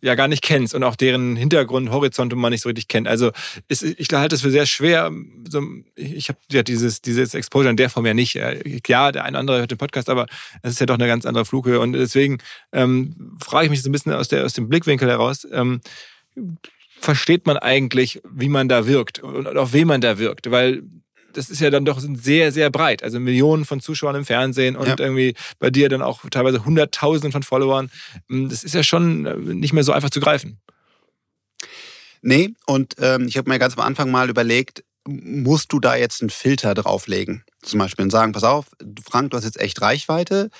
ja 0.00 0.14
gar 0.14 0.28
nicht 0.28 0.42
kennst 0.42 0.74
und 0.74 0.84
auch 0.84 0.96
deren 0.96 1.36
Hintergrund, 1.36 1.90
Horizont 1.90 2.34
man 2.34 2.52
nicht 2.52 2.62
so 2.62 2.68
richtig 2.68 2.88
kennt. 2.88 3.08
Also 3.08 3.32
ist, 3.68 3.82
ich 3.82 4.08
halte 4.12 4.34
es 4.34 4.42
für 4.42 4.50
sehr 4.50 4.66
schwer. 4.66 5.10
So, 5.48 5.62
ich 5.96 6.28
habe 6.28 6.38
ja 6.50 6.62
dieses, 6.62 7.02
dieses 7.02 7.34
Exposure 7.34 7.70
in 7.70 7.76
der 7.76 7.90
Form 7.90 8.06
ja 8.06 8.14
nicht. 8.14 8.34
Ja, 8.34 9.12
der 9.12 9.24
eine 9.24 9.30
oder 9.30 9.38
andere 9.38 9.58
hört 9.58 9.70
den 9.70 9.78
Podcast, 9.78 10.08
aber 10.08 10.26
es 10.62 10.72
ist 10.72 10.80
ja 10.80 10.86
doch 10.86 10.94
eine 10.94 11.06
ganz 11.06 11.26
andere 11.26 11.44
Flughöhe. 11.44 11.80
Und 11.80 11.92
deswegen 11.94 12.38
ähm, 12.72 13.36
frage 13.42 13.66
ich 13.66 13.70
mich 13.70 13.82
so 13.82 13.88
ein 13.88 13.92
bisschen 13.92 14.12
aus, 14.12 14.28
der, 14.28 14.44
aus 14.44 14.52
dem 14.52 14.68
Blickwinkel 14.68 15.08
heraus. 15.08 15.46
Ähm, 15.50 15.80
versteht 17.00 17.46
man 17.46 17.56
eigentlich, 17.56 18.20
wie 18.28 18.48
man 18.48 18.68
da 18.68 18.86
wirkt 18.86 19.20
und 19.20 19.56
auf 19.56 19.72
wen 19.72 19.86
man 19.86 20.00
da 20.00 20.18
wirkt? 20.18 20.50
Weil 20.50 20.82
das 21.32 21.50
ist 21.50 21.60
ja 21.60 21.70
dann 21.70 21.84
doch 21.84 22.00
sehr, 22.00 22.52
sehr 22.52 22.70
breit. 22.70 23.02
Also 23.02 23.20
Millionen 23.20 23.64
von 23.64 23.80
Zuschauern 23.80 24.16
im 24.16 24.24
Fernsehen 24.24 24.76
und 24.76 24.86
ja. 24.86 24.96
irgendwie 24.98 25.34
bei 25.58 25.70
dir 25.70 25.88
dann 25.88 26.02
auch 26.02 26.22
teilweise 26.30 26.64
Hunderttausende 26.64 27.32
von 27.32 27.42
Followern. 27.42 27.90
Hm, 28.28 28.48
das 28.48 28.64
ist 28.64 28.74
ja 28.74 28.82
schon 28.82 29.26
äh, 29.26 29.36
nicht 29.36 29.72
mehr 29.72 29.84
so 29.84 29.92
einfach 29.92 30.10
zu 30.10 30.20
greifen. 30.20 30.60
Nee, 32.20 32.54
und 32.66 32.96
ähm, 32.98 33.28
ich 33.28 33.36
habe 33.36 33.48
mir 33.48 33.58
ganz 33.58 33.74
am 33.76 33.84
Anfang 33.84 34.10
mal 34.10 34.28
überlegt, 34.28 34.82
musst 35.06 35.72
du 35.72 35.80
da 35.80 35.96
jetzt 35.96 36.20
einen 36.20 36.30
Filter 36.30 36.74
drauflegen? 36.74 37.44
Zum 37.62 37.78
Beispiel 37.78 38.04
und 38.04 38.10
sagen, 38.10 38.32
pass 38.32 38.44
auf, 38.44 38.66
Frank, 39.08 39.30
du 39.30 39.36
hast 39.36 39.44
jetzt 39.44 39.60
echt 39.60 39.80
Reichweite, 39.80 40.50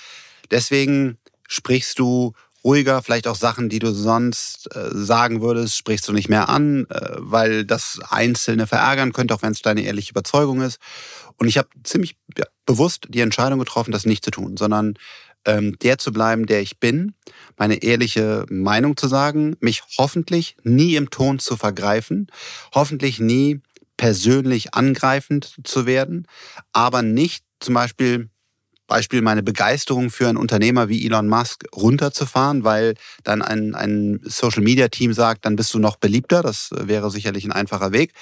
deswegen 0.51 1.17
sprichst 1.47 1.99
du 1.99 2.33
ruhiger, 2.63 3.01
vielleicht 3.01 3.27
auch 3.27 3.35
Sachen, 3.35 3.69
die 3.69 3.79
du 3.79 3.91
sonst 3.91 4.73
äh, 4.75 4.89
sagen 4.91 5.41
würdest, 5.41 5.77
sprichst 5.77 6.07
du 6.07 6.13
nicht 6.13 6.29
mehr 6.29 6.49
an, 6.49 6.85
äh, 6.89 7.15
weil 7.17 7.65
das 7.65 7.99
Einzelne 8.09 8.67
verärgern 8.67 9.13
könnte, 9.13 9.33
auch 9.33 9.41
wenn 9.41 9.51
es 9.51 9.61
deine 9.61 9.81
ehrliche 9.81 10.11
Überzeugung 10.11 10.61
ist. 10.61 10.79
Und 11.37 11.47
ich 11.47 11.57
habe 11.57 11.69
ziemlich 11.83 12.17
ja, 12.37 12.45
bewusst 12.65 13.07
die 13.09 13.21
Entscheidung 13.21 13.59
getroffen, 13.59 13.91
das 13.91 14.05
nicht 14.05 14.25
zu 14.25 14.31
tun, 14.31 14.57
sondern 14.57 14.95
ähm, 15.45 15.77
der 15.79 15.97
zu 15.97 16.11
bleiben, 16.11 16.45
der 16.45 16.61
ich 16.61 16.79
bin, 16.79 17.13
meine 17.57 17.81
ehrliche 17.81 18.45
Meinung 18.49 18.97
zu 18.97 19.07
sagen, 19.07 19.55
mich 19.61 19.83
hoffentlich 19.97 20.57
nie 20.63 20.95
im 20.95 21.09
Ton 21.09 21.39
zu 21.39 21.55
vergreifen, 21.55 22.27
hoffentlich 22.73 23.19
nie 23.19 23.61
persönlich 23.97 24.73
angreifend 24.73 25.55
zu 25.63 25.85
werden, 25.85 26.27
aber 26.71 27.01
nicht 27.01 27.43
zum 27.59 27.73
Beispiel 27.73 28.29
Beispiel 28.89 29.21
meine 29.21 29.43
Begeisterung 29.43 30.09
für 30.09 30.27
einen 30.27 30.37
Unternehmer 30.37 30.89
wie 30.89 31.05
Elon 31.05 31.29
Musk 31.29 31.63
runterzufahren, 31.73 32.63
weil 32.63 32.95
dann 33.23 33.41
ein, 33.41 33.73
ein 33.75 34.19
Social-Media-Team 34.23 35.13
sagt, 35.13 35.45
dann 35.45 35.55
bist 35.55 35.73
du 35.73 35.79
noch 35.79 35.95
beliebter. 35.95 36.41
Das 36.41 36.71
wäre 36.71 37.09
sicherlich 37.09 37.45
ein 37.45 37.53
einfacher 37.53 37.93
Weg. 37.93 38.13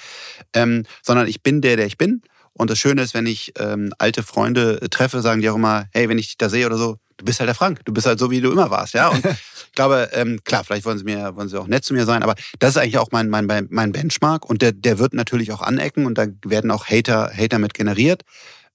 Ähm, 0.52 0.84
sondern 1.02 1.26
ich 1.26 1.42
bin 1.42 1.60
der, 1.60 1.76
der 1.76 1.86
ich 1.86 1.98
bin. 1.98 2.22
Und 2.52 2.70
das 2.70 2.78
Schöne 2.78 3.02
ist, 3.02 3.14
wenn 3.14 3.26
ich 3.26 3.52
ähm, 3.58 3.92
alte 3.98 4.22
Freunde 4.22 4.80
treffe, 4.90 5.22
sagen 5.22 5.40
die 5.40 5.50
auch 5.50 5.56
immer, 5.56 5.86
hey, 5.92 6.08
wenn 6.08 6.18
ich 6.18 6.26
dich 6.26 6.38
da 6.38 6.48
sehe 6.48 6.66
oder 6.66 6.76
so, 6.76 6.98
du 7.16 7.24
bist 7.24 7.38
halt 7.38 7.48
der 7.48 7.54
Frank, 7.54 7.84
du 7.84 7.92
bist 7.92 8.06
halt 8.06 8.18
so, 8.18 8.30
wie 8.30 8.40
du 8.40 8.50
immer 8.50 8.70
warst, 8.70 8.94
ja. 8.94 9.08
Und 9.08 9.24
ich 9.24 9.72
glaube, 9.74 10.08
ähm, 10.12 10.40
klar, 10.44 10.64
vielleicht 10.64 10.84
wollen 10.84 10.98
sie 10.98 11.04
mir, 11.04 11.36
wollen 11.36 11.48
sie 11.48 11.60
auch 11.60 11.68
nett 11.68 11.84
zu 11.84 11.94
mir 11.94 12.04
sein, 12.04 12.22
aber 12.22 12.34
das 12.58 12.70
ist 12.70 12.76
eigentlich 12.78 12.98
auch 12.98 13.10
mein, 13.12 13.28
mein, 13.28 13.46
mein 13.70 13.92
Benchmark 13.92 14.44
und 14.44 14.62
der, 14.62 14.72
der 14.72 14.98
wird 14.98 15.14
natürlich 15.14 15.52
auch 15.52 15.62
anecken 15.62 16.06
und 16.06 16.18
da 16.18 16.26
werden 16.44 16.70
auch 16.70 16.86
Hater, 16.86 17.30
Hater 17.36 17.58
mit 17.58 17.74
generiert. 17.74 18.22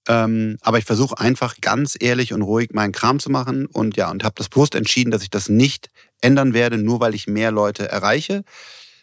Ähm, 0.06 0.58
aber 0.60 0.78
ich 0.78 0.84
versuche 0.84 1.18
einfach 1.18 1.60
ganz 1.60 1.96
ehrlich 1.98 2.32
und 2.32 2.42
ruhig 2.42 2.70
meinen 2.72 2.92
Kram 2.92 3.18
zu 3.18 3.30
machen 3.30 3.66
und 3.66 3.96
ja, 3.96 4.10
und 4.10 4.22
habe 4.22 4.34
das 4.36 4.48
bewusst 4.48 4.74
entschieden, 4.74 5.10
dass 5.10 5.22
ich 5.22 5.30
das 5.30 5.48
nicht 5.48 5.90
ändern 6.20 6.52
werde, 6.52 6.78
nur 6.78 7.00
weil 7.00 7.14
ich 7.14 7.26
mehr 7.26 7.50
Leute 7.50 7.88
erreiche. 7.88 8.44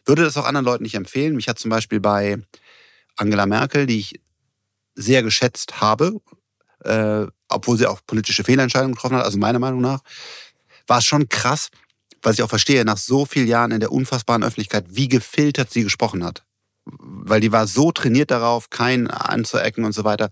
Würde 0.06 0.24
das 0.24 0.38
auch 0.38 0.46
anderen 0.46 0.66
Leuten 0.66 0.84
nicht 0.84 0.96
empfehlen. 0.96 1.36
Mich 1.36 1.48
hat 1.48 1.60
zum 1.60 1.70
Beispiel 1.70 2.00
bei 2.00 2.38
Angela 3.16 3.46
Merkel, 3.46 3.88
die 3.88 4.00
ich 4.00 4.20
sehr 4.96 5.24
geschätzt 5.24 5.82
habe, 5.82 6.20
äh, 6.84 7.26
obwohl 7.48 7.78
sie 7.78 7.88
auch 7.88 8.02
politische 8.06 8.44
Fehlentscheidungen 8.44 8.94
getroffen 8.94 9.18
hat, 9.18 9.26
also 9.26 9.38
meiner 9.38 9.60
Meinung 9.60 9.82
nach, 9.82 10.02
war 10.88 11.00
es 11.00 11.06
schon 11.06 11.30
krass, 11.30 11.70
was 12.22 12.36
ich 12.36 12.44
auch 12.44 12.50
verstehe, 12.50 12.86
nach 12.86 12.98
so 12.98 13.26
vielen 13.26 13.48
Jahren 13.48 13.72
in 13.72 13.80
der 13.80 13.92
unfassbaren 13.92 14.44
Öffentlichkeit, 14.44 14.86
wie 14.90 15.08
gefiltert 15.08 15.72
sie 15.72 15.84
gesprochen 15.84 16.24
hat. 16.24 16.44
Weil 17.00 17.42
die 17.42 17.52
war 17.52 17.68
so 17.68 17.92
trainiert 17.92 18.32
darauf, 18.32 18.70
keinen 18.70 19.08
anzuecken 19.08 19.84
und 19.86 19.94
so 19.94 20.04
weiter. 20.04 20.30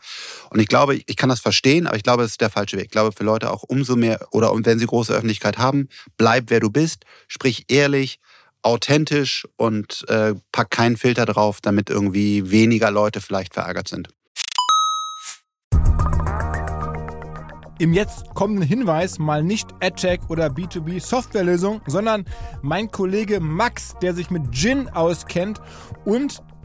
Und 0.49 0.59
ich 0.59 0.67
glaube, 0.67 0.95
ich 0.95 1.15
kann 1.15 1.29
das 1.29 1.39
verstehen, 1.39 1.87
aber 1.87 1.97
ich 1.97 2.03
glaube, 2.03 2.23
das 2.23 2.31
ist 2.31 2.41
der 2.41 2.49
falsche 2.49 2.77
Weg. 2.77 2.85
Ich 2.85 2.91
glaube, 2.91 3.11
für 3.15 3.23
Leute 3.23 3.51
auch 3.51 3.63
umso 3.63 3.95
mehr, 3.95 4.27
oder 4.31 4.51
wenn 4.53 4.79
sie 4.79 4.85
große 4.85 5.13
Öffentlichkeit 5.13 5.57
haben, 5.57 5.89
bleib 6.17 6.45
wer 6.49 6.59
du 6.59 6.69
bist, 6.69 7.05
sprich 7.27 7.65
ehrlich, 7.69 8.19
authentisch 8.61 9.47
und 9.57 10.05
äh, 10.09 10.35
pack 10.51 10.69
keinen 10.71 10.97
Filter 10.97 11.25
drauf, 11.25 11.59
damit 11.61 11.89
irgendwie 11.89 12.51
weniger 12.51 12.91
Leute 12.91 13.21
vielleicht 13.21 13.53
verärgert 13.53 13.87
sind. 13.87 14.09
Im 17.81 17.93
jetzt 17.93 18.25
kommenden 18.33 18.67
Hinweis 18.67 19.19
mal 19.19 19.41
nicht 19.41 19.69
AdTech 19.79 20.19
oder 20.27 20.47
B2B 20.47 20.99
Softwarelösung, 20.99 21.81
sondern 21.87 22.25
mein 22.61 22.91
Kollege 22.91 23.39
Max, 23.39 23.95
der 24.01 24.13
sich 24.13 24.29
mit 24.29 24.51
Gin 24.51 24.89
auskennt 24.89 25.61
und 26.03 26.43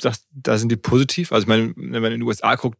sagst, 0.00 0.26
da 0.32 0.58
sind 0.58 0.70
die 0.70 0.76
positiv? 0.76 1.32
Also 1.32 1.44
ich 1.44 1.48
meine, 1.48 1.72
wenn 1.76 2.02
man 2.02 2.12
in 2.12 2.20
den 2.20 2.22
USA 2.22 2.54
guckt, 2.56 2.78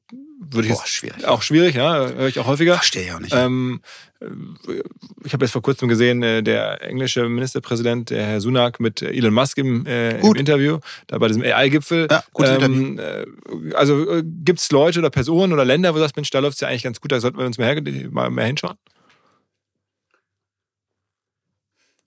würde 0.50 0.68
ich 0.68 0.74
Boah, 0.74 0.86
schwierig. 0.86 1.24
auch 1.26 1.42
schwierig, 1.42 1.74
ja, 1.76 2.08
höre 2.08 2.28
ich 2.28 2.38
auch 2.38 2.46
häufiger. 2.46 2.74
Verstehe 2.74 3.04
ich 3.04 3.12
auch 3.12 3.20
nicht. 3.20 3.34
Ähm, 3.34 3.80
ich 5.24 5.32
habe 5.32 5.44
jetzt 5.44 5.52
vor 5.52 5.62
kurzem 5.62 5.88
gesehen, 5.88 6.22
äh, 6.22 6.42
der 6.42 6.82
englische 6.82 7.28
Ministerpräsident, 7.28 8.10
der 8.10 8.26
Herr 8.26 8.40
Sunak, 8.40 8.80
mit 8.80 9.02
Elon 9.02 9.34
Musk 9.34 9.58
im, 9.58 9.86
äh, 9.86 10.18
im 10.18 10.34
Interview, 10.34 10.78
da 11.06 11.18
bei 11.18 11.28
diesem 11.28 11.42
AI-Gipfel. 11.42 12.08
Ja, 12.10 12.24
ähm, 12.60 12.98
äh, 12.98 13.74
also 13.74 14.08
äh, 14.10 14.22
gibt 14.24 14.60
es 14.60 14.70
Leute 14.70 14.98
oder 14.98 15.10
Personen 15.10 15.52
oder 15.52 15.64
Länder, 15.64 15.90
wo 15.90 15.94
du 15.94 16.00
sagst, 16.00 16.16
Mensch, 16.16 16.30
da 16.30 16.40
läuft 16.40 16.54
es 16.54 16.60
ja 16.60 16.68
eigentlich 16.68 16.82
ganz 16.84 17.00
gut, 17.00 17.12
da 17.12 17.20
sollten 17.20 17.38
wir 17.38 17.46
uns 17.46 17.58
mehr, 17.58 17.80
mal 18.10 18.30
mehr 18.30 18.46
hinschauen? 18.46 18.76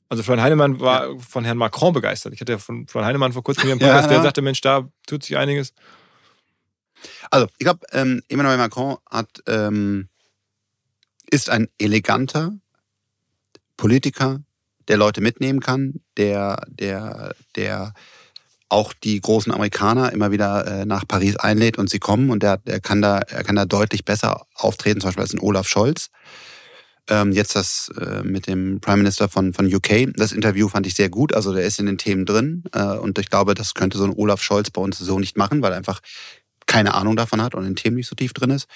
Also 0.10 0.24
Florian 0.24 0.44
Heinemann 0.44 0.80
war 0.80 1.10
ja. 1.10 1.20
von 1.20 1.44
Herrn 1.44 1.58
Macron 1.58 1.94
begeistert. 1.94 2.34
Ich 2.34 2.42
hatte 2.42 2.54
ja 2.54 2.58
von 2.58 2.88
Florian 2.88 3.10
Heinemann 3.10 3.34
vor 3.34 3.44
kurzem 3.44 3.64
hier 3.64 3.74
im 3.74 3.80
Podcast, 3.80 4.10
ja, 4.10 4.16
der 4.16 4.22
sagte, 4.22 4.42
Mensch, 4.42 4.62
da 4.62 4.88
tut 5.06 5.24
sich 5.24 5.38
einiges. 5.38 5.74
Also, 7.30 7.48
ich 7.58 7.66
glaube, 7.66 7.86
ähm, 7.92 8.22
Emmanuel 8.30 8.58
Macron 8.58 8.98
hat, 9.10 9.44
ähm, 9.48 10.10
ist 11.30 11.50
ein 11.50 11.68
eleganter 11.78 12.54
Politiker, 13.76 14.42
der 14.88 14.98
Leute 14.98 15.22
mitnehmen 15.22 15.60
kann, 15.60 16.02
der, 16.16 16.62
der, 16.70 17.36
der 17.56 17.94
auch 18.70 18.94
die 18.94 19.20
großen 19.20 19.52
Amerikaner 19.54 20.12
immer 20.12 20.32
wieder 20.32 20.66
äh, 20.66 20.86
nach 20.86 21.08
Paris 21.08 21.38
einlädt 21.38 21.78
und 21.78 21.90
sie 21.90 22.00
kommen 22.00 22.30
und 22.30 22.44
der, 22.44 22.58
der 22.58 22.80
kann 22.80 23.02
da, 23.02 23.20
er 23.20 23.44
kann 23.44 23.56
da 23.56 23.66
deutlich 23.66 24.04
besser 24.04 24.46
auftreten, 24.56 25.00
zum 25.00 25.10
Beispiel 25.10 25.24
als 25.24 25.34
ein 25.34 25.40
Olaf 25.40 25.68
Scholz. 25.68 26.10
Ähm, 27.10 27.32
jetzt 27.32 27.56
das 27.56 27.92
äh, 28.00 28.24
mit 28.24 28.48
dem 28.48 28.80
Prime 28.82 28.98
Minister 28.98 29.30
von, 29.30 29.54
von 29.54 29.74
UK. 29.74 30.14
Das 30.16 30.32
Interview 30.32 30.68
fand 30.68 30.88
ich 30.88 30.96
sehr 30.96 31.10
gut. 31.10 31.34
Also 31.34 31.54
der 31.54 31.64
ist 31.64 31.80
in 31.80 31.86
den 31.86 31.98
Themen 31.98 32.26
drin. 32.26 32.64
Äh, 32.74 32.84
und 32.98 33.18
ich 33.20 33.30
glaube, 33.30 33.54
das 33.54 33.74
könnte 33.74 33.98
so 33.98 34.04
ein 34.04 34.14
Olaf 34.14 34.42
Scholz 34.42 34.70
bei 34.70 34.82
uns 34.82 34.98
so 34.98 35.20
nicht 35.20 35.38
machen, 35.38 35.62
weil 35.62 35.72
er 35.72 35.78
einfach 35.78 36.02
keine 36.66 36.94
Ahnung 36.94 37.16
davon 37.16 37.42
hat 37.42 37.56
und 37.56 37.64
in 37.64 37.72
den 37.72 37.76
Themen 37.76 37.96
nicht 37.96 38.08
so 38.10 38.16
tief 38.16 38.34
drin 38.34 38.52
ist. 38.52 38.68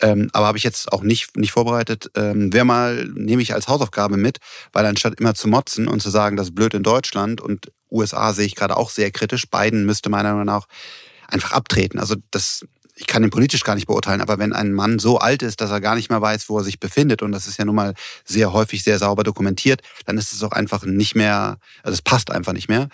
Ähm, 0.00 0.30
aber 0.32 0.46
habe 0.46 0.58
ich 0.58 0.64
jetzt 0.64 0.92
auch 0.92 1.02
nicht, 1.02 1.36
nicht 1.36 1.52
vorbereitet. 1.52 2.10
Ähm, 2.14 2.52
Wer 2.52 2.64
mal, 2.64 3.04
nehme 3.14 3.42
ich 3.42 3.52
als 3.54 3.68
Hausaufgabe 3.68 4.16
mit, 4.16 4.38
weil 4.72 4.86
anstatt 4.86 5.20
immer 5.20 5.34
zu 5.34 5.48
motzen 5.48 5.88
und 5.88 6.00
zu 6.00 6.10
sagen, 6.10 6.36
das 6.36 6.48
ist 6.48 6.54
blöd 6.54 6.74
in 6.74 6.82
Deutschland 6.82 7.40
und 7.40 7.72
USA 7.90 8.32
sehe 8.32 8.46
ich 8.46 8.54
gerade 8.54 8.76
auch 8.76 8.90
sehr 8.90 9.10
kritisch, 9.10 9.50
Biden 9.50 9.86
müsste 9.86 10.10
meiner 10.10 10.30
Meinung 10.32 10.46
nach 10.46 10.66
einfach 11.26 11.52
abtreten. 11.52 11.98
Also 11.98 12.16
das 12.30 12.64
ich 12.98 13.06
kann 13.06 13.22
ihn 13.22 13.30
politisch 13.30 13.62
gar 13.62 13.74
nicht 13.74 13.86
beurteilen, 13.86 14.20
aber 14.20 14.38
wenn 14.38 14.52
ein 14.52 14.72
Mann 14.72 14.98
so 14.98 15.18
alt 15.18 15.42
ist, 15.42 15.60
dass 15.60 15.70
er 15.70 15.80
gar 15.80 15.94
nicht 15.94 16.10
mehr 16.10 16.20
weiß, 16.20 16.48
wo 16.48 16.58
er 16.58 16.64
sich 16.64 16.80
befindet, 16.80 17.22
und 17.22 17.32
das 17.32 17.46
ist 17.46 17.58
ja 17.58 17.64
nun 17.64 17.76
mal 17.76 17.94
sehr 18.24 18.52
häufig 18.52 18.82
sehr 18.82 18.98
sauber 18.98 19.22
dokumentiert, 19.22 19.82
dann 20.06 20.18
ist 20.18 20.32
es 20.32 20.42
auch 20.42 20.52
einfach 20.52 20.84
nicht 20.84 21.14
mehr, 21.14 21.58
also 21.82 21.94
es 21.94 22.02
passt 22.02 22.30
einfach 22.30 22.52
nicht 22.52 22.68
mehr. 22.68 22.88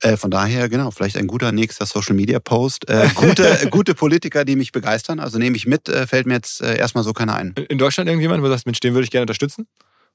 Äh, 0.00 0.16
von 0.16 0.30
daher, 0.30 0.68
genau, 0.68 0.90
vielleicht 0.90 1.16
ein 1.16 1.26
guter 1.26 1.50
nächster 1.50 1.86
Social 1.86 2.14
Media 2.14 2.38
Post. 2.38 2.88
Äh, 2.88 3.08
gute, 3.14 3.66
gute 3.70 3.94
Politiker, 3.94 4.44
die 4.44 4.54
mich 4.54 4.70
begeistern. 4.70 5.18
Also 5.18 5.38
nehme 5.38 5.56
ich 5.56 5.66
mit, 5.66 5.88
äh, 5.88 6.06
fällt 6.06 6.26
mir 6.26 6.34
jetzt 6.34 6.60
äh, 6.60 6.76
erstmal 6.76 7.02
so 7.02 7.12
keiner 7.12 7.34
ein. 7.34 7.54
In 7.68 7.78
Deutschland 7.78 8.08
irgendjemand, 8.08 8.42
wo 8.42 8.46
du 8.46 8.52
sagst, 8.52 8.66
Mensch, 8.66 8.80
den 8.80 8.94
würde 8.94 9.04
ich 9.04 9.10
gerne 9.10 9.22
unterstützen? 9.22 9.66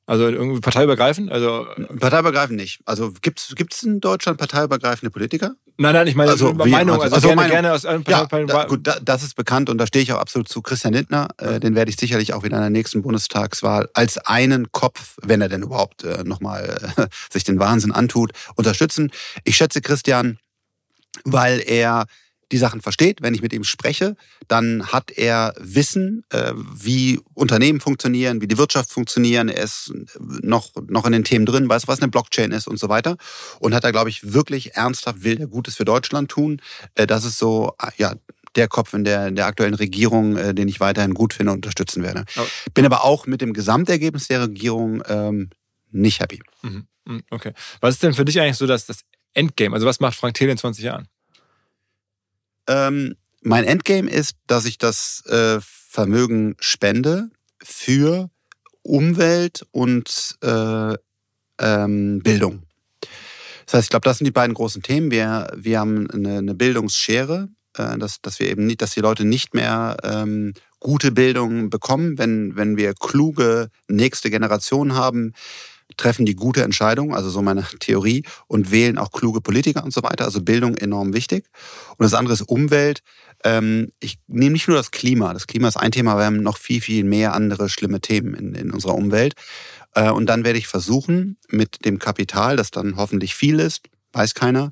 Also 0.05 0.27
irgendwie 0.27 0.59
parteiübergreifend? 0.59 1.31
Also 1.31 1.65
parteiübergreifend 1.99 2.59
nicht. 2.59 2.81
Also 2.85 3.13
gibt 3.21 3.39
es 3.39 3.83
in 3.83 4.01
Deutschland 4.01 4.37
parteiübergreifende 4.37 5.09
Politiker? 5.09 5.55
Nein, 5.77 5.93
nein, 5.93 6.07
ich 6.07 6.15
meine 6.15 6.31
also, 6.31 6.53
Meinung. 6.53 7.01
Also, 7.01 7.15
also 7.15 7.27
gerne, 7.27 7.41
Meinung. 7.41 7.51
gerne 7.51 7.73
aus 7.73 7.85
einem 7.85 8.03
ja, 8.07 8.25
da, 8.25 8.65
gut, 8.65 8.85
da, 8.85 8.99
das 9.01 9.23
ist 9.23 9.35
bekannt 9.35 9.69
und 9.69 9.77
da 9.77 9.87
stehe 9.87 10.03
ich 10.03 10.11
auch 10.11 10.19
absolut 10.19 10.47
zu 10.47 10.61
Christian 10.61 10.93
Lindner. 10.93 11.29
Äh, 11.37 11.59
den 11.59 11.73
werde 11.73 11.89
ich 11.89 11.97
sicherlich 11.97 12.33
auch 12.33 12.43
wieder 12.43 12.57
in 12.57 12.61
der 12.61 12.69
nächsten 12.69 13.01
Bundestagswahl 13.01 13.89
als 13.93 14.17
einen 14.17 14.71
Kopf, 14.71 15.15
wenn 15.23 15.41
er 15.41 15.49
denn 15.49 15.63
überhaupt 15.63 16.03
äh, 16.03 16.23
nochmal 16.23 16.77
äh, 16.97 17.07
sich 17.31 17.45
den 17.45 17.59
Wahnsinn 17.59 17.91
antut, 17.91 18.33
unterstützen. 18.55 19.11
Ich 19.45 19.55
schätze 19.55 19.81
Christian, 19.81 20.37
weil 21.23 21.63
er 21.65 22.05
die 22.51 22.57
Sachen 22.57 22.81
versteht. 22.81 23.21
Wenn 23.21 23.33
ich 23.33 23.41
mit 23.41 23.53
ihm 23.53 23.63
spreche, 23.63 24.15
dann 24.47 24.87
hat 24.87 25.11
er 25.11 25.53
Wissen, 25.59 26.23
äh, 26.29 26.53
wie 26.55 27.19
Unternehmen 27.33 27.79
funktionieren, 27.79 28.41
wie 28.41 28.47
die 28.47 28.57
Wirtschaft 28.57 28.91
funktionieren. 28.91 29.49
Er 29.49 29.63
ist 29.63 29.93
noch, 30.19 30.71
noch 30.87 31.05
in 31.05 31.11
den 31.11 31.23
Themen 31.23 31.45
drin, 31.45 31.69
weiß, 31.69 31.87
was 31.87 32.01
eine 32.01 32.11
Blockchain 32.11 32.51
ist 32.51 32.67
und 32.67 32.77
so 32.77 32.89
weiter. 32.89 33.17
Und 33.59 33.73
hat 33.73 33.83
da, 33.83 33.91
glaube 33.91 34.09
ich, 34.09 34.33
wirklich 34.33 34.75
ernsthaft 34.75 35.23
will, 35.23 35.35
der 35.35 35.47
Gutes 35.47 35.75
für 35.75 35.85
Deutschland 35.85 36.29
tun. 36.29 36.61
Äh, 36.95 37.07
das 37.07 37.25
ist 37.25 37.37
so, 37.37 37.75
ja, 37.97 38.13
der 38.55 38.67
Kopf 38.67 38.93
in 38.93 39.03
der, 39.03 39.27
in 39.27 39.35
der 39.35 39.47
aktuellen 39.47 39.73
Regierung, 39.73 40.37
äh, 40.37 40.53
den 40.53 40.67
ich 40.67 40.79
weiterhin 40.79 41.13
gut 41.13 41.33
finde 41.33 41.51
und 41.51 41.57
unterstützen 41.57 42.03
werde. 42.03 42.25
Oh. 42.37 42.45
Bin 42.73 42.85
aber 42.85 43.03
auch 43.03 43.25
mit 43.25 43.41
dem 43.41 43.53
Gesamtergebnis 43.53 44.27
der 44.27 44.41
Regierung 44.43 45.01
ähm, 45.07 45.49
nicht 45.91 46.19
happy. 46.19 46.41
Mhm. 46.61 46.87
mhm. 47.05 47.23
Okay. 47.29 47.53
Was 47.81 47.95
ist 47.95 48.03
denn 48.03 48.13
für 48.13 48.25
dich 48.25 48.39
eigentlich 48.39 48.57
so 48.57 48.67
das, 48.67 48.85
das 48.85 49.01
Endgame? 49.33 49.73
Also 49.73 49.87
was 49.87 49.99
macht 49.99 50.17
Frank 50.17 50.35
Thelen 50.35 50.51
in 50.51 50.57
20 50.57 50.83
Jahren? 50.83 51.07
Ähm, 52.67 53.15
mein 53.41 53.65
Endgame 53.65 54.09
ist, 54.09 54.35
dass 54.47 54.65
ich 54.65 54.77
das 54.77 55.23
äh, 55.27 55.59
Vermögen 55.61 56.55
spende 56.59 57.29
für 57.61 58.29
Umwelt 58.81 59.65
und 59.71 60.37
äh, 60.41 60.95
ähm, 61.59 62.19
Bildung. 62.19 62.63
Das 63.65 63.75
heißt, 63.75 63.85
ich 63.85 63.89
glaube, 63.89 64.05
das 64.05 64.17
sind 64.17 64.25
die 64.25 64.31
beiden 64.31 64.53
großen 64.53 64.81
Themen. 64.81 65.11
Wir, 65.11 65.51
wir 65.55 65.79
haben 65.79 66.09
eine, 66.09 66.39
eine 66.39 66.53
Bildungsschere, 66.53 67.49
äh, 67.77 67.97
dass, 67.97 68.21
dass 68.21 68.39
wir 68.39 68.49
eben 68.49 68.65
nicht, 68.65 68.81
dass 68.81 68.91
die 68.91 68.99
Leute 68.99 69.25
nicht 69.25 69.53
mehr 69.53 69.97
ähm, 70.03 70.53
gute 70.79 71.11
Bildung 71.11 71.69
bekommen, 71.69 72.17
wenn, 72.17 72.55
wenn 72.55 72.77
wir 72.77 72.93
kluge 72.93 73.69
nächste 73.87 74.29
Generation 74.29 74.95
haben, 74.95 75.33
treffen 75.97 76.25
die 76.25 76.35
gute 76.35 76.63
Entscheidung, 76.63 77.15
also 77.15 77.29
so 77.29 77.41
meine 77.41 77.63
Theorie, 77.79 78.23
und 78.47 78.71
wählen 78.71 78.97
auch 78.97 79.11
kluge 79.11 79.41
Politiker 79.41 79.83
und 79.83 79.93
so 79.93 80.03
weiter. 80.03 80.25
Also 80.25 80.41
Bildung 80.41 80.75
enorm 80.77 81.13
wichtig. 81.13 81.45
Und 81.97 82.03
das 82.03 82.13
andere 82.13 82.33
ist 82.33 82.41
Umwelt. 82.41 83.01
Ähm, 83.43 83.89
ich 83.99 84.17
nehme 84.27 84.53
nicht 84.53 84.67
nur 84.67 84.77
das 84.77 84.91
Klima. 84.91 85.33
Das 85.33 85.47
Klima 85.47 85.67
ist 85.67 85.77
ein 85.77 85.91
Thema, 85.91 86.17
wir 86.17 86.25
haben 86.25 86.41
noch 86.41 86.57
viel, 86.57 86.81
viel 86.81 87.03
mehr 87.03 87.33
andere 87.33 87.69
schlimme 87.69 88.01
Themen 88.01 88.33
in, 88.33 88.55
in 88.55 88.71
unserer 88.71 88.95
Umwelt. 88.95 89.35
Äh, 89.95 90.09
und 90.09 90.27
dann 90.27 90.43
werde 90.43 90.59
ich 90.59 90.67
versuchen, 90.67 91.37
mit 91.49 91.85
dem 91.85 91.99
Kapital, 91.99 92.55
das 92.55 92.71
dann 92.71 92.95
hoffentlich 92.95 93.35
viel 93.35 93.59
ist, 93.59 93.81
weiß 94.13 94.33
keiner, 94.33 94.71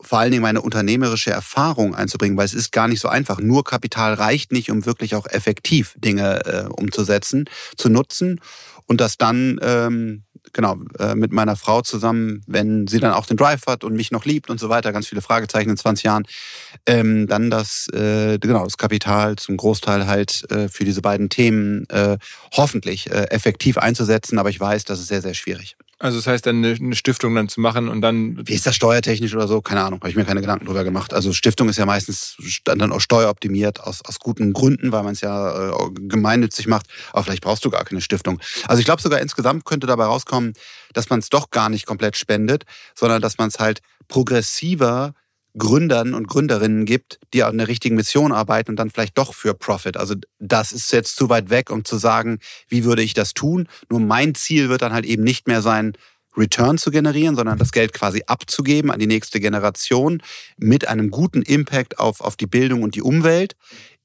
vor 0.00 0.18
allen 0.18 0.30
Dingen 0.30 0.42
meine 0.42 0.62
unternehmerische 0.62 1.30
Erfahrung 1.30 1.94
einzubringen, 1.94 2.36
weil 2.36 2.46
es 2.46 2.54
ist 2.54 2.72
gar 2.72 2.88
nicht 2.88 3.00
so 3.00 3.08
einfach. 3.08 3.38
Nur 3.38 3.64
Kapital 3.64 4.14
reicht 4.14 4.52
nicht, 4.52 4.70
um 4.70 4.86
wirklich 4.86 5.14
auch 5.14 5.26
effektiv 5.26 5.94
Dinge 5.98 6.44
äh, 6.46 6.68
umzusetzen, 6.68 7.44
zu 7.76 7.90
nutzen 7.90 8.40
und 8.90 9.00
das 9.00 9.16
dann 9.16 9.60
ähm, 9.62 10.24
genau 10.52 10.76
äh, 10.98 11.14
mit 11.14 11.30
meiner 11.30 11.54
Frau 11.54 11.80
zusammen, 11.80 12.42
wenn 12.48 12.88
sie 12.88 12.98
dann 12.98 13.12
auch 13.12 13.24
den 13.24 13.36
Drive 13.36 13.66
hat 13.68 13.84
und 13.84 13.94
mich 13.94 14.10
noch 14.10 14.24
liebt 14.24 14.50
und 14.50 14.58
so 14.58 14.68
weiter, 14.68 14.92
ganz 14.92 15.06
viele 15.06 15.22
Fragezeichen 15.22 15.70
in 15.70 15.76
20 15.76 16.02
Jahren, 16.02 16.24
ähm, 16.86 17.28
dann 17.28 17.50
das 17.50 17.86
äh, 17.92 18.38
genau 18.40 18.64
das 18.64 18.78
Kapital 18.78 19.36
zum 19.36 19.56
Großteil 19.56 20.08
halt 20.08 20.50
äh, 20.50 20.68
für 20.68 20.84
diese 20.84 21.02
beiden 21.02 21.28
Themen 21.28 21.88
äh, 21.88 22.18
hoffentlich 22.52 23.08
äh, 23.12 23.26
effektiv 23.30 23.78
einzusetzen. 23.78 24.40
Aber 24.40 24.50
ich 24.50 24.58
weiß, 24.58 24.82
das 24.86 24.98
ist 24.98 25.06
sehr 25.06 25.22
sehr 25.22 25.34
schwierig. 25.34 25.76
Also 26.02 26.16
das 26.16 26.26
heißt 26.26 26.46
dann 26.46 26.64
eine 26.64 26.96
Stiftung 26.96 27.34
dann 27.34 27.50
zu 27.50 27.60
machen 27.60 27.88
und 27.88 28.00
dann. 28.00 28.40
Wie 28.46 28.54
ist 28.54 28.66
das 28.66 28.74
steuertechnisch 28.74 29.34
oder 29.34 29.46
so? 29.46 29.60
Keine 29.60 29.82
Ahnung, 29.82 30.00
habe 30.00 30.08
ich 30.08 30.16
mir 30.16 30.24
keine 30.24 30.40
Gedanken 30.40 30.64
drüber 30.64 30.82
gemacht. 30.82 31.12
Also 31.12 31.34
Stiftung 31.34 31.68
ist 31.68 31.76
ja 31.76 31.84
meistens 31.84 32.36
dann 32.64 32.90
auch 32.90 33.00
steueroptimiert 33.00 33.80
aus, 33.80 34.02
aus 34.06 34.18
guten 34.18 34.54
Gründen, 34.54 34.92
weil 34.92 35.02
man 35.02 35.12
es 35.12 35.20
ja 35.20 35.68
äh, 35.68 35.90
gemeinnützig 35.92 36.66
macht. 36.68 36.86
Aber 37.12 37.24
vielleicht 37.24 37.42
brauchst 37.42 37.66
du 37.66 37.70
gar 37.70 37.84
keine 37.84 38.00
Stiftung. 38.00 38.40
Also 38.66 38.80
ich 38.80 38.86
glaube 38.86 39.02
sogar 39.02 39.20
insgesamt 39.20 39.66
könnte 39.66 39.86
dabei 39.86 40.06
rauskommen, 40.06 40.54
dass 40.94 41.10
man 41.10 41.18
es 41.18 41.28
doch 41.28 41.50
gar 41.50 41.68
nicht 41.68 41.84
komplett 41.84 42.16
spendet, 42.16 42.64
sondern 42.94 43.20
dass 43.20 43.36
man 43.36 43.48
es 43.48 43.58
halt 43.58 43.82
progressiver 44.08 45.12
Gründern 45.58 46.14
und 46.14 46.28
Gründerinnen 46.28 46.84
gibt, 46.84 47.18
die 47.34 47.42
an 47.42 47.58
der 47.58 47.68
richtigen 47.68 47.96
Mission 47.96 48.32
arbeiten 48.32 48.70
und 48.70 48.76
dann 48.76 48.90
vielleicht 48.90 49.18
doch 49.18 49.34
für 49.34 49.54
Profit. 49.54 49.96
Also 49.96 50.14
das 50.38 50.72
ist 50.72 50.92
jetzt 50.92 51.16
zu 51.16 51.28
weit 51.28 51.50
weg, 51.50 51.70
um 51.70 51.84
zu 51.84 51.98
sagen, 51.98 52.38
wie 52.68 52.84
würde 52.84 53.02
ich 53.02 53.14
das 53.14 53.34
tun. 53.34 53.68
Nur 53.88 54.00
mein 54.00 54.34
Ziel 54.34 54.68
wird 54.68 54.82
dann 54.82 54.92
halt 54.92 55.06
eben 55.06 55.24
nicht 55.24 55.46
mehr 55.46 55.62
sein, 55.62 55.94
Return 56.36 56.78
zu 56.78 56.90
generieren, 56.90 57.34
sondern 57.34 57.58
das 57.58 57.72
Geld 57.72 57.92
quasi 57.92 58.22
abzugeben 58.26 58.90
an 58.90 59.00
die 59.00 59.06
nächste 59.06 59.40
Generation 59.40 60.22
mit 60.56 60.86
einem 60.86 61.10
guten 61.10 61.42
Impact 61.42 61.98
auf, 61.98 62.20
auf 62.20 62.36
die 62.36 62.46
Bildung 62.46 62.82
und 62.82 62.94
die 62.94 63.02
Umwelt. 63.02 63.56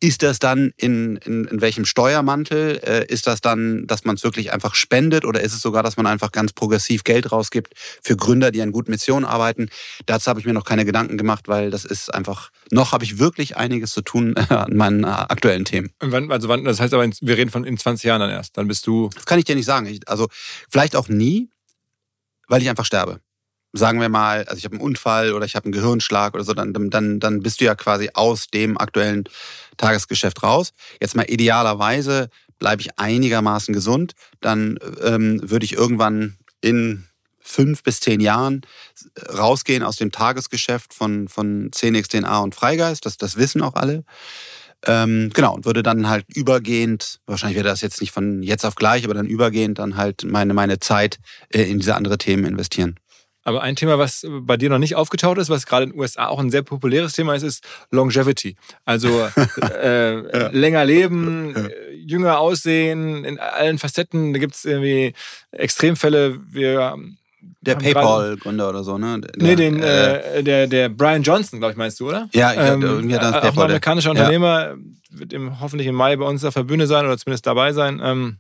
Ist 0.06 0.22
das 0.22 0.38
dann 0.38 0.72
in, 0.78 1.16
in, 1.26 1.46
in 1.46 1.62
welchem 1.62 1.84
Steuermantel? 1.84 2.80
Äh, 2.84 3.12
ist 3.12 3.26
das 3.26 3.42
dann, 3.42 3.88
dass 3.88 4.06
man 4.06 4.18
es 4.18 4.24
wirklich 4.24 4.54
einfach 4.54 4.76
spendet 4.76 5.26
oder 5.26 5.42
ist 5.42 5.54
es 5.54 5.62
sogar, 5.64 5.82
dass 5.82 5.98
man 5.98 6.06
einfach 6.06 6.32
ganz 6.32 6.54
progressiv 6.54 7.04
Geld 7.04 7.32
rausgibt 7.32 7.74
für 8.04 8.16
Gründer, 8.16 8.52
die 8.52 8.62
an 8.62 8.72
guten 8.72 8.92
Missionen 8.92 9.26
arbeiten? 9.26 9.68
Dazu 10.06 10.30
habe 10.30 10.40
ich 10.40 10.46
mir 10.46 10.54
noch 10.54 10.64
keine 10.64 10.86
Gedanken 10.86 11.18
gemacht, 11.18 11.48
weil 11.48 11.72
das 11.72 11.86
ist 11.86 12.14
einfach, 12.14 12.52
noch 12.70 12.92
habe 12.92 13.04
ich 13.04 13.18
wirklich 13.18 13.58
einiges 13.58 13.94
zu 13.94 14.04
tun 14.04 14.38
an 14.50 14.78
meinen 14.78 15.06
äh, 15.06 15.08
aktuellen 15.08 15.66
Themen. 15.66 15.90
Wann, 16.00 16.32
also 16.32 16.50
wann, 16.50 16.64
das 16.66 16.80
heißt 16.80 16.94
aber, 16.94 17.10
wir 17.10 17.38
reden 17.38 17.50
von 17.50 17.64
in 17.64 17.76
20 17.76 18.04
Jahren 18.04 18.20
dann 18.20 18.30
erst, 18.30 18.56
dann 18.60 18.68
bist 18.68 18.86
du... 18.86 19.10
Das 19.16 19.26
kann 19.26 19.40
ich 19.40 19.46
dir 19.46 19.56
nicht 19.56 19.66
sagen. 19.66 19.88
Ich, 19.88 20.08
also 20.08 20.28
vielleicht 20.70 20.96
auch 20.96 21.08
nie, 21.08 21.50
weil 22.48 22.62
ich 22.62 22.70
einfach 22.70 22.86
sterbe 22.86 23.22
sagen 23.78 24.00
wir 24.00 24.10
mal, 24.10 24.46
also 24.46 24.58
ich 24.58 24.66
habe 24.66 24.76
einen 24.76 24.84
Unfall 24.84 25.34
oder 25.34 25.46
ich 25.46 25.56
habe 25.56 25.66
einen 25.66 25.74
Gehirnschlag 25.74 26.34
oder 26.34 26.44
so, 26.44 26.54
dann, 26.54 26.74
dann, 26.90 27.20
dann 27.20 27.40
bist 27.42 27.62
du 27.62 27.66
ja 27.66 27.76
quasi 27.76 28.10
aus 28.14 28.48
dem 28.48 28.78
aktuellen 28.78 29.26
Tagesgeschäft 29.78 30.44
raus. 30.44 30.72
Jetzt 31.00 31.16
mal 31.16 31.30
idealerweise 31.30 32.30
bleibe 32.60 32.82
ich 32.82 32.98
einigermaßen 32.98 33.74
gesund, 33.74 34.14
dann 34.42 34.80
ähm, 35.04 35.42
würde 35.44 35.66
ich 35.66 35.74
irgendwann 35.74 36.38
in 36.62 37.06
fünf 37.40 37.84
bis 37.84 38.00
zehn 38.00 38.20
Jahren 38.22 38.62
rausgehen 39.38 39.84
aus 39.84 39.98
dem 39.98 40.12
Tagesgeschäft 40.12 40.94
von, 40.94 41.28
von 41.28 41.70
10xDNA 41.70 42.42
und 42.42 42.56
Freigeist. 42.56 43.06
Das, 43.06 43.18
das 43.18 43.38
wissen 43.38 43.62
auch 43.62 43.76
alle. 43.76 44.04
Ähm, 44.86 45.32
genau, 45.34 45.56
und 45.56 45.66
würde 45.66 45.84
dann 45.84 46.10
halt 46.10 46.26
übergehend, 46.34 47.20
wahrscheinlich 47.26 47.56
wäre 47.56 47.68
das 47.68 47.82
jetzt 47.82 48.02
nicht 48.02 48.12
von 48.12 48.44
jetzt 48.44 48.66
auf 48.66 48.76
gleich, 48.76 49.04
aber 49.04 49.14
dann 49.14 49.26
übergehend 49.26 49.80
dann 49.80 49.98
halt 49.98 50.24
meine, 50.24 50.54
meine 50.54 50.80
Zeit 50.80 51.20
äh, 51.50 51.64
in 51.64 51.80
diese 51.80 51.96
andere 51.96 52.18
Themen 52.18 52.46
investieren. 52.46 53.00
Aber 53.46 53.62
ein 53.62 53.76
Thema, 53.76 54.00
was 54.00 54.26
bei 54.28 54.58
dir 54.58 54.70
noch 54.70 54.80
nicht 54.80 54.96
aufgetaucht 54.96 55.38
ist, 55.38 55.50
was 55.50 55.68
gerade 55.68 55.86
in 55.86 55.92
den 55.92 56.00
USA 56.00 56.28
auch 56.28 56.40
ein 56.40 56.50
sehr 56.50 56.64
populäres 56.64 57.14
Thema 57.14 57.36
ist, 57.36 57.44
ist 57.44 57.64
Longevity. 57.92 58.56
Also 58.86 59.08
äh, 59.62 60.16
ja. 60.16 60.48
länger 60.48 60.84
leben, 60.84 61.54
ja. 61.56 61.70
jünger 61.94 62.40
aussehen, 62.40 63.24
in 63.24 63.40
allen 63.40 63.78
Facetten. 63.78 64.34
Da 64.34 64.40
gibt 64.40 64.56
es 64.56 64.66
irgendwie 64.66 65.14
Extremfälle. 65.52 66.40
Wir 66.52 66.98
der 67.62 67.76
PayPal-Gründer 67.76 68.70
oder 68.70 68.84
so, 68.84 68.98
ne? 68.98 69.22
Der, 69.22 69.32
nee, 69.38 69.56
den, 69.56 69.82
äh, 69.82 70.44
der, 70.44 70.68
der 70.68 70.90
Brian 70.90 71.22
Johnson, 71.22 71.60
glaube 71.60 71.74
ich, 71.74 71.78
meinst 71.78 72.00
du, 72.00 72.08
oder? 72.08 72.30
Ja, 72.34 72.52
ich 72.52 72.60
ähm, 72.60 72.82
irgendwie 72.82 73.16
hat 73.16 73.22
das 73.22 73.44
Auch 73.44 73.58
ein 73.58 73.64
amerikanischer 73.64 74.12
Unternehmer, 74.12 74.70
ja. 74.70 74.76
wird 75.10 75.34
im, 75.34 75.60
hoffentlich 75.60 75.88
im 75.88 75.96
Mai 75.96 76.16
bei 76.16 76.26
uns 76.26 76.44
auf 76.44 76.54
der 76.54 76.64
Bühne 76.64 76.88
sein 76.88 77.06
oder 77.06 77.18
zumindest 77.18 77.46
dabei 77.46 77.74
sein. 77.74 78.02
Ähm, 78.04 78.38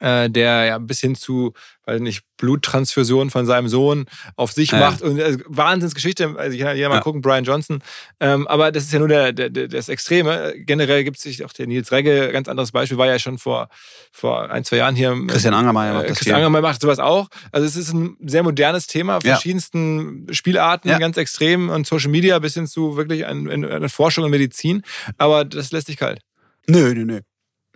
äh, 0.00 0.30
der 0.30 0.64
ja 0.64 0.78
bis 0.78 1.00
hin 1.00 1.14
zu, 1.14 1.52
weil 1.84 2.00
nicht, 2.00 2.22
Bluttransfusion 2.36 3.30
von 3.30 3.46
seinem 3.46 3.68
Sohn 3.68 4.06
auf 4.36 4.52
sich 4.52 4.72
ja. 4.72 4.78
macht. 4.78 5.02
Und 5.02 5.18
äh, 5.18 5.38
Wahnsinnsgeschichte, 5.46 6.34
also 6.36 6.56
ich 6.56 6.62
kann 6.62 6.76
ja 6.76 6.88
mal 6.88 6.96
ja. 6.96 7.00
gucken, 7.00 7.20
Brian 7.20 7.44
Johnson. 7.44 7.82
Ähm, 8.20 8.46
aber 8.46 8.72
das 8.72 8.84
ist 8.84 8.92
ja 8.92 8.98
nur 8.98 9.08
der, 9.08 9.32
der, 9.32 9.50
der 9.50 9.68
das 9.68 9.88
Extreme. 9.88 10.54
Generell 10.58 11.04
gibt 11.04 11.16
es 11.16 11.22
sich 11.22 11.44
auch 11.44 11.52
der 11.52 11.66
Nils 11.66 11.92
Regge, 11.92 12.30
ganz 12.32 12.48
anderes 12.48 12.72
Beispiel, 12.72 12.98
war 12.98 13.06
ja 13.06 13.18
schon 13.18 13.38
vor, 13.38 13.68
vor 14.12 14.50
ein, 14.50 14.64
zwei 14.64 14.76
Jahren 14.76 14.96
hier. 14.96 15.16
Christian 15.26 15.54
Angermeier 15.54 15.94
macht 15.94 16.04
äh, 16.04 16.08
das 16.08 16.18
Christian 16.18 16.36
Angermeier 16.36 16.62
macht 16.62 16.80
sowas 16.80 16.98
auch. 16.98 17.28
Also 17.52 17.66
es 17.66 17.76
ist 17.76 17.92
ein 17.92 18.16
sehr 18.20 18.42
modernes 18.42 18.86
Thema, 18.86 19.20
verschiedensten 19.20 20.26
ja. 20.28 20.34
Spielarten, 20.34 20.90
ganz 20.98 21.16
extrem 21.16 21.70
und 21.70 21.86
Social 21.86 22.10
Media 22.10 22.38
bis 22.38 22.54
hin 22.54 22.66
zu 22.66 22.96
wirklich 22.96 23.26
eine, 23.26 23.88
Forschung 23.88 24.24
in 24.24 24.30
Medizin. 24.30 24.82
Aber 25.16 25.44
das 25.44 25.72
lässt 25.72 25.86
sich 25.86 25.96
kalt. 25.96 26.20
Nö, 26.66 26.92
nö, 26.94 27.04
nö 27.04 27.20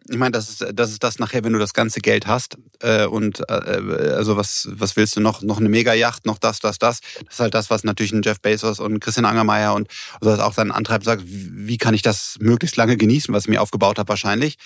ich 0.09 0.16
meine, 0.16 0.32
das 0.32 0.48
ist, 0.48 0.66
das 0.74 0.90
ist 0.90 1.03
das 1.03 1.18
nachher, 1.18 1.44
wenn 1.44 1.53
du 1.53 1.59
das 1.59 1.74
ganze 1.74 2.01
Geld 2.01 2.26
hast 2.26 2.57
äh, 2.80 3.05
und 3.07 3.40
äh, 3.48 3.53
also 3.53 4.36
was, 4.36 4.68
was 4.72 4.96
willst 4.96 5.16
du 5.16 5.20
noch? 5.20 5.42
Noch 5.42 5.59
eine 5.59 5.68
Mega-Yacht, 5.68 6.26
noch 6.26 6.38
das, 6.38 6.61
das, 6.61 6.78
das. 6.78 7.01
Das 7.01 7.34
ist 7.34 7.40
halt 7.40 7.55
das, 7.55 7.70
was 7.70 7.84
natürlich 7.84 8.12
ein 8.12 8.22
Jeff 8.22 8.40
Bezos 8.40 8.80
und 8.80 9.01
Christian 9.01 9.24
Angermeier 9.24 9.74
und 9.74 9.88
also 10.20 10.42
auch 10.42 10.55
seinen 10.55 10.72
Antreib 10.72 11.05
sagt, 11.05 11.22
wie 11.26 11.78
kann 11.78 11.94
ich 11.94 12.03
das 12.03 12.36
möglichst 12.40 12.76
lange 12.76 12.96
genießen, 12.96 13.32
was 13.34 13.44
ich 13.44 13.51
mir 13.51 13.61
aufgebaut 13.61 13.98
habe 13.98 14.09
wahrscheinlich. 14.09 14.57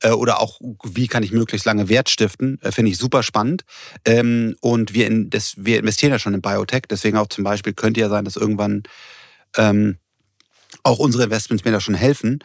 Äh, 0.00 0.10
oder 0.10 0.40
auch, 0.40 0.60
wie 0.84 1.08
kann 1.08 1.22
ich 1.22 1.32
möglichst 1.32 1.66
lange 1.66 1.88
Wert 1.88 2.10
stiften, 2.10 2.60
äh, 2.60 2.70
finde 2.70 2.90
ich 2.90 2.98
super 2.98 3.22
spannend. 3.22 3.62
Ähm, 4.04 4.56
und 4.60 4.94
wir, 4.94 5.06
in, 5.06 5.30
das, 5.30 5.54
wir 5.56 5.78
investieren 5.78 6.12
ja 6.12 6.18
schon 6.18 6.34
in 6.34 6.42
Biotech, 6.42 6.82
deswegen 6.90 7.16
auch 7.16 7.28
zum 7.28 7.44
Beispiel 7.44 7.72
könnte 7.72 8.00
ja 8.00 8.08
sein, 8.08 8.24
dass 8.24 8.36
irgendwann 8.36 8.82
ähm, 9.56 9.98
auch 10.82 10.98
unsere 10.98 11.24
Investments 11.24 11.64
mir 11.64 11.72
da 11.72 11.80
schon 11.80 11.94
helfen. 11.94 12.40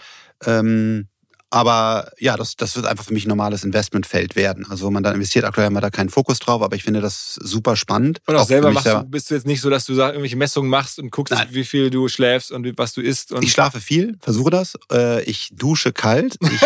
Ähm, 0.45 1.07
aber 1.51 2.09
ja, 2.17 2.37
das, 2.37 2.55
das 2.55 2.77
wird 2.77 2.85
einfach 2.85 3.03
für 3.03 3.13
mich 3.13 3.25
ein 3.25 3.29
normales 3.29 3.65
Investmentfeld 3.65 4.37
werden. 4.37 4.65
Also 4.69 4.89
man 4.89 5.03
da 5.03 5.11
investiert, 5.11 5.43
aktuell 5.43 5.65
haben 5.65 5.73
wir 5.73 5.81
da 5.81 5.89
keinen 5.89 6.09
Fokus 6.09 6.39
drauf, 6.39 6.61
aber 6.61 6.77
ich 6.77 6.83
finde 6.83 7.01
das 7.01 7.35
super 7.35 7.75
spannend. 7.75 8.21
Und 8.25 8.35
auch, 8.35 8.41
auch 8.41 8.47
selber 8.47 8.71
machst 8.71 8.85
selber. 8.85 9.03
du, 9.03 9.09
bist 9.09 9.29
du 9.29 9.35
jetzt 9.35 9.45
nicht 9.45 9.59
so, 9.59 9.69
dass 9.69 9.85
du 9.85 9.93
irgendwelche 9.93 10.37
Messungen 10.37 10.69
machst 10.69 10.97
und 10.97 11.11
guckst, 11.11 11.33
Nein. 11.33 11.47
wie 11.51 11.65
viel 11.65 11.89
du 11.89 12.07
schläfst 12.07 12.53
und 12.53 12.77
was 12.77 12.93
du 12.93 13.01
isst. 13.01 13.33
Und 13.33 13.43
ich 13.43 13.51
schlafe 13.51 13.81
viel, 13.81 14.17
versuche 14.21 14.49
das. 14.49 14.77
Äh, 14.91 15.23
ich 15.23 15.51
dusche 15.53 15.91
kalt. 15.91 16.37
Ich, 16.41 16.61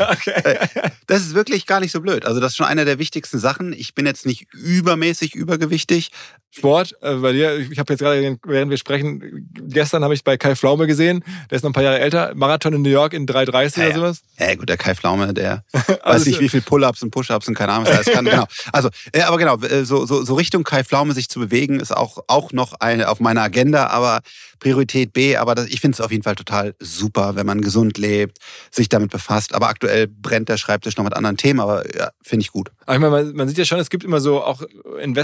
okay. 0.00 0.58
das 1.06 1.22
ist 1.22 1.34
wirklich 1.34 1.66
gar 1.66 1.80
nicht 1.80 1.92
so 1.92 2.02
blöd. 2.02 2.26
Also 2.26 2.40
das 2.40 2.52
ist 2.52 2.56
schon 2.56 2.66
einer 2.66 2.84
der 2.84 2.98
wichtigsten 2.98 3.38
Sachen. 3.38 3.72
Ich 3.72 3.94
bin 3.94 4.04
jetzt 4.04 4.26
nicht 4.26 4.52
übermäßig 4.52 5.34
übergewichtig, 5.34 6.10
Sport 6.52 6.96
äh, 7.00 7.14
bei 7.14 7.32
dir. 7.32 7.58
Ich 7.58 7.78
habe 7.78 7.92
jetzt 7.92 8.00
gerade, 8.00 8.38
während 8.44 8.70
wir 8.70 8.76
sprechen, 8.76 9.48
gestern 9.68 10.02
habe 10.02 10.14
ich 10.14 10.24
bei 10.24 10.36
Kai 10.36 10.56
Flaume 10.56 10.88
gesehen, 10.88 11.24
der 11.48 11.56
ist 11.56 11.62
noch 11.62 11.70
ein 11.70 11.74
paar 11.74 11.84
Jahre 11.84 12.00
älter, 12.00 12.32
Marathon 12.34 12.74
in 12.74 12.82
New 12.82 12.90
York 12.90 13.12
in 13.12 13.26
3,30 13.26 13.78
ja, 13.78 13.86
oder 13.86 13.94
sowas. 13.94 14.09
Ja, 14.09 14.09
gut, 14.56 14.68
der 14.68 14.76
Kai 14.76 14.94
Flaume, 14.94 15.32
der 15.34 15.64
weiß 16.04 16.26
nicht, 16.26 16.40
wie 16.40 16.48
viel 16.48 16.62
Pull-Ups 16.62 17.02
und 17.02 17.10
Push-Ups 17.10 17.48
und 17.48 17.54
keine 17.54 17.72
Ahnung, 17.72 17.86
was 17.86 18.06
er 18.06 18.14
kann. 18.14 18.24
genau. 18.24 18.46
Also, 18.72 18.88
äh, 19.12 19.22
aber 19.22 19.38
genau, 19.38 19.58
äh, 19.60 19.84
so, 19.84 20.06
so, 20.06 20.24
so 20.24 20.34
Richtung 20.34 20.64
Kai 20.64 20.84
Flaume 20.84 21.12
sich 21.14 21.28
zu 21.28 21.40
bewegen, 21.40 21.80
ist 21.80 21.96
auch, 21.96 22.24
auch 22.26 22.52
noch 22.52 22.74
eine, 22.80 23.08
auf 23.08 23.20
meiner 23.20 23.42
Agenda, 23.42 23.88
aber 23.88 24.20
Priorität 24.60 25.12
B, 25.12 25.36
aber 25.36 25.54
das, 25.54 25.66
ich 25.66 25.80
finde 25.80 25.96
es 25.96 26.00
auf 26.00 26.10
jeden 26.12 26.22
Fall 26.22 26.36
total 26.36 26.74
super, 26.78 27.34
wenn 27.34 27.46
man 27.46 27.60
gesund 27.60 27.98
lebt, 27.98 28.38
sich 28.70 28.88
damit 28.88 29.10
befasst. 29.10 29.54
Aber 29.54 29.68
aktuell 29.68 30.06
brennt 30.06 30.48
der 30.48 30.56
Schreibtisch 30.58 30.96
noch 30.96 31.04
mit 31.04 31.14
anderen 31.14 31.36
Themen, 31.36 31.58
aber 31.60 31.84
ja, 31.96 32.10
finde 32.22 32.42
ich 32.44 32.52
gut. 32.52 32.70
Aber 32.86 32.94
ich 32.94 33.00
meine, 33.00 33.10
man, 33.24 33.34
man 33.34 33.48
sieht 33.48 33.58
ja 33.58 33.64
schon, 33.64 33.78
es 33.80 33.90
gibt 33.90 34.04
immer 34.04 34.20
so 34.20 34.42
auch 34.42 34.62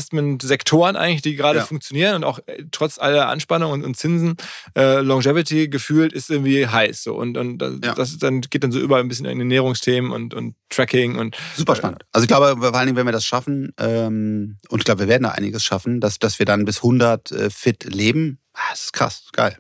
Investmentsektoren 0.01 0.97
eigentlich, 0.97 1.23
die 1.23 1.37
gerade 1.37 1.59
Ja. 1.59 1.65
funktionieren 1.65 2.17
und 2.17 2.25
auch 2.25 2.39
äh, 2.47 2.65
trotz 2.71 2.99
aller 2.99 3.29
Anspannung 3.29 3.73
und, 3.73 3.85
und 3.85 3.97
Zinsen, 3.97 4.37
äh, 4.77 5.01
Longevity 5.01 5.69
gefühlt 5.69 6.13
ist 6.13 6.31
irgendwie 6.31 6.67
heiß. 6.67 7.03
So. 7.03 7.15
Und, 7.15 7.37
und 7.37 7.59
das, 7.59 7.75
Ja. 7.85 7.95
das 7.95 8.19
dann 8.19 8.41
geht 8.43 8.65
dann 8.65 8.73
so 8.73 8.79
über 8.79 8.99
ein 8.99 9.09
bisschen 9.09 9.27
in 9.27 9.39
Ernährungsthemen 9.41 10.11
und, 10.13 10.35
und 10.35 10.55
Tracking 10.71 11.17
und 11.17 11.37
Super 11.57 11.77
spannend. 11.77 12.03
Also 12.13 12.25
ich 12.25 12.29
glaube, 12.29 12.61
vor 12.61 12.75
allen 12.75 12.87
Dingen, 12.87 12.97
wenn 12.97 13.07
wir 13.07 13.13
das 13.13 13.25
schaffen, 13.25 13.73
ähm, 13.79 14.59
und 14.69 14.79
ich 14.81 14.85
glaube, 14.85 15.01
wir 15.01 15.09
werden 15.09 15.25
da 15.25 15.31
einiges 15.31 15.65
schaffen, 15.65 16.01
dass, 16.01 16.19
dass 16.19 16.39
wir 16.39 16.47
dann 16.47 16.65
bis 16.65 16.79
100 16.79 17.31
äh, 17.33 17.51
fit 17.51 17.85
leben, 17.85 18.39
das 18.71 18.85
ist 18.85 18.93
krass, 18.93 19.29
geil. 19.33 19.59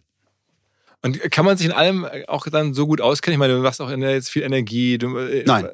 Und 1.02 1.20
kann 1.30 1.44
man 1.44 1.56
sich 1.56 1.66
in 1.66 1.72
allem 1.72 2.04
auch 2.26 2.48
dann 2.48 2.74
so 2.74 2.86
gut 2.86 3.00
auskennen? 3.00 3.34
Ich 3.34 3.38
meine, 3.38 3.54
du 3.54 3.60
machst 3.60 3.80
auch 3.80 3.90
jetzt 3.90 4.28
viel 4.28 4.42
Energie. 4.42 4.98
Du, 4.98 5.16
äh, 5.18 5.44
Nein. 5.46 5.68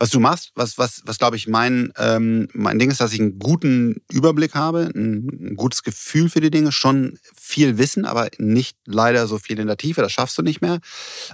Was 0.00 0.10
du 0.10 0.18
machst, 0.18 0.50
was, 0.56 0.78
was, 0.78 1.02
was 1.04 1.18
glaube 1.18 1.36
ich 1.36 1.46
mein, 1.46 1.92
ähm, 1.96 2.48
mein 2.54 2.78
Ding 2.78 2.90
ist, 2.90 3.00
dass 3.00 3.12
ich 3.12 3.20
einen 3.20 3.38
guten 3.38 4.02
Überblick 4.10 4.54
habe, 4.54 4.90
ein, 4.94 5.28
ein 5.28 5.56
gutes 5.56 5.84
Gefühl 5.84 6.28
für 6.28 6.40
die 6.40 6.50
Dinge, 6.50 6.72
schon 6.72 7.18
viel 7.36 7.78
Wissen, 7.78 8.04
aber 8.04 8.28
nicht 8.38 8.76
leider 8.84 9.28
so 9.28 9.38
viel 9.38 9.60
in 9.60 9.68
der 9.68 9.76
Tiefe, 9.76 10.00
das 10.00 10.10
schaffst 10.10 10.36
du 10.38 10.42
nicht 10.42 10.60
mehr. 10.60 10.80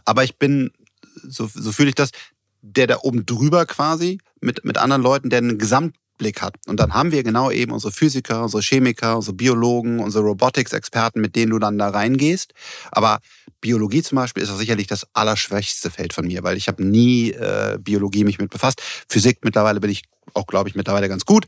Aber 0.04 0.24
ich 0.24 0.38
bin, 0.38 0.72
so, 1.22 1.48
so 1.52 1.72
fühle 1.72 1.90
ich 1.90 1.94
das, 1.94 2.10
der 2.60 2.86
da 2.86 2.98
oben 3.00 3.24
drüber 3.24 3.64
quasi 3.64 4.18
mit, 4.42 4.64
mit 4.66 4.76
anderen 4.76 5.02
Leuten, 5.02 5.30
der 5.30 5.38
einen 5.38 5.58
Gesamtblick 6.14 6.42
hat. 6.42 6.56
Und 6.66 6.80
dann 6.80 6.94
haben 6.94 7.12
wir 7.12 7.22
genau 7.22 7.50
eben 7.50 7.72
unsere 7.72 7.92
Physiker, 7.92 8.42
unsere 8.42 8.62
Chemiker, 8.62 9.16
unsere 9.16 9.34
Biologen, 9.34 10.00
unsere 10.00 10.24
Robotics-Experten, 10.24 11.20
mit 11.20 11.36
denen 11.36 11.50
du 11.50 11.58
dann 11.58 11.78
da 11.78 11.88
reingehst. 11.88 12.52
Aber 12.90 13.18
Biologie 13.60 14.02
zum 14.02 14.16
Beispiel 14.16 14.42
ist 14.42 14.50
auch 14.50 14.58
sicherlich 14.58 14.86
das 14.86 15.06
allerschwächste 15.12 15.90
Feld 15.90 16.12
von 16.12 16.26
mir, 16.26 16.42
weil 16.42 16.56
ich 16.56 16.68
habe 16.68 16.84
nie 16.84 17.30
äh, 17.30 17.78
Biologie 17.80 18.24
mich 18.24 18.38
mit 18.38 18.50
befasst. 18.50 18.80
Physik 19.08 19.38
mittlerweile 19.42 19.80
bin 19.80 19.90
ich 19.90 20.04
auch, 20.34 20.46
glaube 20.46 20.68
ich, 20.68 20.74
mittlerweile 20.74 21.08
ganz 21.08 21.24
gut. 21.24 21.46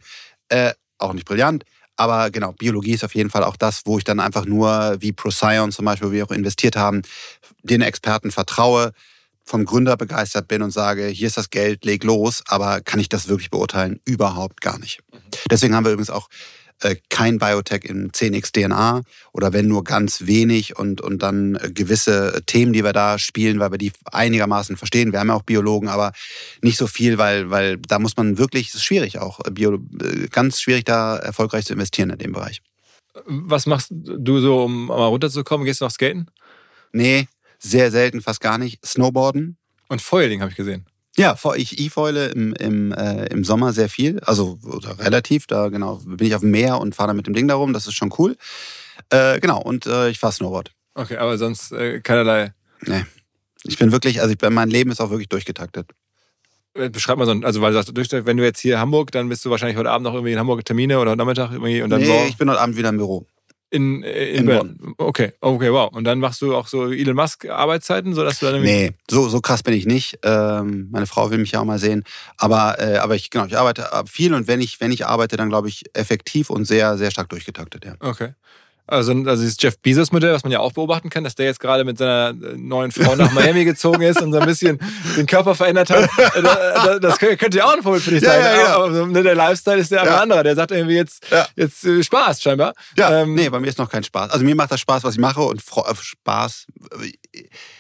Äh, 0.48 0.72
auch 0.98 1.12
nicht 1.12 1.26
brillant. 1.26 1.64
Aber 1.98 2.30
genau, 2.30 2.52
Biologie 2.52 2.92
ist 2.92 3.04
auf 3.04 3.14
jeden 3.14 3.30
Fall 3.30 3.42
auch 3.42 3.56
das, 3.56 3.82
wo 3.86 3.96
ich 3.96 4.04
dann 4.04 4.20
einfach 4.20 4.44
nur, 4.44 4.96
wie 5.00 5.12
Procyon 5.12 5.72
zum 5.72 5.86
Beispiel, 5.86 6.08
wo 6.08 6.12
wir 6.12 6.24
auch 6.24 6.30
investiert 6.30 6.76
haben, 6.76 7.02
den 7.62 7.80
Experten 7.80 8.30
vertraue, 8.30 8.92
vom 9.46 9.64
Gründer 9.64 9.96
begeistert 9.96 10.48
bin 10.48 10.62
und 10.62 10.72
sage, 10.72 11.06
hier 11.06 11.28
ist 11.28 11.36
das 11.36 11.50
Geld, 11.50 11.84
leg 11.84 12.04
los, 12.04 12.42
aber 12.48 12.80
kann 12.80 13.00
ich 13.00 13.08
das 13.08 13.28
wirklich 13.28 13.50
beurteilen? 13.50 14.00
Überhaupt 14.04 14.60
gar 14.60 14.78
nicht. 14.78 15.00
Deswegen 15.50 15.74
haben 15.74 15.84
wir 15.84 15.92
übrigens 15.92 16.10
auch 16.10 16.28
äh, 16.82 16.96
kein 17.08 17.38
Biotech 17.38 17.84
in 17.84 18.10
10x 18.10 18.52
DNA 18.52 19.00
oder 19.32 19.52
wenn 19.54 19.66
nur 19.66 19.82
ganz 19.82 20.26
wenig 20.26 20.78
und, 20.78 21.00
und 21.00 21.22
dann 21.22 21.54
äh, 21.54 21.70
gewisse 21.70 22.42
Themen, 22.44 22.74
die 22.74 22.84
wir 22.84 22.92
da 22.92 23.18
spielen, 23.18 23.60
weil 23.60 23.70
wir 23.70 23.78
die 23.78 23.92
einigermaßen 24.12 24.76
verstehen. 24.76 25.12
Wir 25.12 25.20
haben 25.20 25.28
ja 25.28 25.34
auch 25.34 25.42
Biologen, 25.42 25.88
aber 25.88 26.12
nicht 26.60 26.76
so 26.76 26.86
viel, 26.86 27.16
weil, 27.16 27.50
weil 27.50 27.78
da 27.78 27.98
muss 27.98 28.16
man 28.18 28.36
wirklich, 28.36 28.68
es 28.68 28.74
ist 28.74 28.84
schwierig 28.84 29.18
auch, 29.18 29.40
äh, 29.46 29.50
Bio, 29.50 29.76
äh, 29.76 30.28
ganz 30.28 30.60
schwierig 30.60 30.84
da 30.84 31.16
erfolgreich 31.16 31.64
zu 31.64 31.72
investieren 31.72 32.10
in 32.10 32.18
dem 32.18 32.32
Bereich. 32.32 32.60
Was 33.24 33.64
machst 33.64 33.88
du 33.90 34.40
so, 34.40 34.64
um 34.64 34.88
mal 34.88 35.06
runterzukommen? 35.06 35.64
Gehst 35.64 35.80
du 35.80 35.86
noch 35.86 35.92
skaten? 35.92 36.26
Nee, 36.92 37.28
sehr 37.58 37.90
selten, 37.90 38.20
fast 38.20 38.40
gar 38.40 38.58
nicht. 38.58 38.84
Snowboarden, 38.84 39.56
Und 39.88 40.02
Foiling 40.02 40.40
habe 40.40 40.50
ich 40.50 40.56
gesehen. 40.56 40.86
Ja, 41.16 41.34
ich 41.56 41.78
E-Foile 41.80 42.26
im, 42.28 42.52
im, 42.54 42.92
äh, 42.92 43.24
im 43.26 43.42
Sommer 43.42 43.72
sehr 43.72 43.88
viel, 43.88 44.20
also 44.20 44.58
oder 44.64 44.98
relativ, 44.98 45.46
da 45.46 45.68
genau 45.68 45.96
bin 46.04 46.26
ich 46.26 46.34
auf 46.34 46.42
dem 46.42 46.50
Meer 46.50 46.78
und 46.78 46.94
fahre 46.94 47.08
dann 47.08 47.16
mit 47.16 47.26
dem 47.26 47.32
Ding 47.34 47.48
da 47.48 47.54
rum, 47.54 47.72
das 47.72 47.86
ist 47.86 47.94
schon 47.94 48.12
cool. 48.18 48.36
Äh, 49.10 49.40
genau, 49.40 49.62
und 49.62 49.86
äh, 49.86 50.10
ich 50.10 50.18
fahre 50.18 50.32
Snowboard. 50.34 50.72
Okay, 50.94 51.16
aber 51.16 51.38
sonst 51.38 51.72
äh, 51.72 52.00
keinerlei. 52.00 52.52
Nee. 52.82 53.04
Ich 53.64 53.78
bin 53.78 53.92
wirklich, 53.92 54.20
also 54.20 54.34
ich, 54.34 54.50
mein 54.50 54.68
Leben 54.70 54.90
ist 54.90 55.00
auch 55.00 55.08
wirklich 55.10 55.28
durchgetaktet. 55.30 55.90
Äh, 56.74 56.90
Beschreib 56.90 57.16
mal 57.16 57.24
so, 57.24 57.30
ein- 57.32 57.44
also 57.44 57.62
weil 57.62 57.72
du 57.72 57.82
sagst, 57.82 57.92
wenn 58.26 58.36
du 58.36 58.44
jetzt 58.44 58.60
hier 58.60 58.78
Hamburg, 58.78 59.10
dann 59.12 59.28
bist 59.30 59.42
du 59.44 59.50
wahrscheinlich 59.50 59.78
heute 59.78 59.90
Abend 59.90 60.04
noch 60.04 60.12
irgendwie 60.14 60.32
in 60.32 60.38
Hamburg 60.38 60.64
Termine 60.66 60.98
oder 60.98 61.12
heute 61.12 61.18
Nachmittag 61.18 61.50
irgendwie 61.52 61.80
und 61.80 61.88
dann 61.90 62.02
nee, 62.02 62.08
morgen 62.08 62.28
ich 62.28 62.36
bin 62.36 62.50
heute 62.50 62.60
Abend 62.60 62.76
wieder 62.76 62.90
im 62.90 62.98
Büro. 62.98 63.26
In, 63.70 64.02
äh, 64.02 64.30
in, 64.30 64.36
in 64.36 64.46
Bern. 64.46 64.94
Okay, 64.98 65.32
okay, 65.40 65.72
wow. 65.72 65.92
Und 65.92 66.04
dann 66.04 66.18
machst 66.18 66.40
du 66.42 66.54
auch 66.54 66.68
so 66.68 66.90
Elon 66.90 67.16
Musk 67.16 67.46
Arbeitszeiten, 67.46 68.14
sodass 68.14 68.38
du 68.38 68.46
dann. 68.46 68.62
Nee, 68.62 68.92
so, 69.10 69.28
so 69.28 69.40
krass 69.40 69.62
bin 69.62 69.74
ich 69.74 69.86
nicht. 69.86 70.18
Ähm, 70.22 70.88
meine 70.90 71.06
Frau 71.06 71.30
will 71.30 71.38
mich 71.38 71.52
ja 71.52 71.60
auch 71.60 71.64
mal 71.64 71.78
sehen. 71.78 72.04
Aber, 72.36 72.78
äh, 72.78 72.98
aber 72.98 73.14
ich, 73.14 73.30
genau, 73.30 73.46
ich 73.46 73.56
arbeite 73.56 73.88
viel 74.06 74.34
und 74.34 74.48
wenn 74.48 74.60
ich, 74.60 74.80
wenn 74.80 74.92
ich 74.92 75.06
arbeite, 75.06 75.36
dann 75.36 75.48
glaube 75.48 75.68
ich 75.68 75.84
effektiv 75.94 76.50
und 76.50 76.64
sehr, 76.64 76.96
sehr 76.96 77.10
stark 77.10 77.28
durchgetaktet, 77.28 77.84
ja. 77.84 77.94
Okay. 78.00 78.30
Also, 78.88 79.12
also 79.12 79.42
dieses 79.42 79.56
Jeff 79.58 79.78
Bezos-Modell, 79.80 80.32
was 80.32 80.44
man 80.44 80.52
ja 80.52 80.60
auch 80.60 80.72
beobachten 80.72 81.10
kann, 81.10 81.24
dass 81.24 81.34
der 81.34 81.46
jetzt 81.46 81.58
gerade 81.60 81.84
mit 81.84 81.98
seiner 81.98 82.30
äh, 82.30 82.56
neuen 82.56 82.92
Frau 82.92 83.16
nach 83.16 83.32
Miami 83.32 83.64
gezogen 83.64 84.02
ist 84.02 84.22
und 84.22 84.32
so 84.32 84.38
ein 84.38 84.46
bisschen 84.46 84.78
den 85.16 85.26
Körper 85.26 85.54
verändert 85.56 85.90
hat. 85.90 86.08
Äh, 86.36 86.42
da- 86.42 86.84
da- 86.86 86.98
Das 87.00 87.18
könnte 87.18 87.58
ja 87.58 87.64
auch 87.64 87.72
ein 87.74 87.82
Vorbild 87.82 88.04
für 88.04 88.12
dich 88.12 88.22
Ja, 88.22 88.30
sein. 88.32 88.40
ja, 88.42 88.56
ja. 88.62 88.76
Aber, 88.76 89.06
ne, 89.06 89.22
der 89.22 89.34
Lifestyle 89.34 89.78
ist 89.78 89.90
ja 89.90 90.02
ein 90.02 90.06
Ja. 90.06 90.20
anderer. 90.20 90.42
Der 90.44 90.54
sagt 90.54 90.70
irgendwie 90.70 90.94
jetzt, 90.96 91.26
jetzt 91.56 91.84
äh, 91.84 92.02
Spaß 92.02 92.40
scheinbar. 92.42 92.74
Ja, 92.96 93.22
Ähm, 93.22 93.34
nee, 93.34 93.48
bei 93.48 93.58
mir 93.58 93.66
ist 93.68 93.78
noch 93.78 93.90
kein 93.90 94.04
Spaß. 94.04 94.30
Also 94.30 94.44
mir 94.44 94.54
macht 94.54 94.70
das 94.70 94.80
Spaß, 94.80 95.02
was 95.04 95.14
ich 95.14 95.20
mache 95.20 95.40
und 95.42 95.60
äh, 95.60 95.94
Spaß. 96.00 96.66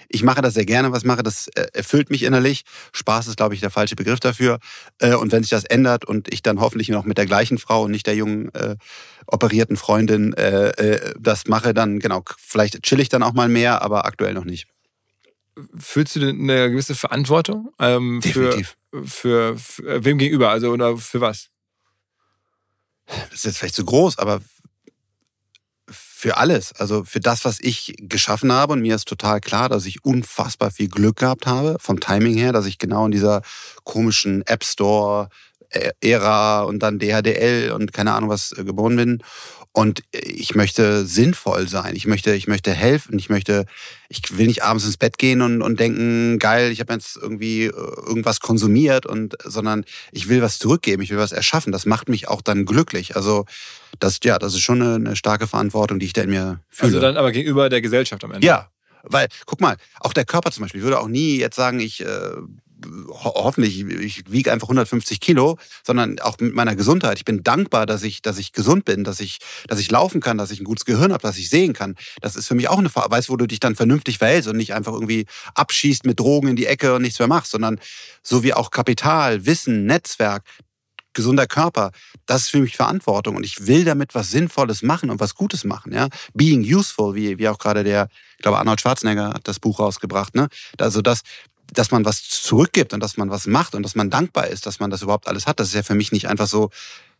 Ich 0.08 0.22
mache 0.22 0.42
das 0.42 0.54
sehr 0.54 0.64
gerne, 0.66 0.92
was 0.92 1.02
ich 1.02 1.06
mache. 1.06 1.22
Das 1.22 1.48
äh, 1.48 1.66
erfüllt 1.72 2.10
mich 2.10 2.22
innerlich. 2.22 2.64
Spaß 2.92 3.26
ist, 3.28 3.36
glaube 3.36 3.54
ich, 3.54 3.60
der 3.60 3.70
falsche 3.70 3.96
Begriff 3.96 4.20
dafür. 4.20 4.58
Äh, 4.98 5.14
Und 5.14 5.32
wenn 5.32 5.42
sich 5.42 5.50
das 5.50 5.64
ändert 5.64 6.04
und 6.04 6.32
ich 6.32 6.42
dann 6.42 6.60
hoffentlich 6.60 6.88
noch 6.88 7.04
mit 7.04 7.18
der 7.18 7.26
gleichen 7.26 7.58
Frau 7.58 7.82
und 7.84 7.90
nicht 7.90 8.06
der 8.06 8.14
jungen 8.14 8.54
äh, 8.54 8.76
operierten 9.26 9.76
Freundin 9.76 10.32
äh, 10.34 10.68
äh, 10.68 11.14
das 11.18 11.46
mache, 11.46 11.74
dann 11.74 11.98
genau, 11.98 12.22
vielleicht 12.38 12.82
chill 12.82 13.00
ich 13.00 13.08
dann 13.08 13.22
auch 13.22 13.32
mal 13.32 13.48
mehr, 13.48 13.82
aber 13.82 14.06
aktuell 14.06 14.34
noch 14.34 14.44
nicht. 14.44 14.68
Fühlst 15.78 16.14
du 16.16 16.20
denn 16.20 16.40
eine 16.40 16.70
gewisse 16.70 16.94
Verantwortung 16.94 17.72
ähm, 17.80 18.20
für, 18.22 18.50
Definitiv. 18.50 18.76
für, 19.04 19.58
für 19.58 19.86
äh, 19.86 20.04
wem 20.04 20.18
gegenüber? 20.18 20.50
Also 20.50 20.70
oder 20.70 20.96
für 20.96 21.20
was? 21.20 21.48
das 23.06 23.32
ist 23.32 23.44
jetzt 23.44 23.58
vielleicht 23.58 23.74
zu 23.76 23.84
groß, 23.84 24.18
aber 24.18 24.40
für 26.18 26.38
alles, 26.38 26.72
also 26.72 27.04
für 27.04 27.20
das, 27.20 27.44
was 27.44 27.60
ich 27.60 27.94
geschaffen 27.98 28.50
habe. 28.50 28.72
Und 28.72 28.80
mir 28.80 28.94
ist 28.94 29.06
total 29.06 29.38
klar, 29.38 29.68
dass 29.68 29.84
ich 29.84 30.02
unfassbar 30.02 30.70
viel 30.70 30.88
Glück 30.88 31.16
gehabt 31.16 31.46
habe, 31.46 31.76
vom 31.78 32.00
Timing 32.00 32.38
her, 32.38 32.52
dass 32.52 32.64
ich 32.64 32.78
genau 32.78 33.04
in 33.04 33.12
dieser 33.12 33.42
komischen 33.84 34.40
App 34.46 34.64
Store 34.64 35.28
äh, 35.68 35.90
Ära 36.00 36.62
und 36.62 36.78
dann 36.78 36.98
DHDL 36.98 37.70
und 37.72 37.92
keine 37.92 38.14
Ahnung 38.14 38.30
was 38.30 38.52
äh, 38.52 38.64
geboren 38.64 38.96
bin. 38.96 39.22
Und 39.76 40.04
ich 40.10 40.54
möchte 40.54 41.04
sinnvoll 41.04 41.68
sein. 41.68 41.96
Ich 41.96 42.06
möchte, 42.06 42.32
ich 42.32 42.46
möchte 42.46 42.72
helfen. 42.72 43.18
Ich 43.18 43.28
möchte, 43.28 43.66
ich 44.08 44.38
will 44.38 44.46
nicht 44.46 44.62
abends 44.62 44.86
ins 44.86 44.96
Bett 44.96 45.18
gehen 45.18 45.42
und, 45.42 45.60
und 45.60 45.78
denken, 45.78 46.38
geil, 46.38 46.72
ich 46.72 46.80
habe 46.80 46.94
jetzt 46.94 47.18
irgendwie 47.18 47.64
äh, 47.64 47.68
irgendwas 47.70 48.40
konsumiert 48.40 49.04
und, 49.04 49.36
sondern 49.44 49.84
ich 50.12 50.30
will 50.30 50.40
was 50.40 50.58
zurückgeben. 50.58 51.02
Ich 51.02 51.10
will 51.10 51.18
was 51.18 51.32
erschaffen. 51.32 51.72
Das 51.72 51.84
macht 51.84 52.08
mich 52.08 52.26
auch 52.26 52.40
dann 52.40 52.64
glücklich. 52.64 53.16
Also, 53.16 53.44
das, 53.98 54.18
ja, 54.24 54.38
das 54.38 54.54
ist 54.54 54.62
schon 54.62 54.80
eine, 54.80 54.94
eine 54.94 55.14
starke 55.14 55.46
Verantwortung, 55.46 55.98
die 55.98 56.06
ich 56.06 56.14
da 56.14 56.22
in 56.22 56.30
mir 56.30 56.60
fühle. 56.70 56.92
Also 56.92 57.00
dann 57.00 57.18
aber 57.18 57.30
gegenüber 57.30 57.68
der 57.68 57.82
Gesellschaft 57.82 58.24
am 58.24 58.32
Ende. 58.32 58.46
Ja, 58.46 58.70
weil, 59.02 59.28
guck 59.44 59.60
mal, 59.60 59.76
auch 60.00 60.14
der 60.14 60.24
Körper 60.24 60.52
zum 60.52 60.62
Beispiel, 60.62 60.80
ich 60.80 60.84
würde 60.84 61.00
auch 61.00 61.08
nie 61.08 61.36
jetzt 61.36 61.56
sagen, 61.56 61.80
ich 61.80 62.00
äh, 62.00 62.30
ho 62.84 63.32
hoffentlich, 63.34 63.80
ich 63.80 64.30
wiege 64.30 64.52
einfach 64.52 64.68
150 64.68 65.20
Kilo, 65.20 65.58
sondern 65.84 66.18
auch 66.20 66.38
mit 66.38 66.54
meiner 66.54 66.76
Gesundheit. 66.76 67.18
Ich 67.18 67.24
bin 67.24 67.42
dankbar, 67.42 67.86
dass 67.86 68.02
ich, 68.02 68.22
dass 68.22 68.38
ich 68.38 68.52
gesund 68.52 68.84
bin, 68.84 69.04
dass 69.04 69.20
ich, 69.20 69.38
dass 69.66 69.78
ich 69.78 69.90
laufen 69.90 70.20
kann, 70.20 70.38
dass 70.38 70.50
ich 70.50 70.60
ein 70.60 70.64
gutes 70.64 70.84
Gehirn 70.84 71.12
habe, 71.12 71.22
dass 71.22 71.38
ich 71.38 71.48
sehen 71.48 71.72
kann. 71.72 71.96
Das 72.20 72.36
ist 72.36 72.48
für 72.48 72.54
mich 72.54 72.68
auch 72.68 72.78
eine 72.78 72.90
Frage, 72.90 73.10
weißt 73.10 73.30
wo 73.30 73.36
du 73.36 73.46
dich 73.46 73.60
dann 73.60 73.76
vernünftig 73.76 74.18
verhältst 74.18 74.48
und 74.48 74.56
nicht 74.56 74.74
einfach 74.74 74.92
irgendwie 74.92 75.26
abschießt 75.54 76.04
mit 76.04 76.20
Drogen 76.20 76.48
in 76.48 76.56
die 76.56 76.66
Ecke 76.66 76.94
und 76.94 77.02
nichts 77.02 77.18
mehr 77.18 77.28
machst, 77.28 77.52
sondern 77.52 77.80
so 78.22 78.42
wie 78.42 78.54
auch 78.54 78.70
Kapital, 78.70 79.46
Wissen, 79.46 79.86
Netzwerk, 79.86 80.42
gesunder 81.16 81.46
Körper, 81.46 81.90
das 82.26 82.42
ist 82.42 82.50
für 82.50 82.60
mich 82.60 82.76
Verantwortung 82.76 83.36
und 83.36 83.44
ich 83.44 83.66
will 83.66 83.84
damit 83.84 84.14
was 84.14 84.30
Sinnvolles 84.30 84.82
machen 84.82 85.10
und 85.10 85.18
was 85.18 85.34
Gutes 85.34 85.64
machen, 85.64 85.92
ja. 85.92 86.08
Being 86.34 86.60
useful, 86.60 87.14
wie, 87.14 87.38
wie 87.38 87.48
auch 87.48 87.58
gerade 87.58 87.82
der, 87.82 88.08
ich 88.36 88.42
glaube, 88.42 88.58
Arnold 88.58 88.80
Schwarzenegger 88.80 89.30
hat 89.30 89.48
das 89.48 89.58
Buch 89.58 89.80
rausgebracht, 89.80 90.34
ne. 90.34 90.48
Also 90.78 91.00
das, 91.00 91.22
dass 91.72 91.90
man 91.90 92.04
was 92.04 92.22
zurückgibt 92.22 92.92
und 92.92 93.00
dass 93.00 93.16
man 93.16 93.30
was 93.30 93.46
macht 93.46 93.74
und 93.74 93.82
dass 93.82 93.94
man 93.94 94.10
dankbar 94.10 94.48
ist, 94.48 94.66
dass 94.66 94.80
man 94.80 94.90
das 94.90 95.02
überhaupt 95.02 95.28
alles 95.28 95.46
hat, 95.46 95.60
das 95.60 95.68
ist 95.68 95.74
ja 95.74 95.82
für 95.82 95.94
mich 95.94 96.12
nicht 96.12 96.28
einfach 96.28 96.46
so, 96.46 96.70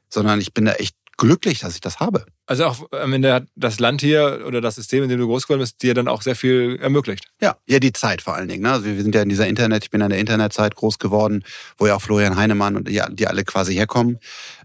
sondern 0.08 0.40
ich 0.40 0.54
bin 0.54 0.64
da 0.64 0.72
echt 0.74 0.96
glücklich, 1.16 1.60
dass 1.60 1.74
ich 1.74 1.80
das 1.80 1.98
habe. 1.98 2.26
Also 2.46 2.66
auch 2.66 2.92
am 2.92 3.12
Ende 3.12 3.32
hat 3.32 3.46
das 3.56 3.80
Land 3.80 4.00
hier 4.00 4.44
oder 4.46 4.60
das 4.60 4.74
System, 4.74 5.02
in 5.02 5.08
dem 5.08 5.18
du 5.18 5.26
groß 5.26 5.46
geworden 5.46 5.60
bist, 5.60 5.82
dir 5.82 5.94
dann 5.94 6.08
auch 6.08 6.22
sehr 6.22 6.36
viel 6.36 6.78
ermöglicht. 6.80 7.28
Ja, 7.40 7.56
ja, 7.66 7.78
die 7.78 7.92
Zeit 7.92 8.22
vor 8.22 8.34
allen 8.34 8.48
Dingen. 8.48 8.62
Ne? 8.62 8.72
Also 8.72 8.84
wir 8.84 9.02
sind 9.02 9.14
ja 9.14 9.22
in 9.22 9.28
dieser 9.28 9.46
Internet, 9.46 9.84
ich 9.84 9.90
bin 9.90 10.00
in 10.00 10.10
der 10.10 10.18
Internetzeit 10.18 10.74
groß 10.74 10.98
geworden, 10.98 11.42
wo 11.78 11.86
ja 11.86 11.96
auch 11.96 12.02
Florian 12.02 12.36
Heinemann 12.36 12.76
und 12.76 12.88
die, 12.88 13.02
die 13.10 13.26
alle 13.26 13.44
quasi 13.44 13.74
herkommen. 13.74 14.18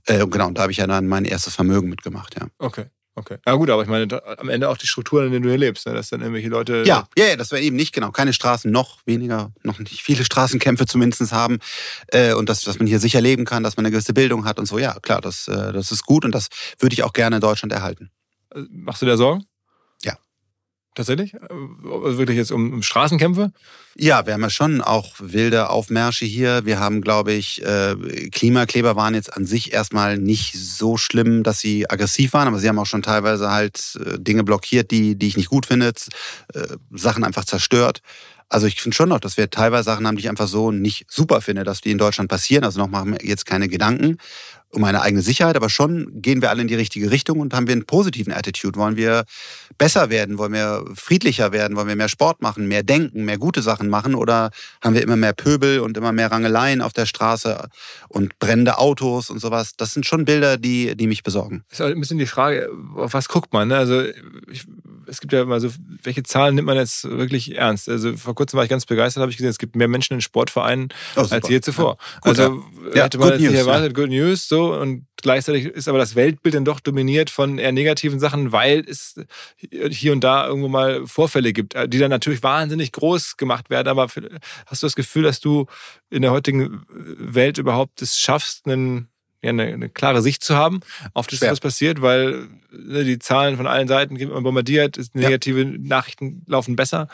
Äh, 0.06 0.24
und 0.24 0.32
genau, 0.32 0.48
und 0.48 0.58
da 0.58 0.64
habe 0.64 0.72
ich 0.72 0.80
ja 0.80 0.88
dann 0.88 1.08
mein 1.08 1.26
erstes 1.26 1.56
Vermögen 1.56 1.90
mitgemacht, 1.90 2.36
ja. 2.40 2.48
Okay, 2.60 2.86
okay. 3.16 3.38
Ja 3.46 3.54
gut, 3.54 3.70
aber 3.70 3.82
ich 3.82 3.88
meine, 3.88 4.08
da, 4.08 4.22
am 4.38 4.50
Ende 4.50 4.70
auch 4.70 4.78
die 4.78 4.88
Strukturen, 4.88 5.28
in 5.28 5.32
denen 5.32 5.44
du 5.44 5.50
hier 5.50 5.58
lebst, 5.58 5.86
ne? 5.86 5.94
dass 5.94 6.10
dann 6.10 6.22
irgendwelche 6.22 6.50
Leute... 6.50 6.84
Ja, 6.86 7.08
ja, 7.18 7.26
ja, 7.26 7.36
das 7.36 7.52
wäre 7.52 7.62
eben 7.62 7.76
nicht 7.76 7.94
genau. 7.94 8.12
Keine 8.12 8.34
Straßen, 8.34 8.72
noch 8.72 9.00
weniger, 9.06 9.52
noch 9.64 9.80
nicht 9.80 10.02
viele 10.02 10.24
Straßenkämpfe 10.26 10.86
zumindest 10.86 11.32
haben. 11.32 11.60
Äh, 12.08 12.34
und 12.34 12.50
dass, 12.50 12.62
dass 12.62 12.80
man 12.80 12.88
hier 12.88 13.00
sicher 13.00 13.22
leben 13.22 13.46
kann, 13.46 13.64
dass 13.64 13.78
man 13.78 13.86
eine 13.86 13.92
gewisse 13.92 14.14
Bildung 14.14 14.46
hat 14.46 14.60
und 14.60 14.66
so. 14.66 14.80
Ja, 14.80 14.98
klar, 15.02 15.22
das, 15.22 15.48
äh, 15.48 15.74
das 15.74 15.92
ist 15.92 16.06
gut 16.06 16.26
und 16.26 16.34
das 16.34 16.48
würde 16.80 16.94
ich 16.94 17.04
auch 17.04 17.14
gerne 17.14 17.38
in 17.38 17.42
Deutschland 17.42 17.74
erhalten. 17.74 18.12
Machst 18.70 19.02
du 19.02 19.06
dir 19.06 19.18
Sorgen? 19.18 19.46
Tatsächlich? 20.94 21.34
Also 21.42 22.18
wirklich 22.18 22.38
jetzt 22.38 22.52
um, 22.52 22.74
um, 22.74 22.84
Straßenkämpfe? 22.84 23.54
Ja, 23.96 24.26
wir 24.26 24.34
haben 24.34 24.42
ja 24.42 24.50
schon 24.50 24.82
auch 24.82 25.14
wilde 25.20 25.70
Aufmärsche 25.70 26.26
hier. 26.26 26.66
Wir 26.66 26.80
haben, 26.80 27.02
glaube 27.02 27.32
ich, 27.32 27.64
äh, 27.64 27.96
Klimakleber 28.30 28.98
waren 28.98 29.14
jetzt 29.14 29.34
an 29.34 29.46
sich 29.46 29.72
erstmal 29.72 30.18
nicht 30.18 30.54
so 30.54 30.98
schlimm, 30.98 31.44
dass 31.44 31.60
sie 31.60 31.90
aggressiv 31.90 32.34
waren, 32.34 32.50
aber 32.50 32.60
sie 32.60 32.68
haben 32.68 32.80
auch 32.80 32.86
schon 32.86 33.04
teilweise 33.04 33.52
halt 33.52 33.98
äh, 34.06 34.20
Dinge 34.20 34.44
blockiert, 34.44 34.92
die, 34.92 35.16
die 35.16 35.28
ich 35.28 35.38
nicht 35.38 35.50
gut 35.50 35.66
finde, 35.66 35.94
äh, 36.54 36.68
Sachen 36.92 37.24
einfach 37.24 37.46
zerstört. 37.46 38.02
Also 38.50 38.68
ich 38.68 38.82
finde 38.82 38.98
schon 38.98 39.08
noch, 39.08 39.22
dass 39.22 39.38
wir 39.38 39.50
teilweise 39.50 39.86
Sachen 39.86 40.06
haben, 40.06 40.18
die 40.18 40.24
ich 40.24 40.30
einfach 40.30 40.50
so 40.50 40.72
nicht 40.72 41.06
super 41.10 41.40
finde, 41.40 41.64
dass 41.64 41.80
die 41.80 41.92
in 41.92 41.98
Deutschland 41.98 42.30
passieren. 42.30 42.66
Also 42.66 42.82
noch 42.82 42.90
machen 42.90 43.14
wir 43.14 43.26
jetzt 43.26 43.46
keine 43.46 43.70
Gedanken 43.70 44.18
um 44.72 44.84
eine 44.84 45.02
eigene 45.02 45.22
Sicherheit, 45.22 45.56
aber 45.56 45.70
schon 45.70 46.22
gehen 46.22 46.42
wir 46.42 46.50
alle 46.50 46.62
in 46.62 46.68
die 46.68 46.76
richtige 46.76 47.12
Richtung 47.12 47.40
und 47.40 47.54
haben 47.54 47.68
wir 47.68 47.74
einen 47.74 47.86
positiven 47.86 48.34
Attitude. 48.34 48.80
Wollen 48.80 48.96
wir 48.96 49.26
besser 49.78 50.10
werden? 50.10 50.38
Wollen 50.38 50.54
wir 50.54 50.86
friedlicher 50.96 51.52
werden? 51.52 51.76
Wollen 51.76 51.88
wir 51.88 51.96
mehr 51.96 52.08
Sport 52.08 52.42
machen, 52.42 52.68
mehr 52.68 52.84
denken, 52.84 53.26
mehr 53.26 53.38
gute 53.38 53.62
Sachen 53.62 53.90
machen? 53.90 54.16
Oder 54.16 54.52
haben 54.82 54.96
wir 54.96 55.02
immer 55.02 55.18
mehr 55.18 55.34
Pöbel 55.34 55.80
und 55.80 55.98
immer 55.98 56.14
mehr 56.14 56.32
Rangeleien 56.32 56.82
auf 56.82 56.94
der 56.94 57.06
Straße 57.06 57.68
und 58.08 58.40
brennende 58.40 58.78
Autos 58.78 59.30
und 59.30 59.40
sowas? 59.40 59.74
Das 59.76 59.94
sind 59.94 60.06
schon 60.06 60.26
Bilder, 60.26 60.58
die, 60.58 60.96
die 60.96 61.08
mich 61.08 61.24
besorgen. 61.24 61.64
Das 61.70 61.80
ist 61.80 61.86
ein 61.86 62.00
bisschen 62.00 62.18
die 62.18 62.26
Frage, 62.26 62.70
auf 62.96 63.14
was 63.14 63.28
guckt 63.28 63.52
man? 63.52 63.68
Ne? 63.68 63.78
Also 63.78 64.04
ich, 64.50 64.66
es 65.08 65.20
gibt 65.20 65.34
ja 65.34 65.42
immer 65.42 65.60
so, 65.60 65.70
welche 66.04 66.24
Zahlen 66.24 66.56
nimmt 66.56 66.68
man 66.68 66.78
jetzt 66.78 67.04
wirklich 67.04 67.58
ernst? 67.58 67.90
Also 67.90 68.16
vor 68.16 68.36
kurzem 68.36 68.58
war 68.58 68.64
ich 68.64 68.70
ganz 68.70 68.86
begeistert, 68.86 69.22
habe 69.22 69.32
ich 69.32 69.38
gesehen, 69.38 69.50
es 69.50 69.58
gibt 69.60 69.76
mehr 69.76 69.90
Menschen 69.90 70.14
in 70.14 70.22
Sportvereinen 70.22 70.90
oh, 71.18 71.26
als 71.30 71.50
je 71.50 71.60
zuvor. 71.60 71.98
Ja. 72.00 72.20
Gut, 72.22 72.40
also 72.40 72.64
ja. 72.94 73.04
hätte 73.04 73.18
man 73.18 73.30
ja, 73.30 73.34
jetzt 73.36 73.52
nicht 73.52 73.60
erwartet. 73.60 73.94
Good 73.94 74.10
News, 74.10 74.48
so 74.48 74.61
und 74.70 75.06
gleichzeitig 75.18 75.66
ist 75.66 75.88
aber 75.88 75.98
das 75.98 76.16
Weltbild 76.16 76.56
dann 76.56 76.66
doch 76.66 76.80
dominiert 76.80 77.30
von 77.30 77.58
eher 77.58 77.72
negativen 77.72 78.20
Sachen, 78.20 78.52
weil 78.52 78.84
es 78.88 79.20
hier 79.90 80.12
und 80.12 80.24
da 80.24 80.48
irgendwo 80.48 80.68
mal 80.68 81.06
Vorfälle 81.08 81.54
gibt, 81.54 81.76
die 81.88 82.00
dann 82.00 82.10
natürlich 82.10 82.44
wahnsinnig 82.44 82.92
groß 82.92 83.38
gemacht 83.38 83.70
werden. 83.70 83.88
Aber 83.88 84.08
hast 84.66 84.84
du 84.84 84.88
das 84.88 84.96
Gefühl, 84.96 85.24
dass 85.24 85.40
du 85.40 85.68
in 86.10 86.22
der 86.22 86.32
heutigen 86.32 86.86
Welt 86.90 87.58
überhaupt 87.58 88.02
es 88.02 88.18
schaffst, 88.18 88.68
einen 88.68 89.08
ja, 89.44 89.50
eine, 89.50 89.64
eine 89.64 89.90
klare 89.90 90.22
Sicht 90.22 90.44
zu 90.44 90.56
haben, 90.56 90.82
auf 91.14 91.26
das, 91.26 91.42
was 91.42 91.60
passiert, 91.60 92.02
weil 92.02 92.48
ne, 92.72 93.04
die 93.04 93.18
Zahlen 93.18 93.58
von 93.58 93.66
allen 93.66 93.88
Seiten 93.88 94.16
bombardiert, 94.44 95.00
negative 95.14 95.64
ja. 95.64 95.78
Nachrichten 95.80 96.44
laufen 96.46 96.76
besser. 96.76 97.08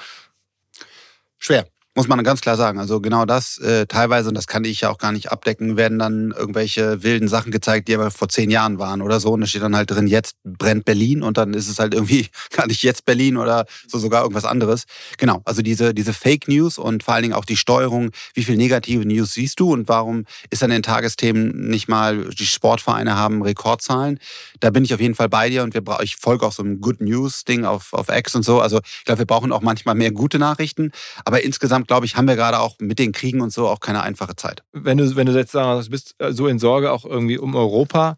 Schwer. 1.38 1.68
Muss 1.98 2.08
man 2.08 2.24
ganz 2.24 2.42
klar 2.42 2.58
sagen. 2.58 2.78
Also 2.78 3.02
genau 3.02 3.26
das, 3.26 3.58
äh, 3.58 3.88
teilweise, 3.88 4.30
und 4.30 4.36
das 4.36 4.46
kann 4.46 4.64
ich 4.66 4.82
ja 4.82 4.92
auch 4.92 5.00
gar 5.00 5.12
nicht 5.12 5.32
abdecken, 5.32 5.78
werden 5.78 5.98
dann 5.98 6.30
irgendwelche 6.30 7.02
wilden 7.02 7.28
Sachen 7.28 7.52
gezeigt, 7.52 7.88
die 7.88 7.96
aber 7.96 8.12
vor 8.12 8.30
zehn 8.30 8.52
Jahren 8.52 8.78
waren 8.78 9.02
oder 9.02 9.20
so. 9.20 9.32
Und 9.32 9.42
da 9.42 9.48
steht 9.48 9.64
dann 9.64 9.76
halt 9.76 9.90
drin, 9.90 10.06
jetzt 10.06 10.36
brennt 10.44 10.86
Berlin 10.86 11.24
und 11.24 11.38
dann 11.38 11.56
ist 11.56 11.68
es 11.68 11.80
halt 11.80 11.96
irgendwie 11.96 12.28
gar 12.52 12.68
nicht 12.68 12.84
jetzt 12.84 13.06
Berlin 13.06 13.36
oder 13.36 13.66
so 13.88 13.98
sogar 13.98 14.22
irgendwas 14.22 14.46
anderes. 14.46 14.84
Genau, 15.18 15.42
also 15.44 15.64
diese, 15.64 15.96
diese 15.96 16.14
Fake 16.14 16.48
News 16.48 16.78
und 16.78 17.02
vor 17.02 17.16
allen 17.16 17.24
Dingen 17.24 17.34
auch 17.34 17.46
die 17.46 17.58
Steuerung, 17.58 18.12
wie 18.36 18.44
viel 18.44 18.58
negative 18.58 19.04
News 19.04 19.34
siehst 19.34 19.60
du 19.60 19.74
und 19.74 19.90
warum 19.90 20.26
ist 20.52 20.62
in 20.62 20.70
den 20.70 20.84
Tagesthemen 20.84 21.68
nicht 21.68 21.88
mal, 21.88 22.26
die 22.26 22.46
Sportvereine 22.46 23.16
haben 23.16 23.42
Rekordzahlen. 23.42 24.20
Da 24.60 24.70
bin 24.70 24.86
ich 24.86 24.94
auf 24.94 25.00
jeden 25.00 25.16
Fall 25.16 25.30
bei 25.30 25.50
dir 25.50 25.64
und 25.64 25.74
wir 25.74 25.82
ich 26.04 26.18
folge 26.18 26.46
auch 26.46 26.52
so 26.52 26.62
einem 26.62 26.80
Good 26.80 27.02
News 27.02 27.44
Ding 27.44 27.66
auf, 27.66 27.94
auf 27.94 28.10
X 28.10 28.36
und 28.36 28.44
so. 28.44 28.62
Also 28.62 28.82
ich 29.00 29.06
glaube, 29.06 29.18
wir 29.18 29.26
brauchen 29.26 29.52
auch 29.52 29.62
manchmal 29.62 29.96
mehr 29.96 30.12
gute 30.12 30.38
Nachrichten. 30.38 30.92
Aber 31.26 31.42
insgesamt 31.42 31.87
glaube 31.88 32.06
ich, 32.06 32.16
haben 32.16 32.28
wir 32.28 32.36
gerade 32.36 32.60
auch 32.60 32.76
mit 32.80 33.00
den 33.00 33.12
Kriegen 33.12 33.42
und 33.42 33.52
so 33.52 33.68
auch 33.68 33.80
keine 33.80 34.02
einfache 34.02 34.36
Zeit. 34.36 34.64
Wenn 34.72 34.98
du, 34.98 35.16
wenn 35.16 35.26
du 35.26 35.34
jetzt 35.34 35.52
sagst, 35.52 35.88
du 35.88 35.92
bist 35.92 36.16
äh, 36.20 36.32
so 36.32 36.48
in 36.48 36.60
Sorge 36.60 36.92
auch 36.92 37.06
irgendwie 37.06 37.38
um 37.38 37.56
Europa, 37.56 38.18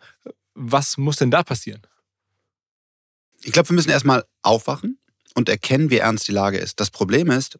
was 0.55 0.97
muss 0.97 1.17
denn 1.17 1.31
da 1.31 1.43
passieren? 1.43 1.81
Ich 3.41 3.53
glaube, 3.53 3.69
wir 3.69 3.75
müssen 3.75 3.91
erstmal 3.91 4.25
aufwachen 4.41 4.99
und 5.35 5.47
erkennen, 5.47 5.89
wie 5.89 5.97
ernst 5.97 6.27
die 6.27 6.33
Lage 6.33 6.57
ist. 6.57 6.79
Das 6.79 6.91
Problem 6.91 7.31
ist, 7.31 7.57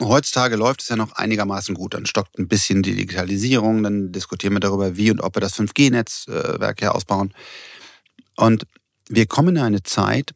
heutzutage 0.00 0.56
läuft 0.56 0.82
es 0.82 0.88
ja 0.88 0.96
noch 0.96 1.12
einigermaßen 1.12 1.74
gut. 1.74 1.94
Dann 1.94 2.06
stockt 2.06 2.38
ein 2.38 2.48
bisschen 2.48 2.82
die 2.82 2.94
Digitalisierung, 2.94 3.82
dann 3.82 4.12
diskutieren 4.12 4.54
wir 4.54 4.60
darüber, 4.60 4.96
wie 4.96 5.10
und 5.10 5.20
ob 5.20 5.36
wir 5.36 5.40
das 5.40 5.58
5G-Netzwerk 5.58 6.80
hier 6.80 6.94
ausbauen. 6.94 7.34
Und 8.36 8.66
wir 9.08 9.26
kommen 9.26 9.56
in 9.56 9.62
eine 9.62 9.82
Zeit, 9.82 10.34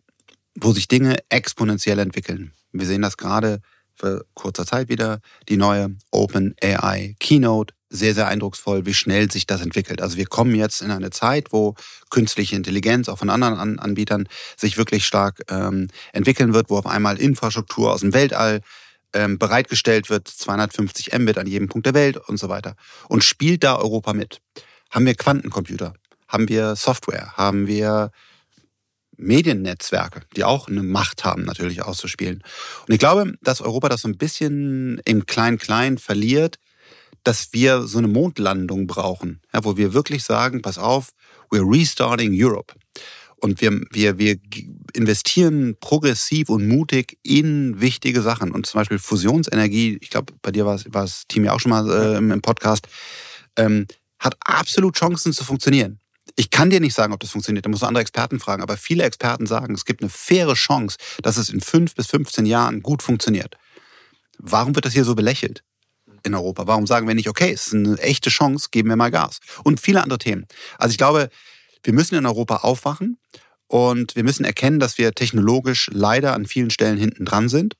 wo 0.54 0.72
sich 0.72 0.88
Dinge 0.88 1.16
exponentiell 1.30 1.98
entwickeln. 1.98 2.52
Wir 2.72 2.86
sehen 2.86 3.02
das 3.02 3.16
gerade 3.16 3.60
für 3.96 4.24
kurzer 4.34 4.66
Zeit 4.66 4.88
wieder 4.88 5.20
die 5.48 5.56
neue 5.56 5.96
Open 6.10 6.54
AI 6.62 7.16
Keynote. 7.18 7.74
Sehr, 7.88 8.14
sehr 8.14 8.26
eindrucksvoll, 8.26 8.84
wie 8.84 8.94
schnell 8.94 9.30
sich 9.30 9.46
das 9.46 9.60
entwickelt. 9.60 10.02
Also 10.02 10.16
wir 10.16 10.26
kommen 10.26 10.56
jetzt 10.56 10.82
in 10.82 10.90
eine 10.90 11.10
Zeit, 11.10 11.52
wo 11.52 11.76
künstliche 12.10 12.56
Intelligenz 12.56 13.08
auch 13.08 13.18
von 13.18 13.30
anderen 13.30 13.54
An 13.54 13.78
Anbietern 13.78 14.28
sich 14.56 14.76
wirklich 14.76 15.06
stark 15.06 15.42
ähm, 15.48 15.86
entwickeln 16.12 16.52
wird, 16.52 16.68
wo 16.68 16.78
auf 16.78 16.86
einmal 16.86 17.16
Infrastruktur 17.16 17.92
aus 17.92 18.00
dem 18.00 18.12
Weltall 18.12 18.60
ähm, 19.12 19.38
bereitgestellt 19.38 20.10
wird, 20.10 20.26
250 20.26 21.16
Mbit 21.16 21.38
an 21.38 21.46
jedem 21.46 21.68
Punkt 21.68 21.86
der 21.86 21.94
Welt 21.94 22.16
und 22.16 22.38
so 22.38 22.48
weiter. 22.48 22.74
Und 23.08 23.22
spielt 23.22 23.62
da 23.62 23.76
Europa 23.76 24.12
mit? 24.12 24.40
Haben 24.90 25.06
wir 25.06 25.14
Quantencomputer? 25.14 25.94
Haben 26.28 26.48
wir 26.48 26.74
Software? 26.74 27.32
Haben 27.36 27.66
wir 27.68 28.10
Mediennetzwerke, 29.16 30.22
die 30.36 30.44
auch 30.44 30.68
eine 30.68 30.82
Macht 30.82 31.24
haben, 31.24 31.44
natürlich 31.44 31.82
auszuspielen. 31.82 32.42
Und 32.86 32.94
ich 32.94 32.98
glaube, 32.98 33.34
dass 33.42 33.60
Europa 33.60 33.88
das 33.88 34.02
so 34.02 34.08
ein 34.08 34.18
bisschen 34.18 35.00
im 35.04 35.26
Klein-Klein 35.26 35.98
verliert, 35.98 36.58
dass 37.24 37.52
wir 37.52 37.82
so 37.82 37.98
eine 37.98 38.08
Mondlandung 38.08 38.86
brauchen, 38.86 39.40
ja, 39.52 39.64
wo 39.64 39.76
wir 39.76 39.92
wirklich 39.92 40.22
sagen, 40.22 40.62
pass 40.62 40.78
auf, 40.78 41.10
we're 41.50 41.68
restarting 41.68 42.32
Europe. 42.32 42.74
Und 43.38 43.60
wir, 43.60 43.82
wir, 43.90 44.18
wir 44.18 44.36
investieren 44.94 45.76
progressiv 45.80 46.48
und 46.48 46.68
mutig 46.68 47.18
in 47.22 47.80
wichtige 47.80 48.22
Sachen. 48.22 48.50
Und 48.50 48.66
zum 48.66 48.80
Beispiel 48.80 48.98
Fusionsenergie, 48.98 49.98
ich 50.00 50.10
glaube, 50.10 50.32
bei 50.40 50.50
dir 50.50 50.64
war 50.64 50.76
es, 50.76 50.84
war 50.92 51.02
das 51.02 51.24
Team 51.28 51.44
ja 51.44 51.52
auch 51.52 51.60
schon 51.60 51.70
mal 51.70 51.88
äh, 51.90 52.16
im, 52.16 52.40
Podcast, 52.40 52.88
ähm, 53.56 53.86
hat 54.18 54.36
absolut 54.40 54.96
Chancen 54.96 55.32
zu 55.32 55.44
funktionieren. 55.44 56.00
Ich 56.36 56.50
kann 56.50 56.68
dir 56.68 56.80
nicht 56.80 56.94
sagen, 56.94 57.14
ob 57.14 57.20
das 57.20 57.30
funktioniert. 57.30 57.64
Da 57.64 57.70
musst 57.70 57.82
du 57.82 57.86
andere 57.86 58.02
Experten 58.02 58.38
fragen. 58.38 58.62
Aber 58.62 58.76
viele 58.76 59.04
Experten 59.04 59.46
sagen, 59.46 59.74
es 59.74 59.86
gibt 59.86 60.02
eine 60.02 60.10
faire 60.10 60.54
Chance, 60.54 60.98
dass 61.22 61.38
es 61.38 61.48
in 61.48 61.60
fünf 61.60 61.94
bis 61.94 62.06
15 62.08 62.44
Jahren 62.44 62.82
gut 62.82 63.02
funktioniert. 63.02 63.56
Warum 64.38 64.74
wird 64.74 64.84
das 64.84 64.92
hier 64.92 65.04
so 65.04 65.14
belächelt 65.14 65.64
in 66.24 66.34
Europa? 66.34 66.66
Warum 66.66 66.86
sagen 66.86 67.08
wir 67.08 67.14
nicht, 67.14 67.28
okay, 67.28 67.52
es 67.52 67.68
ist 67.68 67.74
eine 67.74 67.98
echte 67.98 68.28
Chance, 68.28 68.68
geben 68.70 68.90
wir 68.90 68.96
mal 68.96 69.10
Gas? 69.10 69.40
Und 69.64 69.80
viele 69.80 70.02
andere 70.02 70.18
Themen. 70.18 70.46
Also 70.76 70.90
ich 70.92 70.98
glaube, 70.98 71.30
wir 71.82 71.94
müssen 71.94 72.16
in 72.16 72.26
Europa 72.26 72.56
aufwachen 72.56 73.18
und 73.66 74.14
wir 74.14 74.22
müssen 74.22 74.44
erkennen, 74.44 74.78
dass 74.78 74.98
wir 74.98 75.12
technologisch 75.12 75.88
leider 75.90 76.34
an 76.34 76.44
vielen 76.44 76.70
Stellen 76.70 76.98
hinten 76.98 77.24
dran 77.24 77.48
sind. 77.48 77.76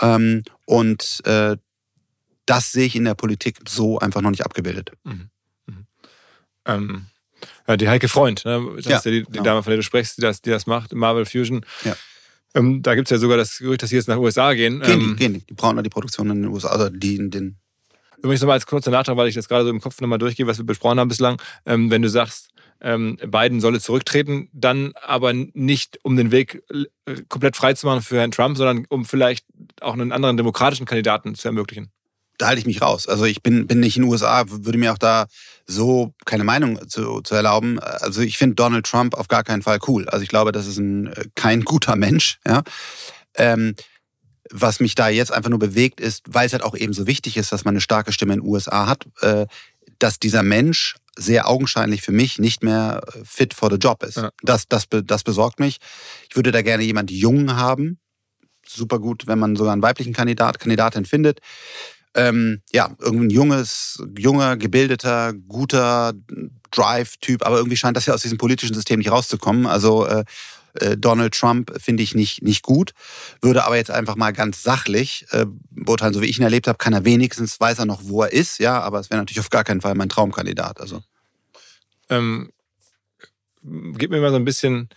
Ähm, 0.00 0.42
und 0.66 1.22
äh, 1.24 1.56
das 2.44 2.72
sehe 2.72 2.86
ich 2.86 2.94
in 2.94 3.04
der 3.04 3.14
Politik 3.14 3.58
so 3.66 3.98
einfach 3.98 4.20
noch 4.20 4.30
nicht 4.30 4.44
abgebildet. 4.44 4.92
Mhm. 5.04 5.30
Mhm. 5.66 5.86
Ähm 6.66 7.06
die 7.76 7.88
Heike 7.88 8.08
Freund, 8.08 8.44
ne? 8.44 8.74
das 8.76 8.84
ja, 8.84 8.96
ist 8.98 9.04
ja 9.04 9.10
die, 9.10 9.22
die 9.24 9.32
genau. 9.32 9.44
Dame, 9.44 9.62
von 9.62 9.70
der 9.70 9.78
du 9.78 9.82
sprichst, 9.82 10.18
die 10.18 10.22
das, 10.22 10.40
die 10.40 10.50
das 10.50 10.66
macht, 10.66 10.94
Marvel 10.94 11.26
Fusion. 11.26 11.64
Ja. 11.84 11.96
Ähm, 12.54 12.82
da 12.82 12.94
gibt 12.94 13.08
es 13.08 13.10
ja 13.10 13.18
sogar 13.18 13.36
das 13.36 13.58
Gerücht, 13.58 13.82
dass 13.82 13.90
sie 13.90 13.96
jetzt 13.96 14.08
nach 14.08 14.16
USA 14.16 14.54
gehen. 14.54 14.80
Gehen 14.80 15.00
ähm, 15.00 15.08
die, 15.10 15.16
gehen 15.16 15.34
die. 15.34 15.46
Die 15.46 15.54
brauchen 15.54 15.82
die 15.82 15.90
Produktion 15.90 16.30
in 16.30 16.42
den 16.42 16.52
USA, 16.52 16.68
also 16.68 16.88
die 16.88 17.16
in 17.16 17.30
den. 17.30 17.58
Übrigens 18.18 18.40
nochmal 18.40 18.54
als 18.54 18.66
kurzer 18.66 18.90
Nachtrag, 18.90 19.16
weil 19.16 19.28
ich 19.28 19.34
das 19.34 19.48
gerade 19.48 19.64
so 19.64 19.70
im 19.70 19.80
Kopf 19.80 20.00
nochmal 20.00 20.18
durchgehe, 20.18 20.46
was 20.46 20.58
wir 20.58 20.64
besprochen 20.64 20.98
haben 20.98 21.08
bislang. 21.08 21.40
Ähm, 21.66 21.90
wenn 21.90 22.02
du 22.02 22.08
sagst, 22.08 22.50
ähm, 22.80 23.18
Biden 23.26 23.60
solle 23.60 23.80
zurücktreten, 23.80 24.48
dann 24.52 24.92
aber 25.02 25.32
nicht 25.32 25.98
um 26.02 26.16
den 26.16 26.30
Weg 26.30 26.62
äh, 26.70 27.22
komplett 27.28 27.56
frei 27.56 27.74
zu 27.74 27.86
machen 27.86 28.02
für 28.02 28.18
Herrn 28.18 28.30
Trump, 28.30 28.56
sondern 28.56 28.86
um 28.88 29.04
vielleicht 29.04 29.44
auch 29.80 29.92
einen 29.92 30.12
anderen 30.12 30.36
demokratischen 30.36 30.86
Kandidaten 30.86 31.34
zu 31.34 31.48
ermöglichen 31.48 31.90
da 32.38 32.48
halte 32.48 32.60
ich 32.60 32.66
mich 32.66 32.82
raus. 32.82 33.08
Also 33.08 33.24
ich 33.24 33.42
bin, 33.42 33.66
bin 33.66 33.80
nicht 33.80 33.96
in 33.96 34.02
den 34.02 34.10
USA, 34.10 34.44
würde 34.48 34.78
mir 34.78 34.92
auch 34.92 34.98
da 34.98 35.26
so 35.66 36.12
keine 36.24 36.44
Meinung 36.44 36.88
zu, 36.88 37.20
zu 37.22 37.34
erlauben. 37.34 37.78
Also 37.80 38.20
ich 38.20 38.38
finde 38.38 38.56
Donald 38.56 38.86
Trump 38.86 39.14
auf 39.14 39.28
gar 39.28 39.44
keinen 39.44 39.62
Fall 39.62 39.78
cool. 39.88 40.08
Also 40.08 40.22
ich 40.22 40.28
glaube, 40.28 40.52
das 40.52 40.66
ist 40.66 40.78
ein 40.78 41.12
kein 41.34 41.62
guter 41.62 41.96
Mensch. 41.96 42.38
Ja. 42.46 42.62
Ähm, 43.34 43.74
was 44.50 44.80
mich 44.80 44.94
da 44.94 45.08
jetzt 45.08 45.32
einfach 45.32 45.50
nur 45.50 45.58
bewegt, 45.58 46.00
ist, 46.00 46.22
weil 46.28 46.46
es 46.46 46.52
halt 46.52 46.62
auch 46.62 46.76
eben 46.76 46.92
so 46.92 47.06
wichtig 47.06 47.36
ist, 47.36 47.52
dass 47.52 47.64
man 47.64 47.72
eine 47.72 47.80
starke 47.80 48.12
Stimme 48.12 48.34
in 48.34 48.40
den 48.40 48.48
USA 48.48 48.86
hat, 48.86 49.06
äh, 49.20 49.46
dass 49.98 50.20
dieser 50.20 50.42
Mensch 50.42 50.96
sehr 51.18 51.48
augenscheinlich 51.48 52.02
für 52.02 52.12
mich 52.12 52.38
nicht 52.38 52.62
mehr 52.62 53.00
fit 53.24 53.54
for 53.54 53.70
the 53.70 53.78
job 53.78 54.02
ist. 54.02 54.18
Ja. 54.18 54.30
Das, 54.42 54.68
das, 54.68 54.84
das 54.90 55.24
besorgt 55.24 55.58
mich. 55.58 55.78
Ich 56.28 56.36
würde 56.36 56.52
da 56.52 56.62
gerne 56.62 56.84
jemand 56.84 57.10
jung 57.10 57.56
haben. 57.56 57.98
Super 58.68 58.98
gut, 58.98 59.26
wenn 59.26 59.38
man 59.38 59.56
sogar 59.56 59.72
einen 59.72 59.82
weiblichen 59.82 60.12
Kandidat, 60.12 60.58
Kandidatin 60.60 61.06
findet 61.06 61.40
ähm, 62.16 62.62
ja, 62.72 62.90
irgendwie 62.98 63.26
ein 63.26 63.30
junges, 63.30 64.02
junger, 64.18 64.56
gebildeter, 64.56 65.34
guter 65.34 66.14
Drive-Typ, 66.70 67.44
aber 67.44 67.58
irgendwie 67.58 67.76
scheint 67.76 67.96
das 67.96 68.06
ja 68.06 68.14
aus 68.14 68.22
diesem 68.22 68.38
politischen 68.38 68.74
System 68.74 68.98
nicht 68.98 69.10
rauszukommen. 69.10 69.66
Also 69.66 70.06
äh, 70.06 70.24
äh, 70.80 70.96
Donald 70.96 71.34
Trump 71.34 71.72
finde 71.78 72.02
ich 72.02 72.14
nicht, 72.14 72.42
nicht 72.42 72.62
gut, 72.62 72.92
würde 73.42 73.64
aber 73.64 73.76
jetzt 73.76 73.90
einfach 73.90 74.16
mal 74.16 74.32
ganz 74.32 74.62
sachlich 74.62 75.26
äh, 75.30 75.44
beurteilen, 75.70 76.14
so 76.14 76.22
wie 76.22 76.26
ich 76.26 76.38
ihn 76.38 76.44
erlebt 76.44 76.68
habe, 76.68 76.78
kann 76.78 76.94
er 76.94 77.04
wenigstens, 77.04 77.60
weiß 77.60 77.80
er 77.80 77.86
noch, 77.86 78.00
wo 78.04 78.22
er 78.22 78.32
ist, 78.32 78.58
ja, 78.58 78.80
aber 78.80 78.98
es 78.98 79.10
wäre 79.10 79.20
natürlich 79.20 79.40
auf 79.40 79.50
gar 79.50 79.64
keinen 79.64 79.82
Fall 79.82 79.94
mein 79.94 80.08
Traumkandidat. 80.08 80.80
Also. 80.80 81.02
Ähm, 82.08 82.50
gib 83.62 84.10
mir 84.10 84.20
mal 84.20 84.30
so 84.30 84.36
ein 84.36 84.44
bisschen 84.44 84.88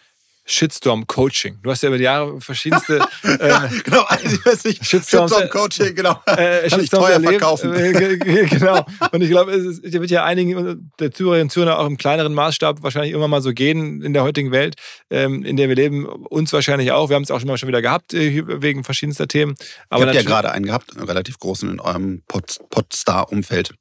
Shitstorm-Coaching. 0.50 1.60
Du 1.62 1.72
hast 1.72 1.84
ja 1.84 1.90
über 1.90 1.98
die 1.98 2.04
Jahre 2.06 2.42
verschiedenste 2.42 2.98
äh, 3.24 3.38
genau, 3.84 4.02
also 4.04 4.26
ich 4.36 4.46
weiß 4.46 4.64
nicht, 4.66 4.82
Shitstorms- 4.84 5.30
Shitstorm-Coaching, 5.30 5.96
genau. 5.96 6.22
äh, 6.26 6.68
Kann 6.70 6.80
ich 6.84 6.90
teuer 6.90 7.10
erlebt. 7.12 7.34
verkaufen. 7.34 7.74
Äh, 7.74 7.94
ge- 7.94 8.18
ge- 8.18 8.46
genau. 8.48 8.86
Und 9.12 9.22
ich 9.22 9.30
glaube, 9.30 9.52
es 9.52 9.80
es 9.80 9.94
wird 9.94 10.10
ja 10.10 10.24
einigen 10.24 10.90
der 11.00 11.12
Zuhörerinnen 11.12 11.46
und 11.48 11.52
Zuhörer 11.52 11.80
auch 11.80 11.86
im 11.86 11.98
kleineren 11.98 12.34
Maßstab 12.34 12.82
wahrscheinlich 12.84 13.12
irgendwann 13.12 13.30
mal 13.32 13.42
so 13.42 13.54
gehen 13.54 14.02
in 14.02 14.14
der 14.14 14.24
heutigen 14.24 14.52
Welt, 14.52 14.76
ähm, 15.10 15.44
in 15.44 15.56
der 15.58 15.70
wir 15.70 15.76
leben. 15.76 16.06
Uns 16.06 16.52
wahrscheinlich 16.54 16.92
auch. 16.92 17.10
Wir 17.10 17.16
haben 17.16 17.24
es 17.24 17.32
auch 17.32 17.40
schon 17.40 17.48
mal 17.48 17.58
schon 17.58 17.68
wieder 17.70 17.82
gehabt, 17.82 18.14
äh, 18.14 18.44
wegen 18.62 18.84
verschiedenster 18.84 19.28
Themen. 19.28 19.56
Aber 19.90 20.04
Ihr 20.04 20.08
habt 20.08 20.16
ja 20.16 20.24
gerade 20.24 20.52
einen 20.52 20.66
gehabt, 20.66 20.96
einen 20.98 21.06
relativ 21.08 21.38
großen 21.40 21.70
in 21.70 21.80
eurem 21.80 22.24
Pod- 22.28 22.60
Podstar-Umfeld. 22.70 23.74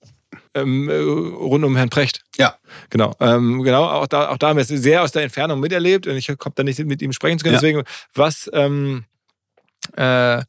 Ähm, 0.63 0.89
äh, 0.89 0.95
rund 0.97 1.65
um 1.65 1.77
Herrn 1.77 1.91
Precht. 1.91 2.23
Ja. 2.37 2.57
Genau, 2.91 3.15
ähm, 3.21 3.63
genau. 3.63 3.85
Auch 3.85 4.07
da, 4.07 4.29
auch 4.31 4.39
da 4.39 4.49
haben 4.49 4.57
wir 4.57 4.63
es 4.63 4.69
sehr 4.69 5.03
aus 5.03 5.13
der 5.13 5.23
Entfernung 5.23 5.61
miterlebt 5.61 6.07
und 6.07 6.17
ich 6.17 6.29
habe 6.29 6.53
da 6.55 6.63
nicht 6.63 6.79
mit 6.81 7.03
ihm 7.03 7.13
sprechen 7.13 7.39
zu 7.39 7.45
können. 7.45 7.55
Ja. 7.55 7.61
Deswegen, 7.61 7.83
was, 8.15 8.51
ähm, 8.53 9.05
äh, 9.97 10.43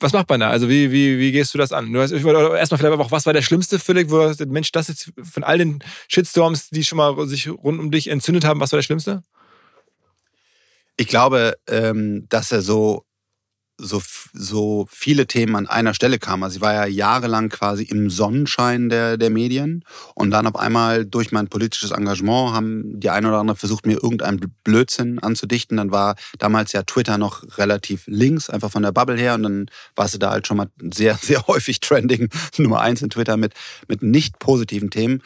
was 0.00 0.12
macht 0.12 0.28
man 0.28 0.40
da? 0.40 0.50
Also 0.50 0.68
wie, 0.68 0.90
wie, 0.90 1.18
wie 1.18 1.32
gehst 1.32 1.52
du 1.54 1.58
das 1.58 1.72
an? 1.72 1.92
Du 1.92 2.00
hast, 2.00 2.12
erstmal 2.12 2.78
vielleicht 2.78 2.98
auch, 2.98 3.10
was 3.10 3.26
war 3.26 3.32
der 3.32 3.42
schlimmste 3.42 3.78
Philipp, 3.78 4.10
wo 4.10 4.32
du 4.32 4.46
Mensch, 4.46 4.72
das 4.72 4.88
jetzt 4.88 5.12
von 5.22 5.44
all 5.44 5.58
den 5.58 5.82
Shitstorms, 6.08 6.70
die 6.70 6.84
schon 6.84 6.98
mal 6.98 7.26
sich 7.26 7.48
rund 7.48 7.78
um 7.78 7.90
dich 7.90 8.08
entzündet 8.08 8.44
haben, 8.44 8.60
was 8.60 8.72
war 8.72 8.78
der 8.78 8.84
schlimmste? 8.84 9.22
Ich 10.96 11.08
glaube, 11.08 11.54
ähm, 11.68 12.26
dass 12.28 12.50
er 12.50 12.62
so, 12.62 13.04
so, 13.78 14.02
so 14.32 14.86
viele 14.90 15.26
Themen 15.26 15.54
an 15.54 15.66
einer 15.68 15.94
Stelle 15.94 16.18
kam. 16.18 16.42
Also 16.42 16.56
ich 16.56 16.60
war 16.60 16.74
ja 16.74 16.86
jahrelang 16.86 17.48
quasi 17.48 17.84
im 17.84 18.10
Sonnenschein 18.10 18.88
der, 18.88 19.16
der 19.16 19.30
Medien 19.30 19.84
und 20.14 20.30
dann 20.32 20.46
auf 20.46 20.56
einmal 20.56 21.06
durch 21.06 21.30
mein 21.30 21.48
politisches 21.48 21.92
Engagement 21.92 22.54
haben 22.54 23.00
die 23.00 23.10
eine 23.10 23.28
oder 23.28 23.38
andere 23.38 23.56
versucht, 23.56 23.86
mir 23.86 24.02
irgendeinen 24.02 24.52
Blödsinn 24.64 25.20
anzudichten. 25.20 25.76
Dann 25.76 25.92
war 25.92 26.16
damals 26.38 26.72
ja 26.72 26.82
Twitter 26.82 27.18
noch 27.18 27.44
relativ 27.56 28.02
links, 28.06 28.50
einfach 28.50 28.70
von 28.70 28.82
der 28.82 28.92
Bubble 28.92 29.16
her 29.16 29.34
und 29.34 29.44
dann 29.44 29.66
warst 29.94 30.14
du 30.14 30.18
da 30.18 30.30
halt 30.30 30.46
schon 30.46 30.56
mal 30.56 30.68
sehr, 30.92 31.14
sehr 31.22 31.46
häufig 31.46 31.80
trending, 31.80 32.28
Nummer 32.58 32.80
eins 32.80 33.00
in 33.00 33.10
Twitter 33.10 33.36
mit, 33.36 33.54
mit 33.86 34.02
nicht 34.02 34.40
positiven 34.40 34.90
Themen. 34.90 35.22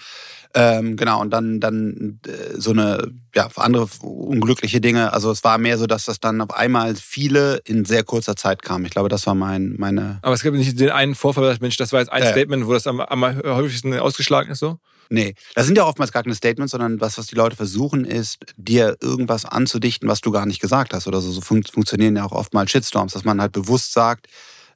Ähm, 0.55 0.97
genau, 0.97 1.21
und 1.21 1.31
dann, 1.31 1.61
dann 1.61 2.21
äh, 2.27 2.59
so 2.59 2.73
eine, 2.73 3.11
ja, 3.35 3.49
andere 3.57 3.89
unglückliche 4.03 4.81
Dinge. 4.83 5.13
Also 5.13 5.31
es 5.31 5.43
war 5.45 5.57
mehr 5.57 5.79
so, 5.79 5.87
dass 5.87 6.05
das 6.05 6.21
dann 6.21 6.41
auf 6.43 6.55
einmal 6.55 6.95
viele 6.95 7.63
in 7.65 7.87
sehr 7.87 8.05
kurzer 8.05 8.37
Zeit 8.37 8.63
kam. 8.63 8.85
Ich 8.85 8.91
glaube, 8.91 9.09
das 9.09 9.27
war 9.27 9.35
mein, 9.35 9.77
meine. 9.79 10.19
Aber 10.21 10.35
es 10.35 10.43
gibt 10.43 10.57
nicht 10.57 10.79
den 10.79 10.91
einen 10.91 11.15
Vorfall, 11.15 11.45
dass, 11.45 11.61
Mensch, 11.61 11.79
das 11.79 11.93
war 11.93 12.01
jetzt 12.01 12.13
ein 12.13 12.23
ja. 12.23 12.31
Statement, 12.31 12.67
wo 12.67 12.73
das 12.75 12.87
am, 12.87 13.01
am 13.01 13.25
häufigsten 13.25 13.99
ausgeschlagen 13.99 14.51
ist, 14.51 14.59
so? 14.59 14.79
Nee, 15.09 15.35
das 15.55 15.67
sind 15.67 15.77
ja 15.77 15.85
oftmals 15.85 16.13
gar 16.13 16.23
keine 16.23 16.35
Statements, 16.35 16.71
sondern 16.71 17.01
was, 17.01 17.19
was 17.19 17.27
die 17.27 17.35
Leute 17.35 17.57
versuchen, 17.57 18.05
ist, 18.05 18.39
dir 18.57 18.97
irgendwas 19.01 19.45
anzudichten, 19.45 20.09
was 20.09 20.21
du 20.23 20.31
gar 20.31 20.47
nicht 20.47 20.61
gesagt 20.61 20.95
hast. 20.95 21.07
Oder 21.07 21.21
so, 21.21 21.31
so 21.31 21.41
fun 21.41 21.63
funktionieren 21.65 22.17
ja 22.17 22.25
auch 22.25 22.33
oftmals 22.33 22.71
Shitstorms, 22.71 23.13
dass 23.13 23.25
man 23.25 23.41
halt 23.41 23.53
bewusst 23.53 23.93
sagt, 23.93 24.27
äh, 24.27 24.31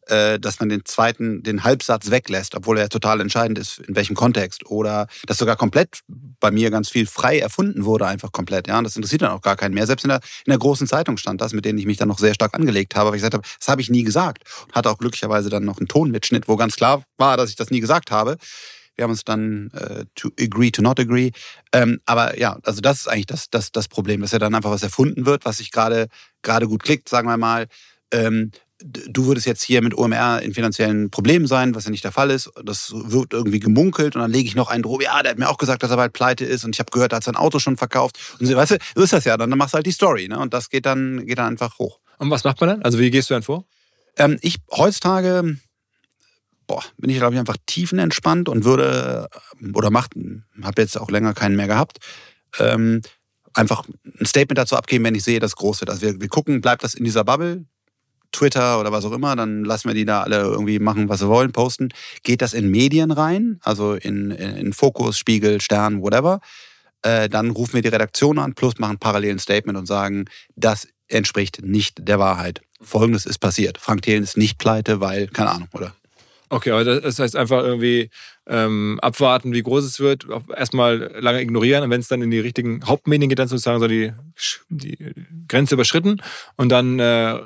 dass 0.07 0.61
man 0.61 0.69
den 0.69 0.85
zweiten, 0.85 1.43
den 1.43 1.65
Halbsatz 1.65 2.11
weglässt, 2.11 2.55
obwohl 2.55 2.79
er 2.79 2.89
total 2.89 3.21
entscheidend 3.21 3.59
ist, 3.59 3.79
in 3.81 3.97
welchem 3.97 4.15
Kontext. 4.15 4.67
Oder 4.67 5.09
dass 5.27 5.39
sogar 5.39 5.57
komplett 5.57 6.01
bei 6.41 6.51
mir 6.51 6.71
ganz 6.71 6.89
viel 6.89 7.07
frei 7.07 7.39
erfunden 7.39 7.85
wurde, 7.85 8.07
einfach 8.07 8.33
komplett. 8.33 8.69
Ja, 8.69 8.79
und 8.79 8.85
das 8.85 8.97
interessiert 8.97 9.23
dann 9.23 9.33
auch 9.33 9.43
gar 9.43 9.57
keinen 9.57 9.75
mehr. 9.75 9.87
Selbst 9.87 10.05
in 10.05 10.11
der, 10.11 10.21
in 10.45 10.51
der 10.51 10.59
großen 10.59 10.87
Zeitung 10.87 11.17
stand 11.17 11.41
das, 11.41 11.53
mit 11.53 11.65
denen 11.65 11.79
ich 11.79 11.87
mich 11.87 11.97
dann 11.97 12.09
noch 12.09 12.19
sehr 12.19 12.35
stark 12.35 12.55
angelegt 12.55 12.95
habe, 12.95 13.11
weil 13.11 13.17
ich 13.17 13.23
gesagt 13.23 13.35
habe, 13.35 13.47
das 13.59 13.69
habe 13.69 13.81
ich 13.81 13.91
nie 13.91 14.05
gesagt. 14.05 14.45
Und 14.65 14.75
hatte 14.75 14.91
auch 14.91 14.99
glücklicherweise 14.99 15.51
dann 15.51 15.65
noch 15.65 15.79
einen 15.79 15.89
Tonmitschnitt, 15.89 16.49
wo 16.49 16.57
ganz 16.57 16.77
klar 16.77 17.03
war, 17.19 17.37
dass 17.37 17.51
ich 17.51 17.57
das 17.57 17.71
nie 17.71 17.81
gesagt 17.81 18.11
habe. 18.11 18.37
Wir 18.97 19.03
haben 19.05 19.11
uns 19.11 19.25
dann 19.25 19.71
äh, 19.73 20.05
to 20.15 20.31
agree 20.41 20.71
to 20.71 20.83
not 20.83 20.99
agree. 20.99 21.31
Ähm, 21.73 22.01
aber 22.07 22.39
ja, 22.39 22.59
also 22.63 22.81
das 22.81 23.01
ist 23.01 23.09
eigentlich 23.09 23.27
das, 23.27 23.51
das, 23.51 23.71
das 23.71 23.89
Problem, 23.89 24.23
dass 24.23 24.33
ja 24.33 24.39
dann 24.39 24.55
einfach 24.55 24.71
was 24.71 24.83
erfunden 24.83 25.27
wird, 25.27 25.45
was 25.45 25.59
sich 25.59 25.71
gerade 25.71 26.09
gerade 26.43 26.67
gut 26.67 26.83
klickt, 26.83 27.09
sagen 27.09 27.29
wir 27.29 27.37
mal. 27.37 27.67
Ähm, 28.11 28.53
du 28.83 29.27
würdest 29.27 29.47
jetzt 29.47 29.63
hier 29.63 29.83
mit 29.83 29.97
OMR 29.97 30.43
in 30.43 30.53
finanziellen 30.53 31.11
Problemen 31.11 31.47
sein, 31.47 31.75
was 31.75 31.85
ja 31.85 31.91
nicht 31.91 32.05
der 32.05 32.13
Fall 32.13 32.31
ist. 32.31 32.51
Das 32.63 32.93
wird 32.95 33.33
irgendwie 33.33 33.61
gemunkelt 33.61 34.17
und 34.17 34.23
dann 34.23 34.33
lege 34.33 34.49
ich 34.49 34.55
noch 34.55 34.69
einen 34.69 34.83
drauf. 34.83 35.03
Ja, 35.03 35.23
der 35.23 35.33
hat 35.33 35.39
mir 35.39 35.49
auch 35.49 35.57
gesagt, 35.57 35.83
dass 35.83 35.91
er 35.91 35.97
bald 35.97 36.13
pleite 36.13 36.45
ist 36.45 36.65
und 36.65 36.75
ich 36.75 36.81
habe 36.81 36.91
gehört, 36.91 37.13
er 37.13 37.17
hat 37.17 37.25
sein 37.25 37.37
Auto 37.37 37.59
schon 37.59 37.77
verkauft. 37.77 38.19
Und 38.39 38.47
so, 38.47 38.55
weißt 38.55 38.73
du, 38.73 38.79
so 38.95 39.03
ist 39.03 39.13
das 39.13 39.25
ja. 39.25 39.37
Dann, 39.37 39.51
dann 39.51 39.59
machst 39.59 39.75
du 39.75 39.77
halt 39.77 39.87
die 39.87 39.93
Story, 39.93 40.29
ne? 40.29 40.39
Und 40.39 40.53
das 40.53 40.69
geht 40.69 40.87
dann, 40.87 41.27
geht 41.27 41.39
dann 41.39 41.47
einfach 41.47 41.79
hoch. 41.79 42.01
Und 42.19 42.31
was 42.31 42.45
macht 42.45 42.61
man 42.61 42.69
dann? 42.71 42.83
Also 42.83 42.99
wie 42.99 43.11
gehst 43.11 43.31
du 43.31 43.35
dann 43.35 43.43
vor? 43.43 43.65
Ähm, 44.19 44.39
ich 44.43 44.57
heutzutage, 44.71 45.59
boah, 46.67 46.83
bin 46.99 47.11
ich 47.11 47.17
glaube 47.17 47.35
ich 47.35 47.41
einfach 47.41 47.57
tiefenentspannt 47.67 48.49
und 48.49 48.65
würde 48.65 49.29
oder 49.75 49.91
macht, 49.91 50.13
habe 50.63 50.83
jetzt 50.83 50.99
auch 50.99 51.11
länger 51.11 51.35
keinen 51.35 51.57
mehr 51.57 51.67
gehabt, 51.67 51.99
ähm, 52.59 53.01
einfach 53.55 53.85
ein 54.21 54.27
Statement 54.27 54.59
dazu 54.59 54.77
abgeben, 54.77 55.05
wenn 55.05 55.15
ich 55.15 55.25
sehe, 55.25 55.41
das 55.41 55.57
groß 55.57 55.81
wird. 55.81 55.91
Also 55.91 56.03
wir, 56.03 56.21
wir 56.21 56.29
gucken, 56.29 56.61
bleibt 56.61 56.85
das 56.85 56.95
in 56.95 57.05
dieser 57.05 57.25
Bubble, 57.25 57.65
Twitter 58.37 58.79
oder 58.81 58.93
was 58.93 59.05
auch 59.05 59.13
immer, 59.13 59.35
dann 59.37 59.65
lassen 59.65 59.89
wir 59.89 59.95
die 59.95 60.05
da 60.05 60.23
alle 60.23 60.41
irgendwie 60.41 60.79
machen, 60.79 61.09
was 61.09 61.21
sie 61.21 61.29
wollen, 61.29 61.53
posten. 61.53 61.89
Geht 62.23 62.43
das 62.43 62.55
in 62.55 62.71
Medien 62.71 63.11
rein, 63.11 63.59
also 63.63 63.95
in, 63.95 64.31
in, 64.31 64.73
Fokus, 64.73 65.19
Spiegel, 65.19 65.61
Stern, 65.61 66.03
whatever, 66.03 66.41
äh, 67.03 67.29
dann 67.29 67.51
rufen 67.51 67.75
wir 67.75 67.83
die 67.83 67.89
Redaktion 67.89 68.39
an, 68.39 68.55
plus 68.55 68.79
machen 68.79 68.99
parallel 68.99 69.33
ein 69.33 69.39
Statement 69.39 69.79
und 69.79 69.87
sagen, 69.87 70.27
das 70.55 70.89
entspricht 71.09 71.63
nicht 71.63 72.09
der 72.09 72.19
Wahrheit. 72.19 72.63
Folgendes 72.81 73.27
ist 73.27 73.39
passiert. 73.39 73.79
Frank 73.79 74.03
Thelen 74.03 74.23
ist 74.23 74.37
nicht 74.37 74.59
pleite, 74.59 75.01
weil, 75.01 75.29
keine 75.29 75.51
Ahnung, 75.51 75.69
oder? 75.73 75.95
Okay, 76.49 76.71
aber 76.71 76.85
das 76.85 77.19
heißt 77.19 77.35
einfach 77.35 77.65
irgendwie 77.65 78.11
ähm, 78.47 79.01
abwarten, 79.03 79.53
wie 79.53 79.63
groß 79.63 79.85
es 79.85 79.99
wird, 79.99 80.27
erstmal 80.55 81.13
lange 81.19 81.41
ignorieren 81.41 81.83
und 81.83 81.91
wenn 81.91 82.01
es 82.01 82.09
dann 82.09 82.23
in 82.23 82.31
die 82.31 82.39
richtigen 82.39 82.87
Hauptmedien 82.87 83.29
geht, 83.29 83.41
dann 83.41 83.49
sozusagen 83.49 83.81
so 83.81 83.89
die, 83.89 84.13
die 84.69 84.97
Grenze 85.49 85.75
überschritten 85.75 86.23
und 86.57 86.69
dann 86.71 87.01
äh, 87.01 87.41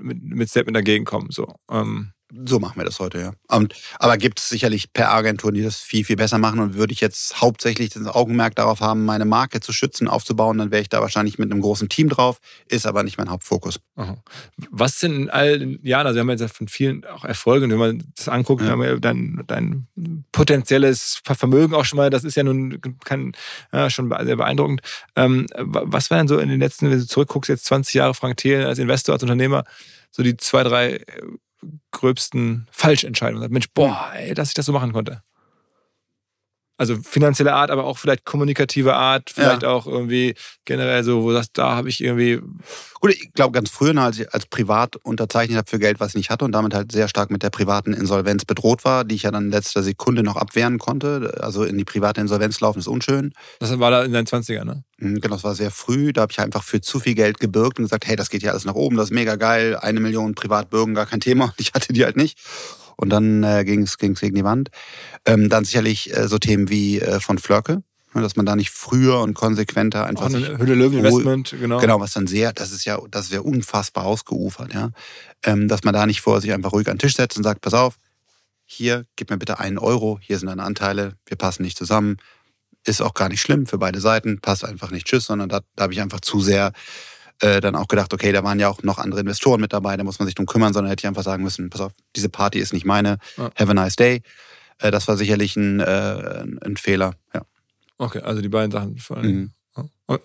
mit, 0.00 0.22
mit 0.22 0.48
Statement 0.48 0.76
dagegen 0.76 1.04
kommen. 1.04 1.30
So. 1.30 1.56
Ähm, 1.70 2.12
So 2.30 2.58
machen 2.58 2.76
wir 2.76 2.84
das 2.84 3.00
heute, 3.00 3.18
ja. 3.20 3.32
Und, 3.48 3.74
aber 3.98 4.18
gibt 4.18 4.38
es 4.38 4.50
sicherlich 4.50 4.92
per 4.92 5.10
Agenturen, 5.10 5.54
die 5.54 5.62
das 5.62 5.76
viel, 5.80 6.04
viel 6.04 6.16
besser 6.16 6.36
machen. 6.38 6.60
Und 6.60 6.74
würde 6.74 6.92
ich 6.92 7.00
jetzt 7.00 7.40
hauptsächlich 7.40 7.88
das 7.90 8.06
Augenmerk 8.06 8.54
darauf 8.54 8.80
haben, 8.80 9.06
meine 9.06 9.24
Marke 9.24 9.60
zu 9.60 9.72
schützen, 9.72 10.08
aufzubauen, 10.08 10.58
dann 10.58 10.70
wäre 10.70 10.82
ich 10.82 10.90
da 10.90 11.00
wahrscheinlich 11.00 11.38
mit 11.38 11.50
einem 11.50 11.62
großen 11.62 11.88
Team 11.88 12.10
drauf. 12.10 12.38
Ist 12.66 12.86
aber 12.86 13.02
nicht 13.02 13.16
mein 13.16 13.30
Hauptfokus. 13.30 13.80
aha. 13.96 14.22
was 14.70 15.00
sind 15.00 15.14
in 15.14 15.30
all 15.30 15.58
den 15.58 15.78
Jahren, 15.82 16.06
also 16.06 16.16
wir 16.16 16.20
haben 16.20 16.30
jetzt 16.30 16.40
ja 16.42 16.48
von 16.48 16.68
vielen 16.68 17.04
auch 17.06 17.24
Erfolge 17.24 17.64
und 17.64 17.70
wenn 17.70 17.78
man 17.78 18.04
das 18.16 18.28
anguckt, 18.28 18.62
Ja. 18.62 18.76
dein, 18.98 19.42
dein 19.46 19.86
potenzielles 20.32 21.20
Vermögen 21.24 21.74
auch 21.74 21.84
schon 21.84 21.96
mal, 21.96 22.10
das 22.10 22.24
ist 22.24 22.36
ja 22.36 22.42
nun 22.44 22.78
kein, 23.04 23.32
ja, 23.72 23.88
schon 23.88 24.14
sehr 24.24 24.36
beeindruckend. 24.36 24.82
Ähm, 25.16 25.46
was 25.56 26.10
war 26.10 26.18
denn 26.18 26.28
so 26.28 26.38
in 26.38 26.48
den 26.50 26.60
letzten, 26.60 26.90
wenn 26.90 26.98
du 26.98 27.06
zurückguckst, 27.06 27.48
jetzt 27.48 27.64
20 27.64 27.94
Jahre 27.94 28.12
Frank 28.14 28.36
Thelen 28.36 28.66
als 28.66 28.78
Investor, 28.78 29.14
als 29.14 29.22
Unternehmer, 29.22 29.64
so 30.10 30.22
die 30.22 30.36
zwei, 30.36 30.62
drei 30.62 31.00
gröbsten 31.90 32.66
Falschentscheidungen? 32.70 33.50
Mensch, 33.50 33.68
boah, 33.72 34.12
ey, 34.14 34.34
dass 34.34 34.48
ich 34.48 34.54
das 34.54 34.66
so 34.66 34.72
machen 34.72 34.92
konnte. 34.92 35.22
Also 36.78 36.96
finanzielle 37.02 37.54
Art, 37.54 37.70
aber 37.70 37.84
auch 37.84 37.98
vielleicht 37.98 38.24
kommunikative 38.24 38.94
Art, 38.94 39.30
vielleicht 39.34 39.64
auch 39.64 39.86
irgendwie 39.86 40.34
generell 40.64 41.02
so, 41.02 41.24
wo 41.24 41.28
du 41.28 41.34
sagst, 41.34 41.50
da 41.58 41.74
habe 41.74 41.88
ich 41.88 42.02
irgendwie 42.02 42.40
Gut, 43.00 43.12
ich 43.12 43.32
glaube, 43.32 43.52
ganz 43.52 43.70
früher, 43.70 43.92
noch, 43.92 44.02
als 44.02 44.18
ich 44.18 44.32
als 44.32 44.46
privat 44.46 44.96
unterzeichnet 44.96 45.56
habe 45.56 45.70
für 45.70 45.78
Geld, 45.78 46.00
was 46.00 46.10
ich 46.10 46.14
nicht 46.16 46.30
hatte 46.30 46.44
und 46.44 46.52
damit 46.52 46.74
halt 46.74 46.90
sehr 46.90 47.08
stark 47.08 47.30
mit 47.30 47.42
der 47.42 47.50
privaten 47.50 47.92
Insolvenz 47.92 48.44
bedroht 48.44 48.84
war, 48.84 49.04
die 49.04 49.14
ich 49.14 49.22
ja 49.22 49.30
dann 49.30 49.46
in 49.46 49.50
letzter 49.50 49.82
Sekunde 49.82 50.22
noch 50.22 50.36
abwehren 50.36 50.78
konnte. 50.78 51.38
Also 51.40 51.64
in 51.64 51.78
die 51.78 51.84
private 51.84 52.20
Insolvenz 52.20 52.60
laufen 52.60 52.80
ist 52.80 52.88
unschön. 52.88 53.32
Das 53.60 53.78
war 53.78 53.90
da 53.90 54.04
in 54.04 54.12
deinen 54.12 54.26
20ern, 54.26 54.64
ne? 54.64 54.84
Mhm, 54.98 55.20
Genau, 55.20 55.36
das 55.36 55.44
war 55.44 55.54
sehr 55.54 55.70
früh. 55.70 56.12
Da 56.12 56.22
habe 56.22 56.32
ich 56.32 56.40
einfach 56.40 56.62
für 56.64 56.80
zu 56.80 56.98
viel 56.98 57.14
Geld 57.14 57.38
gebürgt 57.38 57.78
und 57.78 57.84
gesagt, 57.84 58.06
hey, 58.06 58.16
das 58.16 58.30
geht 58.30 58.42
ja 58.42 58.50
alles 58.50 58.64
nach 58.64 58.74
oben, 58.74 58.96
das 58.96 59.06
ist 59.06 59.14
mega 59.14 59.36
geil. 59.36 59.76
Eine 59.76 60.00
Million 60.00 60.34
Privatbürgen, 60.34 60.94
gar 60.94 61.06
kein 61.06 61.20
Thema. 61.20 61.54
Ich 61.58 61.74
hatte 61.74 61.92
die 61.92 62.04
halt 62.04 62.16
nicht. 62.16 62.38
Und 63.00 63.10
dann 63.10 63.44
äh, 63.44 63.64
ging 63.64 63.82
es 63.82 63.96
gegen 63.96 64.14
die 64.16 64.44
Wand. 64.44 64.70
Ähm, 65.24 65.48
dann 65.48 65.64
sicherlich 65.64 66.14
äh, 66.16 66.26
so 66.26 66.38
Themen 66.38 66.68
wie 66.68 67.00
äh, 67.00 67.20
von 67.20 67.38
Flörke, 67.38 67.84
ne, 68.12 68.22
dass 68.22 68.34
man 68.34 68.44
da 68.44 68.56
nicht 68.56 68.70
früher 68.70 69.20
und 69.20 69.34
konsequenter 69.34 70.04
einfach 70.04 70.26
eine 70.26 70.58
Hülle 70.58 70.74
Löwen 70.74 70.98
Investment, 70.98 71.54
genau. 71.60 71.78
Genau, 71.78 72.00
was 72.00 72.12
dann 72.12 72.26
sehr, 72.26 72.52
das 72.52 72.72
ist 72.72 72.84
ja, 72.84 72.98
das 73.10 73.26
ist 73.26 73.32
ja 73.32 73.40
unfassbar 73.40 74.04
ausgeufert, 74.04 74.74
ja. 74.74 74.90
Ähm, 75.44 75.68
dass 75.68 75.84
man 75.84 75.94
da 75.94 76.06
nicht 76.06 76.22
vor 76.22 76.40
sich 76.40 76.52
einfach 76.52 76.72
ruhig 76.72 76.88
an 76.88 76.94
den 76.94 76.98
Tisch 76.98 77.14
setzt 77.14 77.36
und 77.36 77.44
sagt, 77.44 77.60
pass 77.60 77.74
auf, 77.74 77.98
hier, 78.64 79.04
gib 79.14 79.30
mir 79.30 79.38
bitte 79.38 79.60
einen 79.60 79.78
Euro, 79.78 80.18
hier 80.20 80.38
sind 80.38 80.48
deine 80.48 80.64
Anteile, 80.64 81.14
wir 81.24 81.36
passen 81.36 81.62
nicht 81.62 81.78
zusammen. 81.78 82.16
Ist 82.84 83.00
auch 83.00 83.14
gar 83.14 83.28
nicht 83.28 83.40
schlimm 83.40 83.66
für 83.66 83.78
beide 83.78 84.00
Seiten, 84.00 84.40
passt 84.40 84.64
einfach 84.64 84.90
nicht 84.90 85.06
tschüss, 85.06 85.26
sondern 85.26 85.48
da, 85.48 85.60
da 85.76 85.84
habe 85.84 85.92
ich 85.92 86.00
einfach 86.00 86.20
zu 86.20 86.40
sehr 86.40 86.72
äh, 87.40 87.60
dann 87.60 87.76
auch 87.76 87.88
gedacht, 87.88 88.12
okay, 88.12 88.32
da 88.32 88.42
waren 88.44 88.58
ja 88.60 88.68
auch 88.68 88.82
noch 88.82 88.98
andere 88.98 89.20
Investoren 89.20 89.60
mit 89.60 89.72
dabei, 89.72 89.96
da 89.96 90.04
muss 90.04 90.18
man 90.18 90.26
sich 90.26 90.34
drum 90.34 90.46
kümmern, 90.46 90.72
sondern 90.72 90.90
hätte 90.90 91.02
ich 91.02 91.06
einfach 91.06 91.22
sagen 91.22 91.42
müssen, 91.42 91.70
pass 91.70 91.80
auf, 91.80 91.92
diese 92.16 92.28
Party 92.28 92.58
ist 92.58 92.72
nicht 92.72 92.84
meine, 92.86 93.18
Ja. 93.36 93.50
have 93.56 93.70
a 93.70 93.74
nice 93.74 93.96
day. 93.96 94.22
Äh, 94.78 94.90
das 94.90 95.08
war 95.08 95.16
sicherlich 95.16 95.56
ein, 95.56 95.80
äh, 95.80 96.44
ein 96.64 96.76
Fehler, 96.76 97.14
ja. 97.34 97.42
Okay, 97.98 98.20
also 98.20 98.40
die 98.40 98.48
beiden 98.48 98.70
Sachen. 98.70 98.96
Vor 98.98 99.16
allem. 99.16 99.52
Mhm. 100.06 100.18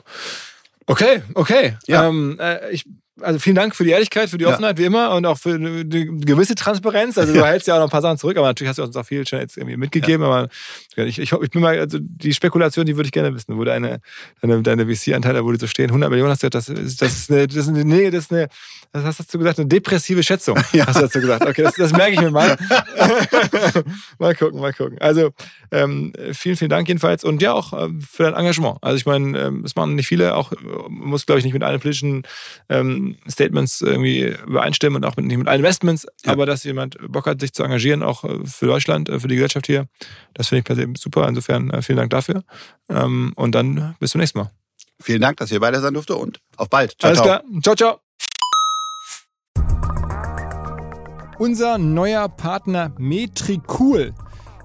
Okay, 0.86 1.24
okay. 1.34 1.78
Ja. 1.88 2.08
Ähm, 2.08 2.38
äh, 2.40 2.72
ich 2.72 2.86
also 3.22 3.38
vielen 3.40 3.56
Dank 3.56 3.76
für 3.76 3.84
die 3.84 3.92
Ehrlichkeit, 3.92 4.30
für 4.30 4.38
die 4.38 4.46
Ja. 4.46 4.52
Offenheit, 4.52 4.78
wie 4.78 4.86
immer, 4.86 5.12
und 5.16 5.26
auch 5.26 5.38
für 5.38 5.54
eine, 5.54 5.86
gewisse 5.86 6.56
Transparenz. 6.56 7.18
Also 7.18 7.34
du 7.34 7.46
hältst 7.46 7.68
ja 7.68 7.76
auch 7.76 7.80
noch 7.80 7.88
ein 7.88 7.92
paar 7.92 8.02
Sachen 8.02 8.18
zurück, 8.18 8.38
aber 8.38 8.48
natürlich 8.48 8.70
hast 8.70 8.80
du 8.80 8.84
uns 8.84 8.96
auch 8.96 9.06
viel 9.06 9.28
schon 9.28 9.40
jetzt 9.40 9.56
irgendwie 9.58 9.78
mitgegeben. 9.78 10.26
Aber 10.26 10.48
ich, 10.96 11.20
ich, 11.20 11.32
ich 11.32 11.50
bin 11.52 11.62
mal, 11.62 11.78
also 11.80 12.00
die 12.02 12.34
Spekulation, 12.34 12.86
die 12.86 12.96
würde 12.96 13.08
ich 13.08 13.12
gerne 13.12 13.34
wissen, 13.36 13.56
wo 13.58 13.64
deine, 13.64 14.00
deine, 14.42 14.62
deine 14.64 14.86
VC-Anteile, 14.88 15.44
wo 15.46 15.52
die 15.52 15.60
so 15.60 15.68
stehen, 15.68 15.90
100 15.90 16.10
Millionen 16.10 16.32
hast 16.32 16.44
du, 16.44 16.50
das 16.50 16.70
ist, 16.70 17.02
das 17.02 17.14
ist 17.14 17.32
eine, 17.32 17.46
das 17.48 17.56
ist 17.58 17.68
eine, 17.70 17.86
nee, 17.86 18.10
das 18.10 18.26
ist 18.26 18.32
eine, 18.32 18.48
was 18.94 19.20
hast 19.20 19.34
du 19.34 19.38
gesagt, 19.38 19.60
eine 19.60 19.68
depressive 19.68 20.24
Schätzung, 20.24 20.58
Ja. 20.74 20.88
hast 20.88 20.98
du 20.98 21.02
dazu 21.02 21.20
gesagt. 21.22 21.46
Okay, 21.46 21.64
das, 21.64 21.76
das 21.76 21.92
merke 21.92 22.14
ich 22.14 22.22
mir 22.22 22.32
mal. 22.32 22.58
mal 24.20 24.36
gucken, 24.36 24.60
mal 24.60 24.74
gucken. 24.74 24.98
Also 25.00 25.32
ähm, 25.72 26.14
vielen, 26.34 26.56
vielen 26.58 26.70
Dank 26.70 26.88
jedenfalls 26.88 27.24
und 27.24 27.42
ja 27.42 27.54
auch 27.54 27.74
ähm, 27.74 28.02
für 28.02 28.24
dein 28.24 28.34
Engagement. 28.34 28.78
Also 28.82 28.98
ich 28.98 29.06
meine, 29.06 29.38
ähm, 29.40 29.64
es 29.66 29.76
machen 29.76 29.96
nicht 29.96 30.08
viele, 30.08 30.36
auch 30.36 30.52
äh, 30.52 30.56
man 30.90 31.10
muss 31.10 31.26
glaube 31.26 31.40
ich 31.40 31.46
nicht 31.46 31.54
mit 31.54 31.64
allen 31.64 31.80
politischen 31.80 32.24
ähm, 32.70 33.03
Statements 33.30 33.82
irgendwie 33.82 34.36
übereinstimmen 34.48 34.98
und 34.98 35.06
auch 35.10 35.16
mit, 35.16 35.26
nicht 35.26 35.38
mit 35.38 35.48
allen 35.48 35.60
Investments, 35.60 36.06
Ja. 36.26 36.32
aber 36.34 36.46
dass 36.46 36.64
jemand 36.64 36.98
Bock 37.08 37.26
hat, 37.26 37.40
sich 37.42 37.54
zu 37.54 37.64
engagieren, 37.64 38.04
auch 38.04 38.24
äh, 38.24 38.46
für 38.46 38.68
Deutschland, 38.68 39.10
äh, 39.10 39.20
für 39.20 39.28
die 39.28 39.36
Gesellschaft 39.36 39.66
hier, 39.68 39.88
das 40.34 40.48
finde 40.50 40.60
ich 40.60 40.66
per 40.66 40.76
se 40.76 40.88
super. 40.98 41.28
Insofern 41.28 41.70
äh, 41.70 41.82
vielen 41.82 41.98
Dank 41.98 42.10
dafür 42.12 42.44
ähm, 42.90 43.34
und 43.36 43.54
dann 43.56 43.96
bis 44.00 44.12
zum 44.12 44.20
nächsten 44.22 44.40
Mal. 44.40 44.52
Vielen 45.02 45.22
Dank, 45.22 45.38
dass 45.38 45.52
ihr 45.52 45.60
beide 45.60 45.80
sein 45.82 45.94
durfte 45.94 46.16
und 46.16 46.40
auf 46.58 46.70
bald. 46.70 46.96
Ciao, 47.00 47.10
Alles 47.10 47.22
ciao. 47.22 47.40
klar. 47.40 47.62
Ciao, 47.62 47.76
ciao. 47.76 48.00
Unser 51.40 51.78
neuer 51.78 52.30
Partner 52.30 52.94
Metricool 52.98 54.14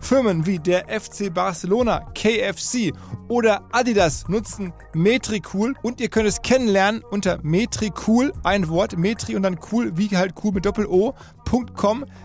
Firmen 0.00 0.46
wie 0.46 0.58
der 0.58 0.86
FC 0.88 1.32
Barcelona, 1.32 2.00
KFC 2.14 2.92
oder 3.28 3.62
Adidas 3.72 4.28
nutzen 4.28 4.72
Metricool 4.94 5.74
und 5.82 6.00
ihr 6.00 6.08
könnt 6.08 6.28
es 6.28 6.40
kennenlernen 6.42 7.02
unter 7.10 7.38
Metricool, 7.42 8.32
ein 8.42 8.68
Wort, 8.68 8.96
Metri 8.96 9.36
und 9.36 9.42
dann 9.42 9.58
cool, 9.72 9.92
wie 9.96 10.08
halt 10.16 10.34
cool 10.42 10.52
mit 10.52 10.64
Doppel-O.com 10.64 11.37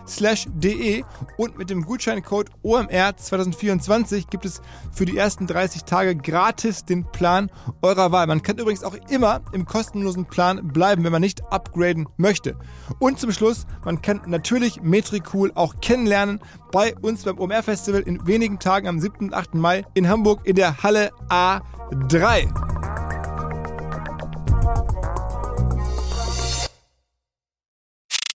slash 0.06 0.46
de 0.54 1.02
und 1.36 1.58
mit 1.58 1.70
dem 1.70 1.84
Gutscheincode 1.84 2.50
OMR 2.62 3.16
2024 3.16 4.28
gibt 4.28 4.44
es 4.44 4.60
für 4.92 5.04
die 5.04 5.16
ersten 5.16 5.46
30 5.46 5.84
Tage 5.84 6.14
gratis 6.16 6.84
den 6.84 7.04
Plan 7.04 7.50
eurer 7.82 8.12
Wahl. 8.12 8.26
Man 8.26 8.42
kann 8.42 8.58
übrigens 8.58 8.84
auch 8.84 8.96
immer 9.08 9.40
im 9.52 9.64
kostenlosen 9.64 10.26
Plan 10.26 10.68
bleiben, 10.68 11.04
wenn 11.04 11.12
man 11.12 11.22
nicht 11.22 11.42
upgraden 11.52 12.08
möchte. 12.16 12.56
Und 12.98 13.18
zum 13.18 13.32
Schluss, 13.32 13.66
man 13.84 14.02
kann 14.02 14.20
natürlich 14.26 14.82
Metricool 14.82 15.52
auch 15.54 15.76
kennenlernen 15.80 16.40
bei 16.70 16.94
uns 16.96 17.24
beim 17.24 17.38
OMR 17.38 17.62
Festival 17.62 18.02
in 18.02 18.26
wenigen 18.26 18.58
Tagen 18.58 18.88
am 18.88 19.00
7. 19.00 19.26
und 19.26 19.34
8. 19.34 19.54
Mai 19.54 19.84
in 19.94 20.08
Hamburg 20.08 20.40
in 20.44 20.56
der 20.56 20.82
Halle 20.82 21.10
A3. 21.28 22.83